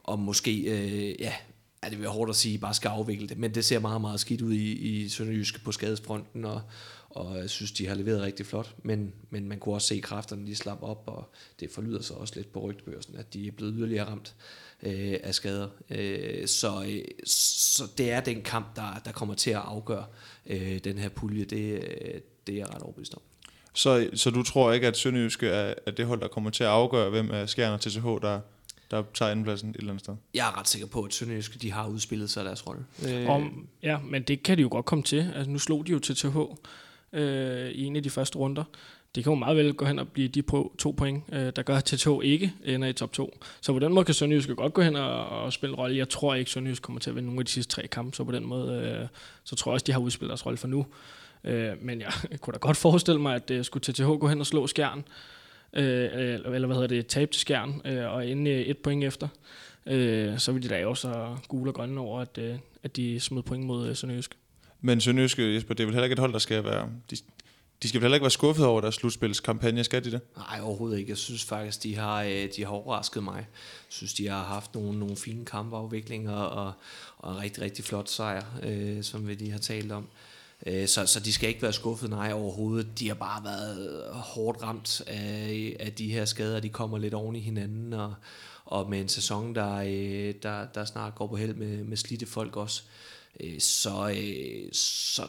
og 0.03 0.19
måske 0.19 0.61
øh, 0.61 1.21
ja, 1.21 1.33
ja, 1.83 1.89
det 1.89 1.99
vil 1.99 2.03
være 2.03 2.13
hårdt 2.13 2.31
at 2.31 2.37
sige, 2.37 2.59
bare 2.59 2.75
skal 2.75 2.89
afvikle 2.89 3.29
det, 3.29 3.39
men 3.39 3.55
det 3.55 3.65
ser 3.65 3.79
meget, 3.79 4.01
meget 4.01 4.21
skidt 4.21 4.43
ud 4.43 4.53
i, 4.53 4.73
i 4.73 5.09
Sønderjyske 5.09 5.61
på 5.61 5.73
skadesfronten, 5.73 6.45
og, 6.45 6.63
og 7.11 7.39
jeg 7.39 7.51
synes, 7.51 7.73
de 7.73 7.87
har 7.87 7.95
leveret 7.95 8.23
rigtig 8.23 8.47
flot, 8.47 8.75
men, 8.83 9.13
men 9.31 9.49
man 9.49 9.59
kunne 9.59 9.75
også 9.75 9.89
se 9.89 10.01
kræfterne, 10.01 10.45
lige 10.45 10.57
slap 10.57 10.83
op, 10.83 11.03
og 11.07 11.31
det 11.61 11.71
forlyder 11.71 12.03
sig 12.03 12.17
også 12.17 12.35
lidt 12.37 12.53
på 12.53 12.61
rygtebørsen, 12.61 13.17
at 13.17 13.35
de 13.35 13.47
er 13.47 13.53
blevet 13.53 13.75
yderligere 13.77 14.07
ramt 14.07 14.35
øh, 14.83 15.17
af 15.23 15.35
skader. 15.35 15.69
Øh, 15.91 16.47
så, 16.47 16.85
øh, 16.89 17.05
så 17.27 17.85
det 17.99 18.11
er 18.11 18.21
den 18.21 18.43
kamp, 18.43 18.77
der, 18.77 19.01
der 19.05 19.13
kommer 19.13 19.35
til 19.35 19.51
at 19.51 19.57
afgøre 19.57 20.07
øh, 20.47 20.79
den 20.79 20.99
her 20.99 21.09
pulje, 21.09 21.45
det, 21.45 21.73
øh, 21.75 22.21
det 22.47 22.53
er 22.55 22.59
jeg 22.59 22.75
ret 22.75 22.83
overbevist 22.83 23.15
om. 23.15 23.21
Så, 23.75 24.11
så 24.15 24.31
du 24.31 24.43
tror 24.43 24.73
ikke, 24.73 24.87
at 24.87 24.97
Sønderjyske 24.97 25.49
er, 25.49 25.75
er 25.87 25.91
det 25.91 26.07
hold, 26.07 26.21
der 26.21 26.29
kommer 26.29 26.51
til 26.51 26.65
at 26.65 26.71
afgøre, 26.71 27.11
hvem 27.11 27.31
af 27.31 27.49
Skjern 27.49 27.73
og 27.73 27.81
TCH, 27.81 28.05
der, 28.23 28.41
der 28.91 29.03
tager 29.15 29.31
andenpladsen 29.31 29.71
et 29.71 29.77
eller 29.77 29.91
andet 29.91 30.05
sted. 30.05 30.15
Jeg 30.35 30.49
er 30.49 30.59
ret 30.59 30.69
sikker 30.69 30.89
på, 30.89 31.03
at 31.03 31.15
Sønderjyske 31.15 31.59
de 31.59 31.73
har 31.73 31.89
udspillet 31.89 32.31
sig 32.31 32.45
deres 32.45 32.67
rolle. 32.67 32.85
Øh. 33.09 33.29
Om, 33.29 33.67
ja, 33.83 33.99
men 34.05 34.23
det 34.23 34.43
kan 34.43 34.57
de 34.57 34.63
jo 34.63 34.69
godt 34.71 34.87
komme 34.87 35.05
til. 35.05 35.33
Altså, 35.37 35.51
nu 35.51 35.59
slog 35.59 35.87
de 35.87 35.93
jo 35.93 35.99
til 35.99 36.17
TH 36.17 36.37
øh, 37.13 37.71
i 37.71 37.85
en 37.85 37.97
af 37.97 38.03
de 38.03 38.11
første 38.11 38.39
runder. 38.39 38.65
Det 39.15 39.25
kan 39.25 39.31
jo 39.31 39.35
meget 39.35 39.57
vel 39.57 39.75
gå 39.75 39.85
hen 39.85 39.99
og 39.99 40.09
blive 40.09 40.29
de 40.29 40.43
på 40.43 40.73
to 40.79 40.91
point, 40.91 41.25
øh, 41.33 41.53
der 41.57 41.63
gør, 41.63 41.77
at 41.77 41.85
TH 41.85 42.09
ikke 42.23 42.53
ender 42.65 42.89
i 42.89 42.93
top 42.93 43.13
2. 43.13 43.39
Så 43.61 43.73
på 43.73 43.79
den 43.79 43.93
måde 43.93 44.05
kan 44.05 44.15
Sønderjyske 44.15 44.55
godt 44.55 44.75
gå 44.75 44.83
hen 44.83 44.97
og, 44.97 45.27
og 45.27 45.53
spille 45.53 45.73
en 45.73 45.79
rolle. 45.79 45.97
Jeg 45.97 46.09
tror 46.09 46.35
ikke, 46.35 46.51
Sønderjyske 46.51 46.83
kommer 46.83 47.01
til 47.01 47.11
at 47.11 47.17
vinde 47.17 47.27
nogle 47.27 47.41
af 47.41 47.45
de 47.45 47.53
sidste 47.53 47.75
tre 47.75 47.87
kampe, 47.87 48.17
så 48.17 48.25
på 48.25 48.33
den 48.33 48.47
måde, 48.47 48.99
øh, 49.01 49.09
så 49.45 49.57
tror 49.57 49.71
jeg 49.71 49.75
også, 49.75 49.85
de 49.85 49.93
har 49.93 50.01
udspillet 50.01 50.31
deres 50.31 50.47
rolle 50.47 50.57
for 50.57 50.69
nu. 50.69 50.87
Øh, 51.45 51.73
men 51.81 52.01
jeg 52.01 52.13
kunne 52.41 52.53
da 52.53 52.59
godt 52.59 52.77
forestille 52.77 53.21
mig, 53.21 53.35
at 53.35 53.51
øh, 53.51 53.65
skulle 53.65 53.93
TTH 53.93 54.07
gå 54.07 54.29
hen 54.29 54.41
og 54.41 54.47
slå 54.47 54.67
Skjern, 54.67 55.05
øh, 55.73 56.09
eller 56.45 56.67
hvad 56.67 56.77
hedder 56.77 56.89
det, 56.89 57.07
tabe 57.07 57.33
til 57.33 57.41
skærn, 57.41 57.83
øh, 57.85 58.13
og 58.13 58.29
ende 58.29 58.51
et 58.51 58.79
point 58.79 59.05
efter, 59.05 59.29
øh, 59.87 60.39
så 60.39 60.53
vil 60.53 60.63
de 60.63 60.69
da 60.69 60.87
også 60.87 61.37
gule 61.49 61.71
og 61.71 61.75
grønne 61.75 62.01
over, 62.01 62.21
at, 62.21 62.39
øh, 62.39 62.55
at 62.83 62.97
de 62.97 63.21
smed 63.21 63.43
point 63.43 63.65
mod 63.65 63.89
øh, 63.89 63.97
Sønderjysk. 63.97 64.37
Men 64.81 65.01
Sønderjysk, 65.01 65.39
Jesper, 65.39 65.75
det 65.75 65.83
er 65.83 65.87
vel 65.87 65.95
heller 65.95 66.05
ikke 66.05 66.13
et 66.15 66.19
hold, 66.19 66.33
der 66.33 66.39
skal 66.39 66.65
være... 66.65 66.89
De, 67.11 67.17
de 67.83 67.89
skal 67.89 68.01
vel 68.01 68.05
heller 68.05 68.17
ikke 68.17 68.25
være 68.25 68.31
skuffet 68.31 68.67
over 68.67 68.81
deres 68.81 68.95
slutspilskampagne, 68.95 69.85
skal 69.85 70.05
de 70.05 70.11
det? 70.11 70.21
Nej, 70.37 70.61
overhovedet 70.63 70.99
ikke. 70.99 71.11
Jeg 71.11 71.17
synes 71.17 71.45
faktisk, 71.45 71.83
de 71.83 71.97
har, 71.97 72.23
øh, 72.23 72.49
de 72.57 72.65
har 72.65 72.71
overrasket 72.71 73.23
mig. 73.23 73.37
Jeg 73.37 73.45
synes, 73.89 74.15
de 74.15 74.29
har 74.29 74.45
haft 74.45 74.75
nogle, 74.75 74.99
nogle 74.99 75.17
fine 75.17 75.45
kampafviklinger 75.45 76.33
og, 76.33 76.73
og 77.19 77.33
en 77.33 77.39
rigtig, 77.39 77.63
rigtig 77.63 77.85
flot 77.85 78.09
sejr, 78.09 78.45
øh, 78.63 79.03
som 79.03 79.29
vi 79.29 79.35
lige 79.35 79.51
har 79.51 79.59
talt 79.59 79.93
om. 79.93 80.07
Øh, 80.67 80.89
så, 80.89 81.07
så 81.07 81.21
de 81.21 81.33
skal 81.33 81.49
ikke 81.49 81.63
være 81.63 81.73
skuffet, 81.73 82.11
nej 82.11 82.33
overhovedet. 82.33 82.99
De 82.99 83.09
har 83.09 83.15
bare 83.15 83.45
været 83.45 84.05
hårdt 84.13 84.63
ramt 84.63 85.03
af, 85.07 85.77
af 85.81 85.93
de 85.93 86.13
her 86.13 86.25
skader. 86.25 86.61
De 86.61 86.69
kommer 86.69 86.99
lidt 86.99 87.15
oven 87.15 87.37
i 87.37 87.41
hinanden, 87.41 87.93
og, 87.93 88.15
og 88.65 88.91
med 88.91 89.01
en 89.01 89.09
sæson, 89.09 89.55
der, 89.55 89.77
øh, 89.77 90.35
der, 90.43 90.67
der 90.75 90.85
snart 90.85 91.15
går 91.15 91.27
på 91.27 91.37
held 91.37 91.55
med, 91.55 91.85
med 91.85 91.97
slidte 91.97 92.27
folk 92.27 92.57
også, 92.57 92.83
øh, 93.41 93.61
så, 93.61 94.15
øh, 94.17 94.73
så, 94.73 95.23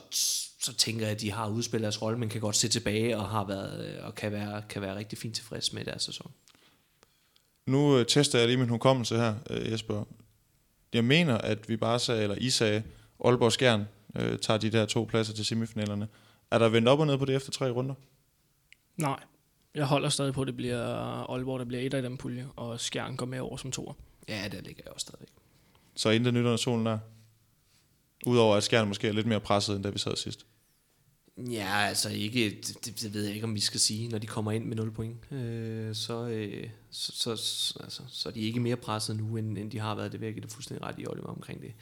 så 0.61 0.73
tænker 0.73 1.05
jeg, 1.05 1.15
at 1.15 1.21
de 1.21 1.32
har 1.32 1.47
udspillet 1.47 1.84
deres 1.84 2.01
rolle, 2.01 2.19
men 2.19 2.29
kan 2.29 2.41
godt 2.41 2.55
se 2.55 2.67
tilbage 2.67 3.17
og, 3.17 3.29
har 3.29 3.45
været, 3.45 3.95
øh, 3.95 4.05
og 4.05 4.15
kan, 4.15 4.32
være, 4.32 4.63
kan 4.69 4.82
være 4.82 4.95
rigtig 4.95 5.17
fint 5.17 5.36
tilfreds 5.36 5.73
med 5.73 5.86
deres 5.86 6.03
sæson. 6.03 6.32
Nu 7.67 8.03
tester 8.03 8.39
jeg 8.39 8.47
lige 8.47 8.57
min 8.57 8.69
hukommelse 8.69 9.15
her, 9.15 9.36
Jesper. 9.49 10.03
Jeg 10.93 11.03
mener, 11.03 11.38
at 11.38 11.69
vi 11.69 11.77
bare 11.77 11.99
sagde, 11.99 12.23
eller 12.23 12.36
I 12.36 12.49
sagde, 12.49 12.84
Aalborg 13.25 13.51
Skjern 13.51 13.86
øh, 14.16 14.39
tager 14.39 14.57
de 14.57 14.70
der 14.70 14.86
to 14.86 15.03
pladser 15.03 15.34
til 15.34 15.45
semifinalerne. 15.45 16.07
Er 16.51 16.57
der 16.57 16.70
vendt 16.70 16.88
op 16.88 16.99
og 16.99 17.07
ned 17.07 17.18
på 17.18 17.26
det 17.26 17.36
efter 17.36 17.51
tre 17.51 17.70
runder? 17.70 17.95
Nej. 18.97 19.20
Jeg 19.76 19.86
holder 19.86 20.09
stadig 20.09 20.34
på, 20.34 20.41
at 20.41 20.47
det 20.47 20.55
bliver 20.55 20.84
Aalborg, 21.32 21.59
der 21.59 21.66
bliver 21.66 21.82
et 21.82 21.93
af 21.93 22.01
dem 22.01 22.18
pulje, 22.18 22.47
og 22.55 22.80
Skjern 22.80 23.16
går 23.16 23.26
med 23.26 23.39
over 23.39 23.57
som 23.57 23.72
toer. 23.72 23.93
Ja, 24.28 24.47
der 24.51 24.62
ligger 24.62 24.84
jeg 24.86 24.93
også 24.93 25.03
stadig. 25.03 25.28
Så 25.95 26.20
nyt 26.20 26.28
under 26.38 26.57
solen 26.57 26.86
der? 26.86 26.99
Udover 28.26 28.55
at 28.55 28.64
Skjern 28.64 28.88
måske 28.88 29.07
er 29.07 29.12
lidt 29.12 29.28
mere 29.28 29.39
presset, 29.39 29.76
end 29.76 29.84
da 29.84 29.89
vi 29.89 29.99
sad 29.99 30.16
sidst. 30.16 30.45
Ja, 31.38 31.86
altså 31.88 32.09
ikke, 32.09 32.49
det, 32.49 33.01
det 33.01 33.14
ved 33.14 33.24
jeg 33.24 33.34
ikke, 33.34 33.43
om 33.43 33.55
vi 33.55 33.59
skal 33.59 33.80
sige, 33.80 34.07
når 34.07 34.18
de 34.18 34.28
kommer 34.28 34.51
ind 34.51 34.66
med 34.66 34.76
0 34.76 34.91
point. 34.91 35.32
Øh, 35.32 35.95
så, 35.95 36.28
øh, 36.28 36.70
så, 36.91 37.36
så, 37.36 37.80
altså, 37.84 38.03
så 38.07 38.30
er 38.30 38.34
de 38.34 38.39
ikke 38.39 38.59
mere 38.59 38.76
presset 38.76 39.16
nu, 39.16 39.38
end, 39.38 39.57
end 39.57 39.72
de 39.72 39.80
har 39.80 39.95
været. 39.95 40.12
Det 40.12 40.20
vil 40.20 40.26
jeg 40.26 40.34
give 40.34 40.43
det 40.43 40.51
fuldstændig 40.51 40.88
ret 40.88 40.95
i 40.97 41.07
Oliver 41.07 41.28
omkring 41.28 41.62
det. 41.62 41.74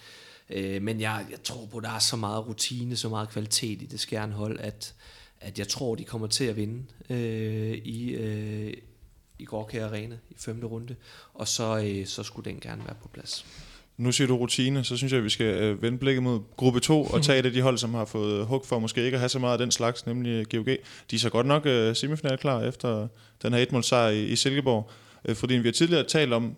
Øh, 0.49 0.81
men 0.81 1.01
jeg, 1.01 1.25
jeg 1.31 1.43
tror 1.43 1.65
på, 1.65 1.77
at 1.77 1.83
der 1.83 1.89
er 1.89 1.99
så 1.99 2.15
meget 2.15 2.47
rutine, 2.47 2.95
så 2.95 3.09
meget 3.09 3.29
kvalitet 3.29 3.81
i 3.81 3.85
det 3.85 3.99
skærnhold, 3.99 4.59
at, 4.59 4.93
at 5.41 5.59
jeg 5.59 5.67
tror, 5.67 5.95
de 5.95 6.03
kommer 6.03 6.27
til 6.27 6.43
at 6.43 6.55
vinde 6.55 6.83
øh, 7.09 7.77
i, 7.77 8.09
øh, 8.09 8.73
i 9.39 9.45
Gorkær 9.45 9.87
Arena 9.87 10.17
i 10.29 10.35
femte 10.37 10.67
runde, 10.67 10.95
og 11.33 11.47
så, 11.47 11.83
øh, 11.85 12.05
så 12.05 12.23
skulle 12.23 12.51
den 12.51 12.59
gerne 12.59 12.85
være 12.85 12.95
på 13.01 13.07
plads. 13.07 13.45
Nu 13.97 14.11
siger 14.11 14.27
du 14.27 14.37
rutine, 14.37 14.83
så 14.83 14.97
synes 14.97 15.13
jeg, 15.13 15.17
at 15.17 15.23
vi 15.23 15.29
skal 15.29 15.45
øh, 15.45 15.81
vende 15.81 15.97
blikket 15.97 16.23
mod 16.23 16.39
gruppe 16.57 16.79
2 16.79 17.03
og 17.03 17.23
tage 17.23 17.39
et 17.39 17.45
af 17.45 17.51
de 17.51 17.61
hold, 17.61 17.77
som 17.77 17.93
har 17.93 18.05
fået 18.05 18.39
øh, 18.39 18.45
hug 18.45 18.65
for 18.65 18.79
måske 18.79 19.05
ikke 19.05 19.15
at 19.15 19.19
have 19.19 19.29
så 19.29 19.39
meget 19.39 19.53
af 19.53 19.57
den 19.57 19.71
slags, 19.71 20.05
nemlig 20.05 20.29
øh, 20.31 20.45
GOG. 20.51 20.65
De 21.11 21.15
er 21.15 21.19
så 21.19 21.29
godt 21.29 21.47
nok 21.47 21.65
øh, 21.65 21.95
semifinal 21.95 22.37
klar 22.37 22.61
efter 22.63 23.07
den 23.41 23.53
her 23.53 23.65
et 23.77 23.85
sejr 23.85 24.09
i, 24.09 24.25
i 24.25 24.35
Silkeborg. 24.35 24.91
Øh, 25.25 25.35
fordi 25.35 25.53
vi 25.53 25.67
har 25.67 25.71
tidligere 25.73 26.03
talt 26.03 26.33
om 26.33 26.55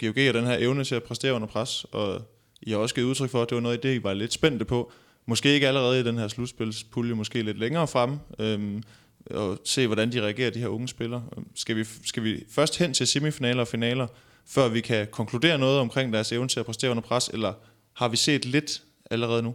GOG 0.00 0.28
og 0.28 0.34
den 0.34 0.44
her 0.44 0.56
evne 0.58 0.84
til 0.84 0.94
at 0.94 1.02
præstere 1.02 1.32
under 1.32 1.48
pres, 1.48 1.84
og 1.84 2.22
i 2.66 2.70
har 2.70 2.78
også 2.78 2.94
givet 2.94 3.06
udtryk 3.06 3.30
for, 3.30 3.42
at 3.42 3.50
det 3.50 3.54
var 3.54 3.62
noget, 3.62 3.82
det 3.82 3.94
I 3.94 4.02
var 4.02 4.14
lidt 4.14 4.32
spændte 4.32 4.64
på. 4.64 4.92
Måske 5.26 5.54
ikke 5.54 5.68
allerede 5.68 6.00
i 6.00 6.02
den 6.02 6.18
her 6.18 6.28
slutspilspulje, 6.28 7.14
måske 7.14 7.42
lidt 7.42 7.58
længere 7.58 7.88
frem, 7.88 8.18
øhm, 8.38 8.82
og 9.30 9.58
se, 9.64 9.86
hvordan 9.86 10.12
de 10.12 10.22
reagerer, 10.22 10.50
de 10.50 10.58
her 10.58 10.68
unge 10.68 10.88
spillere. 10.88 11.24
Skal 11.54 11.76
vi, 11.76 11.84
skal 12.04 12.24
vi 12.24 12.44
først 12.50 12.78
hen 12.78 12.94
til 12.94 13.06
semifinaler 13.06 13.60
og 13.60 13.68
finaler, 13.68 14.06
før 14.46 14.68
vi 14.68 14.80
kan 14.80 15.06
konkludere 15.10 15.58
noget 15.58 15.78
omkring 15.78 16.12
deres 16.12 16.32
evne 16.32 16.48
til 16.48 16.60
at 16.60 16.66
præstere 16.66 16.90
under 16.90 17.02
pres, 17.02 17.28
eller 17.28 17.52
har 17.92 18.08
vi 18.08 18.16
set 18.16 18.44
lidt 18.44 18.82
allerede 19.10 19.42
nu? 19.42 19.54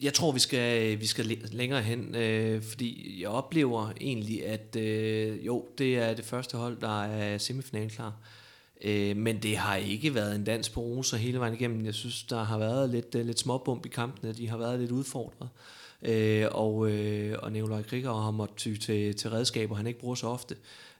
Jeg 0.00 0.14
tror, 0.14 0.32
vi 0.32 0.40
skal, 0.40 1.00
vi 1.00 1.06
skal 1.06 1.38
længere 1.52 1.82
hen, 1.82 2.14
øh, 2.14 2.62
fordi 2.62 3.20
jeg 3.20 3.28
oplever 3.28 3.92
egentlig, 4.00 4.46
at 4.46 4.76
øh, 4.76 5.46
jo, 5.46 5.68
det 5.78 5.96
er 5.96 6.14
det 6.14 6.24
første 6.24 6.56
hold, 6.56 6.80
der 6.80 7.04
er 7.04 7.38
semifinalklar. 7.38 8.14
Øh, 8.84 9.16
men 9.16 9.42
det 9.42 9.56
har 9.56 9.76
ikke 9.76 10.14
været 10.14 10.34
en 10.34 10.44
dans 10.44 10.68
på 10.68 10.80
roser 10.80 11.16
hele 11.16 11.38
vejen 11.38 11.54
igennem. 11.54 11.84
Jeg 11.84 11.94
synes, 11.94 12.22
der 12.22 12.44
har 12.44 12.58
været 12.58 12.90
lidt, 12.90 13.14
uh, 13.14 13.20
lidt 13.20 13.38
småbump 13.38 13.86
i 13.86 13.88
kampene. 13.88 14.32
De 14.32 14.48
har 14.48 14.56
været 14.56 14.80
lidt 14.80 14.90
udfordret. 14.90 15.48
Øh, 16.02 16.46
og, 16.50 16.90
øh, 16.90 17.36
og 17.42 17.52
Nikolaj 17.52 17.82
Krieger 17.82 18.22
har 18.22 18.30
måttet 18.30 18.56
ty 18.56 18.74
til, 18.76 19.16
til 19.16 19.30
redskaber, 19.30 19.76
han 19.76 19.86
ikke 19.86 20.00
bruger 20.00 20.14
så 20.14 20.26
ofte 20.26 20.56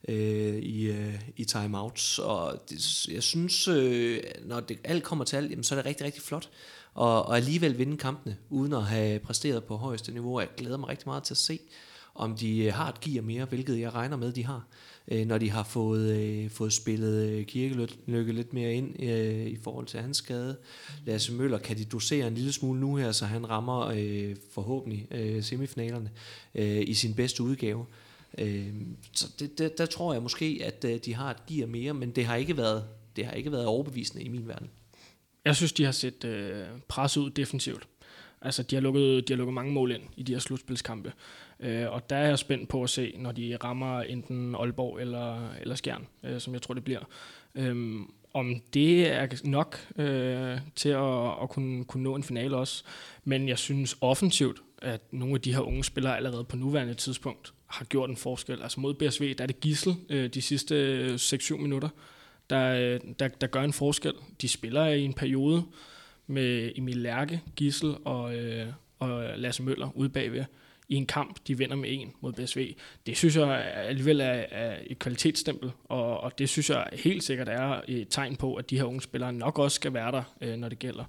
øh, 0.08 0.56
i, 0.56 0.90
øh, 0.90 1.20
i 1.36 1.44
timeouts. 1.44 2.18
Og 2.18 2.62
det, 2.70 3.08
jeg 3.08 3.22
synes, 3.22 3.68
øh, 3.68 4.20
når 4.44 4.60
det 4.60 4.78
alt 4.84 5.04
kommer 5.04 5.24
til 5.24 5.36
alt, 5.36 5.50
jamen, 5.50 5.64
så 5.64 5.74
er 5.74 5.76
det 5.76 5.86
rigtig, 5.86 6.06
rigtig 6.06 6.22
flot. 6.22 6.48
Og, 6.94 7.26
og 7.26 7.36
alligevel 7.36 7.78
vinde 7.78 7.96
kampene, 7.96 8.36
uden 8.50 8.72
at 8.72 8.82
have 8.82 9.18
præsteret 9.18 9.64
på 9.64 9.76
højeste 9.76 10.12
niveau. 10.12 10.40
Jeg 10.40 10.48
glæder 10.56 10.76
mig 10.76 10.88
rigtig 10.88 11.08
meget 11.08 11.22
til 11.22 11.34
at 11.34 11.38
se, 11.38 11.60
om 12.14 12.36
de 12.36 12.58
øh, 12.58 12.74
har 12.74 12.88
et 12.88 13.00
gear 13.00 13.22
mere, 13.22 13.44
hvilket 13.44 13.80
jeg 13.80 13.94
regner 13.94 14.16
med, 14.16 14.32
de 14.32 14.44
har 14.44 14.66
øh, 15.08 15.26
når 15.26 15.38
de 15.38 15.50
har 15.50 15.62
fået, 15.62 16.16
øh, 16.16 16.50
fået 16.50 16.72
spillet 16.72 17.28
øh, 17.28 17.46
Kirkelykke 17.46 18.32
lidt 18.32 18.52
mere 18.52 18.74
ind 18.74 19.02
øh, 19.02 19.46
i 19.46 19.56
forhold 19.56 19.86
til 19.86 20.00
hans 20.00 20.16
skade. 20.16 20.56
Lasse 21.06 21.32
Møller, 21.32 21.58
kan 21.58 21.76
de 21.76 21.84
dosere 21.84 22.26
en 22.26 22.34
lille 22.34 22.52
smule 22.52 22.80
nu 22.80 22.96
her, 22.96 23.12
så 23.12 23.26
han 23.26 23.50
rammer 23.50 23.92
øh, 23.96 24.36
forhåbentlig 24.52 25.06
øh, 25.10 25.42
semifinalerne 25.42 26.10
øh, 26.54 26.82
i 26.86 26.94
sin 26.94 27.14
bedste 27.14 27.42
udgave. 27.42 27.86
Øh, 28.38 28.72
så 29.12 29.26
det, 29.38 29.58
det, 29.58 29.78
der 29.78 29.86
tror 29.86 30.12
jeg 30.12 30.22
måske, 30.22 30.60
at 30.64 30.84
øh, 30.84 30.98
de 31.04 31.14
har 31.14 31.30
et 31.30 31.46
gear 31.46 31.66
mere, 31.66 31.94
men 31.94 32.10
det 32.10 32.24
har 32.24 32.36
ikke 32.36 32.56
været, 32.56 32.84
det 33.16 33.26
har 33.26 33.32
ikke 33.32 33.52
været 33.52 33.66
overbevisende 33.66 34.24
i 34.24 34.28
min 34.28 34.48
verden. 34.48 34.70
Jeg 35.44 35.56
synes, 35.56 35.72
de 35.72 35.84
har 35.84 35.92
set 35.92 36.24
øh, 36.24 36.64
presset 36.88 37.20
ud 37.20 37.30
defensivt. 37.30 37.88
Altså, 38.42 38.62
de 38.62 38.76
har, 38.76 38.80
lukket, 38.80 39.28
de 39.28 39.32
har 39.32 39.38
lukket 39.38 39.54
mange 39.54 39.72
mål 39.72 39.92
ind 39.92 40.02
i 40.16 40.22
de 40.22 40.32
her 40.32 40.38
slutspilskampe. 40.38 41.12
Øh, 41.60 41.92
og 41.92 42.10
der 42.10 42.16
er 42.16 42.28
jeg 42.28 42.38
spændt 42.38 42.68
på 42.68 42.82
at 42.82 42.90
se, 42.90 43.14
når 43.18 43.32
de 43.32 43.56
rammer 43.64 44.00
enten 44.00 44.54
Aalborg 44.54 45.00
eller, 45.00 45.50
eller 45.60 45.74
Skjern, 45.74 46.06
øh, 46.22 46.40
som 46.40 46.52
jeg 46.54 46.62
tror 46.62 46.74
det 46.74 46.84
bliver. 46.84 47.00
Øh, 47.54 48.00
om 48.34 48.60
det 48.74 49.08
er 49.08 49.28
nok 49.44 49.86
øh, 49.96 50.58
til 50.76 50.88
at, 50.88 51.42
at 51.42 51.48
kunne, 51.48 51.84
kunne 51.84 52.02
nå 52.02 52.14
en 52.14 52.22
finale 52.22 52.56
også. 52.56 52.84
Men 53.24 53.48
jeg 53.48 53.58
synes 53.58 53.96
offensivt, 54.00 54.62
at 54.82 55.00
nogle 55.12 55.34
af 55.34 55.40
de 55.40 55.54
her 55.54 55.60
unge 55.60 55.84
spillere 55.84 56.16
allerede 56.16 56.44
på 56.44 56.56
nuværende 56.56 56.94
tidspunkt 56.94 57.52
har 57.66 57.84
gjort 57.84 58.10
en 58.10 58.16
forskel. 58.16 58.62
Altså 58.62 58.80
mod 58.80 58.94
BSV, 58.94 59.34
der 59.34 59.42
er 59.42 59.46
det 59.46 59.60
Gissel 59.60 59.94
øh, 60.08 60.28
de 60.34 60.42
sidste 60.42 61.06
6-7 61.14 61.56
minutter, 61.56 61.88
der, 62.50 62.74
øh, 62.74 63.00
der, 63.18 63.28
der 63.28 63.46
gør 63.46 63.62
en 63.62 63.72
forskel. 63.72 64.12
De 64.40 64.48
spiller 64.48 64.86
i 64.86 65.02
en 65.02 65.14
periode 65.14 65.62
med 66.28 66.72
Emil 66.76 66.96
Lærke, 66.96 67.42
Gissel 67.56 67.96
og, 68.04 68.36
øh, 68.36 68.66
og 68.98 69.24
Lasse 69.36 69.62
Møller 69.62 69.88
ude 69.94 70.08
bagved 70.08 70.44
i 70.88 70.94
en 70.94 71.06
kamp, 71.06 71.36
de 71.46 71.58
vinder 71.58 71.76
med 71.76 71.88
en 71.92 72.12
mod 72.20 72.32
BSV. 72.32 72.74
Det 73.06 73.16
synes 73.16 73.36
jeg 73.36 73.72
alligevel 73.74 74.20
er, 74.20 74.44
er 74.50 74.76
et 74.86 74.98
kvalitetsstempel, 74.98 75.70
og, 75.84 76.20
og 76.20 76.38
det 76.38 76.48
synes 76.48 76.70
jeg 76.70 76.86
helt 76.92 77.24
sikkert 77.24 77.48
er 77.48 77.80
et 77.88 78.06
tegn 78.10 78.36
på, 78.36 78.54
at 78.54 78.70
de 78.70 78.76
her 78.76 78.84
unge 78.84 79.00
spillere 79.00 79.32
nok 79.32 79.58
også 79.58 79.74
skal 79.74 79.94
være 79.94 80.12
der, 80.12 80.22
øh, 80.40 80.56
når 80.56 80.68
det 80.68 80.78
gælder. 80.78 81.04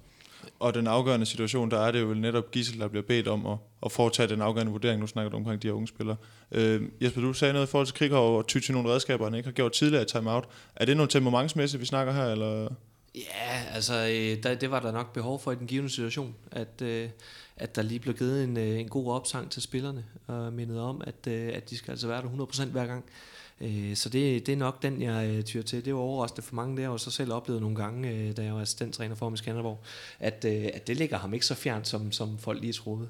Og 0.58 0.74
den 0.74 0.86
afgørende 0.86 1.26
situation, 1.26 1.70
der 1.70 1.80
er 1.80 1.90
det 1.90 2.00
jo 2.00 2.14
netop 2.14 2.50
Gissel, 2.50 2.80
der 2.80 2.88
bliver 2.88 3.02
bedt 3.02 3.28
om 3.28 3.46
at, 3.46 3.58
at 3.84 3.92
foretage 3.92 4.28
den 4.28 4.40
afgørende 4.40 4.72
vurdering. 4.72 5.00
Nu 5.00 5.06
snakker 5.06 5.30
du 5.30 5.36
omkring 5.36 5.62
de 5.62 5.68
her 5.68 5.72
unge 5.72 5.88
spillere. 5.88 6.16
Øh, 6.52 6.82
Jesper, 7.02 7.20
du 7.20 7.32
sagde 7.32 7.52
noget 7.52 7.66
i 7.66 7.70
forhold 7.70 7.86
til 7.86 7.94
Krighov 7.96 8.38
og 8.38 8.46
ty 8.46 8.58
til 8.58 8.74
nogle 8.74 8.90
redskaber, 8.90 9.24
han 9.24 9.34
ikke 9.34 9.46
har 9.46 9.52
gjort 9.52 9.72
tidligere 9.72 10.02
i 10.02 10.06
timeout. 10.06 10.44
Er 10.76 10.84
det 10.84 10.96
noget 10.96 11.10
temperamentsmæssigt, 11.10 11.80
vi 11.80 11.86
snakker 11.86 12.12
her, 12.12 12.26
eller... 12.26 12.68
Ja, 13.14 13.62
altså 13.74 13.94
øh, 13.94 14.42
der, 14.42 14.54
det 14.54 14.70
var 14.70 14.80
der 14.80 14.92
nok 14.92 15.12
behov 15.12 15.40
for 15.40 15.52
i 15.52 15.54
den 15.54 15.66
givende 15.66 15.90
situation, 15.90 16.34
at, 16.52 16.82
øh, 16.82 17.08
at 17.56 17.76
der 17.76 17.82
lige 17.82 18.00
blev 18.00 18.14
givet 18.14 18.44
en, 18.44 18.56
øh, 18.56 18.80
en 18.80 18.88
god 18.88 19.12
opsang 19.12 19.50
til 19.50 19.62
spillerne, 19.62 20.04
og 20.26 20.52
mindet 20.52 20.80
om, 20.80 21.02
at, 21.06 21.26
at 21.26 21.70
de 21.70 21.76
skal 21.76 21.90
altså 21.90 22.06
være 22.06 22.22
der 22.22 22.46
100% 22.46 22.64
hver 22.64 22.86
gang. 22.86 23.04
Så 23.94 24.08
det, 24.08 24.46
det 24.46 24.52
er 24.52 24.56
nok 24.56 24.82
den, 24.82 25.02
jeg 25.02 25.44
tyrer 25.44 25.62
til. 25.62 25.84
Det 25.84 25.94
var 25.94 26.00
overraskende 26.00 26.42
for 26.46 26.54
mange, 26.54 26.76
det 26.76 26.84
har 26.84 26.92
jeg 26.92 27.00
så 27.00 27.10
selv 27.10 27.32
oplevet 27.32 27.60
nogle 27.62 27.76
gange, 27.76 28.32
da 28.32 28.42
jeg 28.42 28.54
var 28.54 28.60
assistenttræner 28.60 29.14
for 29.14 29.26
ham 29.26 29.34
i 29.34 29.36
Skanderborg, 29.36 29.78
at, 30.20 30.44
at 30.44 30.86
det 30.86 30.96
ligger 30.96 31.18
ham 31.18 31.34
ikke 31.34 31.46
så 31.46 31.54
fjernt, 31.54 31.88
som, 31.88 32.12
som 32.12 32.38
folk 32.38 32.60
lige 32.60 32.72
troede, 32.72 33.08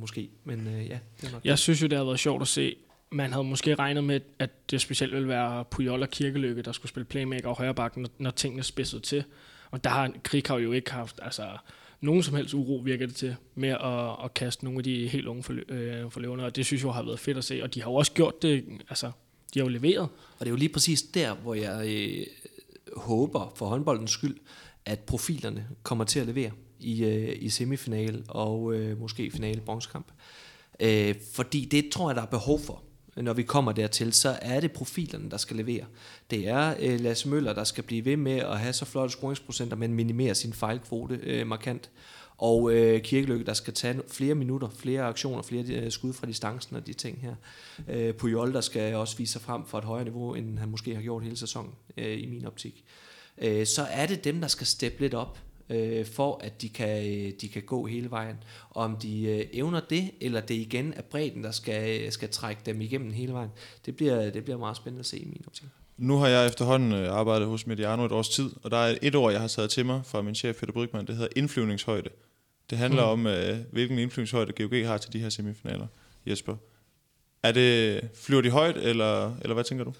måske. 0.00 0.30
Men 0.44 0.66
ja, 0.66 0.98
det 1.20 1.28
er 1.28 1.32
nok 1.32 1.44
Jeg 1.44 1.50
det. 1.50 1.58
synes 1.58 1.82
jo, 1.82 1.86
det 1.86 1.98
har 1.98 2.04
været 2.04 2.18
sjovt 2.20 2.42
at 2.42 2.48
se, 2.48 2.76
man 3.14 3.32
havde 3.32 3.44
måske 3.44 3.74
regnet 3.74 4.04
med, 4.04 4.20
at 4.38 4.70
det 4.70 4.80
specielt 4.80 5.14
ville 5.14 5.28
være 5.28 5.64
Pujol 5.64 6.02
og 6.02 6.10
Kirkelykke, 6.10 6.62
der 6.62 6.72
skulle 6.72 6.90
spille 6.90 7.04
playmaker 7.04 7.48
og 7.48 7.56
højrebakken, 7.56 8.02
når, 8.02 8.10
når 8.18 8.30
tingene 8.30 8.62
spidsede 8.62 9.02
til. 9.02 9.24
Og 9.70 9.84
der 9.84 9.90
har 9.90 10.12
Krikau 10.22 10.56
jo 10.56 10.72
ikke 10.72 10.92
haft 10.92 11.20
altså, 11.22 11.56
nogen 12.00 12.22
som 12.22 12.34
helst 12.34 12.54
uro, 12.54 12.76
virker 12.76 13.06
det 13.06 13.16
til, 13.16 13.36
med 13.54 13.68
at, 13.68 14.24
at 14.24 14.34
kaste 14.34 14.64
nogle 14.64 14.78
af 14.78 14.84
de 14.84 15.08
helt 15.08 15.26
unge 15.26 15.42
forløberne, 15.42 16.42
øh, 16.42 16.46
og 16.46 16.56
det 16.56 16.66
synes 16.66 16.84
jeg 16.84 16.92
har 16.92 17.02
været 17.02 17.20
fedt 17.20 17.38
at 17.38 17.44
se, 17.44 17.62
og 17.62 17.74
de 17.74 17.82
har 17.82 17.90
jo 17.90 17.94
også 17.94 18.12
gjort 18.12 18.42
det, 18.42 18.64
altså, 18.88 19.10
de 19.54 19.58
har 19.58 19.64
jo 19.64 19.68
leveret. 19.68 20.08
Og 20.38 20.40
det 20.40 20.46
er 20.46 20.50
jo 20.50 20.56
lige 20.56 20.68
præcis 20.68 21.02
der, 21.02 21.34
hvor 21.34 21.54
jeg 21.54 21.86
øh, 21.88 22.26
håber 22.96 23.52
for 23.56 23.66
håndboldens 23.66 24.10
skyld, 24.10 24.36
at 24.84 25.00
profilerne 25.00 25.66
kommer 25.82 26.04
til 26.04 26.20
at 26.20 26.26
levere 26.26 26.50
i, 26.80 27.04
øh, 27.04 27.36
i 27.40 27.48
semifinal 27.48 28.24
og 28.28 28.74
øh, 28.74 29.00
måske 29.00 29.30
finale 29.30 29.60
bronzekamp. 29.60 30.06
Øh, 30.80 31.14
fordi 31.32 31.64
det 31.64 31.90
tror 31.92 32.10
jeg, 32.10 32.16
der 32.16 32.22
er 32.22 32.26
behov 32.26 32.60
for 32.60 32.82
når 33.16 33.32
vi 33.32 33.42
kommer 33.42 33.72
dertil, 33.72 34.12
så 34.12 34.38
er 34.42 34.60
det 34.60 34.72
profilerne, 34.72 35.30
der 35.30 35.36
skal 35.36 35.56
levere. 35.56 35.84
Det 36.30 36.48
er 36.48 36.74
øh, 36.80 37.00
Lasse 37.00 37.28
Møller, 37.28 37.52
der 37.52 37.64
skal 37.64 37.84
blive 37.84 38.04
ved 38.04 38.16
med 38.16 38.36
at 38.36 38.58
have 38.58 38.72
så 38.72 38.84
flotte 38.84 39.12
scoringsprocenter, 39.12 39.76
men 39.76 39.94
minimere 39.94 40.34
sin 40.34 40.52
fejlkvote 40.52 41.20
øh, 41.22 41.46
markant. 41.46 41.90
Og 42.38 42.72
øh, 42.72 43.02
Kirkeløkke, 43.02 43.44
der 43.44 43.52
skal 43.52 43.74
tage 43.74 44.00
flere 44.08 44.34
minutter, 44.34 44.68
flere 44.68 45.02
aktioner, 45.02 45.42
flere 45.42 45.64
øh, 45.64 45.90
skud 45.90 46.12
fra 46.12 46.26
distancen 46.26 46.76
og 46.76 46.86
de 46.86 46.92
ting 46.92 47.18
her. 47.22 47.34
Øh, 47.88 48.14
Pujol, 48.14 48.52
der 48.52 48.60
skal 48.60 48.94
også 48.94 49.16
vise 49.16 49.32
sig 49.32 49.42
frem 49.42 49.66
for 49.66 49.78
et 49.78 49.84
højere 49.84 50.04
niveau, 50.04 50.34
end 50.34 50.58
han 50.58 50.68
måske 50.68 50.94
har 50.94 51.02
gjort 51.02 51.22
hele 51.22 51.36
sæsonen, 51.36 51.72
øh, 51.96 52.22
i 52.22 52.26
min 52.26 52.46
optik. 52.46 52.84
Øh, 53.38 53.66
så 53.66 53.82
er 53.90 54.06
det 54.06 54.24
dem, 54.24 54.40
der 54.40 54.48
skal 54.48 54.66
steppe 54.66 55.00
lidt 55.00 55.14
op 55.14 55.38
øh, 55.70 56.06
for 56.06 56.40
at 56.44 56.62
de 56.62 56.68
kan, 56.68 57.06
øh, 57.06 57.32
de 57.40 57.48
kan 57.48 57.62
gå 57.62 57.86
hele 57.86 58.10
vejen. 58.10 58.36
Og 58.70 58.84
om 58.84 58.96
de 58.96 59.22
øh, 59.22 59.46
evner 59.52 59.80
det, 59.80 60.10
eller 60.20 60.40
det 60.40 60.54
igen 60.54 60.94
er 60.96 61.02
bredden, 61.02 61.44
der 61.44 61.50
skal, 61.50 62.12
skal 62.12 62.28
trække 62.28 62.62
dem 62.66 62.80
igennem 62.80 63.12
hele 63.12 63.32
vejen, 63.32 63.50
det 63.86 63.96
bliver, 63.96 64.30
det 64.30 64.44
bliver 64.44 64.58
meget 64.58 64.76
spændende 64.76 65.00
at 65.00 65.06
se 65.06 65.18
i 65.18 65.24
min 65.24 65.42
optik. 65.46 65.68
Nu 65.96 66.16
har 66.16 66.28
jeg 66.28 66.46
efterhånden 66.46 66.92
øh, 66.92 67.12
arbejdet 67.12 67.48
hos 67.48 67.66
Mediano 67.66 68.04
et 68.04 68.12
års 68.12 68.28
tid, 68.28 68.50
og 68.62 68.70
der 68.70 68.76
er 68.76 68.98
et 69.02 69.14
ord, 69.14 69.32
jeg 69.32 69.40
har 69.40 69.48
taget 69.48 69.70
til 69.70 69.86
mig 69.86 70.00
fra 70.04 70.22
min 70.22 70.34
chef, 70.34 70.56
Peter 70.56 70.72
Brygman, 70.72 71.06
det 71.06 71.14
hedder 71.14 71.28
indflyvningshøjde. 71.36 72.10
Det 72.70 72.78
handler 72.78 73.04
mm. 73.04 73.10
om, 73.20 73.26
øh, 73.26 73.58
hvilken 73.72 73.98
indflyvningshøjde 73.98 74.52
GOG 74.52 74.86
har 74.86 74.98
til 74.98 75.12
de 75.12 75.18
her 75.18 75.28
semifinaler. 75.28 75.86
Jesper, 76.26 76.56
er 77.42 77.52
det, 77.52 78.00
flyver 78.14 78.42
de 78.42 78.50
højt, 78.50 78.76
eller, 78.76 79.36
eller 79.36 79.54
hvad 79.54 79.64
tænker 79.64 79.84
du? 79.84 79.92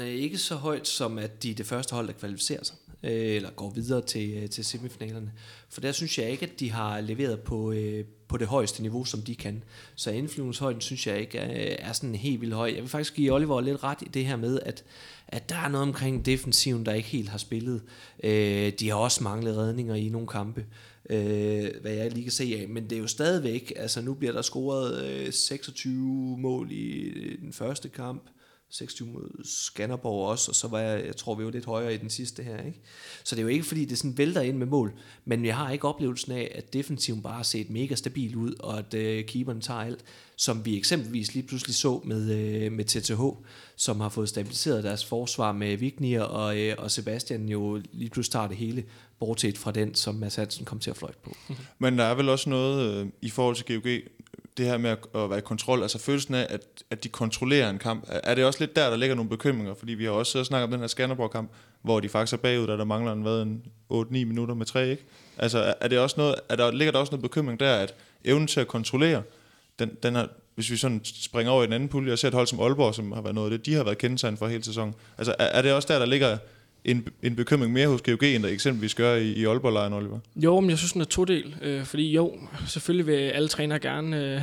Ikke 0.00 0.38
så 0.38 0.54
højt, 0.54 0.88
som 0.88 1.18
at 1.18 1.42
de 1.42 1.50
er 1.50 1.54
det 1.54 1.66
første 1.66 1.94
hold, 1.94 2.06
der 2.06 2.12
kvalificerer 2.12 2.64
sig 2.64 2.76
øh, 3.02 3.36
eller 3.36 3.50
går 3.50 3.70
videre 3.70 4.02
til, 4.02 4.30
øh, 4.42 4.48
til 4.48 4.64
semifinalerne. 4.64 5.32
For 5.68 5.80
der 5.80 5.92
synes 5.92 6.18
jeg 6.18 6.30
ikke, 6.30 6.46
at 6.46 6.60
de 6.60 6.70
har 6.70 7.00
leveret 7.00 7.40
på, 7.40 7.72
øh, 7.72 8.04
på 8.28 8.36
det 8.36 8.46
højeste 8.46 8.82
niveau, 8.82 9.04
som 9.04 9.22
de 9.22 9.34
kan. 9.34 9.64
Så 9.94 10.10
indflyvningshøjden 10.10 10.80
synes 10.80 11.06
jeg 11.06 11.20
ikke 11.20 11.38
er, 11.38 11.76
er 11.88 11.92
sådan 11.92 12.14
helt 12.14 12.40
vildt 12.40 12.54
høj. 12.54 12.72
Jeg 12.74 12.82
vil 12.82 12.90
faktisk 12.90 13.14
give 13.14 13.32
Oliver 13.32 13.60
lidt 13.60 13.84
ret 13.84 14.02
i 14.02 14.08
det 14.14 14.26
her 14.26 14.36
med, 14.36 14.60
at, 14.60 14.84
at 15.28 15.48
der 15.48 15.56
er 15.56 15.68
noget 15.68 15.86
omkring 15.86 16.26
defensiven, 16.26 16.86
der 16.86 16.94
ikke 16.94 17.08
helt 17.08 17.28
har 17.28 17.38
spillet. 17.38 17.82
Øh, 18.24 18.72
de 18.80 18.88
har 18.88 18.96
også 18.96 19.24
manglet 19.24 19.56
redninger 19.56 19.94
i 19.94 20.08
nogle 20.08 20.26
kampe. 20.26 20.66
Øh, 21.10 21.70
hvad 21.80 21.92
jeg 21.92 22.12
lige 22.12 22.22
kan 22.22 22.32
se 22.32 22.56
af, 22.60 22.68
men 22.68 22.84
det 22.90 22.96
er 22.96 23.00
jo 23.00 23.06
stadigvæk, 23.06 23.72
altså 23.76 24.00
nu 24.00 24.14
bliver 24.14 24.32
der 24.32 24.42
scoret 24.42 25.04
øh, 25.04 25.32
26 25.32 26.38
mål 26.38 26.72
i 26.72 26.92
øh, 27.00 27.38
den 27.40 27.52
første 27.52 27.88
kamp, 27.88 28.22
26 28.70 29.08
mod 29.08 29.44
Skanderborg 29.44 30.28
også, 30.28 30.50
og 30.50 30.54
så 30.54 30.68
var 30.68 30.78
jeg, 30.78 31.06
jeg 31.06 31.16
tror, 31.16 31.34
vi 31.34 31.44
var 31.44 31.50
lidt 31.50 31.64
højere 31.64 31.94
i 31.94 31.96
den 31.96 32.10
sidste 32.10 32.42
her. 32.42 32.62
Ikke? 32.62 32.80
Så 33.24 33.34
det 33.34 33.40
er 33.40 33.42
jo 33.42 33.48
ikke, 33.48 33.64
fordi 33.64 33.84
det 33.84 33.98
sådan 33.98 34.18
vælter 34.18 34.40
ind 34.40 34.56
med 34.56 34.66
mål, 34.66 34.92
men 35.24 35.44
jeg 35.44 35.56
har 35.56 35.70
ikke 35.70 35.88
oplevelsen 35.88 36.32
af, 36.32 36.52
at 36.54 36.72
defensiven 36.72 37.22
bare 37.22 37.34
har 37.34 37.42
set 37.42 37.70
mega 37.70 37.94
stabil 37.94 38.36
ud, 38.36 38.54
og 38.58 38.78
at 38.78 38.94
øh, 38.94 39.24
keeperen 39.24 39.60
tager 39.60 39.80
alt, 39.80 40.04
som 40.36 40.64
vi 40.64 40.76
eksempelvis 40.76 41.34
lige 41.34 41.46
pludselig 41.46 41.74
så 41.74 42.00
med, 42.04 42.34
øh, 42.34 42.72
med 42.72 42.84
TTH, 42.84 43.20
som 43.76 44.00
har 44.00 44.08
fået 44.08 44.28
stabiliseret 44.28 44.84
deres 44.84 45.04
forsvar 45.04 45.52
med 45.52 45.76
Vignier, 45.76 46.22
og, 46.22 46.58
øh, 46.58 46.74
og 46.78 46.90
Sebastian 46.90 47.48
jo 47.48 47.82
lige 47.92 48.10
pludselig 48.10 48.32
tager 48.32 48.48
det 48.48 48.56
hele, 48.56 48.84
bortset 49.18 49.58
fra 49.58 49.72
den, 49.72 49.94
som 49.94 50.14
Mads 50.14 50.34
Hansen 50.34 50.64
kom 50.64 50.78
til 50.78 50.90
at 50.90 50.96
fløjte 50.96 51.18
på. 51.24 51.36
Men 51.78 51.98
der 51.98 52.04
er 52.04 52.14
vel 52.14 52.28
også 52.28 52.50
noget 52.50 53.00
øh, 53.00 53.06
i 53.22 53.30
forhold 53.30 53.56
til 53.56 53.66
GOG, 53.66 54.02
det 54.58 54.66
her 54.66 54.78
med 54.78 54.90
at, 54.90 54.98
at 55.14 55.30
være 55.30 55.38
i 55.38 55.42
kontrol, 55.42 55.82
altså 55.82 55.98
følelsen 55.98 56.34
af, 56.34 56.46
at, 56.50 56.60
at 56.90 57.04
de 57.04 57.08
kontrollerer 57.08 57.70
en 57.70 57.78
kamp. 57.78 58.04
Er, 58.08 58.34
det 58.34 58.44
også 58.44 58.60
lidt 58.60 58.76
der, 58.76 58.90
der 58.90 58.96
ligger 58.96 59.16
nogle 59.16 59.28
bekymringer? 59.30 59.74
Fordi 59.74 59.94
vi 59.94 60.04
har 60.04 60.10
også 60.10 60.32
siddet 60.32 60.42
og 60.42 60.46
snakket 60.46 60.64
om 60.64 60.70
den 60.70 60.80
her 60.80 60.86
Skanderborg-kamp, 60.86 61.50
hvor 61.82 62.00
de 62.00 62.08
faktisk 62.08 62.32
er 62.32 62.36
bagud, 62.36 62.66
da 62.66 62.76
der 62.76 62.84
mangler 62.84 63.12
en, 63.12 63.22
hvad, 63.22 63.42
en 63.42 63.62
8-9 63.92 64.04
minutter 64.10 64.54
med 64.54 64.66
3, 64.66 64.88
ikke? 64.90 65.04
Altså, 65.38 65.58
er, 65.58 65.74
er 65.80 65.88
det 65.88 65.98
også 65.98 66.14
noget, 66.18 66.34
er 66.48 66.56
der, 66.56 66.70
ligger 66.70 66.92
der 66.92 66.98
også 66.98 67.10
noget 67.10 67.22
bekymring 67.22 67.60
der, 67.60 67.76
at 67.76 67.94
evnen 68.24 68.46
til 68.46 68.60
at 68.60 68.68
kontrollere, 68.68 69.22
den, 69.78 69.90
den 70.02 70.14
har, 70.14 70.28
hvis 70.54 70.70
vi 70.70 70.76
sådan 70.76 71.00
springer 71.04 71.52
over 71.52 71.62
i 71.62 71.66
en 71.66 71.72
anden 71.72 71.88
pulje 71.88 72.12
og 72.12 72.18
ser 72.18 72.28
et 72.28 72.34
hold 72.34 72.46
som 72.46 72.60
Aalborg, 72.60 72.94
som 72.94 73.12
har 73.12 73.22
været 73.22 73.34
noget 73.34 73.52
af 73.52 73.58
det, 73.58 73.66
de 73.66 73.74
har 73.74 73.84
været 73.84 73.98
kendetegn 73.98 74.36
for 74.36 74.48
hele 74.48 74.64
sæsonen. 74.64 74.94
Altså, 75.18 75.34
er, 75.38 75.44
er 75.44 75.62
det 75.62 75.72
også 75.72 75.88
der, 75.92 75.98
der 75.98 76.06
ligger 76.06 76.38
en, 76.90 77.08
en 77.22 77.36
bekymring 77.36 77.72
mere 77.72 77.88
hos 77.88 78.02
GOG, 78.02 78.22
end 78.22 78.42
der 78.42 78.48
eksempelvis 78.48 78.94
gør 78.94 79.14
i, 79.14 79.32
i 79.32 79.44
Aalborg-lejren, 79.44 79.92
Oliver? 79.92 80.18
Jo, 80.36 80.60
men 80.60 80.70
jeg 80.70 80.78
synes, 80.78 80.92
den 80.92 81.00
er 81.00 81.04
todel. 81.04 81.56
Øh, 81.62 81.84
fordi 81.84 82.12
jo, 82.12 82.36
selvfølgelig 82.66 83.06
vil 83.06 83.12
alle 83.12 83.48
trænere 83.48 83.78
gerne 83.78 84.34
øh, 84.34 84.42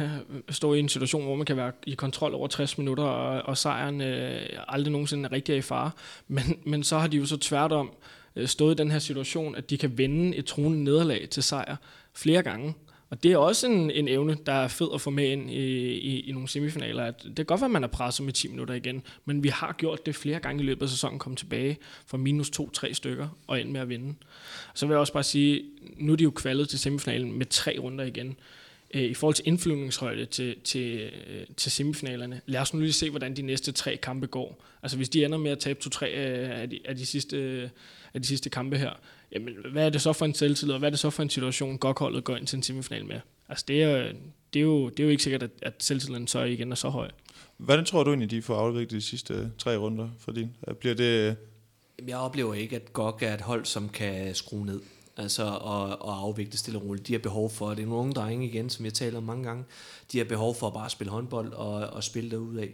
stå 0.49 0.73
i 0.73 0.79
en 0.79 0.89
situation, 0.89 1.23
hvor 1.23 1.35
man 1.35 1.45
kan 1.45 1.57
være 1.57 1.71
i 1.87 1.93
kontrol 1.93 2.33
over 2.33 2.47
60 2.47 2.77
minutter, 2.77 3.03
og, 3.03 3.41
og 3.41 3.57
sejren 3.57 4.01
øh, 4.01 4.41
aldrig 4.67 4.91
nogensinde 4.91 5.25
er 5.25 5.31
rigtig 5.31 5.57
i 5.57 5.61
fare. 5.61 5.91
Men, 6.27 6.43
men 6.65 6.83
så 6.83 6.97
har 6.97 7.07
de 7.07 7.17
jo 7.17 7.25
så 7.25 7.37
tværtom 7.37 7.91
øh, 8.35 8.47
stået 8.47 8.73
i 8.73 8.77
den 8.77 8.91
her 8.91 8.99
situation, 8.99 9.55
at 9.55 9.69
de 9.69 9.77
kan 9.77 9.97
vende 9.97 10.37
et 10.37 10.45
truende 10.45 10.83
nederlag 10.83 11.27
til 11.31 11.43
sejr 11.43 11.75
flere 12.13 12.43
gange. 12.43 12.73
Og 13.15 13.23
det 13.23 13.31
er 13.31 13.37
også 13.37 13.67
en, 13.67 13.91
en 13.91 14.07
evne, 14.07 14.37
der 14.45 14.51
er 14.53 14.67
fed 14.67 14.87
at 14.93 15.01
få 15.01 15.09
med 15.09 15.31
ind 15.31 15.51
i, 15.51 15.63
i, 15.93 16.19
i 16.19 16.31
nogle 16.31 16.47
semifinaler. 16.47 17.03
At 17.03 17.23
det 17.23 17.35
kan 17.35 17.45
godt 17.45 17.61
være, 17.61 17.67
at 17.67 17.71
man 17.71 17.83
er 17.83 17.87
presset 17.87 18.25
med 18.25 18.33
10 18.33 18.47
minutter 18.47 18.73
igen, 18.73 19.03
men 19.25 19.43
vi 19.43 19.49
har 19.49 19.75
gjort 19.77 20.05
det 20.05 20.15
flere 20.15 20.39
gange 20.39 20.63
i 20.63 20.65
løbet 20.65 20.81
af 20.81 20.89
sæsonen, 20.89 21.19
kom 21.19 21.35
tilbage 21.35 21.77
fra 22.07 22.17
minus 22.17 22.51
2-3 22.59 22.93
stykker 22.93 23.27
og 23.47 23.59
ind 23.59 23.71
med 23.71 23.81
at 23.81 23.89
vinde. 23.89 24.13
Så 24.73 24.85
vil 24.85 24.93
jeg 24.93 24.99
også 24.99 25.13
bare 25.13 25.23
sige, 25.23 25.63
nu 25.97 26.11
er 26.11 26.15
de 26.15 26.23
jo 26.23 26.31
kvalet 26.31 26.69
til 26.69 26.79
semifinalen 26.79 27.37
med 27.37 27.45
tre 27.45 27.77
runder 27.79 28.05
igen. 28.05 28.37
Øh, 28.93 29.03
I 29.03 29.13
forhold 29.13 29.35
til 29.35 29.47
indflyvningshøjde 29.47 30.25
til, 30.25 30.55
til, 30.63 30.99
øh, 31.27 31.45
til 31.57 31.71
semifinalerne, 31.71 32.41
lad 32.45 32.61
os 32.61 32.73
nu 32.73 32.79
lige 32.79 32.93
se, 32.93 33.09
hvordan 33.09 33.35
de 33.35 33.41
næste 33.41 33.71
tre 33.71 33.97
kampe 33.97 34.27
går. 34.27 34.63
Altså 34.83 34.97
hvis 34.97 35.09
de 35.09 35.25
ender 35.25 35.37
med 35.37 35.51
at 35.51 35.59
tabe 35.59 35.79
2-3 35.85 36.05
øh, 36.05 36.61
af 36.61 36.69
de, 36.69 36.79
af 36.85 36.95
de 36.95 37.05
sidste 37.05 37.71
af 38.13 38.21
de 38.21 38.27
sidste 38.27 38.49
kampe 38.49 38.77
her, 38.77 38.91
jamen, 39.35 39.53
hvad 39.71 39.85
er 39.85 39.89
det 39.89 40.01
så 40.01 40.13
for 40.13 40.25
en 40.25 40.33
selvtillid, 40.33 40.73
og 40.73 40.79
hvad 40.79 40.89
er 40.89 40.91
det 40.91 40.99
så 40.99 41.09
for 41.09 41.23
en 41.23 41.29
situation, 41.29 41.77
Gokholdet 41.77 42.23
går 42.23 42.35
ind 42.35 42.47
til 42.47 42.57
en 42.57 42.63
semifinal 42.63 43.05
med? 43.05 43.19
Altså, 43.49 43.65
det 43.67 43.83
er, 43.83 44.11
det 44.53 44.59
er, 44.59 44.63
jo, 44.63 44.89
det 44.89 44.99
er 44.99 45.03
jo 45.03 45.09
ikke 45.09 45.23
sikkert, 45.23 45.43
at, 45.43 45.51
at 45.61 45.73
selvtilliden 45.79 46.27
så 46.27 46.43
igen 46.43 46.71
er 46.71 46.75
så 46.75 46.89
høj. 46.89 47.09
Hvordan 47.57 47.85
tror 47.85 48.03
du 48.03 48.09
egentlig, 48.09 48.31
de 48.31 48.41
får 48.41 48.55
afviklet 48.55 48.91
de 48.91 49.01
sidste 49.01 49.51
tre 49.57 49.77
runder 49.77 50.09
for 50.19 50.31
din? 50.31 50.55
Bliver 50.79 50.95
det... 50.95 51.35
Jeg 52.07 52.17
oplever 52.17 52.53
ikke, 52.53 52.75
at 52.75 52.93
GOG 52.93 53.17
er 53.21 53.33
et 53.33 53.41
hold, 53.41 53.65
som 53.65 53.89
kan 53.89 54.35
skrue 54.35 54.65
ned 54.65 54.79
altså, 55.17 55.43
og, 55.43 56.01
og 56.01 56.17
afvikle 56.17 56.57
stille 56.57 56.79
og 56.79 56.85
roligt. 56.85 57.07
De 57.07 57.13
har 57.13 57.19
behov 57.19 57.49
for, 57.49 57.69
det 57.69 57.79
er 57.79 57.85
nogle 57.85 57.99
unge 57.99 58.13
drenge 58.13 58.47
igen, 58.47 58.69
som 58.69 58.85
jeg 58.85 58.93
taler 58.93 59.17
om 59.17 59.23
mange 59.23 59.43
gange, 59.43 59.63
de 60.11 60.17
har 60.17 60.25
behov 60.25 60.55
for 60.55 60.67
at 60.67 60.73
bare 60.73 60.89
spille 60.89 61.11
håndbold 61.11 61.53
og, 61.53 61.73
og 61.73 62.03
spille 62.03 62.31
derud 62.31 62.55
af. 62.55 62.69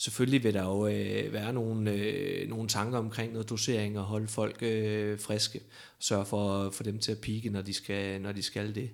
Selvfølgelig 0.00 0.44
vil 0.44 0.54
der 0.54 0.64
jo 0.64 0.86
øh, 0.86 1.32
være 1.32 1.52
nogle, 1.52 1.92
øh, 1.92 2.48
nogle 2.48 2.68
tanker 2.68 2.98
omkring 2.98 3.32
noget 3.32 3.50
dosering 3.50 3.98
og 3.98 4.04
holde 4.04 4.28
folk 4.28 4.62
øh, 4.62 5.20
friske. 5.20 5.60
Sørge 5.98 6.26
for, 6.26 6.70
for 6.70 6.82
dem 6.82 6.98
til 6.98 7.12
at 7.12 7.18
pike, 7.18 7.50
når 7.50 7.62
de 7.62 7.72
skal, 7.72 8.20
når 8.20 8.32
de 8.32 8.42
skal 8.42 8.74
det. 8.74 8.90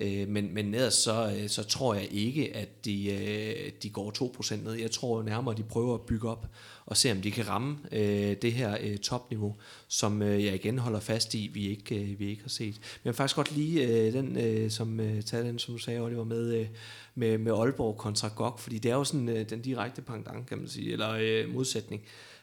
Øh, 0.00 0.28
men, 0.28 0.54
men 0.54 0.74
ellers 0.74 0.94
så, 0.94 1.36
øh, 1.38 1.48
så 1.48 1.62
tror 1.62 1.94
jeg 1.94 2.08
ikke, 2.10 2.56
at 2.56 2.84
de, 2.84 3.12
øh, 3.12 3.72
de 3.82 3.90
går 3.90 4.10
2% 4.10 4.64
ned. 4.64 4.72
Jeg 4.72 4.90
tror 4.90 5.22
nærmere, 5.22 5.52
at 5.52 5.58
de 5.58 5.62
prøver 5.62 5.94
at 5.94 6.00
bygge 6.00 6.28
op 6.28 6.46
og 6.86 6.96
se, 6.96 7.12
om 7.12 7.20
de 7.20 7.30
kan 7.30 7.48
ramme 7.48 7.78
øh, 7.92 8.36
det 8.42 8.52
her 8.52 8.76
øh, 8.80 8.98
topniveau, 8.98 9.56
som 9.88 10.22
øh, 10.22 10.44
jeg 10.44 10.54
igen 10.54 10.78
holder 10.78 11.00
fast 11.00 11.34
i, 11.34 11.50
vi 11.52 11.68
ikke, 11.68 12.02
øh, 12.02 12.18
vi 12.18 12.26
ikke 12.26 12.42
har 12.42 12.48
set. 12.48 12.74
Men 12.74 13.00
jeg 13.04 13.10
vil 13.10 13.14
faktisk 13.14 13.36
godt 13.36 13.56
lige 13.56 13.88
øh, 13.88 14.12
den, 14.12 14.38
øh, 14.38 14.70
som, 14.70 15.00
øh, 15.00 15.22
tage 15.22 15.44
den, 15.44 15.58
som 15.58 15.74
du 15.74 15.78
sagde, 15.78 16.00
Oliver, 16.00 16.24
med, 16.24 16.54
øh, 16.54 16.66
med, 17.14 17.38
med 17.38 17.52
Aalborg 17.52 17.96
kontra 17.96 18.28
GOG, 18.36 18.60
fordi 18.60 18.78
det 18.78 18.90
er 18.90 18.94
jo 18.94 19.04
sådan 19.04 19.28
øh, 19.28 19.50
den 19.50 19.60
direkte 19.60 20.02
pendant, 20.02 20.46
kan 20.46 20.58
man 20.58 20.68
sige, 20.68 20.92
eller 20.92 21.10
øh, 21.20 21.54
modsætning. 21.54 22.02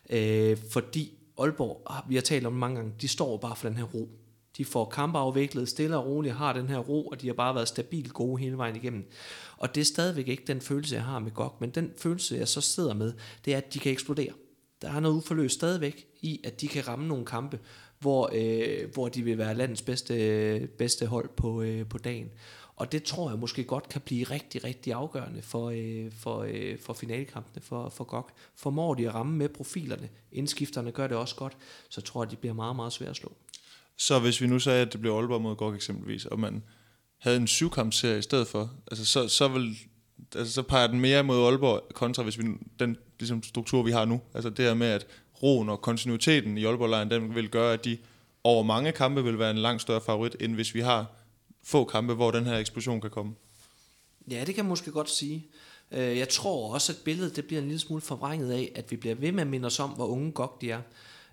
Øh, 0.09 0.57
fordi 0.69 1.11
Aalborg, 1.37 1.81
ah, 1.85 2.09
vi 2.09 2.15
har 2.15 2.21
talt 2.21 2.45
om 2.45 2.53
mange 2.53 2.75
gange, 2.75 2.93
de 3.01 3.07
står 3.07 3.37
bare 3.37 3.55
for 3.55 3.67
den 3.67 3.77
her 3.77 3.83
ro. 3.83 4.09
De 4.57 4.65
får 4.65 4.85
kampe 4.85 5.19
afviklet 5.19 5.69
stille 5.69 5.97
og 5.97 6.05
roligt, 6.05 6.35
har 6.35 6.53
den 6.53 6.67
her 6.67 6.77
ro, 6.77 7.07
og 7.07 7.21
de 7.21 7.27
har 7.27 7.33
bare 7.33 7.55
været 7.55 7.67
stabilt 7.67 8.13
gode 8.13 8.41
hele 8.41 8.57
vejen 8.57 8.75
igennem. 8.75 9.09
Og 9.57 9.75
det 9.75 9.81
er 9.81 9.85
stadigvæk 9.85 10.27
ikke 10.27 10.43
den 10.47 10.61
følelse, 10.61 10.95
jeg 10.95 11.03
har 11.03 11.19
med 11.19 11.31
GOG, 11.31 11.55
men 11.59 11.69
den 11.69 11.91
følelse, 11.97 12.35
jeg 12.35 12.47
så 12.47 12.61
sidder 12.61 12.93
med, 12.93 13.13
det 13.45 13.53
er, 13.53 13.57
at 13.57 13.73
de 13.73 13.79
kan 13.79 13.91
eksplodere. 13.91 14.33
Der 14.81 14.91
er 14.91 14.99
noget 14.99 15.15
uforløst 15.15 15.55
stadigvæk 15.55 16.07
i, 16.21 16.41
at 16.43 16.61
de 16.61 16.67
kan 16.67 16.87
ramme 16.87 17.07
nogle 17.07 17.25
kampe, 17.25 17.59
hvor, 17.99 18.29
øh, 18.33 18.93
hvor 18.93 19.09
de 19.09 19.21
vil 19.23 19.37
være 19.37 19.55
landets 19.55 19.81
bedste, 19.81 20.69
bedste 20.77 21.05
hold 21.05 21.29
på, 21.29 21.61
øh, 21.61 21.89
på 21.89 21.97
dagen. 21.97 22.29
Og 22.75 22.91
det 22.91 23.03
tror 23.03 23.29
jeg 23.29 23.39
måske 23.39 23.63
godt 23.63 23.89
kan 23.89 24.01
blive 24.01 24.23
rigtig, 24.23 24.63
rigtig 24.63 24.93
afgørende 24.93 25.41
for, 25.41 25.69
øh, 25.69 26.11
for, 26.11 26.45
øh, 26.47 26.79
for 26.79 26.93
finalekampene 26.93 27.61
for, 27.61 27.89
for 27.89 28.03
GOG. 28.03 28.29
Formår 28.55 28.93
de 28.93 29.07
at 29.07 29.15
ramme 29.15 29.37
med 29.37 29.49
profilerne, 29.49 30.09
indskifterne 30.31 30.91
gør 30.91 31.07
det 31.07 31.17
også 31.17 31.35
godt, 31.35 31.57
så 31.89 32.01
tror 32.01 32.23
jeg, 32.23 32.31
de 32.31 32.35
bliver 32.35 32.53
meget, 32.53 32.75
meget 32.75 32.93
svære 32.93 33.09
at 33.09 33.15
slå. 33.15 33.31
Så 34.01 34.19
hvis 34.19 34.41
vi 34.41 34.47
nu 34.47 34.59
sagde, 34.59 34.81
at 34.81 34.93
det 34.93 35.01
blev 35.01 35.13
Aalborg 35.13 35.41
mod 35.41 35.55
GOG 35.55 35.75
eksempelvis, 35.75 36.25
og 36.25 36.39
man 36.39 36.63
havde 37.17 37.37
en 37.37 37.47
syvkampserie 37.47 38.19
i 38.19 38.21
stedet 38.21 38.47
for, 38.47 38.71
altså 38.91 39.05
så, 39.05 39.27
så 39.27 39.47
vil 39.47 39.77
altså, 40.35 40.53
så 40.53 40.61
peger 40.61 40.87
den 40.87 40.99
mere 40.99 41.23
mod 41.23 41.45
Aalborg 41.45 41.93
kontra 41.93 42.23
hvis 42.23 42.39
vi, 42.39 42.43
den 42.79 42.97
ligesom, 43.19 43.43
struktur, 43.43 43.83
vi 43.83 43.91
har 43.91 44.05
nu. 44.05 44.21
Altså 44.33 44.49
det 44.49 44.65
her 44.65 44.73
med, 44.73 44.87
at 44.87 45.07
roen 45.43 45.69
og 45.69 45.81
kontinuiteten 45.81 46.57
i 46.57 46.65
Aalborg-lejen, 46.65 47.11
den 47.11 47.35
vil 47.35 47.49
gøre, 47.49 47.73
at 47.73 47.85
de 47.85 47.97
over 48.43 48.63
mange 48.63 48.91
kampe 48.91 49.23
vil 49.23 49.39
være 49.39 49.51
en 49.51 49.57
langt 49.57 49.81
større 49.81 50.01
favorit, 50.01 50.35
end 50.39 50.55
hvis 50.55 50.75
vi 50.75 50.79
har 50.79 51.05
få 51.63 51.85
kampe, 51.85 52.13
hvor 52.13 52.31
den 52.31 52.45
her 52.45 52.57
eksplosion 52.57 53.01
kan 53.01 53.09
komme. 53.09 53.33
Ja, 54.31 54.43
det 54.45 54.55
kan 54.55 54.65
man 54.65 54.69
måske 54.69 54.91
godt 54.91 55.09
sige. 55.09 55.47
Øh, 55.91 56.17
jeg 56.17 56.29
tror 56.29 56.73
også, 56.73 56.91
at 56.91 56.97
billedet 57.03 57.35
det 57.35 57.45
bliver 57.45 57.61
en 57.61 57.67
lille 57.67 57.79
smule 57.79 58.01
forvrænget 58.01 58.51
af, 58.51 58.71
at 58.75 58.91
vi 58.91 58.95
bliver 58.95 59.15
ved 59.15 59.31
med 59.31 59.41
at 59.41 59.47
minde 59.47 59.65
os 59.65 59.79
om, 59.79 59.89
hvor 59.89 60.05
unge 60.05 60.31
godt 60.31 60.61
de 60.61 60.71
er. 60.71 60.81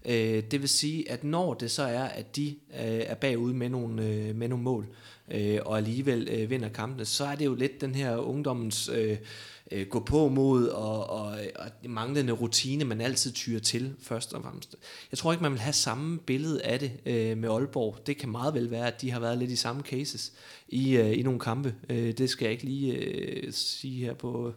Øh, 0.05 0.43
det 0.51 0.61
vil 0.61 0.69
sige, 0.69 1.11
at 1.11 1.25
når 1.25 1.55
det 1.55 1.71
så 1.71 1.83
er, 1.83 2.05
at 2.05 2.37
de 2.37 2.49
øh, 2.49 2.55
er 2.85 3.15
bagud 3.15 3.53
med 3.53 3.69
nogle, 3.69 4.07
øh, 4.07 4.37
med 4.37 4.49
nogle 4.49 4.65
mål, 4.65 4.87
øh, 5.31 5.59
og 5.65 5.77
alligevel 5.77 6.29
øh, 6.31 6.51
vinder 6.51 6.69
kampene, 6.69 7.05
så 7.05 7.25
er 7.25 7.35
det 7.35 7.45
jo 7.45 7.55
lidt 7.55 7.81
den 7.81 7.95
her 7.95 8.17
ungdommens 8.17 8.91
øh, 8.95 9.17
gå 9.91 10.01
på 10.01 10.29
mod 10.29 10.67
og, 10.69 11.11
og, 11.11 11.27
og 11.57 11.71
manglende 11.85 12.33
rutine, 12.33 12.85
man 12.85 13.01
altid 13.01 13.33
tyrer 13.33 13.61
til 13.61 13.95
først 14.01 14.35
og 14.35 14.43
fremmest. 14.43 14.77
Jeg 15.11 15.19
tror 15.19 15.33
ikke, 15.33 15.43
man 15.43 15.53
vil 15.53 15.61
have 15.61 15.73
samme 15.73 16.19
billede 16.19 16.63
af 16.63 16.79
det 16.79 16.93
øh, 17.07 17.39
med 17.39 17.49
Aalborg. 17.49 17.99
Det 18.07 18.17
kan 18.17 18.29
meget 18.29 18.55
vel 18.55 18.71
være, 18.71 18.87
at 18.87 19.01
de 19.01 19.11
har 19.11 19.21
været 19.21 19.39
lidt 19.39 19.51
i 19.51 19.57
samme 19.57 19.83
cases 19.83 20.33
i, 20.69 20.97
øh, 20.97 21.19
i 21.19 21.23
nogle 21.23 21.41
kampe. 21.41 21.75
Øh, 21.91 22.13
det 22.13 22.31
skal 22.31 22.45
jeg 22.45 22.53
ikke 22.53 22.65
lige 22.65 22.93
øh, 22.93 23.53
sige 23.53 24.05
her 24.05 24.15
på 24.15 24.49
øh, 24.49 24.55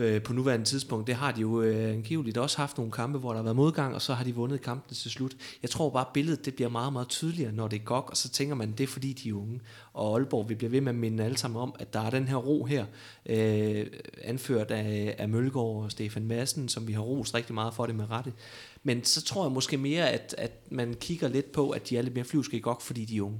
Øh, 0.00 0.22
på 0.22 0.32
nuværende 0.32 0.66
tidspunkt. 0.66 1.06
Det 1.06 1.14
har 1.14 1.32
de 1.32 1.40
jo 1.40 1.62
øh, 1.62 1.92
angiveligt 1.92 2.38
også 2.38 2.56
haft 2.56 2.78
nogle 2.78 2.92
kampe, 2.92 3.18
hvor 3.18 3.30
der 3.30 3.36
har 3.36 3.42
været 3.42 3.56
modgang, 3.56 3.94
og 3.94 4.02
så 4.02 4.14
har 4.14 4.24
de 4.24 4.34
vundet 4.34 4.60
kampen 4.60 4.94
til 4.94 5.10
slut. 5.10 5.36
Jeg 5.62 5.70
tror 5.70 5.90
bare, 5.90 6.06
at 6.06 6.12
billedet 6.14 6.44
det 6.44 6.54
bliver 6.54 6.68
meget, 6.68 6.92
meget 6.92 7.08
tydeligere, 7.08 7.52
når 7.52 7.68
det 7.68 7.80
er 7.80 7.84
GOG, 7.84 8.10
og 8.10 8.16
så 8.16 8.28
tænker 8.28 8.54
man, 8.54 8.72
det 8.72 8.84
er 8.84 8.88
fordi, 8.88 9.12
de 9.12 9.28
er 9.28 9.32
unge. 9.32 9.60
Og 9.92 10.16
Aalborg, 10.16 10.48
vi 10.48 10.54
bliver 10.54 10.70
ved 10.70 10.80
med 10.80 10.92
at 10.92 10.98
minde 10.98 11.24
alle 11.24 11.36
sammen 11.36 11.60
om, 11.60 11.74
at 11.78 11.92
der 11.92 12.00
er 12.00 12.10
den 12.10 12.28
her 12.28 12.36
ro 12.36 12.64
her, 12.64 12.86
øh, 13.26 13.86
anført 14.22 14.70
af, 14.70 15.14
af 15.18 15.28
Mølgaard 15.28 15.84
og 15.84 15.90
Stefan 15.90 16.26
Madsen, 16.26 16.68
som 16.68 16.88
vi 16.88 16.92
har 16.92 17.02
rost 17.02 17.34
rigtig 17.34 17.54
meget 17.54 17.74
for 17.74 17.86
det 17.86 17.94
med 17.94 18.10
rette. 18.10 18.32
Men 18.82 19.04
så 19.04 19.22
tror 19.22 19.44
jeg 19.44 19.52
måske 19.52 19.76
mere, 19.76 20.10
at, 20.10 20.34
at 20.38 20.52
man 20.70 20.94
kigger 20.94 21.28
lidt 21.28 21.52
på, 21.52 21.70
at 21.70 21.88
de 21.88 21.96
er 21.96 22.02
lidt 22.02 22.14
mere 22.14 22.24
flyvske 22.24 22.56
i 22.56 22.60
GOG, 22.60 22.82
fordi 22.82 23.04
de 23.04 23.16
er 23.16 23.22
unge. 23.22 23.38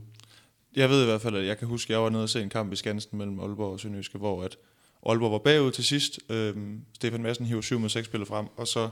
Jeg 0.77 0.91
ved 0.91 1.03
i 1.03 1.07
hvert 1.07 1.21
fald, 1.21 1.37
at 1.37 1.47
jeg 1.47 1.59
kan 1.59 1.69
huske, 1.69 1.91
at 1.91 1.95
jeg 1.95 2.03
var 2.03 2.11
nede 2.11 2.23
og 2.23 2.29
se 2.29 2.43
en 2.43 2.49
kamp 2.49 2.73
i 2.73 2.77
Skansen 2.77 3.19
mellem 3.19 3.41
Aalborg 3.41 3.73
og 3.73 3.81
Sønderjyske, 3.81 4.19
hvor 4.19 4.43
at 4.43 4.57
Aalborg 5.07 5.33
var 5.33 5.39
bagud 5.39 5.71
til 5.71 5.85
sidst. 5.85 6.21
Øhm, 6.29 6.81
Stefan 6.93 7.23
Madsen 7.23 7.47
hiver 7.47 7.61
7 7.61 7.79
mod 7.79 7.89
6 7.89 8.07
spillet 8.07 8.29
frem, 8.29 8.47
og 8.57 8.67
så 8.67 8.89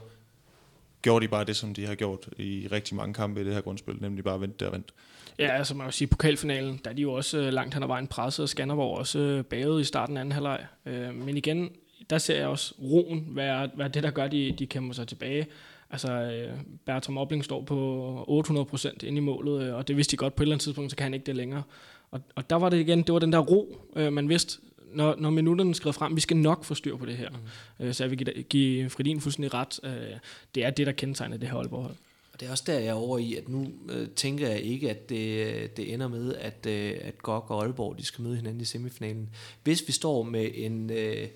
gjorde 1.02 1.24
de 1.24 1.28
bare 1.28 1.44
det, 1.44 1.56
som 1.56 1.74
de 1.74 1.86
har 1.86 1.94
gjort 1.94 2.28
i 2.38 2.68
rigtig 2.72 2.96
mange 2.96 3.14
kampe 3.14 3.40
i 3.40 3.44
det 3.44 3.54
her 3.54 3.60
grundspil, 3.60 3.96
nemlig 4.00 4.24
bare 4.24 4.40
vente 4.40 4.56
der 4.58 4.66
og 4.66 4.72
vente. 4.72 4.92
Ja, 5.38 5.56
altså 5.56 5.74
man 5.74 5.86
kan 5.86 5.92
sige, 5.92 6.08
pokalfinalen, 6.08 6.80
der 6.84 6.90
er 6.90 6.94
de 6.94 7.02
jo 7.02 7.12
også 7.12 7.38
øh, 7.38 7.52
langt 7.52 7.74
hen 7.74 7.82
ad 7.82 7.88
vejen 7.88 8.06
presset, 8.06 8.42
og 8.42 8.48
Skanderborg 8.48 8.98
også 8.98 9.18
øh, 9.18 9.44
bagud 9.44 9.80
i 9.80 9.84
starten 9.84 10.16
af 10.16 10.20
anden 10.20 10.32
halvleg. 10.32 10.66
Øh, 10.86 11.14
men 11.14 11.36
igen, 11.36 11.70
der 12.10 12.18
ser 12.18 12.36
jeg 12.36 12.46
også 12.46 12.74
roen 12.82 13.26
hvad, 13.28 13.68
hvad 13.74 13.90
det, 13.90 14.02
der 14.02 14.10
gør, 14.10 14.28
de, 14.28 14.54
de 14.58 14.66
kæmper 14.66 14.94
sig 14.94 15.08
tilbage. 15.08 15.46
Altså, 15.90 16.12
øh, 16.12 16.58
Bertram 16.86 17.18
Obling 17.18 17.44
står 17.44 17.62
på 17.62 18.42
800% 18.48 19.06
ind 19.06 19.16
i 19.16 19.20
målet, 19.20 19.72
og 19.72 19.88
det 19.88 19.96
vidste 19.96 20.10
de 20.10 20.16
godt 20.16 20.34
på 20.34 20.42
et 20.42 20.44
eller 20.44 20.54
andet 20.54 20.64
tidspunkt, 20.64 20.90
så 20.90 20.96
kan 20.96 21.04
han 21.04 21.14
ikke 21.14 21.26
det 21.26 21.36
længere. 21.36 21.62
Og, 22.10 22.20
og 22.34 22.50
der 22.50 22.56
var 22.56 22.68
det 22.68 22.80
igen, 22.80 23.02
det 23.02 23.12
var 23.12 23.18
den 23.18 23.32
der 23.32 23.38
ro, 23.38 23.78
man 23.96 24.28
vidste, 24.28 24.60
når, 24.94 25.16
når 25.18 25.30
minutterne 25.30 25.70
er 25.70 25.74
skrevet 25.74 25.94
frem, 25.94 26.16
vi 26.16 26.20
skal 26.20 26.36
nok 26.36 26.64
få 26.64 26.74
styr 26.74 26.96
på 26.96 27.06
det 27.06 27.16
her. 27.16 27.30
Mm. 27.30 27.86
Øh, 27.86 27.94
så 27.94 28.04
jeg 28.04 28.10
vil 28.10 28.18
give, 28.18 28.42
give 28.42 28.90
Fredin 28.90 29.20
fuldstændig 29.20 29.54
ret. 29.54 29.80
Øh, 29.82 30.18
det 30.54 30.64
er 30.64 30.70
det, 30.70 30.86
der 30.86 30.92
kendetegner 30.92 31.36
det 31.36 31.48
her 31.48 31.56
Aalborg-hold. 31.56 31.94
Og 32.32 32.40
det 32.40 32.46
er 32.46 32.50
også 32.50 32.64
der, 32.66 32.78
jeg 32.78 32.88
er 32.88 32.92
over 32.92 33.18
i, 33.18 33.34
at 33.34 33.48
nu 33.48 33.72
øh, 33.88 34.08
tænker 34.08 34.48
jeg 34.48 34.60
ikke, 34.60 34.90
at 34.90 35.08
det, 35.08 35.76
det 35.76 35.94
ender 35.94 36.08
med, 36.08 36.34
at, 36.34 36.66
øh, 36.66 36.94
at 37.00 37.18
GOG 37.18 37.50
og 37.50 37.62
Aalborg 37.62 37.98
de 37.98 38.04
skal 38.04 38.22
møde 38.22 38.36
hinanden 38.36 38.60
i 38.60 38.64
semifinalen. 38.64 39.30
Hvis 39.62 39.84
vi 39.86 39.92
står 39.92 40.22
med 40.22 40.50
en... 40.54 40.90
Øh, 40.90 41.28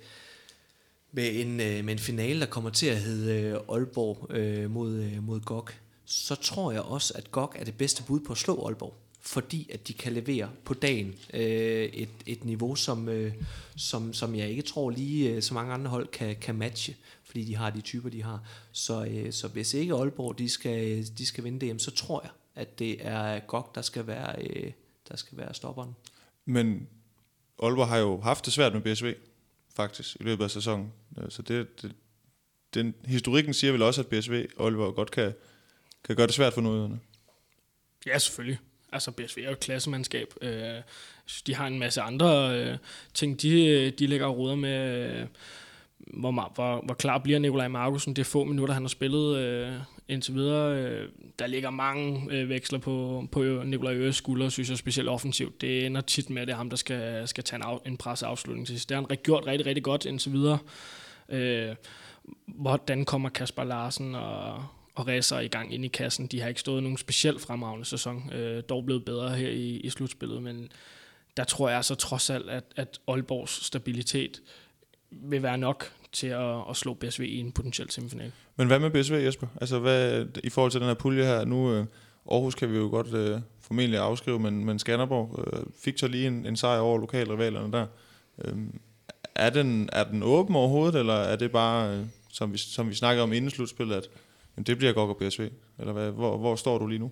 med 1.14 1.40
en, 1.40 1.61
øh, 1.61 1.84
med 1.84 1.92
en 1.92 1.98
finale, 1.98 2.40
der 2.40 2.46
kommer 2.46 2.70
til 2.70 2.86
at 2.86 2.96
hedde 2.96 3.40
øh, 3.40 3.61
Aalborg 3.68 4.26
øh, 4.30 4.70
mod, 4.70 4.94
øh, 4.94 5.22
mod 5.22 5.40
GOG, 5.40 5.68
så 6.05 6.34
tror 6.34 6.72
jeg 6.72 6.82
også, 6.82 7.12
at 7.16 7.30
GOG 7.30 7.53
er 7.57 7.64
det 7.64 7.78
bedste 7.78 8.03
bud 8.03 8.20
på 8.20 8.32
at 8.32 8.38
slå 8.38 8.66
Aalborg 8.66 8.94
fordi 9.25 9.70
at 9.73 9.89
de 9.89 9.93
kan 9.93 10.12
levere 10.12 10.51
på 10.64 10.75
dagen 10.75 11.14
øh, 11.35 11.85
et, 11.85 12.09
et 12.27 12.45
niveau, 12.45 12.75
som, 12.75 13.09
øh, 13.09 13.33
som, 13.77 14.12
som 14.12 14.35
jeg 14.35 14.49
ikke 14.49 14.62
tror 14.62 14.91
lige 14.91 15.31
øh, 15.31 15.43
så 15.43 15.55
mange 15.55 15.75
andre 15.75 15.91
hold 15.91 16.09
kan, 16.09 16.37
kan 16.37 16.55
matche, 16.55 16.97
fordi 17.25 17.45
de 17.45 17.57
har 17.57 17.70
de 17.70 17.81
typer, 17.81 18.09
de 18.09 18.23
har. 18.23 18.49
Så, 18.73 19.05
øh, 19.05 19.33
så 19.33 19.49
hvis 19.49 19.75
ikke 19.75 19.95
Aalborg 19.95 20.39
de 20.39 20.49
skal, 20.49 21.07
de 21.18 21.27
skal 21.27 21.45
vinde 21.45 21.66
det, 21.66 21.83
så 21.83 21.91
tror 21.91 22.20
jeg, 22.23 22.31
at 22.55 22.79
det 22.79 23.07
er 23.07 23.39
GOG, 23.39 23.70
der 23.75 23.83
skal 23.83 24.07
være, 24.07 24.43
øh, 24.43 24.73
der 25.09 25.16
skal 25.16 25.39
være 25.39 25.55
stopperen. 25.55 25.97
Men 26.45 26.89
Aalborg 27.62 27.89
har 27.89 27.99
jo 27.99 28.20
haft 28.20 28.45
det 28.45 28.53
svært 28.53 28.73
med 28.73 28.81
BSV, 28.81 29.14
faktisk, 29.77 30.16
i 30.20 30.23
løbet 30.23 30.45
af 30.45 30.51
sæsonen. 30.51 30.93
Øh, 31.18 31.31
så 31.31 31.43
det, 31.43 31.83
det, 31.83 31.95
den, 32.75 32.95
historikken 33.05 33.55
siger 33.55 33.73
vel 33.73 33.83
også, 33.83 34.01
at 34.01 34.07
BSV 34.07 34.47
og 34.57 34.66
Aalborg 34.66 34.95
godt 34.95 35.11
kan, 35.11 35.33
kan 36.05 36.16
gøre 36.16 36.27
det 36.27 36.35
svært 36.35 36.53
for 36.53 36.61
nordjyderne. 36.61 37.01
Ja, 38.07 38.18
selvfølgelig. 38.18 38.59
Altså 38.93 39.11
BSV 39.11 39.38
er 39.38 39.45
jo 39.45 39.53
et 39.53 39.61
klassemandskab. 39.61 40.34
Øh, 40.43 40.80
de 41.47 41.55
har 41.55 41.66
en 41.66 41.78
masse 41.78 42.01
andre 42.01 42.59
øh, 42.59 42.76
ting, 43.14 43.43
de, 43.43 43.66
øh, 43.66 43.93
de 43.99 44.07
lægger 44.07 44.26
og 44.26 44.36
ruder 44.36 44.55
med. 44.55 45.11
Øh, 45.20 45.26
hvor, 46.07 46.51
hvor, 46.55 46.84
hvor 46.84 46.95
klar 46.95 47.18
bliver 47.18 47.38
Nikolaj 47.38 47.68
Markusen? 47.68 48.16
Det 48.16 48.26
få 48.26 48.45
minutter, 48.45 48.74
han 48.74 48.82
har 48.82 48.88
spillet 48.88 49.36
øh, 49.36 49.72
indtil 50.09 50.34
videre. 50.34 50.76
Øh, 50.76 51.09
der 51.38 51.47
ligger 51.47 51.70
mange 51.70 52.26
øh, 52.30 52.49
veksler 52.49 52.78
på, 52.78 53.24
på 53.32 53.43
Nikolaj 53.64 53.95
Øres 53.95 54.16
skulder, 54.16 54.49
synes 54.49 54.70
jeg 54.70 54.78
specielt 54.78 55.09
offensivt. 55.09 55.61
Det 55.61 55.86
ender 55.86 56.01
tit 56.01 56.30
med, 56.30 56.43
at 56.43 56.49
det 56.49 56.53
er 56.53 56.57
ham, 56.57 56.70
der 56.70 56.76
skal, 56.76 57.28
skal 57.28 57.45
tage 57.45 57.57
en, 57.57 57.62
af, 57.62 57.78
en 57.86 57.97
presseafslutning 57.97 58.66
til 58.66 58.76
sidst. 58.76 58.88
Det 58.88 58.97
har 58.97 59.07
han 59.09 59.18
gjort 59.22 59.47
rigtig, 59.47 59.66
rigtig 59.66 59.84
godt 59.84 60.05
indtil 60.05 60.32
videre. 60.32 60.59
Øh, 61.28 61.74
hvordan 62.47 63.05
kommer 63.05 63.28
Kasper 63.28 63.64
Larsen 63.64 64.14
og, 64.14 64.64
og 64.95 65.09
racer 65.09 65.38
i 65.38 65.49
gang 65.49 65.74
ind 65.74 65.84
i 65.84 65.88
kassen. 65.88 66.26
De 66.26 66.40
har 66.40 66.49
ikke 66.49 66.61
stået 66.61 66.82
nogen 66.82 66.99
specielt 66.99 67.40
fremragende 67.40 67.84
sæson, 67.84 68.32
øh, 68.32 68.62
dog 68.68 68.84
blevet 68.84 69.05
bedre 69.05 69.30
her 69.30 69.49
i, 69.49 69.76
i 69.76 69.90
slutspillet, 69.90 70.43
men 70.43 70.72
der 71.36 71.45
tror 71.45 71.68
jeg 71.68 71.84
så 71.84 71.95
trods 71.95 72.30
alt, 72.30 72.51
at, 72.51 72.64
at 72.76 73.01
Aalborgs 73.09 73.66
stabilitet 73.66 74.43
vil 75.11 75.43
være 75.43 75.59
nok 75.59 75.93
til 76.12 76.26
at, 76.26 76.57
at 76.70 76.76
slå 76.76 76.95
BSV 76.95 77.20
i 77.20 77.38
en 77.38 77.53
potentiel 77.53 77.90
semifinal. 77.90 78.32
Men 78.57 78.66
hvad 78.66 78.78
med 78.78 78.90
BSV, 78.90 79.14
Jesper? 79.14 79.47
Altså 79.61 79.78
hvad, 79.78 80.26
i 80.45 80.51
forhold 80.51 80.72
til 80.72 80.80
den 80.80 80.88
her 80.88 80.95
pulje 80.95 81.24
her, 81.24 81.45
nu 81.45 81.72
øh, 81.72 81.86
Aarhus 82.30 82.55
kan 82.55 82.72
vi 82.72 82.76
jo 82.76 82.88
godt 82.88 83.14
øh, 83.14 83.40
formentlig 83.61 84.01
afskrive, 84.01 84.38
men, 84.38 84.64
men 84.64 84.78
Skanderborg 84.78 85.45
øh, 85.47 85.62
fik 85.80 85.99
så 85.99 86.09
lige 86.09 86.26
en, 86.26 86.47
en 86.47 86.57
sejr 86.57 86.80
over 86.80 86.99
lokalrivalerne 86.99 87.72
der. 87.72 87.86
Øh, 88.45 88.55
er, 89.34 89.51
den, 89.51 89.88
er 89.93 90.05
den 90.05 90.22
åben 90.22 90.57
overhovedet, 90.57 90.99
eller 90.99 91.14
er 91.14 91.36
det 91.36 91.53
bare, 91.53 91.97
øh, 91.97 92.05
som, 92.28 92.53
vi, 92.53 92.59
som 92.59 92.88
vi 92.88 92.95
snakkede 92.95 93.22
om 93.22 93.32
inden 93.32 93.51
slutspillet, 93.51 93.97
at 93.97 94.09
Jamen, 94.57 94.66
det 94.66 94.78
bliver 94.78 94.92
godt 94.92 95.11
og 95.11 95.16
PSV. 95.16 95.50
eller 95.78 95.92
hvad? 95.92 96.11
Hvor, 96.11 96.38
hvor 96.38 96.57
står 96.57 96.78
du 96.78 96.86
lige 96.86 96.98
nu? 96.98 97.11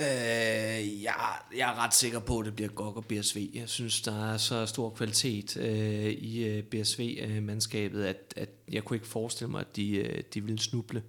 Øh, 0.00 1.02
jeg, 1.02 1.14
jeg 1.56 1.70
er 1.70 1.84
ret 1.84 1.94
sikker 1.94 2.18
på, 2.18 2.38
at 2.38 2.46
det 2.46 2.54
bliver 2.54 2.68
godt 2.68 2.96
og 2.96 3.04
BSV. 3.04 3.50
Jeg 3.54 3.68
synes, 3.68 4.02
der 4.02 4.32
er 4.32 4.36
så 4.36 4.66
stor 4.66 4.90
kvalitet 4.90 5.56
øh, 5.56 6.10
i 6.10 6.44
øh, 6.44 6.62
BSV-mandskabet, 6.62 8.04
at, 8.04 8.34
at 8.36 8.48
jeg 8.72 8.84
kunne 8.84 8.96
ikke 8.96 9.06
forestille 9.06 9.50
mig, 9.50 9.60
at 9.60 9.76
de, 9.76 9.96
øh, 9.96 10.22
de 10.34 10.44
ville 10.44 10.58
snuble 10.58 11.02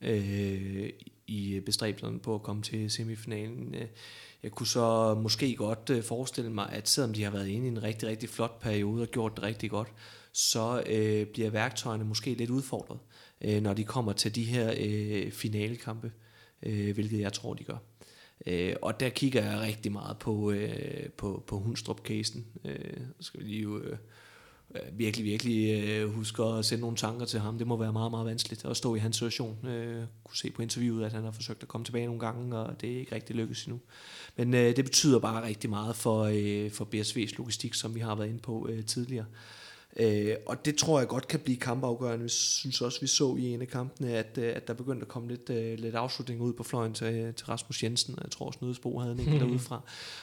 øh, 0.00 0.90
i 1.26 1.54
øh, 1.54 1.62
bestræbelserne 1.62 2.18
på 2.18 2.34
at 2.34 2.42
komme 2.42 2.62
til 2.62 2.90
semifinalen. 2.90 3.74
Øh, 3.74 3.86
jeg 4.42 4.50
kunne 4.50 4.66
så 4.66 5.14
måske 5.14 5.56
godt 5.56 5.90
øh, 5.90 6.02
forestille 6.02 6.50
mig, 6.50 6.68
at 6.72 6.88
selvom 6.88 7.14
de 7.14 7.22
har 7.22 7.30
været 7.30 7.48
inde 7.48 7.66
i 7.66 7.70
en 7.70 7.82
rigtig, 7.82 8.08
rigtig 8.08 8.28
flot 8.28 8.60
periode 8.60 9.02
og 9.02 9.08
gjort 9.08 9.36
det 9.36 9.42
rigtig 9.42 9.70
godt, 9.70 9.88
så 10.32 10.82
øh, 10.86 11.26
bliver 11.26 11.50
værktøjerne 11.50 12.04
måske 12.04 12.34
lidt 12.34 12.50
udfordret 12.50 12.98
øh, 13.44 13.62
når 13.62 13.74
de 13.74 13.84
kommer 13.84 14.12
til 14.12 14.34
de 14.34 14.44
her 14.44 14.74
øh, 14.78 15.32
finalekampe, 15.32 16.12
øh, 16.62 16.94
hvilket 16.94 17.20
jeg 17.20 17.32
tror, 17.32 17.54
de 17.54 17.64
gør. 17.64 17.76
Øh, 18.46 18.74
og 18.82 19.00
der 19.00 19.08
kigger 19.08 19.44
jeg 19.50 19.60
rigtig 19.60 19.92
meget 19.92 20.18
på, 20.18 20.50
øh, 20.50 21.08
på, 21.16 21.44
på 21.46 21.58
Hundstrup-casen. 21.58 22.46
Øh, 22.64 23.00
skal 23.20 23.40
vi 23.40 23.44
lige 23.44 23.66
øh, 23.66 23.96
øh, 24.74 24.98
virkelig, 24.98 25.24
virkelig 25.24 25.84
øh, 25.84 26.08
huske 26.14 26.42
at 26.42 26.64
sende 26.64 26.80
nogle 26.80 26.96
tanker 26.96 27.26
til 27.26 27.40
ham. 27.40 27.58
Det 27.58 27.66
må 27.66 27.76
være 27.76 27.92
meget, 27.92 28.10
meget 28.10 28.26
vanskeligt 28.26 28.64
at 28.64 28.76
stå 28.76 28.94
i 28.94 28.98
hans 28.98 29.16
situation. 29.16 29.66
Øh, 29.66 30.04
kunne 30.24 30.36
se 30.36 30.50
på 30.50 30.62
interviewet, 30.62 31.04
at 31.04 31.12
han 31.12 31.24
har 31.24 31.30
forsøgt 31.30 31.62
at 31.62 31.68
komme 31.68 31.84
tilbage 31.84 32.06
nogle 32.06 32.20
gange, 32.20 32.56
og 32.56 32.80
det 32.80 32.92
er 32.92 32.98
ikke 32.98 33.14
rigtig 33.14 33.36
lykkedes 33.36 33.64
endnu. 33.64 33.80
Men 34.36 34.54
øh, 34.54 34.76
det 34.76 34.84
betyder 34.84 35.18
bare 35.18 35.46
rigtig 35.46 35.70
meget 35.70 35.96
for, 35.96 36.22
øh, 36.22 36.70
for 36.70 36.88
BSV's 36.94 37.36
logistik, 37.36 37.74
som 37.74 37.94
vi 37.94 38.00
har 38.00 38.14
været 38.14 38.28
inde 38.28 38.40
på 38.40 38.68
øh, 38.70 38.84
tidligere. 38.84 39.26
Øh, 39.96 40.36
og 40.46 40.64
det 40.64 40.76
tror 40.76 40.98
jeg 40.98 41.08
godt 41.08 41.28
kan 41.28 41.40
blive 41.40 41.56
kampafgørende. 41.56 42.22
Jeg 42.22 42.30
synes 42.30 42.80
også, 42.80 43.00
vi 43.00 43.06
så 43.06 43.36
i 43.36 43.54
en 43.54 43.62
af 43.62 43.68
kampene, 43.68 44.12
at, 44.12 44.38
øh, 44.38 44.52
at 44.56 44.68
der 44.68 44.74
begyndte 44.74 45.02
at 45.02 45.08
komme 45.08 45.28
lidt, 45.28 45.50
uh, 45.50 45.84
lidt 45.84 45.94
afslutning 45.94 46.40
ud 46.40 46.52
på 46.52 46.62
fløjen 46.62 46.94
til, 46.94 47.34
til 47.34 47.46
Rasmus 47.46 47.82
Jensen. 47.82 48.18
Jeg 48.22 48.30
tror 48.30 48.46
også, 48.46 48.58
Nødesbo 48.62 48.98
havde 48.98 49.12
en 49.12 49.20
enkelt 49.20 49.40
derudefra. 49.42 49.80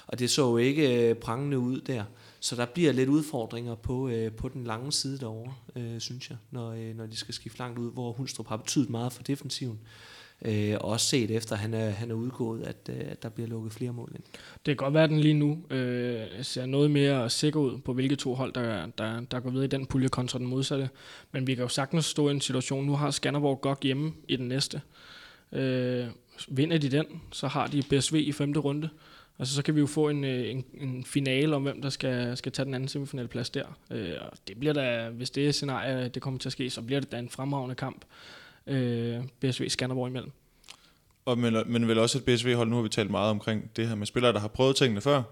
Og 0.07 0.20
det 0.20 0.30
så 0.30 0.49
jo 0.49 0.57
ikke 0.57 1.11
uh, 1.11 1.17
prangende 1.17 1.59
ud 1.59 1.82
der. 1.82 2.03
Så 2.39 2.55
der 2.55 2.65
bliver 2.65 2.91
lidt 2.91 3.09
udfordringer 3.09 3.76
på, 3.76 4.07
uh, 4.07 4.32
på 4.38 4.49
den 4.49 4.63
lange 4.63 4.91
side 4.91 5.20
derovre, 5.20 5.53
uh, 5.76 5.99
synes 5.99 6.30
jeg, 6.30 6.38
når, 6.51 6.72
uh, 6.72 6.97
når 6.97 7.05
de 7.05 7.15
skal 7.15 7.34
skifte 7.34 7.59
langt 7.59 7.80
ud, 7.80 7.91
hvor 7.91 8.11
Hundstrup 8.11 8.47
har 8.47 8.57
betydet 8.57 8.89
meget 8.89 9.13
for 9.13 9.24
defensiven. 9.24 9.80
Øh, 10.45 10.75
og 10.81 10.89
også 10.89 11.05
set 11.05 11.31
efter, 11.31 11.53
at 11.53 11.59
han 11.59 11.73
er, 11.73 11.89
han 11.89 12.11
er 12.11 12.15
udgået, 12.15 12.63
at, 12.63 12.89
øh, 12.89 13.11
at 13.11 13.23
der 13.23 13.29
bliver 13.29 13.47
lukket 13.47 13.73
flere 13.73 13.93
mål 13.93 14.11
ind. 14.15 14.23
Det 14.53 14.65
kan 14.65 14.75
godt 14.75 14.93
være, 14.93 15.03
at 15.03 15.09
den 15.09 15.19
lige 15.19 15.33
nu 15.33 15.63
øh, 15.69 16.27
ser 16.41 16.65
noget 16.65 16.91
mere 16.91 17.29
sikker 17.29 17.59
ud 17.59 17.77
på, 17.77 17.93
hvilke 17.93 18.15
to 18.15 18.33
hold, 18.33 18.53
der, 18.53 18.85
der, 18.97 19.19
der 19.19 19.39
går 19.39 19.49
videre 19.49 19.65
i 19.65 19.69
den 19.69 19.85
pulje 19.85 20.07
kontra 20.07 20.39
den 20.39 20.47
modsatte. 20.47 20.89
Men 21.31 21.47
vi 21.47 21.55
kan 21.55 21.61
jo 21.61 21.67
sagtens 21.67 22.05
stå 22.05 22.27
i 22.27 22.31
en 22.31 22.41
situation, 22.41 22.85
nu 22.85 22.95
har 22.95 23.11
Skanderborg 23.11 23.61
godt 23.61 23.79
hjemme 23.81 24.13
i 24.27 24.35
den 24.35 24.47
næste. 24.47 24.81
Øh, 25.51 26.05
vinder 26.47 26.77
de 26.77 26.89
den, 26.89 27.05
så 27.31 27.47
har 27.47 27.67
de 27.67 27.83
BSV 27.89 28.15
i 28.15 28.31
femte 28.31 28.59
runde. 28.59 28.89
Altså, 29.39 29.55
så 29.55 29.61
kan 29.61 29.75
vi 29.75 29.79
jo 29.79 29.87
få 29.87 30.09
en, 30.09 30.23
øh, 30.23 30.49
en, 30.49 30.65
en 30.73 31.03
finale 31.03 31.55
om, 31.55 31.63
hvem 31.63 31.81
der 31.81 31.89
skal, 31.89 32.37
skal 32.37 32.51
tage 32.51 32.65
den 32.65 32.73
anden 32.73 32.89
semifinalplads 32.89 33.49
der. 33.49 33.77
Øh, 33.91 34.13
og 34.21 34.37
det 34.47 34.59
bliver 34.59 34.73
da, 34.73 35.09
hvis 35.09 35.29
det 35.29 35.47
er 35.47 35.51
scenarie, 35.51 36.07
det 36.07 36.21
kommer 36.21 36.39
til 36.39 36.49
at 36.49 36.53
ske, 36.53 36.69
så 36.69 36.81
bliver 36.81 36.99
det 36.99 37.11
da 37.11 37.19
en 37.19 37.29
fremragende 37.29 37.75
kamp 37.75 38.05
øh, 38.70 39.24
BSV 39.39 39.70
Skanderborg 39.70 40.07
imellem. 40.07 40.32
Og 41.26 41.38
men, 41.38 41.55
men 41.65 41.88
vel 41.88 41.99
også 41.99 42.17
et 42.17 42.26
BSV-hold, 42.26 42.70
nu 42.70 42.76
har 42.76 42.84
vi 42.84 42.89
talt 42.89 43.11
meget 43.11 43.30
omkring 43.30 43.72
det 43.76 43.88
her 43.88 43.95
med 43.95 44.07
spillere, 44.07 44.34
der 44.34 44.39
har 44.39 44.47
prøvet 44.47 44.76
tingene 44.76 45.01
før. 45.01 45.24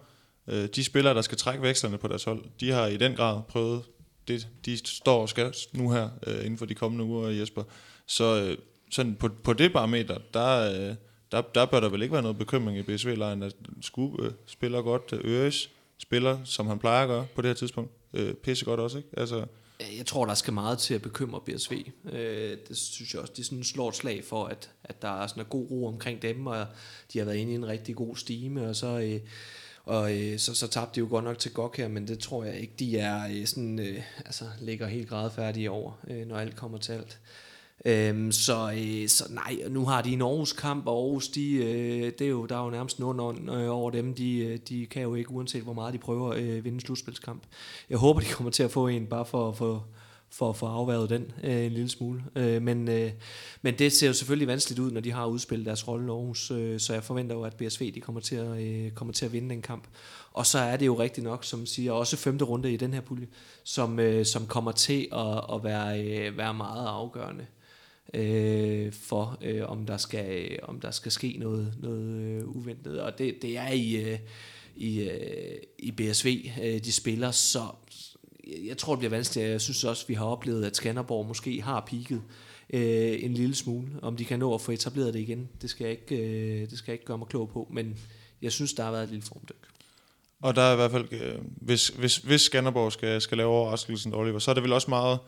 Øh, 0.48 0.68
de 0.76 0.84
spillere, 0.84 1.14
der 1.14 1.22
skal 1.22 1.38
trække 1.38 1.64
væksterne 1.64 1.98
på 1.98 2.08
deres 2.08 2.24
hold, 2.24 2.44
de 2.60 2.72
har 2.72 2.88
i 2.88 2.98
den 2.98 3.16
grad 3.16 3.42
prøvet 3.48 3.84
det, 4.28 4.48
de 4.66 4.88
står 4.88 5.22
og 5.22 5.30
skal 5.30 5.54
nu 5.74 5.92
her 5.92 6.10
øh, 6.28 6.40
inden 6.40 6.58
for 6.58 6.66
de 6.66 6.76
kommende 6.76 7.06
uger, 7.06 7.30
Jesper. 7.30 7.64
Så 8.06 8.44
øh, 8.44 8.58
sådan 8.92 9.16
på, 9.16 9.30
på 9.44 9.54
det 9.54 9.74
parameter, 9.74 10.18
der, 10.34 10.72
øh, 10.72 10.96
der, 11.32 11.42
der 11.42 11.66
bør 11.66 11.80
der 11.80 11.90
vel 11.90 12.02
ikke 12.02 12.14
være 12.14 12.22
noget 12.22 12.38
bekymring 12.38 12.78
i 12.78 12.82
BSV-lejen, 12.82 13.44
at 13.44 13.56
Skube 13.82 14.26
øh, 14.26 14.32
spiller 14.46 14.82
godt, 14.82 15.14
øh, 15.14 15.20
Øres 15.24 15.70
spiller, 15.98 16.38
som 16.44 16.68
han 16.68 16.80
plejer 16.80 17.04
at 17.04 17.08
gøre 17.08 17.28
på 17.36 17.42
det 17.42 17.50
her 17.50 17.56
tidspunkt, 17.56 17.92
øh, 18.14 18.34
pisse 18.34 18.66
godt 18.66 18.80
også, 18.80 18.98
ikke? 18.98 19.10
Altså, 19.18 19.46
Øh, 19.82 19.98
jeg 19.98 20.06
tror, 20.06 20.26
der 20.26 20.34
skal 20.34 20.54
meget 20.54 20.80
til 20.80 20.94
at 20.94 21.02
bekymre 21.02 21.42
BSV. 21.42 21.74
Øh, 22.12 22.58
det 22.68 22.78
synes 22.78 23.14
jeg 23.14 23.22
også, 23.22 23.34
de 23.38 23.44
sådan 23.44 23.64
slår 23.64 23.90
et 23.90 23.96
slag 23.96 24.24
for, 24.24 24.46
at, 24.46 24.72
at 24.84 25.02
der 25.02 25.22
er 25.22 25.28
sådan 25.28 25.44
en 25.44 25.50
god 25.50 25.72
ro 25.72 25.88
omkring 25.88 26.22
dem, 26.22 26.48
og 26.48 26.66
de 27.14 27.20
har 27.20 27.26
været 27.26 27.38
inde 27.38 27.52
i 27.52 27.56
en 27.56 27.68
rigtig 27.68 27.96
god 27.96 28.16
stime, 28.16 28.70
og 28.70 28.76
så... 28.76 29.00
Øh, 29.00 29.20
og 29.88 30.18
øh, 30.18 30.40
så, 30.40 30.56
så 30.56 30.68
tabte 30.68 30.96
de 30.96 31.00
jo 31.00 31.08
godt 31.10 31.26
nok 31.26 31.40
til 31.40 31.54
GOG 31.54 31.74
her, 31.78 31.88
men 31.88 32.08
det 32.08 32.20
tror 32.20 32.44
jeg 32.44 32.60
ikke, 32.60 32.74
de 32.80 32.98
er 32.98 33.28
øh, 33.30 33.46
sådan, 33.46 33.80
øh, 33.80 34.02
altså, 34.26 34.46
ligger 34.62 34.88
helt 34.88 35.10
gradfærdige 35.10 35.72
over, 35.72 35.92
øh, 36.08 36.28
når 36.28 36.38
alt 36.38 36.56
kommer 36.56 36.78
til 36.78 36.94
alt. 36.94 37.20
Øhm, 37.86 38.32
så, 38.32 38.72
øh, 38.72 39.08
så 39.08 39.24
nej, 39.30 39.70
nu 39.70 39.86
har 39.86 40.02
de 40.02 40.14
en 40.14 40.22
Aarhus 40.22 40.54
kamp, 40.54 40.88
og 40.88 41.04
Aarhus, 41.04 41.28
de, 41.28 41.54
øh, 41.54 42.12
det 42.20 42.22
er 42.22 42.30
jo, 42.30 42.46
der 42.46 42.60
er 42.60 42.64
jo 42.64 42.70
nærmest 42.70 43.00
nogen 43.00 43.50
øh, 43.50 43.70
over 43.70 43.92
dem. 43.92 44.14
De, 44.14 44.38
øh, 44.38 44.60
de 44.70 44.86
kan 44.86 45.02
jo 45.02 45.16
ikke, 45.16 45.32
uanset 45.32 45.64
hvor 45.64 45.74
meget 45.74 45.94
de 45.94 45.98
prøver, 45.98 46.34
øh, 46.34 46.64
vinde 46.64 46.76
en 46.76 46.80
slutspilskamp. 46.80 47.44
Jeg 47.90 47.98
håber, 47.98 48.20
de 48.20 48.26
kommer 48.26 48.52
til 48.52 48.64
at 48.64 48.72
få 48.72 48.88
en, 48.88 49.08
bare 49.08 49.26
for 49.26 49.50
at 49.50 49.58
få 49.58 49.82
for 50.30 50.50
at 50.50 50.56
få 50.56 50.66
afværet 50.66 51.10
den 51.10 51.32
øh, 51.44 51.66
en 51.66 51.72
lille 51.72 51.90
smule. 51.90 52.24
Øh, 52.36 52.62
men, 52.62 52.90
øh, 52.90 53.12
men 53.62 53.80
det 53.80 53.94
ser 53.94 54.08
jo 54.08 54.14
selvfølgelig 54.14 54.48
vanskeligt 54.48 54.80
ud, 54.80 54.92
når 54.92 55.02
de 55.02 55.12
har 55.12 55.26
udspillet 55.26 55.66
deres 55.66 55.88
rolle 55.88 56.06
i 56.06 56.10
Aarhus, 56.10 56.52
øh, 56.52 56.80
så 56.80 56.94
jeg 56.94 57.04
forventer 57.04 57.36
jo, 57.36 57.44
at 57.44 57.56
BSV 57.56 57.94
de 57.94 58.02
kommer, 58.02 58.22
til 58.22 58.36
at, 58.36 58.62
øh, 58.62 58.92
kommer 58.92 59.14
til 59.14 59.26
at 59.26 59.34
vinde 59.34 59.50
den 59.50 59.62
kamp. 59.62 59.84
Og 60.34 60.46
så 60.46 60.60
er 60.60 60.78
det 60.78 60.86
jo 60.86 61.00
rigtigt 61.00 61.24
nok, 61.24 61.44
som 61.44 61.66
siger, 61.66 61.92
også 61.92 62.18
femte 62.18 62.46
runde 62.46 62.74
i 62.74 62.78
den 62.78 62.94
her 62.94 63.02
pulje, 63.02 63.28
som, 63.64 64.00
øh, 64.00 64.26
som 64.26 64.48
kommer 64.48 64.72
til 64.72 65.08
at, 65.14 65.56
at 65.56 65.64
være, 65.64 66.04
øh, 66.04 66.38
være 66.38 66.54
meget 66.54 66.88
afgørende 66.88 67.46
øh, 68.14 68.94
for, 68.94 69.38
øh, 69.42 69.70
om, 69.70 69.86
der 69.86 69.98
skal, 69.98 70.52
øh, 70.52 70.58
om 70.64 70.80
der 70.80 70.92
skal 70.92 71.12
ske 71.12 71.38
noget, 71.40 71.74
noget 71.80 72.22
øh, 72.22 72.48
uventet. 72.48 73.02
Og 73.02 73.18
det, 73.18 73.42
det 73.42 73.58
er 73.58 73.70
i, 73.70 73.96
øh, 73.96 74.20
i, 74.76 75.00
øh, 75.00 75.58
i 75.80 75.92
BSV, 75.92 76.52
øh, 76.64 76.80
de 76.80 76.92
spiller, 76.92 77.32
så 77.32 77.62
jeg 78.66 78.78
tror, 78.78 78.94
det 78.94 79.00
bliver 79.00 79.10
vanskeligt. 79.10 79.50
Jeg 79.50 79.62
synes 79.62 79.84
også, 79.84 80.08
vi 80.08 80.14
har 80.14 80.26
oplevet, 80.26 80.66
at 80.66 80.76
Skanderborg 80.76 81.26
måske 81.26 81.62
har 81.62 81.80
peaked 81.80 82.20
øh, 82.70 83.24
en 83.24 83.34
lille 83.34 83.56
smule. 83.56 83.88
Om 84.02 84.18
de 84.18 84.26
kan 84.26 84.40
nå 84.40 84.54
at 84.54 84.62
få 84.62 84.72
etableret 84.72 85.14
det 85.14 85.20
igen, 85.20 85.50
det 85.62 85.70
skal 85.70 85.84
jeg 85.84 85.92
ikke, 85.92 86.16
øh, 86.16 86.70
det 86.70 86.78
skal 86.78 86.92
jeg 86.92 86.94
ikke 86.94 87.06
gøre 87.06 87.18
mig 87.18 87.28
klog 87.28 87.50
på. 87.50 87.68
Men 87.72 87.98
jeg 88.42 88.52
synes, 88.52 88.74
der 88.74 88.84
har 88.84 88.92
været 88.92 89.04
et 89.04 89.10
lille 89.10 89.26
formdyk. 89.26 89.68
Og 90.42 90.56
der 90.56 90.62
er 90.62 90.74
i 90.74 90.76
hvert 90.76 90.92
fald, 90.92 91.08
øh, 91.12 91.36
hvis, 91.44 91.88
hvis, 91.88 92.18
hvis 92.18 92.42
Skanderborg 92.42 92.92
skal, 92.92 93.22
skal 93.22 93.38
lave 93.38 93.50
overraskelsen, 93.50 94.14
Oliver, 94.14 94.40
så 94.40 94.52
er 94.52 94.56
det 94.56 94.64
vel 94.64 94.74
også 94.74 94.90
meget, 94.90 95.20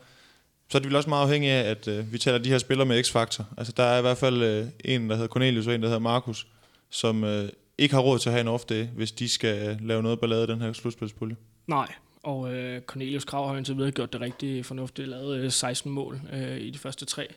så 0.70 0.78
er 0.78 0.80
det 0.80 0.88
vel 0.88 0.96
også 0.96 1.08
meget 1.08 1.22
afhængigt 1.22 1.52
af, 1.52 1.70
at 1.70 1.88
øh, 1.88 2.12
vi 2.12 2.18
taler 2.18 2.38
de 2.38 2.48
her 2.48 2.58
spillere 2.58 2.86
med 2.86 3.02
x-faktor. 3.02 3.46
Altså 3.56 3.72
der 3.76 3.82
er 3.82 3.98
i 3.98 4.00
hvert 4.00 4.18
fald 4.18 4.42
øh, 4.42 4.66
en, 4.84 5.10
der 5.10 5.16
hedder 5.16 5.28
Cornelius, 5.28 5.66
og 5.66 5.74
en, 5.74 5.82
der 5.82 5.88
hedder 5.88 6.00
Markus, 6.00 6.46
som 6.90 7.24
øh, 7.24 7.48
ikke 7.78 7.94
har 7.94 8.02
råd 8.02 8.18
til 8.18 8.28
at 8.28 8.32
have 8.32 8.40
en 8.40 8.54
off-day, 8.54 8.96
hvis 8.96 9.12
de 9.12 9.28
skal 9.28 9.68
øh, 9.68 9.86
lave 9.86 10.02
noget 10.02 10.20
ballade 10.20 10.44
i 10.44 10.46
den 10.46 10.60
her 10.60 10.72
slutspilspulje. 10.72 11.36
Nej, 11.66 11.92
og 12.22 12.54
øh, 12.54 12.82
Cornelius 12.82 13.24
Krav 13.24 13.48
har 13.48 13.56
indtil 13.56 13.76
videre 13.76 13.90
gjort 13.90 14.12
det 14.12 14.20
rigtig 14.20 14.66
fornuftigt, 14.66 15.08
lavet 15.08 15.38
øh, 15.38 15.50
16 15.50 15.92
mål 15.92 16.20
øh, 16.32 16.60
i 16.60 16.70
de 16.70 16.78
første 16.78 17.04
tre. 17.04 17.28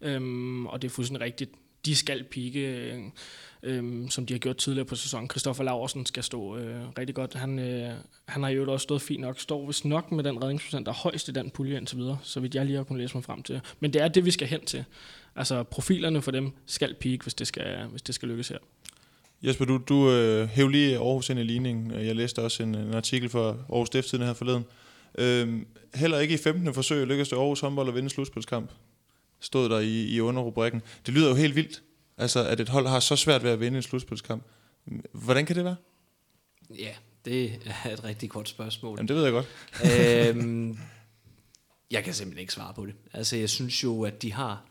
Øhm, 0.00 0.66
og 0.66 0.82
det 0.82 0.88
er 0.88 0.92
fuldstændig 0.92 1.24
rigtigt. 1.24 1.50
De 1.84 1.96
skal 1.96 2.24
pike, 2.24 2.60
øh, 2.60 2.98
øh, 3.62 4.10
som 4.10 4.26
de 4.26 4.34
har 4.34 4.38
gjort 4.38 4.56
tidligere 4.56 4.86
på 4.86 4.96
sæsonen. 4.96 5.28
Kristoffer 5.28 5.64
Laversen 5.64 6.06
skal 6.06 6.22
stå 6.22 6.56
øh, 6.56 6.82
rigtig 6.98 7.14
godt. 7.14 7.34
Han, 7.34 7.58
øh, 7.58 7.90
han 8.28 8.42
har 8.42 8.50
jo 8.50 8.72
også 8.72 8.84
stået 8.84 9.02
fint 9.02 9.20
nok. 9.20 9.40
Står 9.40 9.66
vist 9.66 9.84
nok 9.84 10.12
med 10.12 10.24
den 10.24 10.42
redningsprocent, 10.42 10.86
der 10.86 10.92
er 10.92 10.96
højst 10.96 11.28
i 11.28 11.32
den 11.32 11.50
pulje 11.50 11.76
indtil 11.76 11.98
videre, 11.98 12.18
så 12.22 12.40
vidt 12.40 12.54
jeg 12.54 12.66
lige 12.66 12.76
har 12.76 12.84
kunnet 12.84 13.00
læse 13.00 13.16
mig 13.16 13.24
frem 13.24 13.42
til. 13.42 13.60
Men 13.80 13.92
det 13.92 14.02
er 14.02 14.08
det, 14.08 14.24
vi 14.24 14.30
skal 14.30 14.48
hen 14.48 14.64
til. 14.64 14.84
Altså 15.36 15.62
profilerne 15.62 16.22
for 16.22 16.30
dem 16.30 16.52
skal 16.66 16.94
peak, 17.00 17.22
hvis 17.22 17.34
det 17.34 17.46
skal, 17.46 17.86
hvis 17.86 18.02
det 18.02 18.14
skal 18.14 18.28
lykkes 18.28 18.48
her. 18.48 18.58
Jesper, 19.42 19.64
du, 19.64 19.80
du 19.88 20.10
øh, 20.10 20.48
hæv 20.48 20.68
lige 20.68 20.96
Aarhus 20.96 21.30
ind 21.30 21.38
i 21.38 21.42
ligningen. 21.42 21.90
Jeg 21.90 22.16
læste 22.16 22.42
også 22.42 22.62
en, 22.62 22.74
en 22.74 22.94
artikel 22.94 23.28
fra 23.28 23.48
Aarhus 23.48 23.86
Stiftstidende 23.86 24.26
her 24.26 24.34
forleden. 24.34 24.64
Øh, 25.18 25.62
heller 25.94 26.18
ikke 26.18 26.34
i 26.34 26.36
15. 26.36 26.74
forsøg 26.74 27.06
lykkedes 27.06 27.28
det 27.28 27.36
Aarhus 27.36 27.60
håndbold 27.60 27.88
at 27.88 27.94
vinde 27.94 28.10
slutspilskamp. 28.10 28.70
Stod 29.44 29.68
der 29.68 29.78
i, 29.78 30.04
i 30.04 30.20
underrubrikken. 30.20 30.82
Det 31.06 31.14
lyder 31.14 31.28
jo 31.28 31.34
helt 31.34 31.56
vildt, 31.56 31.82
altså, 32.18 32.46
at 32.48 32.60
et 32.60 32.68
hold 32.68 32.86
har 32.86 33.00
så 33.00 33.16
svært 33.16 33.42
ved 33.42 33.50
at 33.50 33.60
vinde 33.60 33.76
en 33.76 33.82
slutspilskamp. 33.82 34.42
Hvordan 35.12 35.46
kan 35.46 35.56
det 35.56 35.64
være? 35.64 35.76
Ja, 36.78 36.94
det 37.24 37.44
er 37.84 37.90
et 37.90 38.04
rigtig 38.04 38.30
godt 38.30 38.48
spørgsmål. 38.48 38.98
Jamen, 38.98 39.08
det 39.08 39.16
ved 39.16 39.24
jeg 39.24 39.32
godt. 39.32 39.46
øhm, 40.36 40.78
jeg 41.90 42.04
kan 42.04 42.14
simpelthen 42.14 42.40
ikke 42.40 42.52
svare 42.52 42.74
på 42.74 42.86
det. 42.86 42.94
Altså, 43.12 43.36
jeg 43.36 43.50
synes 43.50 43.84
jo, 43.84 44.02
at 44.02 44.22
de 44.22 44.32
har 44.32 44.62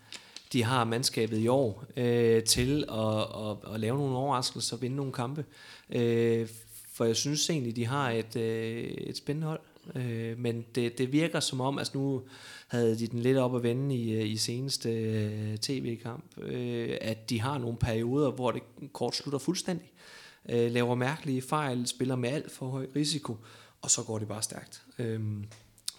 de 0.53 0.63
har 0.63 0.84
mandskabet 0.84 1.38
i 1.38 1.47
år 1.47 1.86
øh, 1.97 2.43
til 2.43 2.86
at, 2.91 3.17
at, 3.19 3.74
at 3.74 3.80
lave 3.80 3.97
nogle 3.97 4.17
overraskelser 4.17 4.76
og 4.76 4.82
vinde 4.82 4.95
nogle 4.95 5.11
kampe. 5.11 5.45
Øh, 5.89 6.47
for 6.93 7.05
jeg 7.05 7.15
synes 7.15 7.49
egentlig, 7.49 7.76
de 7.76 7.86
har 7.86 8.11
et, 8.11 8.36
øh, 8.36 8.84
et 8.84 9.17
spændende 9.17 9.47
hold. 9.47 9.59
Øh, 9.96 10.40
men 10.40 10.66
det, 10.76 10.98
det 10.98 11.12
virker 11.12 11.40
som 11.40 11.62
om, 11.62 11.78
altså 11.78 11.98
nu 11.98 12.22
havde 12.68 13.00
de 13.00 13.08
den 13.08 13.20
lidt 13.20 13.38
op 13.38 13.56
at 13.56 13.64
vende 13.64 13.96
i, 13.96 14.12
øh, 14.12 14.30
i 14.30 14.38
seneste 14.38 14.90
øh, 14.90 15.58
tv-kamp, 15.58 16.38
øh, 16.38 16.98
at 17.02 17.30
de 17.30 17.42
har 17.42 17.58
nogle 17.58 17.78
perioder, 17.78 18.32
hvor 18.32 18.52
det 18.52 18.62
kort 18.94 19.16
slutter 19.16 19.40
fuldstændig. 19.40 19.92
Øh, 20.50 20.72
laver 20.72 20.96
mærkelige 20.96 21.42
fejl, 21.42 21.88
spiller 21.88 22.16
med 22.16 22.30
alt 22.30 22.52
for 22.52 22.66
høj 22.66 22.88
risiko, 22.96 23.38
og 23.82 23.92
så 23.92 24.04
går 24.04 24.20
det 24.20 24.28
bare 24.28 24.42
stærkt. 24.42 24.82
Øh, 25.00 25.22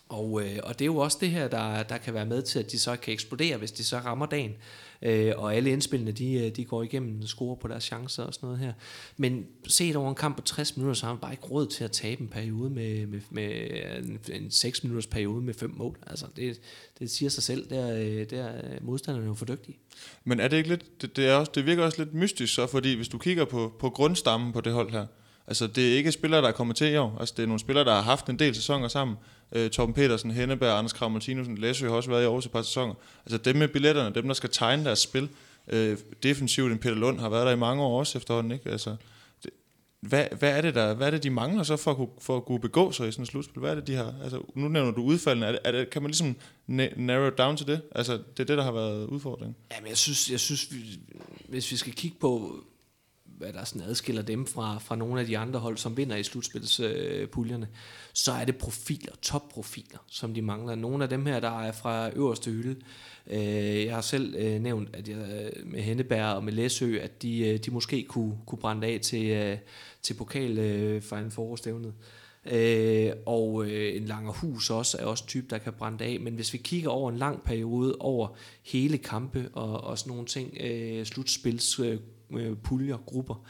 og, 0.09 0.43
øh, 0.43 0.59
og 0.63 0.79
det 0.79 0.85
er 0.85 0.87
jo 0.87 0.97
også 0.97 1.19
det 1.21 1.31
her, 1.31 1.49
der, 1.49 1.83
der 1.83 1.99
kan 1.99 2.15
være 2.15 2.27
med 2.27 2.43
til, 2.43 2.59
at 2.59 2.73
de 2.73 2.79
så 2.79 2.97
kan 2.97 3.13
eksplodere, 3.13 3.57
hvis 3.57 3.73
de 3.73 3.85
så 3.85 3.99
rammer 3.99 4.27
dagen. 4.27 4.55
Øh, 5.03 5.33
og 5.37 5.55
alle 5.55 5.71
indspillene, 5.71 6.13
de, 6.13 6.33
øh, 6.33 6.57
de 6.57 6.65
går 6.65 6.83
igennem 6.83 7.21
og 7.23 7.29
scorer 7.29 7.55
på 7.55 7.69
deres 7.69 7.85
chancer 7.85 8.23
og 8.23 8.35
sådan 8.35 8.47
noget 8.47 8.61
her. 8.61 8.73
Men 9.17 9.47
set 9.67 9.97
over 9.97 10.09
en 10.09 10.15
kamp 10.15 10.37
på 10.37 10.43
60 10.43 10.77
minutter, 10.77 10.95
så 10.95 11.07
har 11.07 11.13
man 11.13 11.21
bare 11.21 11.33
ikke 11.33 11.45
råd 11.45 11.67
til 11.67 11.85
at 11.85 11.91
tabe 11.91 12.21
en 12.21 12.29
periode 12.29 12.71
med, 12.71 13.07
med, 13.07 13.21
med 13.31 13.51
øh, 13.71 14.09
en, 14.09 14.43
en 14.43 14.51
6 14.51 14.85
minutters 14.85 15.07
periode 15.07 15.43
med 15.43 15.55
fem 15.55 15.75
mål. 15.77 15.99
Altså, 16.07 16.27
det, 16.37 16.61
det 16.99 17.11
siger 17.11 17.29
sig 17.29 17.43
selv, 17.43 17.71
der, 17.71 18.25
der 18.25 18.45
der 18.45 18.51
er 18.51 18.79
modstanderne 18.83 19.27
jo 19.27 19.35
for 19.35 19.45
dygtige. 19.45 19.79
Men 20.25 20.41
er 20.41 20.49
det 20.49 20.57
ikke 20.57 20.69
lidt, 20.69 21.03
det, 21.03 21.17
det, 21.17 21.27
er 21.27 21.35
også, 21.35 21.53
det 21.55 21.67
virker 21.67 21.85
også 21.85 22.05
lidt 22.05 22.15
mystisk 22.15 22.55
så, 22.55 22.67
fordi 22.67 22.95
hvis 22.95 23.09
du 23.09 23.19
kigger 23.19 23.45
på, 23.45 23.73
på 23.79 23.91
grundstammen 23.91 24.53
på 24.53 24.61
det 24.61 24.73
hold 24.73 24.91
her, 24.91 25.07
Altså, 25.47 25.67
det 25.67 25.93
er 25.93 25.97
ikke 25.97 26.13
spillere, 26.13 26.43
der 26.43 26.49
er 26.49 26.53
kommet 26.53 26.77
til 26.77 26.93
i 26.93 26.97
år. 26.97 27.17
Altså, 27.21 27.35
det 27.37 27.43
er 27.43 27.47
nogle 27.47 27.61
spillere, 27.61 27.85
der 27.85 27.95
har 27.95 28.03
haft 28.03 28.27
en 28.27 28.39
del 28.39 28.55
sæsoner 28.55 28.89
sammen. 28.89 29.17
Øh, 29.55 29.71
Tom 29.71 29.93
Petersen, 29.93 30.31
Henneberg, 30.31 30.79
Anders 30.79 30.93
Krav 30.93 31.11
Martinussen, 31.11 31.59
Læsø 31.59 31.89
har 31.89 31.95
også 31.95 32.11
været 32.11 32.23
i 32.23 32.25
Aarhus 32.25 32.47
et 32.47 32.53
par 32.53 32.63
sæsoner. 32.63 32.95
Altså, 33.27 33.39
dem 33.39 33.57
med 33.57 33.69
billetterne, 33.69 34.15
dem, 34.15 34.27
der 34.27 34.35
skal 34.35 34.51
tegne 34.51 34.85
deres 34.85 34.99
spil. 34.99 35.29
Øh, 35.69 35.99
defensivt, 36.23 36.73
en 36.73 36.79
Peter 36.79 36.95
Lund 36.95 37.21
har 37.21 37.29
været 37.29 37.47
der 37.47 37.53
i 37.53 37.57
mange 37.57 37.83
år 37.83 37.99
også 37.99 38.19
efterhånden, 38.19 38.53
ikke? 38.53 38.71
Altså, 38.71 38.97
det, 39.45 39.51
hvad, 40.01 40.27
hvad, 40.39 40.57
er 40.57 40.61
det 40.61 40.75
der, 40.75 40.95
hvad 40.95 41.07
er 41.07 41.11
det, 41.11 41.23
de 41.23 41.31
mangler 41.31 41.63
så 41.63 41.77
for 41.77 41.91
at, 41.91 41.97
kunne, 41.97 42.09
for 42.21 42.37
at 42.37 42.45
kunne 42.45 42.61
begå 42.61 42.93
sig 42.93 43.09
i 43.09 43.13
sådan 43.13 43.23
et 43.23 43.29
slutspil? 43.29 43.61
Hvad 43.61 43.71
er 43.71 43.75
det, 43.75 43.87
de 43.87 43.95
har? 43.95 44.15
Altså, 44.23 44.41
nu 44.55 44.69
nævner 44.69 44.91
du 44.91 45.03
udfaldene. 45.03 45.47
Er 45.47 45.53
det, 45.53 45.61
er 45.65 45.73
det, 45.73 45.91
kan 45.91 46.03
man 46.03 46.11
ligesom 46.11 46.37
narrow 46.97 47.31
down 47.31 47.57
til 47.57 47.67
det? 47.67 47.81
Altså, 47.95 48.13
det 48.13 48.41
er 48.41 48.45
det, 48.45 48.59
der 48.59 48.65
har 48.65 48.73
været 48.73 49.07
udfordringen. 49.07 49.57
Jamen, 49.75 49.89
jeg 49.89 49.97
synes, 49.97 50.31
jeg 50.31 50.41
synes 50.41 50.69
hvis 51.49 51.73
vi 51.73 51.77
skal 51.77 51.93
kigge 51.93 52.17
på, 52.21 52.61
hvad 53.39 53.53
der 53.53 53.65
sådan 53.65 53.89
adskiller 53.89 54.23
dem 54.23 54.47
fra, 54.47 54.79
fra 54.79 54.97
nogle 54.97 55.21
af 55.21 55.27
de 55.27 55.39
andre 55.39 55.61
hold, 55.61 55.77
som 55.77 55.97
vinder 55.97 56.17
i 56.17 56.23
slutspilspuljerne, 56.23 57.67
øh, 57.67 57.77
så 58.13 58.33
er 58.33 58.45
det 58.45 58.57
profiler, 58.57 59.13
topprofiler, 59.23 59.99
som 60.07 60.35
de 60.35 60.43
mangler. 60.43 60.75
Nogle 60.75 61.05
af 61.05 61.11
dem 61.11 61.27
her, 61.27 61.41
der 61.41 61.61
er 61.61 61.73
fra 61.73 62.11
øverste 62.17 62.51
hylde. 62.51 62.77
Øh, 63.27 63.85
jeg 63.85 63.95
har 63.95 64.01
selv 64.01 64.35
øh, 64.39 64.61
nævnt, 64.61 64.89
at 64.93 65.09
jeg 65.09 65.17
øh, 65.17 65.67
med 65.67 65.81
Henneberg 65.81 66.35
og 66.35 66.45
med 66.45 66.53
Læsø, 66.53 66.99
at 67.03 67.23
de, 67.23 67.49
øh, 67.49 67.59
de 67.59 67.71
måske 67.71 68.03
kunne, 68.03 68.39
kunne 68.47 68.59
brænde 68.59 68.87
af 68.87 69.01
til, 69.03 69.27
øh, 69.27 69.59
til 70.03 70.15
pokal 70.15 70.59
øh, 70.59 71.03
for 71.03 71.17
en 71.17 71.31
forårsstævnet. 71.31 71.93
Øh, 72.53 73.13
og 73.27 73.67
øh, 73.67 73.97
en 73.97 74.05
langer 74.05 74.33
hus 74.33 74.71
også 74.71 74.99
er 75.01 75.05
også 75.05 75.27
type, 75.27 75.47
der 75.51 75.59
kan 75.59 75.73
brænde 75.73 76.05
af. 76.05 76.21
Men 76.21 76.35
hvis 76.35 76.53
vi 76.53 76.59
kigger 76.59 76.91
over 76.91 77.11
en 77.11 77.19
lang 77.19 77.43
periode, 77.43 77.97
over 78.01 78.29
hele 78.63 78.99
kampe 78.99 79.49
og, 79.53 79.85
og 79.85 79.99
sådan 79.99 80.11
nogle 80.11 80.27
ting, 80.27 80.57
øh, 80.61 81.07
slutspils 81.07 81.79
øh, 81.79 81.99
øh, 82.39 82.57
puljer, 82.57 82.97
grupper, 82.97 83.47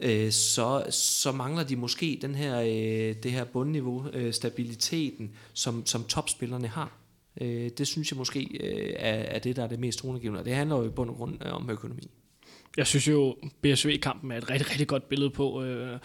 øh, 0.00 0.32
så, 0.32 0.86
så 0.90 1.32
mangler 1.32 1.64
de 1.64 1.76
måske 1.76 2.18
den 2.22 2.34
her, 2.34 2.60
øh, 2.60 3.22
det 3.22 3.32
her 3.32 3.44
bundniveau, 3.44 4.08
øh, 4.12 4.32
stabiliteten, 4.32 5.30
som, 5.52 5.86
som 5.86 6.04
topspillerne 6.04 6.68
har. 6.68 6.98
Øh, 7.40 7.70
det 7.78 7.86
synes 7.86 8.10
jeg 8.10 8.18
måske 8.18 8.40
øh, 8.60 8.94
er, 8.96 9.12
er 9.12 9.38
det, 9.38 9.56
der 9.56 9.62
er 9.62 9.68
det 9.68 9.78
mest 9.80 9.98
tonegivende, 9.98 10.40
og 10.40 10.44
det 10.44 10.54
handler 10.54 10.76
jo 10.76 10.84
i 10.84 10.88
bund 10.88 11.10
og 11.10 11.16
grund 11.16 11.46
øh, 11.46 11.54
om 11.54 11.70
økonomi. 11.70 12.10
Jeg 12.76 12.86
synes 12.86 13.08
jo, 13.08 13.36
BSV-kampen 13.62 14.30
er 14.30 14.36
et 14.38 14.50
rigtig, 14.50 14.70
rigtig 14.70 14.86
godt 14.86 15.08
billede 15.08 15.30
på, 15.30 15.62
øh, 15.62 15.98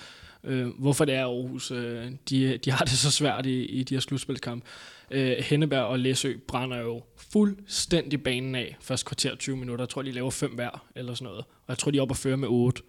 øh, 0.43 0.67
hvorfor 0.67 1.05
det 1.05 1.15
er 1.15 1.25
Aarhus. 1.25 1.71
Øh, 1.71 2.11
de, 2.29 2.57
de 2.57 2.71
har 2.71 2.85
det 2.85 2.93
så 2.93 3.11
svært 3.11 3.45
i, 3.45 3.65
i 3.65 3.83
de 3.83 3.95
her 3.95 3.99
slutspilskampe. 3.99 4.67
Øh, 5.11 5.37
Henneberg 5.39 5.83
og 5.83 5.99
Læsø 5.99 6.33
brænder 6.47 6.77
jo 6.77 7.03
fuldstændig 7.17 8.23
banen 8.23 8.55
af 8.55 8.77
første 8.81 9.05
kvarter 9.05 9.35
20 9.35 9.57
minutter. 9.57 9.83
Jeg 9.85 9.89
tror, 9.89 10.01
de 10.01 10.11
laver 10.11 10.29
fem 10.29 10.51
hver 10.51 10.85
eller 10.95 11.13
sådan 11.13 11.25
noget. 11.25 11.39
Og 11.39 11.65
jeg 11.67 11.77
tror, 11.77 11.91
de 11.91 11.97
er 11.97 12.01
oppe 12.01 12.11
at 12.11 12.17
føre 12.17 12.37
med 12.37 12.47
8. 12.47 12.81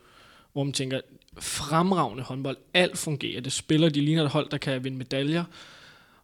Hvor 0.52 0.64
man 0.64 0.72
tænker, 0.72 1.00
fremragende 1.38 2.22
håndbold, 2.22 2.56
alt 2.74 2.98
fungerer. 2.98 3.40
Det 3.40 3.52
spiller, 3.52 3.88
de 3.88 4.00
ligner 4.00 4.24
et 4.24 4.30
hold, 4.30 4.48
der 4.50 4.58
kan 4.58 4.84
vinde 4.84 4.98
medaljer. 4.98 5.44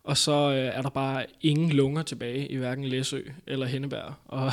Og 0.06 0.16
så 0.16 0.32
øh, 0.32 0.78
er 0.78 0.82
der 0.82 0.88
bare 0.88 1.26
ingen 1.42 1.72
lunger 1.72 2.02
tilbage 2.02 2.48
i 2.48 2.56
hverken 2.56 2.84
Læsø 2.84 3.20
eller 3.46 3.66
Henneberg. 3.66 4.14
Og, 4.26 4.52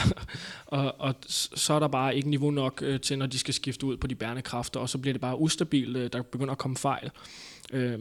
og, 0.65 0.95
og 0.99 1.15
så 1.29 1.73
er 1.73 1.79
der 1.79 1.87
bare 1.87 2.15
ikke 2.15 2.29
niveau 2.29 2.51
nok 2.51 2.79
øh, 2.85 2.99
til, 2.99 3.17
når 3.17 3.25
de 3.25 3.39
skal 3.39 3.53
skifte 3.53 3.85
ud 3.85 3.97
på 3.97 4.07
de 4.07 4.15
bærende 4.15 4.41
kræfter, 4.41 4.79
og 4.79 4.89
så 4.89 4.97
bliver 4.97 5.13
det 5.13 5.21
bare 5.21 5.39
ustabilt. 5.39 5.97
Øh, 5.97 6.09
der 6.13 6.21
begynder 6.21 6.51
at 6.51 6.57
komme 6.57 6.77
fejl. 6.77 7.11
Øh, 7.71 7.99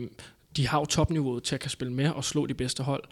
de 0.57 0.69
har 0.69 0.79
jo 0.79 0.85
topniveauet 0.85 1.43
til 1.43 1.55
at 1.55 1.61
kan 1.61 1.71
spille 1.71 1.93
med 1.93 2.11
og 2.11 2.25
slå 2.25 2.47
de 2.47 2.55
bedste 2.55 2.83
hold 2.83 3.05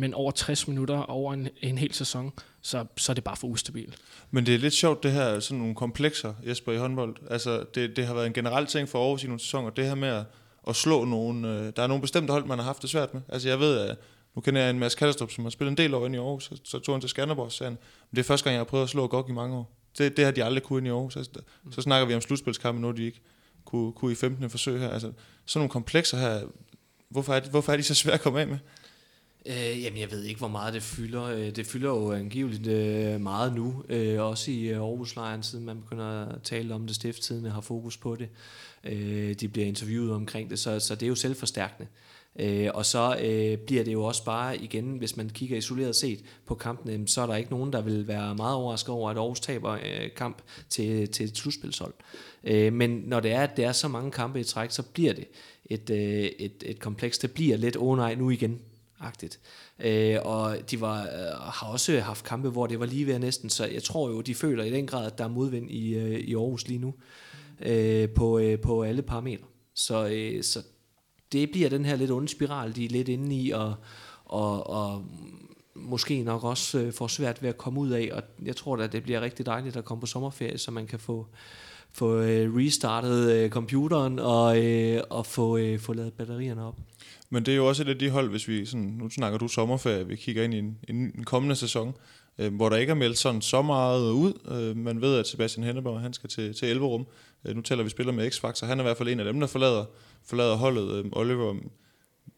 men 0.00 0.14
over 0.14 0.30
60 0.30 0.68
minutter 0.68 0.98
over 0.98 1.34
en, 1.34 1.48
en 1.60 1.78
hel 1.78 1.94
sæson, 1.94 2.32
så, 2.62 2.84
så 2.96 3.12
er 3.12 3.14
det 3.14 3.24
bare 3.24 3.36
for 3.36 3.46
ustabilt. 3.46 3.98
Men 4.30 4.46
det 4.46 4.54
er 4.54 4.58
lidt 4.58 4.74
sjovt, 4.74 5.02
det 5.02 5.12
her 5.12 5.40
sådan 5.40 5.58
nogle 5.58 5.74
komplekser, 5.74 6.34
Jesper, 6.46 6.72
i 6.72 6.76
håndbold. 6.76 7.16
Altså, 7.30 7.64
det, 7.74 7.96
det 7.96 8.06
har 8.06 8.14
været 8.14 8.26
en 8.26 8.32
generel 8.32 8.66
ting 8.66 8.88
for 8.88 9.02
Aarhus 9.02 9.24
i 9.24 9.26
nogle 9.26 9.40
sæsoner, 9.40 9.70
det 9.70 9.84
her 9.84 9.94
med 9.94 10.08
at, 10.08 10.24
at 10.68 10.76
slå 10.76 11.04
nogen. 11.04 11.44
Øh, 11.44 11.72
der 11.76 11.82
er 11.82 11.86
nogle 11.86 12.00
bestemte 12.00 12.30
hold, 12.32 12.44
man 12.44 12.58
har 12.58 12.64
haft 12.64 12.82
det 12.82 12.90
svært 12.90 13.14
med. 13.14 13.22
Altså, 13.28 13.48
jeg 13.48 13.60
ved, 13.60 13.78
at 13.78 13.96
nu 14.34 14.40
kender 14.40 14.60
jeg 14.60 14.70
en 14.70 14.78
masse 14.78 14.98
Kattastrup, 14.98 15.30
som 15.30 15.44
har 15.44 15.50
spillet 15.50 15.70
en 15.70 15.76
del 15.76 15.94
år 15.94 16.06
inde 16.06 16.16
i 16.16 16.20
Aarhus, 16.20 16.44
så, 16.44 16.58
så 16.64 16.78
tog 16.78 16.94
han 16.94 17.00
til 17.00 17.10
Skanderborg, 17.10 17.52
så 17.52 17.64
han, 17.64 17.72
men 17.72 18.16
det 18.16 18.18
er 18.18 18.24
første 18.24 18.44
gang, 18.44 18.54
jeg 18.54 18.60
har 18.60 18.64
prøvet 18.64 18.84
at 18.84 18.90
slå 18.90 19.06
GOG 19.06 19.30
i 19.30 19.32
mange 19.32 19.56
år. 19.56 19.72
Det, 19.98 20.16
det 20.16 20.24
har 20.24 20.32
de 20.32 20.44
aldrig 20.44 20.62
kunnet 20.62 20.88
i 20.88 20.90
Aarhus. 20.90 21.16
Altså, 21.16 21.32
mm. 21.64 21.72
Så 21.72 21.82
snakker 21.82 22.06
vi 22.06 22.14
om 22.14 22.20
slutspilskampe, 22.20 22.80
nu 22.80 22.90
de 22.90 23.04
ikke 23.04 23.20
kunne, 23.64 23.92
kunne 23.92 24.12
i 24.12 24.14
15. 24.14 24.50
forsøg 24.50 24.80
her. 24.80 24.88
Altså, 24.88 25.12
sådan 25.46 25.60
nogle 25.60 25.70
komplekser 25.70 26.18
her, 26.18 26.40
hvorfor 27.08 27.34
er, 27.34 27.40
de, 27.40 27.50
hvorfor 27.50 27.72
er 27.72 27.76
de 27.76 27.82
så 27.82 27.94
svære 27.94 28.14
at 28.14 28.20
komme 28.20 28.40
af 28.40 28.48
med? 28.48 28.58
Øh, 29.46 29.82
jamen, 29.82 30.00
jeg 30.00 30.10
ved 30.10 30.22
ikke, 30.22 30.38
hvor 30.38 30.48
meget 30.48 30.74
det 30.74 30.82
fylder. 30.82 31.24
Øh, 31.24 31.56
det 31.56 31.66
fylder 31.66 31.88
jo 31.88 32.12
angiveligt 32.12 32.66
øh, 32.66 33.20
meget 33.20 33.54
nu, 33.54 33.84
øh, 33.88 34.22
også 34.22 34.50
i 34.50 34.68
Aarhuslejren, 34.68 35.42
siden 35.42 35.64
man 35.64 35.80
begynder 35.80 36.26
at 36.26 36.42
tale 36.42 36.74
om 36.74 36.86
det, 36.86 36.96
stifttidene 36.96 37.50
har 37.50 37.60
fokus 37.60 37.96
på 37.96 38.16
det. 38.16 38.28
Øh, 38.84 39.34
de 39.34 39.48
bliver 39.48 39.66
interviewet 39.66 40.12
omkring 40.12 40.50
det, 40.50 40.58
så, 40.58 40.80
så 40.80 40.94
det 40.94 41.02
er 41.02 41.08
jo 41.08 41.14
selvforstærkende. 41.14 41.88
Øh, 42.38 42.70
og 42.74 42.86
så 42.86 43.16
øh, 43.22 43.58
bliver 43.58 43.84
det 43.84 43.92
jo 43.92 44.04
også 44.04 44.24
bare 44.24 44.56
igen, 44.56 44.98
hvis 44.98 45.16
man 45.16 45.28
kigger 45.28 45.56
isoleret 45.56 45.96
set 45.96 46.24
på 46.46 46.54
kampene, 46.54 47.08
så 47.08 47.20
er 47.20 47.26
der 47.26 47.36
ikke 47.36 47.50
nogen, 47.50 47.72
der 47.72 47.80
vil 47.80 48.08
være 48.08 48.34
meget 48.34 48.54
overrasket 48.54 48.88
over, 48.88 49.10
at 49.10 49.16
Aarhus 49.16 49.40
taber 49.40 49.72
øh, 49.72 50.10
kamp 50.16 50.42
til, 50.70 51.08
til 51.08 51.26
et 51.26 51.36
slutspilshold. 51.36 51.94
Øh, 52.44 52.72
men 52.72 52.90
når 52.90 53.20
det 53.20 53.32
er, 53.32 53.40
at 53.40 53.56
det 53.56 53.64
er 53.64 53.72
så 53.72 53.88
mange 53.88 54.10
kampe 54.10 54.40
i 54.40 54.44
træk, 54.44 54.70
så 54.70 54.82
bliver 54.82 55.12
det 55.12 55.24
et, 55.66 55.90
øh, 55.90 56.24
et, 56.38 56.62
et 56.66 56.78
kompleks. 56.78 57.18
Det 57.18 57.32
bliver 57.32 57.56
lidt, 57.56 57.76
åh 57.76 57.88
oh 57.88 57.96
nej, 57.96 58.14
nu 58.14 58.30
igen 58.30 58.60
agtigt. 59.00 59.40
Øh, 59.78 60.16
og 60.22 60.56
de 60.70 60.80
var, 60.80 61.02
øh, 61.02 61.52
har 61.52 61.66
også 61.66 62.00
haft 62.00 62.24
kampe, 62.24 62.48
hvor 62.48 62.66
det 62.66 62.80
var 62.80 62.86
lige 62.86 63.06
ved 63.06 63.18
næsten, 63.18 63.50
så 63.50 63.66
jeg 63.66 63.82
tror 63.82 64.10
jo, 64.10 64.20
de 64.20 64.34
føler 64.34 64.64
i 64.64 64.70
den 64.70 64.86
grad, 64.86 65.06
at 65.06 65.18
der 65.18 65.24
er 65.24 65.28
modvind 65.28 65.70
i, 65.70 65.94
øh, 65.94 66.18
i 66.18 66.34
Aarhus 66.34 66.68
lige 66.68 66.78
nu, 66.80 66.88
øh, 66.88 66.94
Øh, 67.62 68.08
på, 68.08 68.38
øh, 68.38 68.60
på 68.60 68.82
alle 68.82 69.02
parametre. 69.02 69.44
Så, 69.74 70.08
øh, 70.08 70.42
så 70.42 70.62
det 71.32 71.50
bliver 71.50 71.68
den 71.68 71.84
her 71.84 71.96
lidt 71.96 72.10
onde 72.10 72.28
spiral, 72.28 72.76
de 72.76 72.84
er 72.84 72.88
lidt 72.88 73.08
inde 73.08 73.36
i, 73.36 73.50
og, 73.50 73.74
og, 74.24 74.66
og 74.66 75.04
måske 75.74 76.22
nok 76.22 76.44
også 76.44 76.78
øh, 76.78 76.92
får 76.92 77.06
svært 77.06 77.42
ved 77.42 77.48
at 77.48 77.58
komme 77.58 77.80
ud 77.80 77.90
af, 77.90 78.10
og 78.12 78.22
jeg 78.44 78.56
tror 78.56 78.76
da, 78.76 78.86
det 78.86 79.02
bliver 79.02 79.20
rigtig 79.20 79.46
dejligt 79.46 79.76
at 79.76 79.84
komme 79.84 80.00
på 80.00 80.06
sommerferie, 80.06 80.58
så 80.58 80.70
man 80.70 80.86
kan 80.86 80.98
få, 80.98 81.26
få 81.92 82.20
øh, 82.20 82.56
restartet 82.56 83.32
øh, 83.32 83.50
computeren 83.50 84.18
og, 84.18 84.64
øh, 84.64 85.02
og 85.10 85.26
få, 85.26 85.56
øh, 85.56 85.78
få 85.78 85.92
lavet 85.92 86.12
batterierne 86.12 86.64
op. 86.64 86.76
Men 87.30 87.46
det 87.46 87.52
er 87.52 87.56
jo 87.56 87.68
også 87.68 87.82
et 87.82 87.88
af 87.88 87.98
de 87.98 88.10
hold, 88.10 88.30
hvis 88.30 88.48
vi 88.48 88.66
sådan, 88.66 88.86
nu 88.86 89.10
snakker 89.10 89.38
du 89.38 89.48
sommerferie, 89.48 90.06
vi 90.06 90.16
kigger 90.16 90.44
ind 90.44 90.54
i 90.54 90.58
en, 90.58 90.78
en, 90.88 90.96
en 90.96 91.24
kommende 91.24 91.56
sæson, 91.56 91.94
øh, 92.38 92.54
hvor 92.54 92.68
der 92.68 92.76
ikke 92.76 92.90
er 92.90 92.94
meldt 92.94 93.18
sådan 93.18 93.40
så 93.40 93.62
meget 93.62 94.12
ud. 94.12 94.32
Øh, 94.50 94.76
man 94.76 95.00
ved, 95.00 95.18
at 95.18 95.28
Sebastian 95.28 95.66
Henneberg, 95.66 96.00
han 96.00 96.12
skal 96.12 96.30
til, 96.30 96.54
til 96.54 96.68
Elverum. 96.68 97.06
Øh, 97.44 97.56
nu 97.56 97.62
taler 97.62 97.82
vi 97.82 97.90
spiller 97.90 98.12
med 98.12 98.30
X-Factor. 98.32 98.66
Han 98.66 98.78
er 98.78 98.82
i 98.82 98.86
hvert 98.86 98.96
fald 98.96 99.08
en 99.08 99.20
af 99.20 99.24
dem, 99.24 99.40
der 99.40 99.46
forlader, 99.46 99.84
forlader 100.24 100.56
holdet. 100.56 100.98
Øhm, 100.98 101.12
Oliver, 101.12 101.54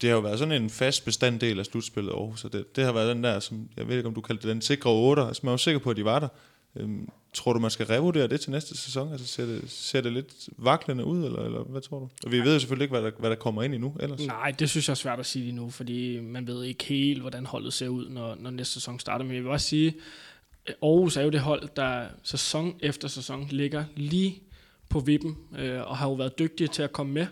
det 0.01 0.09
har 0.09 0.15
jo 0.15 0.21
været 0.21 0.39
sådan 0.39 0.63
en 0.63 0.69
fast 0.69 1.05
bestanddel 1.05 1.59
af 1.59 1.65
slutspillet 1.65 2.13
over, 2.13 2.35
så 2.35 2.47
det, 2.47 2.75
det 2.75 2.83
har 2.83 2.91
været 2.91 3.15
den 3.15 3.23
der, 3.23 3.39
som, 3.39 3.69
jeg 3.77 3.87
ved 3.87 3.97
ikke, 3.97 4.07
om 4.07 4.15
du 4.15 4.21
kaldte 4.21 4.47
det 4.47 4.53
den 4.53 4.61
sikre 4.61 4.89
8, 4.89 5.21
altså 5.21 5.41
man 5.43 5.49
er 5.49 5.53
jo 5.53 5.57
sikker 5.57 5.79
på, 5.79 5.89
at 5.89 5.97
de 5.97 6.05
var 6.05 6.19
der. 6.19 6.27
Øhm, 6.75 7.09
tror 7.33 7.53
du, 7.53 7.59
man 7.59 7.71
skal 7.71 7.85
revurdere 7.85 8.27
det 8.27 8.41
til 8.41 8.51
næste 8.51 8.77
sæson? 8.77 9.11
Altså 9.11 9.27
ser 9.27 9.45
det, 9.45 9.63
ser 9.67 10.01
det 10.01 10.13
lidt 10.13 10.49
vaklende 10.57 11.05
ud, 11.05 11.25
eller, 11.25 11.39
eller 11.39 11.63
hvad 11.63 11.81
tror 11.81 11.99
du? 11.99 12.09
Og 12.25 12.31
vi 12.31 12.39
ved 12.39 12.53
jo 12.53 12.59
selvfølgelig 12.59 12.83
ikke, 12.83 12.99
hvad 12.99 13.11
der, 13.11 13.17
hvad 13.19 13.29
der 13.29 13.35
kommer 13.35 13.63
ind 13.63 13.73
i 13.73 13.77
nu 13.77 13.95
ellers. 13.99 14.25
Nej, 14.25 14.51
det 14.51 14.69
synes 14.69 14.87
jeg 14.87 14.93
er 14.93 14.95
svært 14.95 15.19
at 15.19 15.25
sige 15.25 15.43
lige 15.43 15.55
nu, 15.55 15.69
fordi 15.69 16.19
man 16.19 16.47
ved 16.47 16.63
ikke 16.63 16.83
helt, 16.83 17.21
hvordan 17.21 17.45
holdet 17.45 17.73
ser 17.73 17.87
ud, 17.87 18.09
når, 18.09 18.35
når 18.39 18.49
næste 18.49 18.73
sæson 18.73 18.99
starter. 18.99 19.25
Men 19.25 19.35
jeg 19.35 19.43
vil 19.43 19.51
også 19.51 19.67
sige, 19.67 19.95
Aarhus 20.67 21.17
er 21.17 21.21
jo 21.21 21.29
det 21.29 21.39
hold, 21.39 21.69
der 21.75 22.05
sæson 22.23 22.75
efter 22.79 23.07
sæson 23.07 23.47
ligger 23.49 23.85
lige 23.95 24.41
på 24.91 24.99
vippen, 24.99 25.37
øh, 25.59 25.81
og 25.81 25.97
har 25.97 26.07
jo 26.07 26.13
været 26.13 26.39
dygtige 26.39 26.67
til 26.67 26.83
at 26.83 26.91
komme 26.91 27.13
med. 27.13 27.27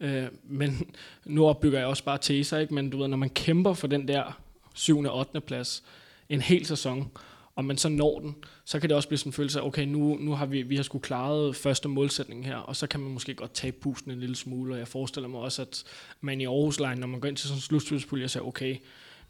Øh, 0.00 0.26
men 0.44 0.90
nu 1.24 1.46
opbygger 1.46 1.78
jeg 1.78 1.88
også 1.88 2.04
bare 2.04 2.18
teser, 2.18 2.58
ikke? 2.58 2.74
men 2.74 2.90
du 2.90 2.98
ved, 2.98 3.08
når 3.08 3.16
man 3.16 3.30
kæmper 3.30 3.74
for 3.74 3.86
den 3.86 4.08
der 4.08 4.40
7. 4.74 4.98
og 4.98 5.18
8. 5.18 5.40
plads 5.40 5.84
en 6.28 6.40
hel 6.40 6.66
sæson, 6.66 7.10
og 7.58 7.64
man 7.64 7.78
så 7.78 7.88
når 7.88 8.20
den, 8.20 8.36
så 8.64 8.80
kan 8.80 8.88
det 8.88 8.96
også 8.96 9.08
blive 9.08 9.18
sådan 9.18 9.28
en 9.28 9.32
følelse 9.32 9.60
af, 9.60 9.66
okay, 9.66 9.84
nu, 9.84 10.16
nu 10.20 10.32
har 10.34 10.46
vi, 10.46 10.62
vi 10.62 10.76
har 10.76 10.82
sgu 10.82 10.98
klaret 10.98 11.56
første 11.56 11.88
målsætning 11.88 12.46
her, 12.46 12.56
og 12.56 12.76
så 12.76 12.86
kan 12.86 13.00
man 13.00 13.12
måske 13.12 13.34
godt 13.34 13.54
tage 13.54 13.72
pusten 13.72 14.10
en 14.10 14.20
lille 14.20 14.36
smule, 14.36 14.74
og 14.74 14.78
jeg 14.78 14.88
forestiller 14.88 15.28
mig 15.28 15.40
også, 15.40 15.62
at 15.62 15.84
man 16.20 16.40
i 16.40 16.46
Aarhus 16.46 16.80
Line, 16.80 16.94
når 16.94 17.06
man 17.06 17.20
går 17.20 17.28
ind 17.28 17.36
til 17.36 17.48
sådan 17.48 17.58
en 17.58 17.62
slutspilspulje, 17.62 18.24
og 18.24 18.30
siger, 18.30 18.42
okay, 18.42 18.76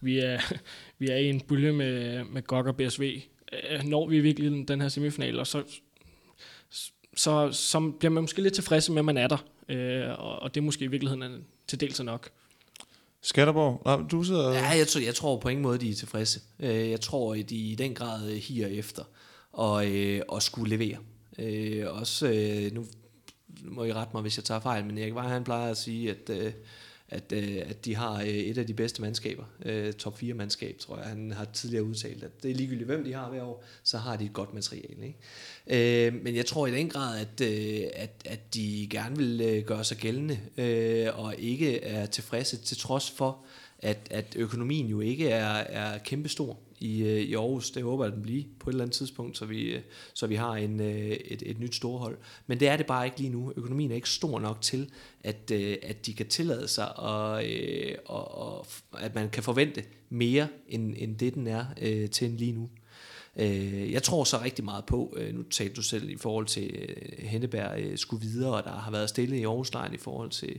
vi 0.01 0.19
er, 0.19 0.41
vi 0.99 1.09
er 1.09 1.17
i 1.17 1.29
en 1.29 1.41
bølge 1.41 1.73
med, 1.73 2.25
med 2.25 2.43
GOG 2.43 2.67
og 2.67 2.77
BSV, 2.77 3.23
øh, 3.53 3.85
når 3.85 4.09
vi 4.09 4.21
virkelig 4.21 4.69
den 4.69 4.81
her 4.81 4.89
semifinal, 4.89 5.39
og 5.39 5.47
så, 5.47 5.63
så, 7.19 7.53
så 7.53 7.93
bliver 7.99 8.13
man 8.13 8.23
måske 8.23 8.43
lidt 8.43 8.55
tilfreds 8.55 8.91
med, 8.91 8.99
at 8.99 9.05
man 9.05 9.17
er 9.17 9.29
der, 9.29 9.37
øh, 9.69 10.11
og, 10.19 10.43
og 10.43 10.55
det 10.55 10.61
er 10.61 10.65
måske 10.65 10.85
i 10.85 10.89
virkeligheden 10.89 11.45
til 11.67 11.81
dels 11.81 12.03
nok. 12.03 12.31
Skatterborg, 13.23 13.83
Nej, 13.85 14.09
du 14.11 14.23
sidder... 14.23 14.53
Ja, 14.53 14.69
jeg 14.69 14.89
tror, 14.89 15.01
jeg 15.01 15.15
tror 15.15 15.39
på 15.39 15.49
ingen 15.49 15.63
måde, 15.63 15.79
de 15.79 15.91
er 15.91 15.95
tilfredse. 15.95 16.41
Øh, 16.61 16.91
jeg 16.91 17.01
tror, 17.01 17.35
at 17.35 17.51
de 17.51 17.57
i 17.57 17.75
den 17.75 17.95
grad 17.95 18.37
higer 18.37 18.67
efter 18.67 19.03
og, 19.53 19.87
øh, 19.87 20.23
og 20.29 20.43
skulle 20.43 20.77
levere. 20.77 20.99
Også, 21.91 22.27
nu 22.73 22.87
må 23.65 23.85
I 23.85 23.93
rette 23.93 24.11
mig, 24.15 24.23
hvis 24.23 24.37
jeg 24.37 24.45
tager 24.45 24.61
fejl, 24.61 24.85
men 24.85 24.99
Erik 24.99 25.15
Vej, 25.15 25.29
han 25.29 25.45
plejer 25.45 25.71
at 25.71 25.77
sige, 25.77 26.11
at 26.11 26.55
at, 27.09 27.33
øh, 27.33 27.57
at 27.67 27.85
de 27.85 27.97
har 27.97 28.21
øh, 28.21 28.27
et 28.27 28.59
af 28.59 28.67
de 28.67 28.75
bedste 28.75 29.03
mandskaber, 29.03 29.45
øh, 29.65 29.93
top 29.93 30.19
4 30.19 30.35
mandskab, 30.35 30.79
tror 30.79 30.97
jeg. 30.97 31.07
Han 31.07 31.33
har 31.33 31.45
tidligere 31.45 31.85
udtalt, 31.85 32.25
at 32.25 32.43
det 32.43 32.51
er 32.51 32.55
ligegyldigt, 32.55 32.87
hvem 32.87 33.05
de 33.05 33.13
har 33.13 33.29
hver 33.29 33.43
år, 33.43 33.65
så 33.83 33.99
har 33.99 34.17
de 34.17 34.25
et 34.25 34.33
godt 34.33 34.55
materiale. 34.55 34.97
Ikke? 35.07 36.07
Øh, 36.07 36.15
men 36.23 36.37
jeg 36.37 36.47
tror 36.47 36.67
i 36.67 36.71
den 36.71 36.89
grad, 36.89 37.21
at, 37.21 37.41
øh, 37.41 37.87
at, 37.95 38.11
at 38.25 38.55
de 38.55 38.89
gerne 38.91 39.17
vil 39.17 39.41
øh, 39.41 39.65
gøre 39.65 39.85
sig 39.85 39.97
gældende, 39.97 40.39
øh, 40.57 41.19
og 41.19 41.35
ikke 41.39 41.85
er 41.85 42.07
tilfredse 42.07 42.57
til 42.57 42.77
trods 42.77 43.11
for, 43.11 43.39
at, 43.79 43.99
at 44.11 44.37
økonomien 44.37 44.87
jo 44.87 45.01
ikke 45.01 45.29
er, 45.29 45.55
er 45.55 45.99
kæmpestor 45.99 46.59
i, 46.81 47.03
øh, 47.03 47.21
i 47.21 47.35
Aarhus. 47.35 47.71
Det 47.71 47.83
håber 47.83 48.05
jeg, 48.05 48.13
den 48.13 48.23
bliver 48.23 48.45
på 48.61 48.71
et 48.71 48.75
eller 48.75 48.85
andet 48.85 48.97
tidspunkt, 48.97 49.39
så 49.39 49.45
vi, 49.45 49.63
øh, 49.63 49.81
så 50.15 50.27
vi 50.27 50.35
har 50.35 50.53
en, 50.53 50.81
øh, 50.81 51.09
et, 51.09 51.43
et 51.47 51.59
nyt 51.61 51.75
storhold. 51.75 52.17
Men 52.47 52.61
det 52.61 52.69
er 52.69 52.77
det 52.77 52.87
bare 52.87 53.07
ikke 53.07 53.19
lige 53.19 53.31
nu. 53.31 53.53
Økonomien 53.57 53.91
er 53.91 53.95
ikke 53.95 54.11
stor 54.11 54.41
nok 54.41 54.61
til, 54.61 54.91
at, 55.25 55.51
at 55.83 56.07
de 56.07 56.15
kan 56.15 56.27
tillade 56.27 56.69
sig, 56.69 56.99
og, 56.99 57.45
og, 58.07 58.39
og 58.39 58.67
at 58.99 59.15
man 59.15 59.31
kan 59.31 59.43
forvente 59.43 59.85
mere, 60.09 60.49
end, 60.69 60.95
end 60.99 61.17
det 61.17 61.35
den 61.35 61.47
er 61.47 61.65
til 62.09 62.31
lige 62.31 62.53
nu. 62.53 62.71
Jeg 63.91 64.03
tror 64.03 64.25
så 64.25 64.41
rigtig 64.45 64.65
meget 64.65 64.85
på, 64.85 65.19
nu 65.33 65.43
talte 65.43 65.75
du 65.75 65.83
selv 65.83 66.11
i 66.11 66.17
forhold 66.17 66.47
til 66.47 66.95
Henneberg 67.19 67.99
skulle 67.99 68.27
videre, 68.27 68.55
og 68.55 68.65
der 68.65 68.71
har 68.71 68.91
været 68.91 69.09
stille 69.09 69.39
i 69.39 69.45
Aarhus 69.45 69.71
i 69.93 69.97
forhold 69.97 70.31
til, 70.31 70.59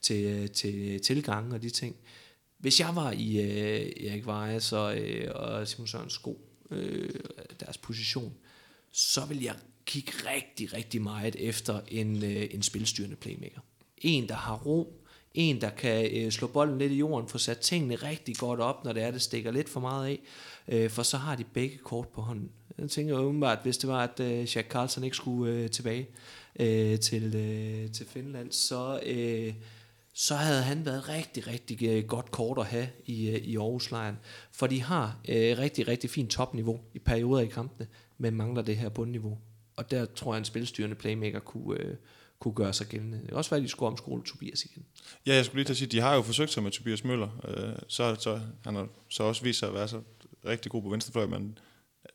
til, 0.00 0.50
til 0.50 1.00
tilgangen 1.00 1.52
og 1.52 1.62
de 1.62 1.70
ting. 1.70 1.96
Hvis 2.60 2.80
jeg 2.80 2.96
var 2.96 3.12
i 3.12 3.40
øh, 3.40 4.06
Erik 4.10 4.26
Weiss 4.26 4.72
og, 4.72 4.98
øh, 4.98 5.30
og 5.34 5.68
Simon 5.68 5.86
Sørens 5.86 6.12
sko, 6.12 6.40
øh, 6.70 7.10
deres 7.60 7.78
position, 7.78 8.34
så 8.92 9.26
vil 9.26 9.42
jeg 9.42 9.54
kigge 9.84 10.12
rigtig, 10.12 10.72
rigtig 10.72 11.02
meget 11.02 11.36
efter 11.36 11.80
en, 11.88 12.24
øh, 12.24 12.48
en 12.50 12.62
spilstyrende 12.62 13.16
playmaker. 13.16 13.60
En, 13.98 14.28
der 14.28 14.34
har 14.34 14.56
ro, 14.56 15.04
en, 15.34 15.60
der 15.60 15.70
kan 15.70 16.10
øh, 16.16 16.32
slå 16.32 16.46
bolden 16.46 16.78
lidt 16.78 16.92
i 16.92 16.96
jorden, 16.96 17.28
få 17.28 17.38
sat 17.38 17.58
tingene 17.58 17.94
rigtig 17.94 18.36
godt 18.36 18.60
op, 18.60 18.84
når 18.84 18.92
det 18.92 19.02
er, 19.02 19.10
det 19.10 19.22
stikker 19.22 19.50
lidt 19.50 19.68
for 19.68 19.80
meget 19.80 20.06
af, 20.08 20.20
øh, 20.68 20.90
for 20.90 21.02
så 21.02 21.16
har 21.16 21.36
de 21.36 21.44
begge 21.44 21.78
kort 21.78 22.08
på 22.08 22.20
hånden. 22.20 22.50
Jeg 22.78 22.90
tænker 22.90 23.18
åbenbart, 23.18 23.58
hvis 23.62 23.78
det 23.78 23.88
var, 23.88 24.02
at 24.02 24.20
øh, 24.20 24.56
Jack 24.56 24.70
Carlson 24.70 25.04
ikke 25.04 25.16
skulle 25.16 25.54
øh, 25.54 25.70
tilbage 25.70 26.08
øh, 26.60 27.00
til, 27.00 27.34
øh, 27.34 27.92
til 27.92 28.06
Finland, 28.06 28.52
så... 28.52 29.00
Øh, 29.06 29.54
så 30.20 30.34
havde 30.34 30.62
han 30.62 30.86
været 30.86 31.08
rigtig, 31.08 31.46
rigtig 31.46 31.88
øh, 31.88 32.04
godt 32.04 32.30
kort 32.30 32.58
at 32.58 32.66
have 32.66 32.88
i, 33.06 33.28
øh, 33.28 33.36
i 33.36 33.56
Aarhuslejren. 33.56 34.18
For 34.52 34.66
de 34.66 34.82
har 34.82 35.20
øh, 35.28 35.58
rigtig, 35.58 35.88
rigtig 35.88 36.10
fint 36.10 36.30
topniveau 36.30 36.80
i 36.94 36.98
perioder 36.98 37.42
i 37.42 37.46
kampene, 37.46 37.88
men 38.18 38.34
mangler 38.34 38.62
det 38.62 38.76
her 38.76 38.88
bundniveau. 38.88 39.38
Og 39.76 39.90
der 39.90 40.04
tror 40.04 40.34
jeg, 40.34 40.38
en 40.38 40.44
spilstyrende 40.44 40.96
playmaker 40.96 41.40
kunne, 41.40 41.80
øh, 41.80 41.96
kunne 42.38 42.54
gøre 42.54 42.72
sig 42.72 42.86
gældende. 42.86 43.18
Det 43.18 43.28
kan 43.28 43.36
også 43.36 43.50
være, 43.50 43.58
at 43.58 43.64
de 43.64 43.68
skulle 43.68 43.90
omskole 43.90 44.22
Tobias 44.22 44.64
igen. 44.64 44.84
Ja, 45.26 45.34
jeg 45.34 45.44
skulle 45.44 45.58
lige 45.58 45.64
til 45.64 45.72
at 45.72 45.76
sige, 45.76 45.88
de 45.88 46.00
har 46.00 46.14
jo 46.14 46.22
forsøgt 46.22 46.52
sig 46.52 46.62
med 46.62 46.70
Tobias 46.70 47.04
Møller. 47.04 47.28
Øh, 47.48 47.82
så, 47.88 48.14
så 48.14 48.40
han 48.64 48.74
har 48.74 48.88
så 49.08 49.22
også 49.22 49.42
vist 49.42 49.58
sig 49.58 49.68
at 49.68 49.74
være 49.74 49.88
så 49.88 50.00
rigtig 50.46 50.72
god 50.72 50.82
på 50.82 50.88
venstrefløj, 50.88 51.26
men 51.26 51.58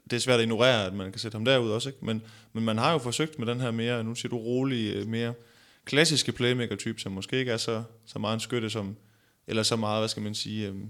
det 0.03 0.15
er 0.15 0.19
svært 0.19 0.39
at 0.39 0.43
ignorere, 0.43 0.85
at 0.85 0.93
man 0.93 1.11
kan 1.11 1.19
sætte 1.19 1.35
ham 1.35 1.45
derud 1.45 1.71
også. 1.71 1.89
Ikke? 1.89 2.05
Men, 2.05 2.21
men 2.53 2.65
man 2.65 2.77
har 2.77 2.91
jo 2.91 2.97
forsøgt 2.97 3.39
med 3.39 3.47
den 3.47 3.59
her 3.59 3.71
mere, 3.71 4.03
nu 4.03 4.15
siger 4.15 4.29
du 4.29 4.37
rolig, 4.37 4.95
øh, 4.95 5.07
mere 5.07 5.33
klassiske 5.85 6.31
playmaker-type, 6.31 6.99
som 6.99 7.11
måske 7.11 7.39
ikke 7.39 7.51
er 7.51 7.57
så, 7.57 7.83
så 8.05 8.19
meget 8.19 8.33
en 8.33 8.39
skytte 8.39 8.69
som, 8.69 8.95
eller 9.47 9.63
så 9.63 9.75
meget, 9.75 10.01
hvad 10.01 10.09
skal 10.09 10.23
man 10.23 10.35
sige, 10.35 10.67
øhm, 10.67 10.89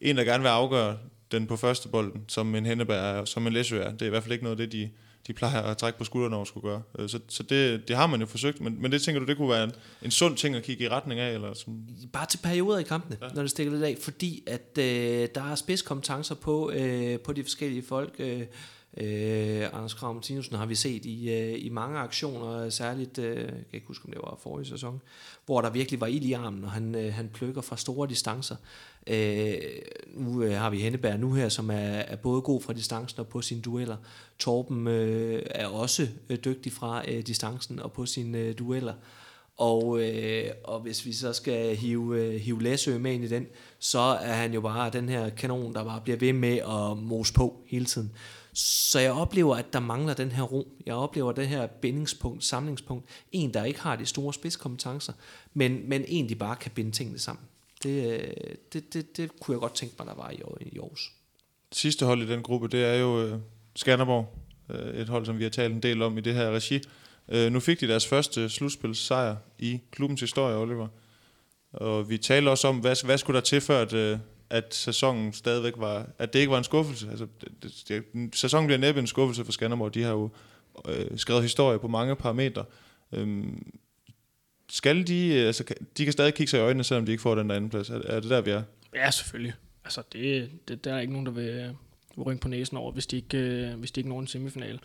en, 0.00 0.16
der 0.16 0.24
gerne 0.24 0.42
vil 0.42 0.48
afgøre 0.48 0.98
den 1.32 1.46
på 1.46 1.56
første 1.56 1.88
bolden, 1.88 2.24
som 2.28 2.54
en 2.54 2.66
Henneberg 2.66 3.18
er, 3.18 3.24
som 3.24 3.46
en 3.46 3.52
Læsø 3.52 3.80
er. 3.80 3.92
Det 3.92 4.02
er 4.02 4.06
i 4.06 4.08
hvert 4.08 4.22
fald 4.22 4.32
ikke 4.32 4.44
noget 4.44 4.60
af 4.60 4.68
det, 4.68 4.72
de, 4.72 4.90
de 5.26 5.32
plejer 5.32 5.62
at 5.62 5.76
trække 5.76 5.98
på 5.98 6.04
skuldrene 6.04 6.36
over 6.36 6.44
skulle 6.44 6.68
gøre. 6.68 6.82
Øh, 6.98 7.08
så, 7.08 7.20
så 7.28 7.42
det, 7.42 7.88
det 7.88 7.96
har 7.96 8.06
man 8.06 8.20
jo 8.20 8.26
forsøgt, 8.26 8.60
men, 8.60 8.82
men 8.82 8.92
det 8.92 9.02
tænker 9.02 9.20
du, 9.20 9.26
det 9.26 9.36
kunne 9.36 9.48
være 9.48 9.64
en, 9.64 9.72
en 10.02 10.10
sund 10.10 10.36
ting 10.36 10.56
at 10.56 10.62
kigge 10.62 10.84
i 10.84 10.88
retning 10.88 11.20
af? 11.20 11.34
Eller 11.34 11.54
sådan? 11.54 11.88
Bare 12.12 12.26
til 12.26 12.38
perioder 12.38 12.78
i 12.78 12.82
kampene, 12.82 13.16
ja. 13.22 13.28
når 13.34 13.42
det 13.42 13.50
stikker 13.50 13.72
lidt 13.72 13.84
af, 13.84 13.96
fordi 14.00 14.42
at 14.46 14.78
øh, 14.78 15.28
der 15.34 15.50
er 15.50 15.54
spidskompetencer 15.54 16.34
på, 16.34 16.70
øh, 16.70 17.20
på 17.20 17.32
de 17.32 17.42
forskellige 17.42 17.84
folk. 17.88 18.14
Øh, 18.18 18.42
Øh, 18.96 19.68
Anders 19.72 19.94
Krav 19.94 20.14
Martinussen 20.14 20.56
har 20.56 20.66
vi 20.66 20.74
set 20.74 21.04
i, 21.04 21.30
øh, 21.30 21.64
i 21.64 21.68
mange 21.68 21.98
aktioner, 21.98 22.70
særligt, 22.70 23.18
øh, 23.18 23.36
jeg 23.36 23.46
kan 23.46 23.64
ikke 23.72 23.86
huske, 23.86 24.06
om 24.06 24.12
det 24.12 24.20
var 24.24 24.38
forrige 24.42 24.66
sæson, 24.66 25.00
hvor 25.46 25.60
der 25.60 25.70
virkelig 25.70 26.00
var 26.00 26.06
ild 26.06 26.24
i 26.24 26.32
armen, 26.32 26.64
og 26.64 26.70
han, 26.70 26.94
øh, 26.94 27.14
han 27.14 27.30
plukker 27.34 27.62
fra 27.62 27.76
store 27.76 28.08
distancer. 28.08 28.56
Øh, 29.06 29.54
nu 30.14 30.42
øh, 30.42 30.52
har 30.52 30.70
vi 30.70 30.80
Henneberg 30.80 31.20
nu 31.20 31.32
her, 31.32 31.48
som 31.48 31.70
er, 31.70 31.74
er 31.74 32.16
både 32.16 32.40
god 32.40 32.62
fra 32.62 32.72
distancen 32.72 33.20
og 33.20 33.28
på 33.28 33.40
sine 33.42 33.60
dueller. 33.60 33.96
Torben 34.38 34.86
øh, 34.86 35.42
er 35.50 35.66
også 35.66 36.08
øh, 36.28 36.38
dygtig 36.44 36.72
fra 36.72 37.10
øh, 37.10 37.26
distancen 37.26 37.80
og 37.80 37.92
på 37.92 38.06
sine 38.06 38.38
øh, 38.38 38.58
dueller. 38.58 38.94
Og, 39.56 40.00
øh, 40.00 40.50
og 40.64 40.80
hvis 40.80 41.06
vi 41.06 41.12
så 41.12 41.32
skal 41.32 41.76
hive, 41.76 42.20
øh, 42.20 42.40
hive 42.40 42.62
Læsø 42.62 42.98
med 42.98 43.12
ind 43.12 43.24
i 43.24 43.28
den, 43.28 43.46
så 43.78 43.98
er 43.98 44.32
han 44.32 44.54
jo 44.54 44.60
bare 44.60 44.90
den 44.90 45.08
her 45.08 45.30
kanon, 45.30 45.74
der 45.74 45.84
bare 45.84 46.00
bliver 46.00 46.16
ved 46.16 46.32
med 46.32 46.58
at 46.58 46.98
mose 46.98 47.32
på 47.32 47.60
hele 47.66 47.84
tiden. 47.84 48.12
Så 48.54 48.98
jeg 48.98 49.12
oplever, 49.12 49.56
at 49.56 49.72
der 49.72 49.80
mangler 49.80 50.14
den 50.14 50.32
her 50.32 50.42
ro. 50.42 50.68
Jeg 50.86 50.94
oplever 50.94 51.32
det 51.32 51.48
her 51.48 51.66
bindingspunkt, 51.66 52.44
samlingspunkt. 52.44 53.06
En, 53.32 53.54
der 53.54 53.64
ikke 53.64 53.80
har 53.80 53.96
de 53.96 54.06
store 54.06 54.34
spidskompetencer, 54.34 55.12
men, 55.54 55.88
men 55.88 56.04
en, 56.08 56.28
de 56.28 56.34
bare 56.34 56.56
kan 56.56 56.70
binde 56.74 56.90
tingene 56.90 57.18
sammen. 57.18 57.44
Det, 57.82 58.20
øh, 58.20 58.34
det, 58.72 58.94
det, 58.94 59.16
det 59.16 59.40
kunne 59.40 59.54
jeg 59.54 59.60
godt 59.60 59.74
tænke 59.74 59.94
mig, 59.98 60.06
der 60.06 60.14
var 60.14 60.30
i, 60.30 60.34
i 60.60 60.78
Aarhus. 60.78 61.12
Sidste 61.72 62.06
hold 62.06 62.22
i 62.22 62.26
den 62.26 62.42
gruppe, 62.42 62.68
det 62.68 62.84
er 62.84 62.94
jo 62.94 63.22
øh, 63.22 63.38
Skanderborg. 63.76 64.38
Øh, 64.70 65.00
et 65.00 65.08
hold, 65.08 65.26
som 65.26 65.38
vi 65.38 65.42
har 65.42 65.50
talt 65.50 65.74
en 65.74 65.82
del 65.82 66.02
om 66.02 66.18
i 66.18 66.20
det 66.20 66.34
her 66.34 66.50
regi. 66.50 66.80
Nu 67.50 67.60
fik 67.60 67.80
de 67.80 67.88
deres 67.88 68.06
første 68.06 68.48
slutspilssejr 68.48 69.36
i 69.58 69.80
klubbens 69.90 70.20
historie, 70.20 70.56
Oliver. 70.56 70.88
Og 71.72 72.10
vi 72.10 72.18
taler 72.18 72.50
også 72.50 72.68
om, 72.68 72.78
hvad, 72.78 73.04
hvad 73.04 73.18
skulle 73.18 73.34
der 73.34 73.40
til, 73.40 73.60
før 73.60 73.82
at, 73.82 74.18
at 74.50 74.74
sæsonen 74.74 75.32
stadigvæk 75.32 75.72
var, 75.76 76.06
at 76.18 76.32
det 76.32 76.38
ikke 76.38 76.50
var 76.50 76.58
en 76.58 76.64
skuffelse. 76.64 77.10
Altså, 77.10 77.26
det, 77.62 77.84
det, 77.88 78.36
sæsonen 78.36 78.66
bliver 78.66 78.78
næppe 78.78 79.00
en 79.00 79.06
skuffelse 79.06 79.44
for 79.44 79.52
Skanderborg. 79.52 79.94
De 79.94 80.02
har 80.02 80.10
jo 80.10 80.30
øh, 80.88 81.18
skrevet 81.18 81.42
historie 81.42 81.78
på 81.78 81.88
mange 81.88 82.16
parametre. 82.16 82.64
Øhm, 83.12 83.72
skal 84.70 85.06
de, 85.06 85.32
altså, 85.32 85.64
de 85.98 86.04
kan 86.04 86.12
stadig 86.12 86.34
kigge 86.34 86.50
sig 86.50 86.58
i 86.58 86.62
øjnene, 86.62 86.84
selvom 86.84 87.06
de 87.06 87.12
ikke 87.12 87.22
får 87.22 87.34
den 87.34 87.50
der 87.50 87.56
anden 87.56 87.70
plads. 87.70 87.90
Er, 87.90 88.00
er 88.04 88.20
det 88.20 88.30
der, 88.30 88.40
vi 88.40 88.50
er? 88.50 88.62
Ja, 88.94 89.10
selvfølgelig. 89.10 89.54
Altså, 89.84 90.02
det, 90.12 90.50
det, 90.68 90.84
der 90.84 90.94
er 90.94 91.00
ikke 91.00 91.12
nogen, 91.12 91.26
der 91.26 91.32
vil, 91.32 91.48
øh, 91.48 91.70
rynke 92.26 92.40
på 92.40 92.48
næsen 92.48 92.76
over, 92.76 92.92
hvis 92.92 93.06
de 93.06 93.16
ikke, 93.16 93.38
øh, 93.38 93.78
hvis 93.78 93.90
de 93.90 94.00
ikke 94.00 94.10
når 94.10 94.20
en 94.20 94.26
semifinal. 94.26 94.80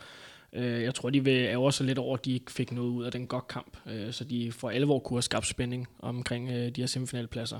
Øh, 0.53 0.81
jeg 0.81 0.95
tror, 0.95 1.09
de 1.09 1.23
vil 1.23 1.33
ære 1.33 1.71
sig 1.71 1.85
lidt 1.85 1.97
over, 1.97 2.17
at 2.17 2.25
de 2.25 2.33
ikke 2.33 2.51
fik 2.51 2.71
noget 2.71 2.89
ud 2.89 3.03
af 3.03 3.11
den 3.11 3.27
godt 3.27 3.47
kamp, 3.47 3.77
øh, 3.87 4.13
så 4.13 4.23
de 4.23 4.51
for 4.51 4.69
alvor 4.69 4.99
kunne 4.99 5.17
have 5.17 5.21
skabt 5.21 5.47
spænding 5.47 5.87
omkring 5.99 6.49
øh, 6.49 6.69
de 6.69 6.81
her 6.81 6.87
semifinalpladser. 6.87 7.59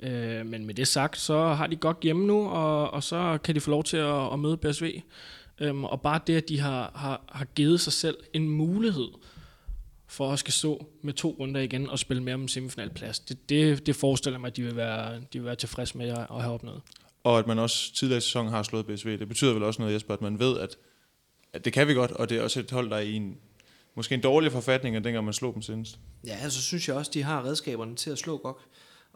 Øh, 0.00 0.46
men 0.46 0.66
med 0.66 0.74
det 0.74 0.88
sagt, 0.88 1.18
så 1.18 1.46
har 1.46 1.66
de 1.66 1.76
godt 1.76 1.98
hjemme 2.02 2.26
nu, 2.26 2.48
og, 2.48 2.90
og 2.90 3.02
så 3.02 3.38
kan 3.44 3.54
de 3.54 3.60
få 3.60 3.70
lov 3.70 3.84
til 3.84 3.96
at, 3.96 4.32
at 4.32 4.38
møde 4.38 4.56
BSV. 4.56 5.02
Øhm, 5.60 5.84
og 5.84 6.00
bare 6.00 6.20
det, 6.26 6.36
at 6.36 6.48
de 6.48 6.60
har, 6.60 6.92
har, 6.94 7.22
har 7.28 7.44
givet 7.44 7.80
sig 7.80 7.92
selv 7.92 8.16
en 8.32 8.48
mulighed 8.48 9.08
for 10.06 10.32
at 10.32 10.38
skal 10.38 10.52
stå 10.52 10.86
med 11.02 11.12
to 11.12 11.36
runder 11.40 11.60
igen 11.60 11.90
og 11.90 11.98
spille 11.98 12.22
mere 12.22 12.34
om 12.34 12.42
en 12.42 12.48
semifinalplads, 12.48 13.18
det, 13.18 13.48
det, 13.48 13.86
det 13.86 13.96
forestiller 13.96 14.38
mig, 14.38 14.48
at 14.48 14.56
de 14.56 14.62
vil 14.62 14.76
være, 14.76 15.14
de 15.14 15.38
vil 15.38 15.44
være 15.44 15.54
tilfredse 15.54 15.98
med 15.98 16.08
at, 16.08 16.42
have 16.42 16.54
opnået. 16.54 16.82
Og 17.24 17.38
at 17.38 17.46
man 17.46 17.58
også 17.58 17.94
tidligere 17.94 18.18
i 18.18 18.20
sæsonen 18.20 18.52
har 18.52 18.62
slået 18.62 18.86
BSV, 18.86 19.18
det 19.18 19.28
betyder 19.28 19.52
vel 19.52 19.62
også 19.62 19.82
noget, 19.82 19.94
Jesper, 19.94 20.14
at 20.14 20.22
man 20.22 20.38
ved, 20.38 20.58
at, 20.58 20.76
at 21.52 21.64
det 21.64 21.72
kan 21.72 21.88
vi 21.88 21.94
godt, 21.94 22.10
og 22.10 22.28
det 22.28 22.38
er 22.38 22.42
også 22.42 22.60
et 22.60 22.70
hold, 22.70 22.90
der 22.90 22.96
er 22.96 23.00
i 23.00 23.12
en, 23.12 23.36
måske 23.94 24.14
en 24.14 24.20
dårlig 24.20 24.52
forfatning, 24.52 24.96
end 24.96 25.04
dengang 25.04 25.24
man 25.24 25.34
slog 25.34 25.54
dem 25.54 25.62
senest. 25.62 25.98
Ja, 26.26 26.36
så 26.38 26.44
altså, 26.44 26.62
synes 26.62 26.88
jeg 26.88 26.96
også, 26.96 27.10
de 27.14 27.22
har 27.22 27.44
redskaberne 27.44 27.96
til 27.96 28.10
at 28.10 28.18
slå 28.18 28.36
godt. 28.36 28.56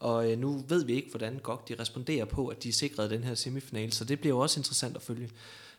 Og 0.01 0.33
øh, 0.33 0.39
nu 0.39 0.65
ved 0.69 0.85
vi 0.85 0.95
ikke, 0.95 1.11
hvordan 1.11 1.39
godt 1.43 1.69
de 1.69 1.75
responderer 1.81 2.25
på, 2.25 2.47
at 2.47 2.63
de 2.63 2.73
sikrede 2.73 3.11
den 3.11 3.25
her 3.25 3.35
semifinal, 3.35 3.93
så 3.93 4.05
det 4.05 4.21
bliver 4.21 4.35
jo 4.35 4.41
også 4.41 4.61
interessant 4.61 4.97
at 4.97 5.03
følge 5.03 5.31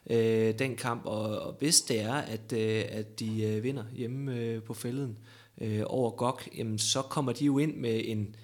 øh, 0.09 0.59
den 0.59 0.75
kamp. 0.75 1.05
Og, 1.05 1.39
og 1.39 1.55
hvis 1.59 1.81
det 1.81 1.99
er, 1.99 2.13
at, 2.13 2.53
øh, 2.53 2.83
at 2.89 3.19
de 3.19 3.43
øh, 3.43 3.63
vinder 3.63 3.83
hjemme 3.93 4.35
øh, 4.35 4.63
på 4.63 4.73
fælden 4.73 5.17
øh, 5.61 5.81
over 5.85 6.11
GOG, 6.11 6.39
jamen, 6.57 6.79
så 6.79 7.01
kommer 7.01 7.31
de 7.31 7.45
jo 7.45 7.57
ind 7.57 7.77
med 7.77 8.01
en, 8.05 8.35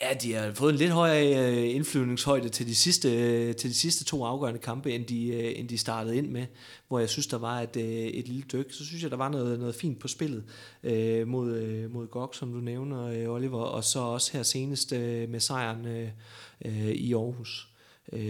Ja, 0.00 0.14
de 0.14 0.32
har 0.34 0.52
fået 0.52 0.72
en 0.72 0.78
lidt 0.78 0.90
højere 0.90 1.52
øh, 1.52 1.74
indflyvningshøjde 1.74 2.48
til 2.48 2.66
de 2.66 2.74
sidste, 2.74 3.12
øh, 3.12 3.56
til 3.56 3.70
de 3.70 3.74
sidste 3.74 4.04
to 4.04 4.24
afgørende 4.24 4.60
kampe, 4.60 4.92
end 4.92 5.04
de, 5.04 5.28
øh, 5.28 5.52
end 5.56 5.68
de 5.68 5.78
startede 5.78 6.16
ind 6.16 6.28
med, 6.28 6.46
hvor 6.88 6.98
jeg 6.98 7.08
synes, 7.08 7.26
der 7.26 7.38
var 7.38 7.60
et, 7.60 7.76
et 8.18 8.28
lille 8.28 8.42
dyk. 8.52 8.72
Så 8.72 8.84
synes 8.86 9.02
jeg, 9.02 9.10
der 9.10 9.16
var 9.16 9.28
noget, 9.28 9.58
noget 9.58 9.74
fint 9.74 9.98
på 9.98 10.08
spillet 10.08 10.44
øh, 10.82 11.28
mod, 11.28 11.88
mod 11.88 12.06
GOG, 12.06 12.34
som 12.34 12.52
du 12.52 12.58
nævner, 12.58 13.28
Oliver, 13.28 13.60
og 13.60 13.84
så 13.84 13.98
også 13.98 14.32
her 14.32 14.42
senest 14.42 14.92
øh, 14.92 15.28
med 15.28 15.40
sejren 15.40 15.86
øh, 16.64 16.72
i 16.90 17.14
Aarhus. 17.14 17.68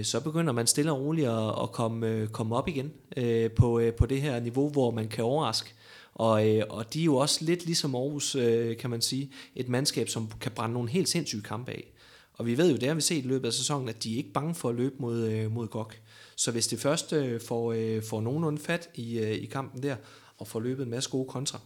Så 0.02 0.20
begynder 0.20 0.52
man 0.52 0.66
stille 0.66 0.92
og 0.92 1.00
roligt 1.00 1.28
at, 1.28 1.62
at 1.62 1.72
komme, 1.72 2.28
komme 2.32 2.56
op 2.56 2.68
igen 2.68 2.92
øh, 3.16 3.50
på, 3.50 3.80
på 3.98 4.06
det 4.06 4.22
her 4.22 4.40
niveau, 4.40 4.68
hvor 4.68 4.90
man 4.90 5.08
kan 5.08 5.24
overraske. 5.24 5.74
Og, 6.14 6.48
øh, 6.48 6.64
og 6.70 6.94
de 6.94 7.00
er 7.00 7.04
jo 7.04 7.16
også 7.16 7.44
lidt 7.44 7.64
ligesom 7.64 7.94
Aarhus, 7.94 8.34
øh, 8.34 8.76
kan 8.76 8.90
man 8.90 9.00
sige, 9.00 9.32
et 9.56 9.68
mandskab, 9.68 10.08
som 10.08 10.30
kan 10.40 10.52
brænde 10.52 10.72
nogle 10.72 10.90
helt 10.90 11.08
sindssyge 11.08 11.42
kampe 11.42 11.72
af. 11.72 11.92
Og 12.32 12.46
vi 12.46 12.58
ved 12.58 12.70
jo, 12.70 12.76
det 12.76 12.88
har 12.88 12.94
vi 12.94 13.00
set 13.00 13.24
i 13.24 13.28
løbet 13.28 13.46
af 13.46 13.52
sæsonen, 13.52 13.88
at 13.88 14.04
de 14.04 14.12
er 14.12 14.16
ikke 14.16 14.32
bange 14.32 14.54
for 14.54 14.68
at 14.68 14.74
løbe 14.74 14.94
mod, 14.98 15.28
øh, 15.28 15.52
mod 15.52 15.68
GOG. 15.68 15.92
Så 16.36 16.50
hvis 16.50 16.66
det 16.66 16.80
først 16.80 17.12
øh, 17.12 17.40
får, 17.40 17.72
øh, 17.72 18.02
får 18.02 18.20
nogenlunde 18.20 18.58
fat 18.58 18.90
i, 18.94 19.18
øh, 19.18 19.30
i 19.30 19.46
kampen 19.46 19.82
der, 19.82 19.96
og 20.38 20.48
får 20.48 20.60
løbet 20.60 20.84
en 20.84 20.90
masse 20.90 21.10
gode 21.10 21.28
kontra, 21.28 21.60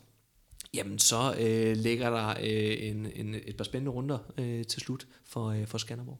jamen 0.74 0.98
så 0.98 1.34
øh, 1.40 1.76
ligger 1.76 2.10
der 2.10 2.28
øh, 2.28 2.88
en, 2.88 3.06
en, 3.14 3.34
et 3.46 3.56
par 3.56 3.64
spændende 3.64 3.92
runder 3.92 4.18
øh, 4.38 4.64
til 4.64 4.80
slut 4.80 5.06
for, 5.24 5.46
øh, 5.46 5.66
for 5.66 5.78
Skanderborg. 5.78 6.18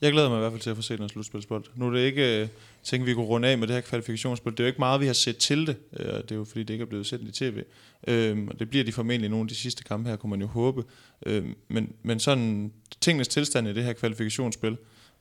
Jeg 0.00 0.12
glæder 0.12 0.28
mig 0.28 0.36
i 0.36 0.40
hvert 0.40 0.52
fald 0.52 0.60
til 0.60 0.70
at 0.70 0.76
få 0.76 0.82
set 0.82 0.98
noget 0.98 1.12
slutspilsbold. 1.12 1.64
Nu 1.74 1.86
er 1.86 1.90
det 1.90 2.00
ikke, 2.00 2.42
øh, 2.42 2.48
tænker 2.82 3.04
vi 3.04 3.14
kunne 3.14 3.26
runde 3.26 3.48
af 3.48 3.58
med 3.58 3.66
det 3.66 3.74
her 3.74 3.80
kvalifikationsspil. 3.80 4.52
Det 4.52 4.60
er 4.60 4.64
jo 4.64 4.68
ikke 4.68 4.78
meget, 4.78 5.00
vi 5.00 5.06
har 5.06 5.12
set 5.12 5.36
til 5.36 5.66
det. 5.66 5.76
Øh, 5.96 6.06
det 6.06 6.32
er 6.32 6.36
jo 6.36 6.44
fordi, 6.44 6.62
det 6.62 6.74
ikke 6.74 6.82
er 6.82 6.86
blevet 6.86 7.06
sendt 7.06 7.28
i 7.28 7.32
tv. 7.32 7.62
Øhm, 8.08 8.48
og 8.48 8.58
det 8.58 8.70
bliver 8.70 8.84
de 8.84 8.92
formentlig 8.92 9.30
nogle 9.30 9.44
af 9.44 9.48
de 9.48 9.54
sidste 9.54 9.84
kampe 9.84 10.08
her, 10.08 10.16
kunne 10.16 10.30
man 10.30 10.40
jo 10.40 10.46
håbe. 10.46 10.84
Øhm, 11.26 11.54
men, 11.68 11.92
men 12.02 12.20
sådan 12.20 12.72
tingens 13.00 13.28
tilstand 13.28 13.68
i 13.68 13.72
det 13.72 13.84
her 13.84 13.92
kvalifikationsspil. 13.92 14.76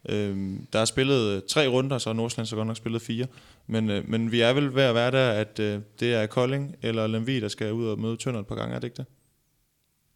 Øhm, 0.10 0.68
der 0.74 0.80
er 0.80 0.86
spillet 0.86 1.36
øh, 1.36 1.42
tre 1.50 1.68
runder, 1.68 1.98
så 1.98 2.14
Nordsjælland 2.14 2.48
så 2.48 2.56
godt 2.56 2.68
nok 2.68 2.78
spillet 2.78 3.02
fire. 3.02 3.28
Men, 3.68 3.90
øh, 3.90 4.10
men 4.10 4.32
vi 4.32 4.42
er 4.42 4.54
vel 4.54 4.76
ved 4.76 4.84
at 4.84 4.96
være 4.96 5.12
der, 5.12 5.30
at 5.32 5.60
øh, 5.60 5.80
det 6.00 6.14
er 6.14 6.26
Kolding 6.26 6.76
eller 6.82 7.08
Lemvi, 7.08 7.40
der 7.40 7.48
skal 7.48 7.74
ud 7.74 7.88
og 7.88 8.00
møde 8.00 8.18
Tønder 8.18 8.40
et 8.40 8.48
par 8.48 8.56
gange, 8.56 8.76
er 8.76 8.80
det 8.80 8.88
ikke 8.88 8.98
det? 8.98 9.06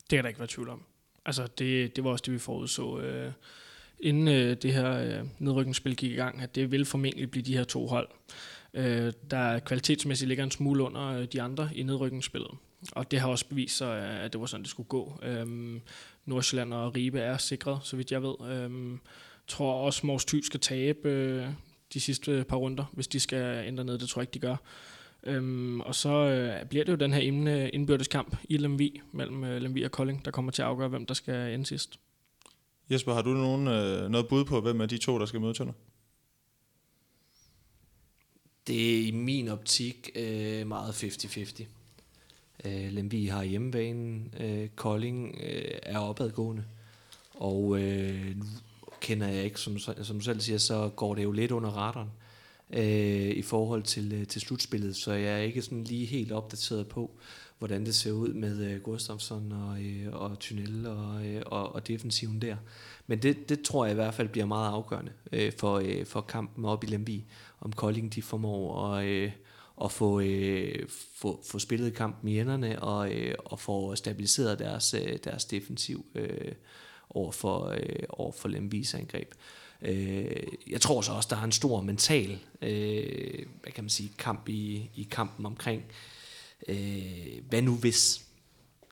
Det 0.10 0.18
kan 0.18 0.24
der 0.24 0.28
ikke 0.28 0.40
være 0.40 0.50
tvivl 0.52 0.70
om. 0.70 0.84
Altså, 1.26 1.48
det, 1.60 1.96
det 1.96 2.04
var 2.04 2.10
også 2.10 2.24
det, 2.26 2.34
vi 2.34 2.40
forudså. 2.40 3.00
Øh 3.00 3.32
inden 4.04 4.28
øh, 4.28 4.58
det 4.62 4.74
her 4.74 4.92
øh, 4.92 5.28
nedrykningsspil 5.40 5.96
gik 5.96 6.12
i 6.12 6.16
gang, 6.16 6.42
at 6.42 6.56
det 6.56 6.72
vil 6.72 6.86
formentlig 6.86 7.32
blive 7.32 7.44
de 7.44 7.58
her 7.58 7.64
to 7.64 7.88
hold. 7.88 8.08
Øh, 8.74 9.14
der 9.32 9.60
kvalitetsmæssigt 9.60 10.28
ligger 10.28 10.44
en 10.44 10.52
smule 10.52 10.84
under 10.84 11.08
øh, 11.08 11.28
de 11.34 11.42
andre 11.42 11.70
i 11.76 11.84
nedrykningsspillet. 11.84 12.52
Og 12.92 13.12
det 13.12 13.20
har 13.20 13.28
også 13.28 13.46
bevist 13.46 13.78
sig, 13.78 13.98
øh, 13.98 14.26
at 14.26 14.34
det 14.34 14.42
var 14.42 14.48
sådan, 14.48 14.64
det 14.64 14.70
skulle 14.70 14.88
gå. 14.88 15.20
Øhm, 15.24 15.82
Nordsjælland 16.26 16.74
og 16.74 16.96
Ribe 16.96 17.20
er 17.20 17.38
sikret, 17.38 17.80
så 17.84 17.96
vidt 17.96 18.12
jeg 18.12 18.24
ved. 18.24 18.36
Øhm, 18.52 19.00
tror 19.48 19.86
også, 19.86 20.08
Mors 20.08 20.26
Thy 20.26 20.42
skal 20.42 20.60
tabe 20.60 21.10
øh, 21.10 21.48
de 21.94 22.00
sidste 22.00 22.32
øh, 22.32 22.44
par 22.44 22.58
runder, 22.58 22.86
hvis 22.94 23.08
de 23.08 23.20
skal 23.20 23.68
ændre 23.68 23.84
ned. 23.84 23.98
Det 23.98 24.10
tror 24.10 24.22
jeg 24.22 24.24
ikke, 24.24 24.34
de 24.34 24.48
gør. 24.48 24.56
Øhm, 25.24 25.82
og 25.82 25.96
så 25.96 26.10
øh, 26.10 26.66
bliver 26.66 26.86
det 26.86 26.92
jo 26.92 26.98
den 26.98 27.14
her 27.14 27.22
øh, 27.58 27.70
indbyrdes 27.74 28.08
kamp 28.08 28.38
i 28.50 28.58
Lemvi, 28.58 29.02
mellem 29.12 29.44
øh, 29.44 29.62
Lemvi 29.62 29.84
og 29.84 29.92
Kolding, 29.92 30.26
der 30.26 30.32
kommer 30.32 30.52
til 30.52 30.62
at 30.62 30.68
afgøre, 30.68 30.90
hvem 30.90 31.06
der 31.06 31.14
skal 31.14 31.54
ende 31.54 31.66
sidst. 31.66 32.00
Jesper, 32.90 33.14
har 33.14 33.22
du 33.22 33.30
nogen, 33.30 33.68
øh, 33.68 34.10
noget 34.10 34.28
bud 34.28 34.46
på, 34.46 34.62
hvem 34.62 34.82
af 34.82 34.90
de 34.90 34.98
to, 34.98 35.20
der 35.20 35.26
skal 35.26 35.42
møde 35.42 35.54
Tønder? 35.54 35.74
Det 38.68 38.96
er 38.96 39.08
i 39.08 39.12
min 39.12 39.48
optik 39.48 40.10
øh, 40.16 40.68
meget 40.68 41.04
50-50. 41.04 41.66
Øh, 42.66 42.92
Lemby 42.92 43.30
har 43.30 43.44
hjemmebanen, 43.44 44.34
øh, 44.40 44.70
Kolding 44.76 45.40
øh, 45.44 45.72
er 45.84 46.00
opadgående, 46.00 46.64
og 47.34 47.80
øh, 47.80 48.38
nu 48.38 48.46
kender 49.02 49.28
jeg 49.28 49.44
ikke, 49.44 49.60
som, 49.60 49.80
som 49.80 50.18
du 50.18 50.24
selv 50.24 50.40
siger, 50.40 50.58
så 50.58 50.90
går 50.96 51.16
det 51.16 51.24
jo 51.24 51.32
lidt 51.32 51.52
under 51.52 51.70
radaren 51.70 52.10
øh, 52.70 53.30
i 53.30 53.42
forhold 53.42 53.84
til, 53.84 54.14
øh, 54.14 54.28
til 54.28 54.42
slutspillet, 54.42 54.96
så 54.96 55.14
jeg 55.14 55.34
er 55.34 55.44
ikke 55.44 55.62
sådan 55.62 55.84
lige 55.84 56.06
helt 56.06 56.32
opdateret 56.32 56.88
på, 56.88 57.12
hvordan 57.64 57.86
det 57.86 57.96
ser 57.96 58.12
ud 58.12 58.34
med 58.34 58.66
øh, 58.66 58.82
Gustafsson 58.82 59.52
og, 59.52 59.84
øh, 59.84 60.14
og 60.14 60.40
Tunnel 60.40 60.88
og, 60.88 61.26
øh, 61.26 61.42
og, 61.46 61.76
og 61.76 61.88
defensiven 61.88 62.42
der. 62.42 62.56
Men 63.08 63.20
det, 63.22 63.50
det 63.50 63.62
tror 63.62 63.86
jeg 63.86 63.92
i 63.92 63.96
hvert 63.96 64.14
fald 64.14 64.30
bliver 64.30 64.46
meget 64.46 64.72
afgørende 64.72 65.12
øh, 65.32 65.52
for, 65.58 65.82
øh, 65.84 66.06
for 66.06 66.22
kampen 66.22 66.66
op 66.66 66.84
i 66.84 66.88
Lemby, 66.88 67.22
om 67.62 67.74
Kolding 67.74 68.16
de 68.16 68.22
formår 68.22 68.88
at, 68.88 69.06
øh, 69.06 69.32
at 69.84 69.92
få, 69.92 70.20
øh, 70.20 70.90
få, 71.16 71.44
få 71.46 71.60
spillet 71.60 71.94
kampen 71.94 72.30
i 72.30 72.40
enderne 72.40 72.82
og, 72.82 73.14
øh, 73.14 73.36
og 73.46 73.60
få 73.60 73.96
stabiliseret 73.96 74.60
deres, 74.60 74.94
øh, 74.94 75.18
deres 75.24 75.46
defensiv 75.46 76.06
øh, 76.16 76.52
over 77.10 77.32
for, 77.32 77.68
øh, 77.68 78.04
over 78.10 78.32
for 78.32 78.48
Lembys 78.48 78.94
angreb. 78.94 79.32
Øh, 79.82 80.44
jeg 80.70 80.82
tror 80.82 81.02
så 81.02 81.12
også, 81.12 81.28
der 81.32 81.38
er 81.38 81.44
en 81.44 81.52
stor 81.52 81.82
mental 81.82 82.40
øh, 82.62 83.46
hvad 83.62 83.72
kan 83.72 83.84
man 83.84 83.90
sige, 83.90 84.12
kamp 84.18 84.50
i, 84.50 84.90
i 84.96 85.08
kampen 85.12 85.46
omkring 85.46 85.82
øh, 85.82 85.94
Øh, 86.68 87.42
hvad 87.50 87.62
nu 87.62 87.76
hvis? 87.76 88.26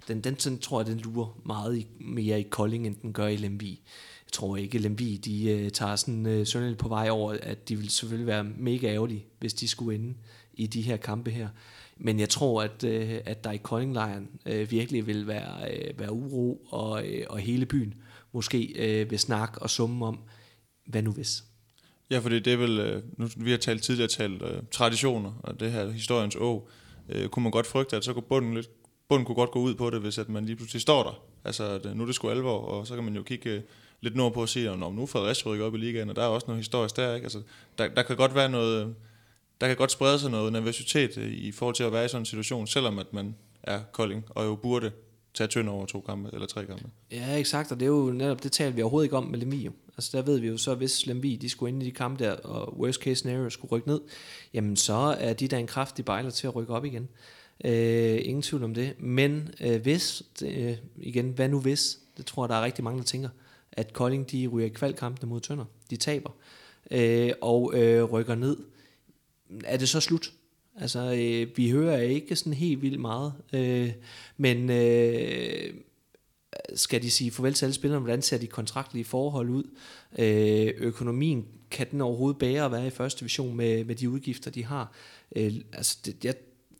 Den, 0.08 0.22
den 0.22 0.40
sådan, 0.40 0.60
tror 0.60 0.80
jeg, 0.80 0.88
den 0.88 1.00
lurer 1.00 1.42
meget 1.46 1.78
i, 1.78 1.88
mere 2.00 2.40
i 2.40 2.44
Kolding, 2.44 2.88
end 2.88 2.96
den 3.02 3.14
gør 3.14 3.28
i 3.28 3.36
Lemvi. 3.36 3.82
Jeg 4.26 4.32
tror 4.32 4.58
ikke, 4.58 4.76
at 4.76 4.82
Lemvi 4.82 5.18
de, 5.18 5.52
øh, 5.52 5.72
tager 5.72 5.96
sådan 5.96 6.26
øh, 6.26 6.46
sådan 6.46 6.76
på 6.76 6.88
vej 6.88 7.10
over, 7.10 7.38
at 7.42 7.70
de 7.70 7.76
vil 7.76 7.90
selvfølgelig 7.90 8.28
være 8.28 8.44
mega 8.44 8.88
ærgerlige, 8.88 9.26
hvis 9.40 9.54
de 9.54 9.68
skulle 9.68 9.96
ende 9.96 10.14
i 10.54 10.68
de 10.68 10.82
her 10.82 10.98
kampe 10.98 11.32
her. 11.32 11.48
Men 11.98 12.20
jeg 12.20 12.30
tror, 12.30 12.64
at, 12.64 12.84
øh, 12.84 13.20
at 13.26 13.44
der 13.44 13.52
i 13.52 13.58
Koldinglejren 13.58 14.30
øh, 14.46 14.72
virkelig 14.72 15.08
vil 15.08 15.28
være, 15.28 15.74
øh, 15.74 16.00
være 16.00 16.12
uro, 16.12 16.62
og, 16.70 17.08
øh, 17.08 17.26
og 17.30 17.40
hele 17.40 17.66
byen 17.66 17.94
måske 18.32 18.74
øh, 18.76 19.12
vil 19.12 19.20
snakke 19.20 19.62
og 19.62 19.70
summe 19.70 20.06
om, 20.06 20.20
hvad 20.86 21.02
nu 21.02 21.12
hvis? 21.12 21.44
Ja, 22.10 22.20
fordi 22.20 22.40
det 22.40 22.54
er 22.54 22.58
vel, 22.58 22.80
øh, 22.80 23.04
nu 23.18 23.28
vi 23.38 23.52
har 23.52 23.58
talt 23.58 23.84
tidligere 23.84 24.10
talt 24.10 24.42
øh, 24.42 24.64
traditioner, 24.72 25.34
og 25.44 25.60
det 25.60 25.72
her 25.72 25.92
historiens 25.92 26.36
å, 26.36 26.68
øh, 27.10 27.30
kunne 27.30 27.44
man 27.44 27.52
godt 27.52 27.68
frygte, 27.68 27.96
at 27.96 28.06
så 28.06 28.14
kunne 28.14 28.24
bunden, 28.24 28.54
lidt, 28.54 28.70
bunden 29.10 29.26
kunne 29.26 29.36
godt 29.36 29.52
gå 29.52 29.60
ud 29.60 29.76
på 29.76 29.90
det, 29.90 30.02
hvis 30.02 30.18
at 30.18 30.30
man 30.30 30.46
lige 30.46 30.56
pludselig 30.56 30.82
står 30.82 31.04
der. 31.04 31.24
Altså, 31.46 31.64
at, 31.64 31.86
øh, 31.86 31.96
nu 31.96 32.02
er 32.04 32.06
det 32.06 32.16
sgu 32.16 32.30
alvor, 32.30 32.58
og 32.58 32.88
så 32.88 32.96
kan 32.96 33.04
man 33.04 33.16
jo 33.16 33.24
kigge 33.24 33.50
øh, 33.50 33.62
lidt 34.02 34.16
nordpå 34.16 34.42
og 34.42 34.50
se, 34.50 34.70
at 34.70 34.80
nu 34.80 35.02
er 35.02 35.06
Fredericia 35.06 35.52
rykket 35.52 35.66
op 35.68 35.76
i 35.76 35.78
ligaen, 35.78 36.10
og 36.10 36.16
der 36.16 36.22
er 36.22 36.28
også 36.28 36.48
noget 36.48 36.60
historisk 36.60 36.96
der, 36.96 37.16
ikke? 37.16 37.26
Altså, 37.26 37.42
der, 37.78 37.88
der 37.88 38.04
kan 38.04 38.16
godt 38.16 38.36
være 38.36 38.50
noget, 38.50 38.96
der 39.62 39.68
kan 39.68 39.78
godt 39.78 39.92
sprede 39.92 40.20
sig 40.20 40.32
noget 40.32 40.54
nervøsitet 40.54 41.18
øh, 41.18 41.32
i 41.32 41.52
forhold 41.52 41.76
til 41.76 41.84
at 41.84 41.92
være 41.92 42.06
i 42.06 42.08
sådan 42.08 42.22
en 42.22 42.26
situation, 42.26 42.68
selvom 42.68 43.00
at 43.00 43.14
man 43.14 43.36
er 43.64 43.80
Kolding, 43.92 44.26
og 44.30 44.46
jo 44.46 44.56
burde 44.56 44.92
tage 45.34 45.48
tynd 45.48 45.70
over 45.70 45.86
to 45.86 46.02
kampe 46.02 46.30
eller 46.34 46.48
tre 46.48 46.66
kampe. 46.66 46.90
Ja, 47.12 47.38
eksakt, 47.38 47.72
og 47.72 47.80
det 47.80 47.86
er 47.86 47.90
jo 47.90 48.12
netop 48.12 48.44
det 48.44 48.52
taler 48.52 48.72
vi 48.72 48.82
overhovedet 48.82 49.06
ikke 49.06 49.18
om 49.18 49.24
med 49.24 49.40
Lemio. 49.40 49.72
Altså 49.98 50.18
der 50.18 50.24
ved 50.24 50.40
vi 50.40 50.48
jo 50.48 50.58
så, 50.58 50.76
hvis 50.76 51.06
Lemmy 51.06 51.38
de 51.42 51.50
skulle 51.50 51.70
ind 51.74 51.84
i 51.84 51.86
de 51.86 51.92
kampe 51.92 52.24
der, 52.24 52.32
og 52.32 52.80
worst 52.80 53.02
case 53.02 53.16
scenario 53.16 53.50
skulle 53.50 53.72
rykke 53.72 53.88
ned, 53.88 54.02
jamen 54.54 54.76
så 54.76 54.94
er 55.20 55.34
de 55.34 55.48
der 55.48 55.58
en 55.58 55.68
kraftig 55.68 56.06
bejler 56.06 56.30
til 56.30 56.48
at 56.48 56.56
rykke 56.56 56.74
op 56.74 56.86
igen. 56.86 57.10
Øh, 57.66 58.20
ingen 58.24 58.42
tvivl 58.42 58.64
om 58.64 58.74
det. 58.74 58.94
Men 59.00 59.50
øh, 59.62 59.82
hvis, 59.82 60.24
øh, 60.46 60.78
igen, 60.98 61.30
hvad 61.30 61.50
nu 61.50 61.60
hvis? 61.60 62.00
Det 62.18 62.26
tror 62.26 62.44
jeg, 62.44 62.50
der 62.50 62.56
er 62.56 62.64
rigtig 62.64 62.84
mange, 62.84 62.98
der 62.98 63.06
tænker, 63.06 63.30
at 63.72 63.94
Kolding 63.94 64.32
de 64.32 64.48
ryger 64.48 64.66
i 64.66 64.70
kvalkampene 64.70 65.30
mod 65.30 65.40
Tønder. 65.40 65.66
de 65.90 65.96
taber, 65.96 66.32
øh, 66.92 67.32
og 67.42 67.72
øh, 67.76 68.04
rykker 68.04 68.36
ned, 68.36 68.58
er 69.66 69.78
det 69.78 69.90
så 69.90 70.00
slut? 70.00 70.34
Altså, 70.76 71.00
øh, 71.00 71.58
vi 71.58 71.70
hører 71.70 72.02
ikke 72.02 72.36
sådan 72.36 72.54
helt 72.54 72.82
vildt 72.82 73.00
meget, 73.00 73.34
øh, 73.54 73.92
men 74.38 74.70
øh, 74.70 75.74
skal 76.76 77.02
de 77.02 77.12
sige 77.12 77.32
farvel 77.32 77.54
til 77.54 77.66
alle 77.66 77.74
spillerne, 77.74 78.04
hvordan 78.04 78.22
ser 78.22 78.38
de 78.38 78.48
kontraktlige 78.48 79.06
forhold 79.06 79.50
ud? 79.50 79.64
Øh, 80.20 80.74
økonomien, 80.78 81.46
kan 81.72 81.88
den 81.92 82.02
overhovedet 82.02 82.38
bære 82.38 82.66
at 82.66 82.72
være 82.72 82.88
i 82.88 82.90
første 82.90 83.20
division 83.20 83.56
med, 83.56 83.86
med 83.86 83.96
de 83.96 84.10
udgifter, 84.10 84.52
de 84.52 84.66
har? 84.66 84.94
Øh, 85.36 85.54
altså, 85.74 85.98
det, 86.06 86.26
jeg, 86.26 86.36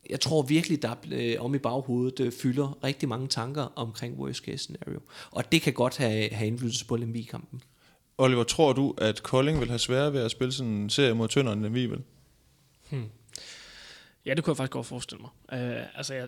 jeg 0.10 0.20
tror 0.20 0.42
virkelig, 0.42 0.82
der 0.82 0.96
øh, 1.12 1.36
om 1.40 1.56
i 1.56 1.58
baghovedet 1.58 2.20
øh, 2.20 2.32
fylder 2.32 2.84
rigtig 2.84 3.10
mange 3.10 3.28
tanker 3.28 3.62
omkring 3.76 4.20
worst 4.20 4.44
case 4.46 4.58
scenario. 4.58 5.00
Og 5.32 5.52
det 5.52 5.62
kan 5.62 5.74
godt 5.74 5.98
have, 5.98 6.30
have 6.30 6.48
indflydelse 6.48 6.86
på 6.86 6.96
Lemvig-kampen. 6.96 7.62
Oliver, 8.18 8.44
tror 8.44 8.74
du, 8.74 8.94
at 8.98 9.24
Kolding 9.24 9.60
vil 9.60 9.68
have 9.68 9.80
svære 9.80 10.14
ved 10.14 10.22
at 10.22 10.32
spille 10.32 10.52
sådan 10.52 10.72
en 10.72 10.90
serie 10.90 11.14
mod 11.14 11.28
Tønder 11.28 11.54
end 11.54 11.62
Lemvig 11.62 11.90
vil? 11.90 12.02
Hmm. 12.90 13.06
Ja, 14.26 14.34
det 14.34 14.44
kunne 14.44 14.52
jeg 14.52 14.58
faktisk 14.58 14.72
godt 14.72 14.86
forestille 14.86 15.22
mig. 15.22 15.30
Uh, 15.62 15.98
altså, 15.98 16.14
jeg, 16.14 16.28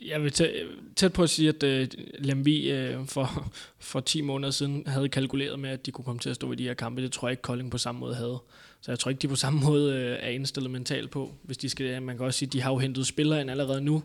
jeg 0.00 0.22
vil 0.22 0.30
tæ- 0.30 0.94
tæt 0.96 1.12
på 1.12 1.22
at 1.22 1.30
sige, 1.30 1.48
at 1.48 1.62
øh, 1.62 1.88
uh, 1.98 2.04
Lemvi 2.24 2.72
uh, 2.72 2.78
øh, 2.78 3.06
for, 3.06 3.52
for 3.78 4.00
10 4.00 4.20
måneder 4.20 4.50
siden 4.50 4.86
havde 4.86 5.08
kalkuleret 5.08 5.58
med, 5.58 5.70
at 5.70 5.86
de 5.86 5.90
kunne 5.90 6.04
komme 6.04 6.18
til 6.18 6.30
at 6.30 6.36
stå 6.36 6.52
i 6.52 6.56
de 6.56 6.64
her 6.64 6.74
kampe. 6.74 7.02
Det 7.02 7.12
tror 7.12 7.28
jeg 7.28 7.32
ikke, 7.32 7.42
Kolding 7.42 7.70
på 7.70 7.78
samme 7.78 7.98
måde 7.98 8.14
havde. 8.14 8.38
Så 8.80 8.90
jeg 8.90 8.98
tror 8.98 9.08
ikke, 9.08 9.22
de 9.22 9.28
på 9.28 9.36
samme 9.36 9.60
måde 9.60 9.94
uh, 9.94 10.26
er 10.26 10.28
indstillet 10.28 10.70
mentalt 10.70 11.10
på. 11.10 11.34
Hvis 11.42 11.58
de 11.58 11.68
skal, 11.68 12.02
man 12.02 12.16
kan 12.16 12.26
også 12.26 12.38
sige, 12.38 12.46
at 12.46 12.52
de 12.52 12.60
har 12.62 12.70
jo 12.70 12.78
hentet 12.78 13.06
spillere 13.06 13.40
ind 13.40 13.50
allerede 13.50 13.80
nu, 13.80 14.02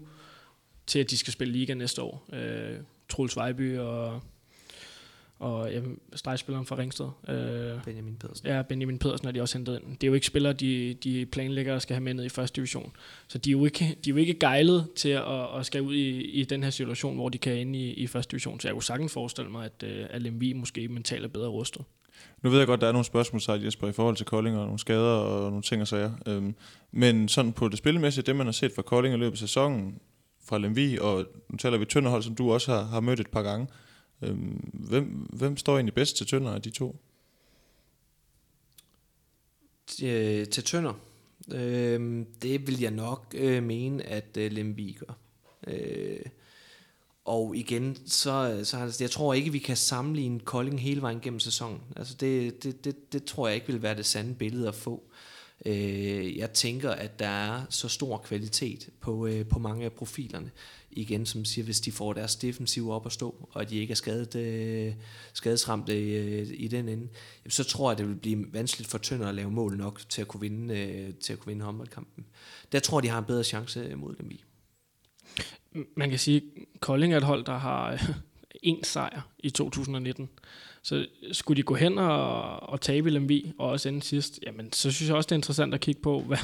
til 0.87 0.99
at 0.99 1.09
de 1.09 1.17
skal 1.17 1.33
spille 1.33 1.53
liga 1.53 1.73
næste 1.73 2.01
år. 2.01 2.25
Uh, 2.27 2.83
Troels 3.09 3.35
Vejby 3.35 3.77
og 3.77 4.21
og 5.39 5.71
ja, 5.71 5.81
stregspilleren 6.15 6.65
fra 6.65 6.77
Ringsted. 6.77 7.05
Øh, 7.27 7.83
Benjamin 7.85 8.15
Pedersen. 8.15 8.47
Ja, 8.47 8.61
Benjamin 8.61 8.99
Pedersen 8.99 9.27
er 9.27 9.31
de 9.31 9.41
også 9.41 9.57
hentet 9.57 9.75
ind. 9.75 9.91
Det 9.97 10.03
er 10.03 10.07
jo 10.07 10.13
ikke 10.13 10.27
spillere, 10.27 10.53
de, 10.53 10.93
de 11.03 11.25
planlægger 11.25 11.75
at 11.75 11.81
skal 11.81 11.93
have 11.93 12.03
med 12.03 12.13
ned 12.13 12.25
i 12.25 12.29
første 12.29 12.55
division. 12.55 12.91
Så 13.27 13.37
de 13.37 13.49
er 13.49 13.51
jo 13.51 13.65
ikke, 13.65 13.97
de 14.05 14.09
er 14.09 14.13
jo 14.13 14.17
ikke 14.17 14.33
gejlet 14.33 14.87
til 14.95 15.09
at, 15.09 15.57
at 15.57 15.65
skal 15.65 15.81
ud 15.81 15.95
i, 15.95 16.21
i 16.21 16.43
den 16.43 16.63
her 16.63 16.69
situation, 16.69 17.15
hvor 17.15 17.29
de 17.29 17.37
kan 17.37 17.57
ind 17.57 17.75
i, 17.75 17.93
i 17.93 18.07
første 18.07 18.31
division. 18.31 18.59
Så 18.59 18.67
jeg 18.67 18.73
kunne 18.73 18.83
sagtens 18.83 19.13
forestille 19.13 19.51
mig, 19.51 19.65
at, 19.65 19.83
øh, 19.83 20.05
at 20.09 20.21
Lemvi 20.21 20.53
måske 20.53 20.87
mentalt 20.87 21.23
er 21.23 21.29
bedre 21.29 21.47
rustet. 21.47 21.81
Nu 22.41 22.49
ved 22.49 22.57
jeg 22.57 22.67
godt, 22.67 22.77
at 22.77 22.81
der 22.81 22.87
er 22.87 22.91
nogle 22.91 23.05
spørgsmål, 23.05 23.41
sig, 23.41 23.65
Jesper, 23.65 23.87
i 23.87 23.91
forhold 23.91 24.15
til 24.15 24.25
Kolding 24.25 24.57
og 24.57 24.63
nogle 24.63 24.79
skader 24.79 25.13
og 25.13 25.49
nogle 25.49 25.61
ting 25.61 25.81
og 25.81 25.87
sager. 25.87 26.11
Øhm, 26.25 26.55
men 26.91 27.27
sådan 27.27 27.53
på 27.53 27.67
det 27.67 27.77
spillemæssige, 27.77 28.23
det 28.23 28.35
man 28.35 28.47
har 28.47 28.51
set 28.51 28.71
fra 28.75 28.81
Kolding 28.81 29.15
i 29.15 29.17
løbet 29.17 29.31
af 29.31 29.37
sæsonen, 29.37 29.99
fra 30.45 30.57
Lemvi, 30.57 30.97
og 31.01 31.25
nu 31.49 31.57
taler 31.57 31.77
vi 31.77 31.85
Tønderhold, 31.85 32.23
som 32.23 32.35
du 32.35 32.51
også 32.51 32.71
har, 32.71 32.83
har 32.83 32.99
mødt 32.99 33.19
et 33.19 33.27
par 33.27 33.41
gange. 33.41 33.67
Øhm, 34.21 34.69
hvem, 34.73 35.05
hvem 35.33 35.57
står 35.57 35.73
egentlig 35.75 35.93
bedst 35.93 36.17
til 36.17 36.27
Tønder 36.27 36.51
af 36.51 36.61
de 36.61 36.69
to? 36.69 36.95
Til, 39.87 40.07
øh, 40.07 40.47
til 40.47 40.63
Tønder? 40.63 40.93
Øh, 41.51 42.25
det 42.41 42.67
vil 42.67 42.79
jeg 42.79 42.91
nok 42.91 43.35
øh, 43.37 43.63
mene, 43.63 44.03
at 44.03 44.37
øh, 44.37 44.51
Lemby 44.51 44.99
gør. 44.99 45.13
Øh, 45.67 46.25
og 47.25 47.55
igen, 47.55 47.97
så, 48.07 48.61
så 48.63 48.97
jeg 48.99 49.11
tror 49.11 49.33
ikke, 49.33 49.51
vi 49.51 49.59
kan 49.59 49.77
sammenligne 49.77 50.39
Kolding 50.39 50.81
hele 50.81 51.01
vejen 51.01 51.19
gennem 51.19 51.39
sæsonen. 51.39 51.81
Altså 51.95 52.15
det, 52.19 52.63
det, 52.63 52.85
det, 52.85 53.13
det 53.13 53.23
tror 53.23 53.47
jeg 53.47 53.55
ikke 53.55 53.67
vil 53.67 53.81
være 53.81 53.95
det 53.95 54.05
sande 54.05 54.35
billede 54.35 54.67
at 54.67 54.75
få. 54.75 55.03
Øh, 55.65 56.37
jeg 56.37 56.53
tænker, 56.53 56.91
at 56.91 57.19
der 57.19 57.27
er 57.27 57.61
så 57.69 57.87
stor 57.87 58.17
kvalitet 58.17 58.89
på, 58.99 59.27
øh, 59.27 59.45
på 59.45 59.59
mange 59.59 59.85
af 59.85 59.93
profilerne. 59.93 60.51
Igen, 60.91 61.25
som 61.25 61.45
siger, 61.45 61.65
hvis 61.65 61.81
de 61.81 61.91
får 61.91 62.13
deres 62.13 62.35
defensiv 62.35 62.89
op 62.89 63.05
at 63.05 63.11
stå, 63.11 63.49
og 63.51 63.69
de 63.69 63.77
ikke 63.77 63.91
er 63.91 63.95
skadet, 63.95 64.35
øh, 64.35 64.93
skadesramte 65.33 66.03
øh, 66.03 66.47
i 66.53 66.67
den 66.67 66.89
ende, 66.89 67.07
så 67.49 67.63
tror 67.63 67.91
jeg, 67.91 67.97
det 67.97 68.07
vil 68.07 68.15
blive 68.15 68.53
vanskeligt 68.53 68.89
for 68.89 68.97
Tønder 68.97 69.27
at 69.27 69.35
lave 69.35 69.51
mål 69.51 69.77
nok 69.77 70.01
til 70.09 70.21
at 70.21 70.27
kunne 70.27 70.41
vinde, 70.41 70.79
øh, 70.79 71.13
til 71.13 71.33
at 71.33 71.39
kunne 71.39 71.47
vinde 71.51 71.65
håndboldkampen. 71.65 72.25
Der 72.71 72.79
tror 72.79 72.99
jeg, 72.99 73.03
de 73.03 73.09
har 73.09 73.19
en 73.19 73.25
bedre 73.25 73.43
chance 73.43 73.79
øh, 73.79 73.99
mod 73.99 74.15
dem 74.15 74.31
i. 74.31 74.43
Man 75.95 76.09
kan 76.09 76.19
sige, 76.19 76.37
at 76.37 76.79
Kolding 76.79 77.13
er 77.13 77.17
et 77.17 77.23
hold, 77.23 77.45
der 77.45 77.57
har 77.57 77.91
øh, 77.91 78.09
en 78.63 78.83
sejr 78.83 79.21
i 79.39 79.49
2019. 79.49 80.29
Så 80.81 81.05
skulle 81.31 81.57
de 81.57 81.63
gå 81.63 81.75
hen 81.75 81.97
og, 81.97 82.59
og 82.59 82.81
tabe 82.81 83.09
Lemvi, 83.09 83.51
og 83.57 83.69
også 83.69 83.89
ende 83.89 84.03
sidst, 84.03 84.39
jamen 84.43 84.73
så 84.73 84.91
synes 84.91 85.09
jeg 85.09 85.17
også, 85.17 85.27
det 85.27 85.31
er 85.31 85.37
interessant 85.37 85.73
at 85.73 85.81
kigge 85.81 86.01
på, 86.01 86.19
hvad, 86.19 86.37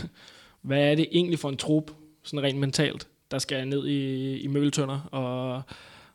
hvad 0.61 0.91
er 0.91 0.95
det 0.95 1.07
egentlig 1.11 1.39
for 1.39 1.49
en 1.49 1.57
trup, 1.57 1.91
sådan 2.23 2.43
rent 2.43 2.59
mentalt, 2.59 3.07
der 3.31 3.39
skal 3.39 3.67
ned 3.67 3.87
i, 3.87 4.37
i 4.37 4.47
møgeltønder 4.47 4.99
og, 5.11 5.61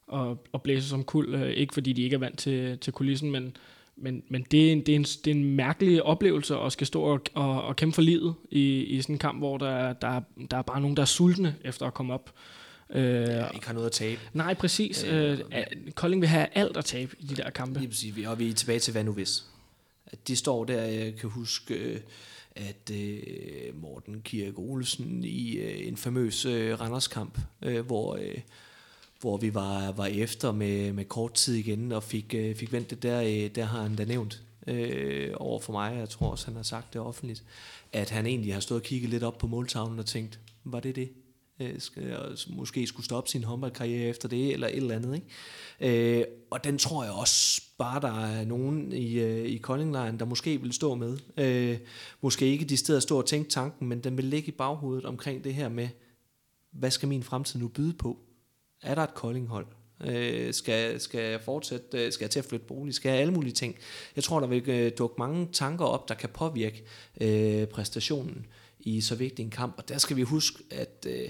og, 0.07 0.45
og 0.53 0.63
blæse 0.63 0.89
som 0.89 1.05
kul. 1.05 1.35
Øh, 1.35 1.51
ikke 1.51 1.75
fordi 1.75 1.93
de 1.93 2.03
ikke 2.03 2.15
er 2.15 2.19
vant 2.19 2.39
til, 2.39 2.79
til 2.79 2.93
kulissen, 2.93 3.31
men, 3.31 3.57
men, 3.97 4.23
men 4.29 4.47
det, 4.51 4.69
er 4.69 4.73
en, 4.73 4.81
det, 4.81 4.93
er 4.93 4.97
en, 4.97 5.03
det 5.03 5.27
er 5.27 5.35
en 5.35 5.57
mærkelig 5.57 6.03
oplevelse 6.03 6.57
at 6.57 6.73
skal 6.73 6.87
stå 6.87 7.03
og, 7.03 7.21
og, 7.35 7.63
og 7.63 7.77
kæmpe 7.77 7.95
for 7.95 8.03
livet 8.03 8.35
i, 8.51 8.85
i 8.85 9.03
sådan 9.03 9.15
en 9.15 9.19
kamp, 9.19 9.39
hvor 9.39 9.59
der, 9.59 9.93
der, 9.93 10.21
der 10.51 10.57
er 10.57 10.63
bare 10.63 10.81
nogen, 10.81 10.97
der 10.97 11.03
er 11.03 11.07
sultne 11.07 11.57
efter 11.65 11.87
at 11.87 11.95
komme 11.95 12.15
op. 12.15 12.33
Øh, 12.91 13.05
ja, 13.05 13.49
ikke 13.49 13.67
har 13.67 13.75
noget 13.75 13.87
at 13.87 13.93
tabe. 13.93 14.21
Nej, 14.33 14.55
præcis. 14.55 15.05
Øh, 15.05 15.31
øh, 15.33 15.93
Kolding 15.95 16.21
vil 16.21 16.29
have 16.29 16.47
alt 16.55 16.77
at 16.77 16.85
tabe 16.85 17.17
i 17.19 17.25
de 17.25 17.37
der 17.37 17.51
kampe. 17.51 17.79
Lige 17.79 17.89
præcis. 17.89 18.27
Og 18.27 18.39
vi 18.39 18.49
er 18.49 18.55
tilbage 18.55 18.79
til 18.79 18.93
hvad 18.93 19.05
nu 19.05 19.13
hvis. 19.13 19.45
At 20.07 20.29
de 20.29 20.37
står 20.37 20.65
der, 20.65 20.83
jeg 20.83 21.17
kan 21.17 21.31
huske, 21.31 21.75
øh, 21.75 22.01
at 22.69 22.91
øh, 22.97 23.81
Morten 23.81 24.23
Kirk 24.23 24.59
Olsen 24.59 25.25
i 25.25 25.57
øh, 25.57 25.89
en 25.89 25.97
famøs 25.97 26.45
øh, 26.45 26.81
Randerskamp, 26.81 27.39
øh, 27.63 27.87
hvor, 27.87 28.17
øh, 28.17 28.39
hvor 29.21 29.37
vi 29.37 29.55
var, 29.55 29.93
var 29.93 30.07
efter 30.07 30.53
med, 30.53 30.93
med 30.93 31.05
kort 31.05 31.35
tid 31.35 31.55
igen, 31.55 31.93
og 31.93 32.03
fik, 32.03 32.35
øh, 32.35 32.55
fik 32.55 32.73
vendt 32.73 32.91
det 32.91 33.03
der, 33.03 33.23
øh, 33.23 33.55
der 33.55 33.65
har 33.65 33.83
han 33.83 33.97
da 33.97 34.05
nævnt 34.05 34.43
øh, 34.67 35.31
over 35.37 35.61
for 35.61 35.73
mig, 35.73 35.97
jeg 35.99 36.09
tror 36.09 36.31
også, 36.31 36.47
han 36.47 36.57
har 36.57 36.63
sagt 36.63 36.93
det 36.93 37.01
offentligt, 37.01 37.45
at 37.93 38.11
han 38.11 38.27
egentlig 38.27 38.53
har 38.53 38.61
stået 38.61 38.81
og 38.81 38.87
kigget 38.87 39.11
lidt 39.11 39.23
op 39.23 39.39
på 39.39 39.47
måltavlen 39.47 39.99
og 39.99 40.07
tænkt, 40.07 40.41
var 40.65 40.81
det 40.81 40.97
det? 40.97 41.09
Øh, 41.61 42.37
måske 42.49 42.87
skulle 42.87 43.07
stoppe 43.07 43.31
sin 43.31 43.45
håndboldkarriere 43.45 44.09
efter 44.09 44.29
det, 44.29 44.53
eller 44.53 44.69
et 44.69 44.77
eller 44.77 44.95
andet. 44.95 45.15
Ikke? 45.15 46.19
Øh, 46.19 46.25
og 46.51 46.65
den 46.65 46.79
tror 46.79 47.05
jeg 47.05 47.13
også 47.13 47.63
bare, 47.79 48.01
der 48.01 48.25
er 48.25 48.45
nogen 48.45 48.93
i, 48.93 49.19
øh, 49.19 49.47
i 49.47 49.57
Koldinglejren, 49.57 50.19
der 50.19 50.25
måske 50.25 50.61
vil 50.61 50.73
stå 50.73 50.95
med. 50.95 51.19
Øh, 51.37 51.79
måske 52.21 52.47
ikke 52.47 52.65
de 52.65 52.77
steder 52.77 53.01
stå 53.01 53.19
og 53.19 53.27
tænke 53.27 53.51
tanken, 53.51 53.89
men 53.89 54.01
den 54.01 54.17
vil 54.17 54.25
ligge 54.25 54.49
i 54.49 54.55
baghovedet 54.55 55.05
omkring 55.05 55.45
det 55.45 55.55
her 55.55 55.69
med, 55.69 55.89
hvad 56.73 56.91
skal 56.91 57.09
min 57.09 57.23
fremtid 57.23 57.61
nu 57.61 57.69
byde 57.69 57.93
på? 57.93 58.19
Er 58.83 58.95
der 58.95 59.03
et 59.03 59.15
koldinghold? 59.15 59.67
Øh, 60.05 60.55
skal, 60.55 61.01
skal 61.01 61.31
jeg 61.31 61.41
fortsætte? 61.41 61.99
Øh, 61.99 62.13
skal 62.13 62.25
jeg 62.25 62.31
til 62.31 62.39
at 62.39 62.45
flytte 62.45 62.67
bolig? 62.67 62.95
Skal 62.95 63.11
jeg 63.11 63.21
alle 63.21 63.33
mulige 63.33 63.53
ting? 63.53 63.77
Jeg 64.17 64.25
tror, 64.25 64.41
der 64.41 64.47
vil 64.47 64.69
øh, 64.69 64.93
dukke 64.99 65.15
mange 65.19 65.49
tanker 65.53 65.85
op, 65.85 66.09
der 66.09 66.15
kan 66.15 66.29
påvirke 66.29 66.85
øh, 67.21 67.67
præstationen 67.67 68.47
i 68.81 69.01
så 69.01 69.15
vigtig 69.15 69.43
en 69.43 69.51
kamp. 69.51 69.75
Og 69.79 69.89
der 69.89 69.99
skal 69.99 70.17
vi 70.17 70.23
huske, 70.23 70.59
at, 70.71 71.07
øh, 71.09 71.29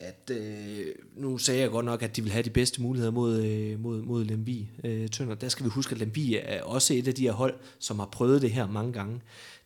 at 0.00 0.30
øh, 0.30 0.86
nu 1.16 1.38
sagde 1.38 1.60
jeg 1.60 1.70
godt 1.70 1.86
nok, 1.86 2.02
at 2.02 2.16
de 2.16 2.22
vil 2.22 2.32
have 2.32 2.42
de 2.42 2.50
bedste 2.50 2.82
muligheder 2.82 3.12
mod, 3.12 3.44
øh, 3.44 3.80
mod, 3.80 4.02
mod 4.02 4.24
Lemvi 4.24 4.68
øh, 4.84 5.08
Tønder. 5.08 5.34
Der 5.34 5.48
skal 5.48 5.64
vi 5.64 5.70
huske, 5.70 5.92
at 5.92 5.98
Lemvi 5.98 6.36
er 6.42 6.62
også 6.62 6.94
et 6.94 7.08
af 7.08 7.14
de 7.14 7.22
her 7.22 7.32
hold, 7.32 7.54
som 7.78 7.98
har 7.98 8.06
prøvet 8.06 8.42
det 8.42 8.50
her 8.50 8.66
mange 8.66 8.92
gange. 8.92 9.20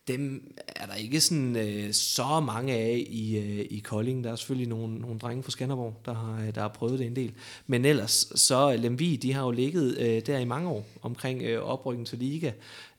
Dem 0.09 0.55
er 0.77 0.87
der 0.87 0.95
ikke 0.95 1.21
sådan 1.21 1.57
øh, 1.57 1.93
så 1.93 2.41
mange 2.41 2.73
af 2.75 3.07
i, 3.09 3.39
øh, 3.39 3.67
i 3.71 3.79
Kolding. 3.79 4.25
Der 4.25 4.33
er 4.33 4.37
selvfølgelig 4.37 4.69
nogle, 4.69 4.99
nogle 4.99 5.19
drenge 5.19 5.43
fra 5.43 5.51
Skanderborg, 5.51 6.01
der 6.05 6.15
har, 6.15 6.47
øh, 6.47 6.55
der 6.55 6.61
har 6.61 6.69
prøvet 6.69 6.99
det 6.99 7.07
en 7.07 7.17
del. 7.17 7.33
Men 7.67 7.85
ellers, 7.85 8.33
så 8.35 8.77
Lemvi, 8.77 9.17
de 9.17 9.33
har 9.33 9.45
jo 9.45 9.51
ligget 9.51 9.99
øh, 9.99 10.23
der 10.27 10.39
i 10.39 10.45
mange 10.45 10.69
år 10.69 10.87
omkring 11.03 11.43
øh, 11.43 11.63
oprykning 11.63 12.07
til 12.07 12.19
Liga, 12.19 12.53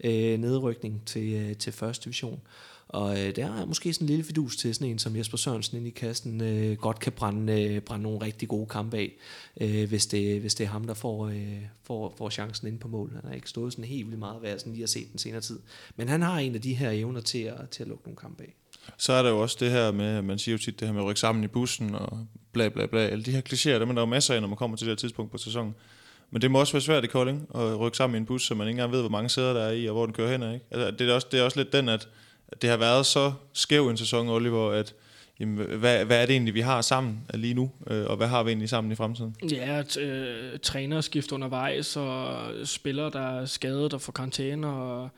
øh, 0.03 0.39
nedrykning 0.39 1.01
til, 1.05 1.33
øh, 1.33 1.55
til 1.55 1.73
første 1.73 2.05
division. 2.05 2.39
Og 2.95 3.19
øh, 3.19 3.35
der 3.35 3.61
er 3.61 3.65
måske 3.65 3.93
sådan 3.93 4.05
en 4.05 4.09
lille 4.09 4.23
fidus 4.23 4.57
til 4.57 4.75
sådan 4.75 4.87
en 4.87 4.99
som 4.99 5.15
Jesper 5.15 5.37
Sørensen 5.37 5.77
ind 5.77 5.87
i 5.87 5.89
kassen, 5.89 6.41
øh, 6.41 6.77
godt 6.77 6.99
kan 6.99 7.11
brænde, 7.11 7.63
øh, 7.63 7.81
brænde 7.81 8.03
nogle 8.03 8.21
rigtig 8.21 8.47
gode 8.47 8.67
kampe 8.67 8.97
af, 8.97 9.11
øh, 9.61 9.89
hvis, 9.89 10.05
det, 10.05 10.39
hvis 10.39 10.55
det 10.55 10.63
er 10.63 10.67
ham, 10.67 10.87
der 10.87 10.93
får, 10.93 11.27
øh, 11.27 11.61
får, 11.83 12.15
får 12.17 12.29
chancen 12.29 12.67
ind 12.67 12.79
på 12.79 12.87
mål. 12.87 13.11
Han 13.15 13.21
har 13.27 13.35
ikke 13.35 13.49
stået 13.49 13.73
sådan 13.73 13.85
helt 13.85 14.05
vildt 14.07 14.19
meget, 14.19 14.39
hvad 14.39 14.49
jeg 14.49 14.59
sådan 14.59 14.73
lige 14.73 14.81
har 14.81 14.87
set 14.87 15.11
den 15.11 15.19
senere 15.19 15.41
tid. 15.41 15.59
Men 15.95 16.09
han 16.09 16.21
har 16.21 16.39
en 16.39 16.55
af 16.55 16.61
de 16.61 16.73
her 16.73 16.91
evner 16.91 17.21
til 17.21 17.39
at, 17.39 17.69
til 17.71 17.83
at 17.83 17.89
lukke 17.89 18.03
nogle 18.03 18.17
kampe 18.17 18.43
af. 18.43 18.55
Så 18.97 19.13
er 19.13 19.23
der 19.23 19.29
jo 19.29 19.41
også 19.41 19.57
det 19.59 19.71
her 19.71 19.91
med, 19.91 20.21
man 20.21 20.39
siger 20.39 20.53
jo 20.53 20.59
tit 20.59 20.79
det 20.79 20.87
her 20.87 20.93
med 20.93 21.01
at 21.01 21.07
rykke 21.07 21.19
sammen 21.19 21.43
i 21.43 21.47
bussen 21.47 21.95
og 21.95 22.27
bla 22.51 22.69
bla 22.69 22.85
bla. 22.85 22.99
Alle 22.99 23.23
de 23.23 23.31
her 23.31 23.41
klichéer, 23.49 23.79
dem 23.79 23.89
er 23.89 23.93
der 23.93 24.01
jo 24.01 24.05
masser 24.05 24.33
af, 24.33 24.41
når 24.41 24.47
man 24.47 24.57
kommer 24.57 24.77
til 24.77 24.87
det 24.87 24.91
her 24.91 24.97
tidspunkt 24.97 25.31
på 25.31 25.37
sæsonen. 25.37 25.75
Men 26.31 26.41
det 26.41 26.51
må 26.51 26.59
også 26.59 26.73
være 26.73 26.81
svært 26.81 27.03
i 27.03 27.07
Kolding 27.07 27.47
at 27.55 27.79
rykke 27.79 27.97
sammen 27.97 28.15
i 28.15 28.17
en 28.17 28.25
bus, 28.25 28.45
så 28.45 28.55
man 28.55 28.67
ikke 28.67 28.71
engang 28.77 28.91
ved, 28.91 28.99
hvor 28.99 29.09
mange 29.09 29.29
sæder 29.29 29.53
der 29.53 29.61
er 29.61 29.71
i, 29.71 29.85
og 29.85 29.93
hvor 29.93 30.05
den 30.05 30.13
kører 30.13 30.31
hen. 30.31 30.53
Ikke? 30.53 30.65
Altså, 30.71 30.91
det, 30.91 31.09
er 31.09 31.13
også, 31.13 31.27
det 31.31 31.39
er 31.39 31.43
også 31.43 31.59
lidt 31.59 31.73
den, 31.73 31.89
at 31.89 32.07
det 32.61 32.69
har 32.69 32.77
været 32.77 33.05
så 33.05 33.33
skæv 33.53 33.89
en 33.89 33.97
sæson, 33.97 34.29
Oliver, 34.29 34.71
at 34.71 34.93
jamen, 35.39 35.55
hvad, 35.55 36.05
hvad 36.05 36.21
er 36.21 36.25
det 36.25 36.33
egentlig, 36.33 36.53
vi 36.53 36.61
har 36.61 36.81
sammen 36.81 37.25
lige 37.33 37.53
nu, 37.53 37.71
øh, 37.87 38.05
og 38.05 38.17
hvad 38.17 38.27
har 38.27 38.43
vi 38.43 38.49
egentlig 38.49 38.69
sammen 38.69 38.91
i 38.91 38.95
fremtiden? 38.95 39.35
Ja, 39.51 39.81
t- 39.81 39.99
øh, 39.99 40.59
træner 40.59 41.01
skift 41.01 41.31
undervejs, 41.31 41.97
og 41.97 42.37
spillere, 42.63 43.09
der 43.09 43.39
er 43.39 43.45
skadet 43.45 43.93
og 43.93 44.01
får 44.01 44.11
karantæne, 44.11 44.67
og 44.67 45.09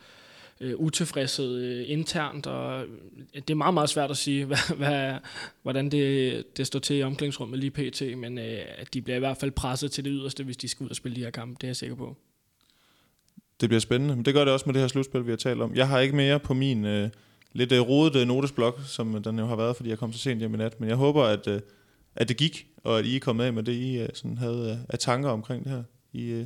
øh, 0.62 0.74
utilfredshed 0.78 1.56
øh, 1.56 1.86
internt, 1.88 2.48
og 2.48 2.82
øh, 2.82 2.88
det 3.34 3.50
er 3.50 3.56
meget, 3.56 3.74
meget 3.74 3.90
svært 3.90 4.12
at 4.12 4.18
sige, 4.18 4.46
hvad, 4.50 4.76
hvad, 4.78 5.14
hvordan 5.62 5.90
det, 5.90 6.44
det 6.58 6.68
står 6.68 6.80
til 6.80 6.98
i 6.98 7.04
omklædningsrummet 7.04 7.60
lige 7.60 7.72
pt., 7.72 8.02
men 8.18 8.38
øh, 8.38 8.60
de 8.94 9.02
bliver 9.02 9.16
i 9.16 9.20
hvert 9.20 9.38
fald 9.38 9.52
presset 9.52 9.92
til 9.92 10.06
det 10.06 10.14
yderste, 10.16 10.44
hvis 10.44 10.58
de 10.58 10.68
skal 10.68 10.84
ud 10.84 10.90
og 10.90 10.96
spille 10.96 11.16
de 11.16 11.24
her 11.24 11.32
kampe, 11.32 11.56
det 11.62 11.64
er 11.64 11.68
jeg 11.68 11.76
sikker 11.76 11.96
på. 11.96 12.16
Det 13.62 13.70
bliver 13.70 13.80
spændende, 13.80 14.16
men 14.16 14.26
det 14.26 14.34
gør 14.34 14.44
det 14.46 14.54
også 14.54 14.64
med 14.66 14.74
det 14.74 14.82
her 14.82 14.88
slutspil, 14.88 15.26
vi 15.26 15.30
har 15.32 15.38
talt 15.38 15.62
om. 15.62 15.76
Jeg 15.76 15.88
har 15.88 16.00
ikke 16.00 16.16
mere 16.16 16.40
på 16.40 16.54
min 16.54 16.86
øh, 16.86 17.10
lidt 17.54 17.72
øh, 17.72 17.80
rodede 17.82 18.26
notesblok, 18.26 18.80
som 18.88 19.24
den 19.24 19.40
jo 19.40 19.46
har 19.46 19.56
været, 19.56 19.76
fordi 19.76 19.90
jeg 19.90 19.98
kom 19.98 20.14
så 20.14 20.20
sent 20.20 20.40
hjem 20.40 20.54
i 20.54 20.58
nat. 20.58 20.80
Men 20.80 20.90
jeg 20.90 20.98
håber, 20.98 21.24
at, 21.24 21.48
øh, 21.48 21.62
at 22.16 22.30
det 22.30 22.38
gik, 22.38 22.68
og 22.84 23.00
at 23.00 23.06
I 23.06 23.16
er 23.16 23.20
kommet 23.20 23.44
af 23.46 23.54
med 23.54 23.64
det, 23.64 23.74
I 23.74 23.98
øh, 23.98 24.10
sådan 24.14 24.38
havde 24.38 24.72
øh, 24.72 24.86
af 24.90 25.00
tanker 25.00 25.30
omkring 25.30 25.64
det 25.64 25.72
her. 25.72 25.84
I, 26.14 26.26
øh, 26.30 26.46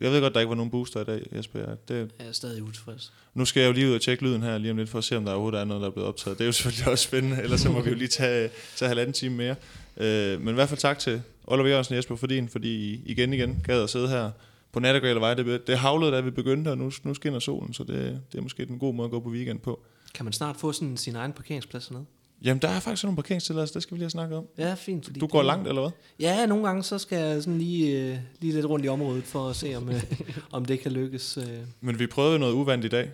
jeg 0.00 0.12
ved 0.12 0.20
godt, 0.20 0.34
der 0.34 0.40
ikke 0.40 0.48
var 0.48 0.54
nogen 0.56 0.70
booster 0.70 1.00
i 1.00 1.04
dag, 1.04 1.26
Jesper. 1.36 1.60
Det, 1.88 2.10
Jeg 2.18 2.26
er 2.28 2.32
stadig 2.32 2.62
utilfreds. 2.62 3.12
nu 3.34 3.44
skal 3.44 3.60
jeg 3.60 3.68
jo 3.68 3.72
lige 3.72 3.88
ud 3.88 3.94
og 3.94 4.00
tjekke 4.00 4.22
lyden 4.24 4.42
her 4.42 4.58
lige 4.58 4.70
om 4.70 4.76
lidt, 4.76 4.88
for 4.88 4.98
at 4.98 5.04
se, 5.04 5.16
om 5.16 5.24
der 5.24 5.32
overhovedet 5.32 5.60
er 5.60 5.64
noget, 5.64 5.80
der 5.80 5.86
er 5.88 5.92
blevet 5.92 6.08
optaget. 6.08 6.38
Det 6.38 6.44
er 6.44 6.48
jo 6.48 6.52
selvfølgelig 6.52 6.88
også 6.92 7.04
spændende, 7.04 7.42
ellers 7.42 7.60
så 7.60 7.70
må 7.70 7.80
vi 7.80 7.90
jo 7.90 7.96
lige 7.96 8.08
tage, 8.08 8.50
tage 8.76 8.88
halvanden 8.88 9.12
time 9.12 9.36
mere. 9.36 9.54
Øh, 9.96 10.40
men 10.40 10.48
i 10.48 10.52
hvert 10.54 10.68
fald 10.68 10.80
tak 10.80 10.98
til 10.98 11.22
Oliver 11.46 11.68
Jørgensen 11.68 11.92
og 11.92 11.96
Jesper 11.96 12.16
Fordin, 12.16 12.48
fordi 12.48 12.68
I 12.68 13.02
igen 13.06 13.32
igen 13.32 13.62
gad 13.64 13.82
at 13.82 13.90
sidde 13.90 14.08
her 14.08 14.30
på 14.74 14.80
Nattergale 14.80 15.20
Vej. 15.20 15.34
Det, 15.34 15.66
det 15.66 15.78
havlede, 15.78 16.12
da 16.12 16.20
vi 16.20 16.30
begyndte, 16.30 16.68
og 16.68 16.78
nu, 16.78 16.90
nu 17.04 17.14
skinner 17.14 17.38
solen, 17.38 17.72
så 17.74 17.84
det, 17.84 18.20
det 18.32 18.38
er 18.38 18.42
måske 18.42 18.62
en 18.62 18.78
god 18.78 18.94
måde 18.94 19.04
at 19.06 19.10
gå 19.10 19.20
på 19.20 19.28
weekend 19.28 19.60
på. 19.60 19.80
Kan 20.14 20.24
man 20.24 20.32
snart 20.32 20.56
få 20.56 20.72
sådan 20.72 20.96
sin 20.96 21.16
egen 21.16 21.32
parkeringsplads 21.32 21.88
hernede? 21.88 22.06
Jamen, 22.44 22.62
der 22.62 22.68
er 22.68 22.80
faktisk 22.80 23.04
nogle 23.04 23.16
parkeringstilladelser, 23.16 23.72
det 23.74 23.82
skal 23.82 23.94
vi 23.94 23.98
lige 23.98 24.04
have 24.04 24.10
snakket 24.10 24.38
om. 24.38 24.46
Ja, 24.58 24.74
fint. 24.74 25.04
Fordi 25.04 25.20
Du 25.20 25.26
går 25.26 25.38
det- 25.38 25.46
langt, 25.46 25.68
eller 25.68 25.80
hvad? 25.82 25.90
Ja, 26.20 26.46
nogle 26.46 26.66
gange 26.66 26.82
så 26.82 26.98
skal 26.98 27.18
jeg 27.18 27.42
sådan 27.42 27.58
lige, 27.58 28.08
øh, 28.12 28.18
lige 28.40 28.52
lidt 28.52 28.66
rundt 28.66 28.84
i 28.86 28.88
området 28.88 29.24
for 29.24 29.48
at 29.48 29.56
se, 29.56 29.74
om, 29.74 29.88
øh, 29.88 30.02
om 30.52 30.64
det 30.64 30.80
kan 30.80 30.92
lykkes. 30.92 31.36
Øh. 31.36 31.44
Men 31.80 31.98
vi 31.98 32.06
prøvede 32.06 32.38
noget 32.38 32.52
uvandt 32.52 32.84
i 32.84 32.88
dag. 32.88 33.10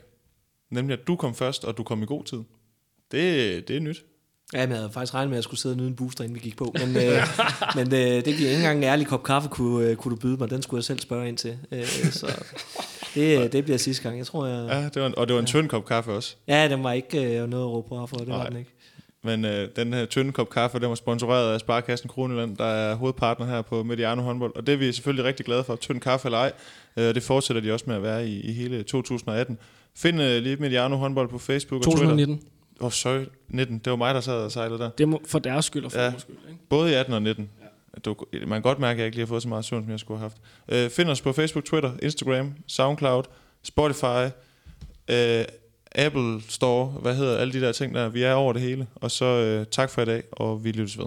Nemlig, 0.70 0.98
at 1.00 1.06
du 1.06 1.16
kom 1.16 1.34
først, 1.34 1.64
og 1.64 1.76
du 1.76 1.82
kom 1.82 2.02
i 2.02 2.06
god 2.06 2.24
tid. 2.24 2.38
Det, 3.12 3.68
det 3.68 3.76
er 3.76 3.80
nyt. 3.80 4.04
Ja, 4.54 4.60
men 4.60 4.70
jeg 4.70 4.78
havde 4.78 4.90
faktisk 4.92 5.14
regnet 5.14 5.30
med, 5.30 5.36
at 5.36 5.38
jeg 5.38 5.44
skulle 5.44 5.60
sidde 5.60 5.72
og 5.72 5.76
nyde 5.76 5.88
en 5.88 5.96
booster, 5.96 6.24
inden 6.24 6.34
vi 6.34 6.40
gik 6.40 6.56
på. 6.56 6.74
Men, 6.74 6.96
øh, 7.04 7.22
men 7.76 7.94
øh, 7.94 8.00
det 8.00 8.24
giver 8.24 8.50
ikke 8.50 8.54
engang 8.54 8.78
en 8.78 8.84
ærlig 8.84 9.06
kop 9.06 9.22
kaffe, 9.22 9.48
kunne, 9.48 9.86
øh, 9.86 9.96
kunne 9.96 10.16
du 10.16 10.20
byde 10.20 10.36
mig. 10.36 10.50
Den 10.50 10.62
skulle 10.62 10.78
jeg 10.78 10.84
selv 10.84 11.00
spørge 11.00 11.28
ind 11.28 11.36
til. 11.36 11.58
Øh, 11.72 11.84
så 12.10 12.44
det, 13.14 13.52
det 13.52 13.64
bliver 13.64 13.78
sidste 13.78 14.02
gang. 14.02 14.18
Jeg 14.18 14.26
tror, 14.26 14.46
jeg... 14.46 14.68
Ja, 14.68 14.84
det 14.84 15.02
var 15.02 15.06
en, 15.06 15.18
og 15.18 15.28
det 15.28 15.34
var 15.34 15.40
en 15.40 15.46
tynd 15.46 15.68
kop 15.68 15.84
kaffe 15.84 16.12
også. 16.12 16.36
Ja, 16.48 16.68
den 16.68 16.84
var 16.84 16.92
ikke 16.92 17.40
øh, 17.40 17.48
noget 17.48 17.64
at 17.64 17.70
råbe 17.70 17.88
på 17.88 18.06
for, 18.06 18.16
det 18.16 18.28
var 18.28 18.36
Nej. 18.36 18.48
den 18.48 18.58
ikke. 18.58 18.70
Men 19.22 19.44
øh, 19.44 19.68
den 19.76 19.92
her 19.92 20.06
tynde 20.06 20.32
kop 20.32 20.50
kaffe, 20.50 20.80
den 20.80 20.88
var 20.88 20.94
sponsoreret 20.94 21.54
af 21.54 21.60
Sparkassen 21.60 22.08
Kroneland, 22.08 22.56
der 22.56 22.64
er 22.64 22.94
hovedpartner 22.94 23.46
her 23.46 23.62
på 23.62 23.82
Mediano 23.82 24.22
håndbold. 24.22 24.56
Og 24.56 24.66
det 24.66 24.72
er 24.72 24.76
vi 24.76 24.92
selvfølgelig 24.92 25.24
rigtig 25.24 25.46
glade 25.46 25.64
for. 25.64 25.76
Tynd 25.76 26.00
kaffe 26.00 26.28
eller 26.28 26.38
ej. 26.38 26.52
Øh, 26.96 27.14
det 27.14 27.22
fortsætter 27.22 27.62
de 27.62 27.72
også 27.72 27.84
med 27.88 27.96
at 27.96 28.02
være 28.02 28.28
i, 28.28 28.40
i 28.40 28.52
hele 28.52 28.82
2018. 28.82 29.58
Find 29.96 30.22
øh, 30.22 30.42
lige 30.42 30.56
Mediano 30.56 30.96
håndbold 30.96 31.28
på 31.28 31.38
Facebook 31.38 31.78
og 31.78 31.84
Twitter. 31.84 32.08
2019. 32.08 32.34
Åh, 32.34 32.59
oh, 32.80 32.90
sorry, 32.92 33.24
19. 33.48 33.78
Det 33.78 33.90
var 33.90 33.96
mig, 33.96 34.14
der 34.14 34.20
sad 34.20 34.34
og 34.34 34.52
sejlede 34.52 34.78
der. 34.78 34.90
Det 34.90 35.08
må, 35.08 35.20
for 35.26 35.38
deres 35.38 35.64
skyld 35.64 35.84
og 35.84 35.92
for 35.92 35.98
Ja. 35.98 36.04
ja. 36.04 36.10
vores 36.10 36.22
skyld. 36.22 36.36
Ikke? 36.48 36.60
Både 36.68 36.90
i 36.90 36.94
18 36.94 37.14
og 37.14 37.22
19. 37.22 37.50
Du, 38.04 38.16
man 38.32 38.48
kan 38.48 38.62
godt 38.62 38.78
mærke, 38.78 38.92
at 38.92 38.98
jeg 38.98 39.06
ikke 39.06 39.16
lige 39.16 39.26
har 39.26 39.28
fået 39.28 39.42
så 39.42 39.48
meget 39.48 39.64
søvn, 39.64 39.82
som 39.82 39.90
jeg 39.90 40.00
skulle 40.00 40.18
have 40.20 40.30
haft. 40.30 40.36
Øh, 40.84 40.90
find 40.90 41.08
os 41.08 41.20
på 41.20 41.32
Facebook, 41.32 41.64
Twitter, 41.64 41.92
Instagram, 42.02 42.54
Soundcloud, 42.66 43.22
Spotify, 43.62 44.24
øh, 45.10 45.44
Apple 45.94 46.40
Store, 46.48 46.86
hvad 46.86 47.16
hedder 47.16 47.38
alle 47.38 47.52
de 47.52 47.60
der 47.60 47.72
ting 47.72 47.94
der. 47.94 48.08
Vi 48.08 48.22
er 48.22 48.32
over 48.32 48.52
det 48.52 48.62
hele. 48.62 48.86
Og 48.94 49.10
så 49.10 49.24
øh, 49.24 49.66
tak 49.66 49.90
for 49.90 50.02
i 50.02 50.04
dag, 50.04 50.22
og 50.32 50.64
vi 50.64 50.72
lyttes 50.72 50.98
ved. 50.98 51.06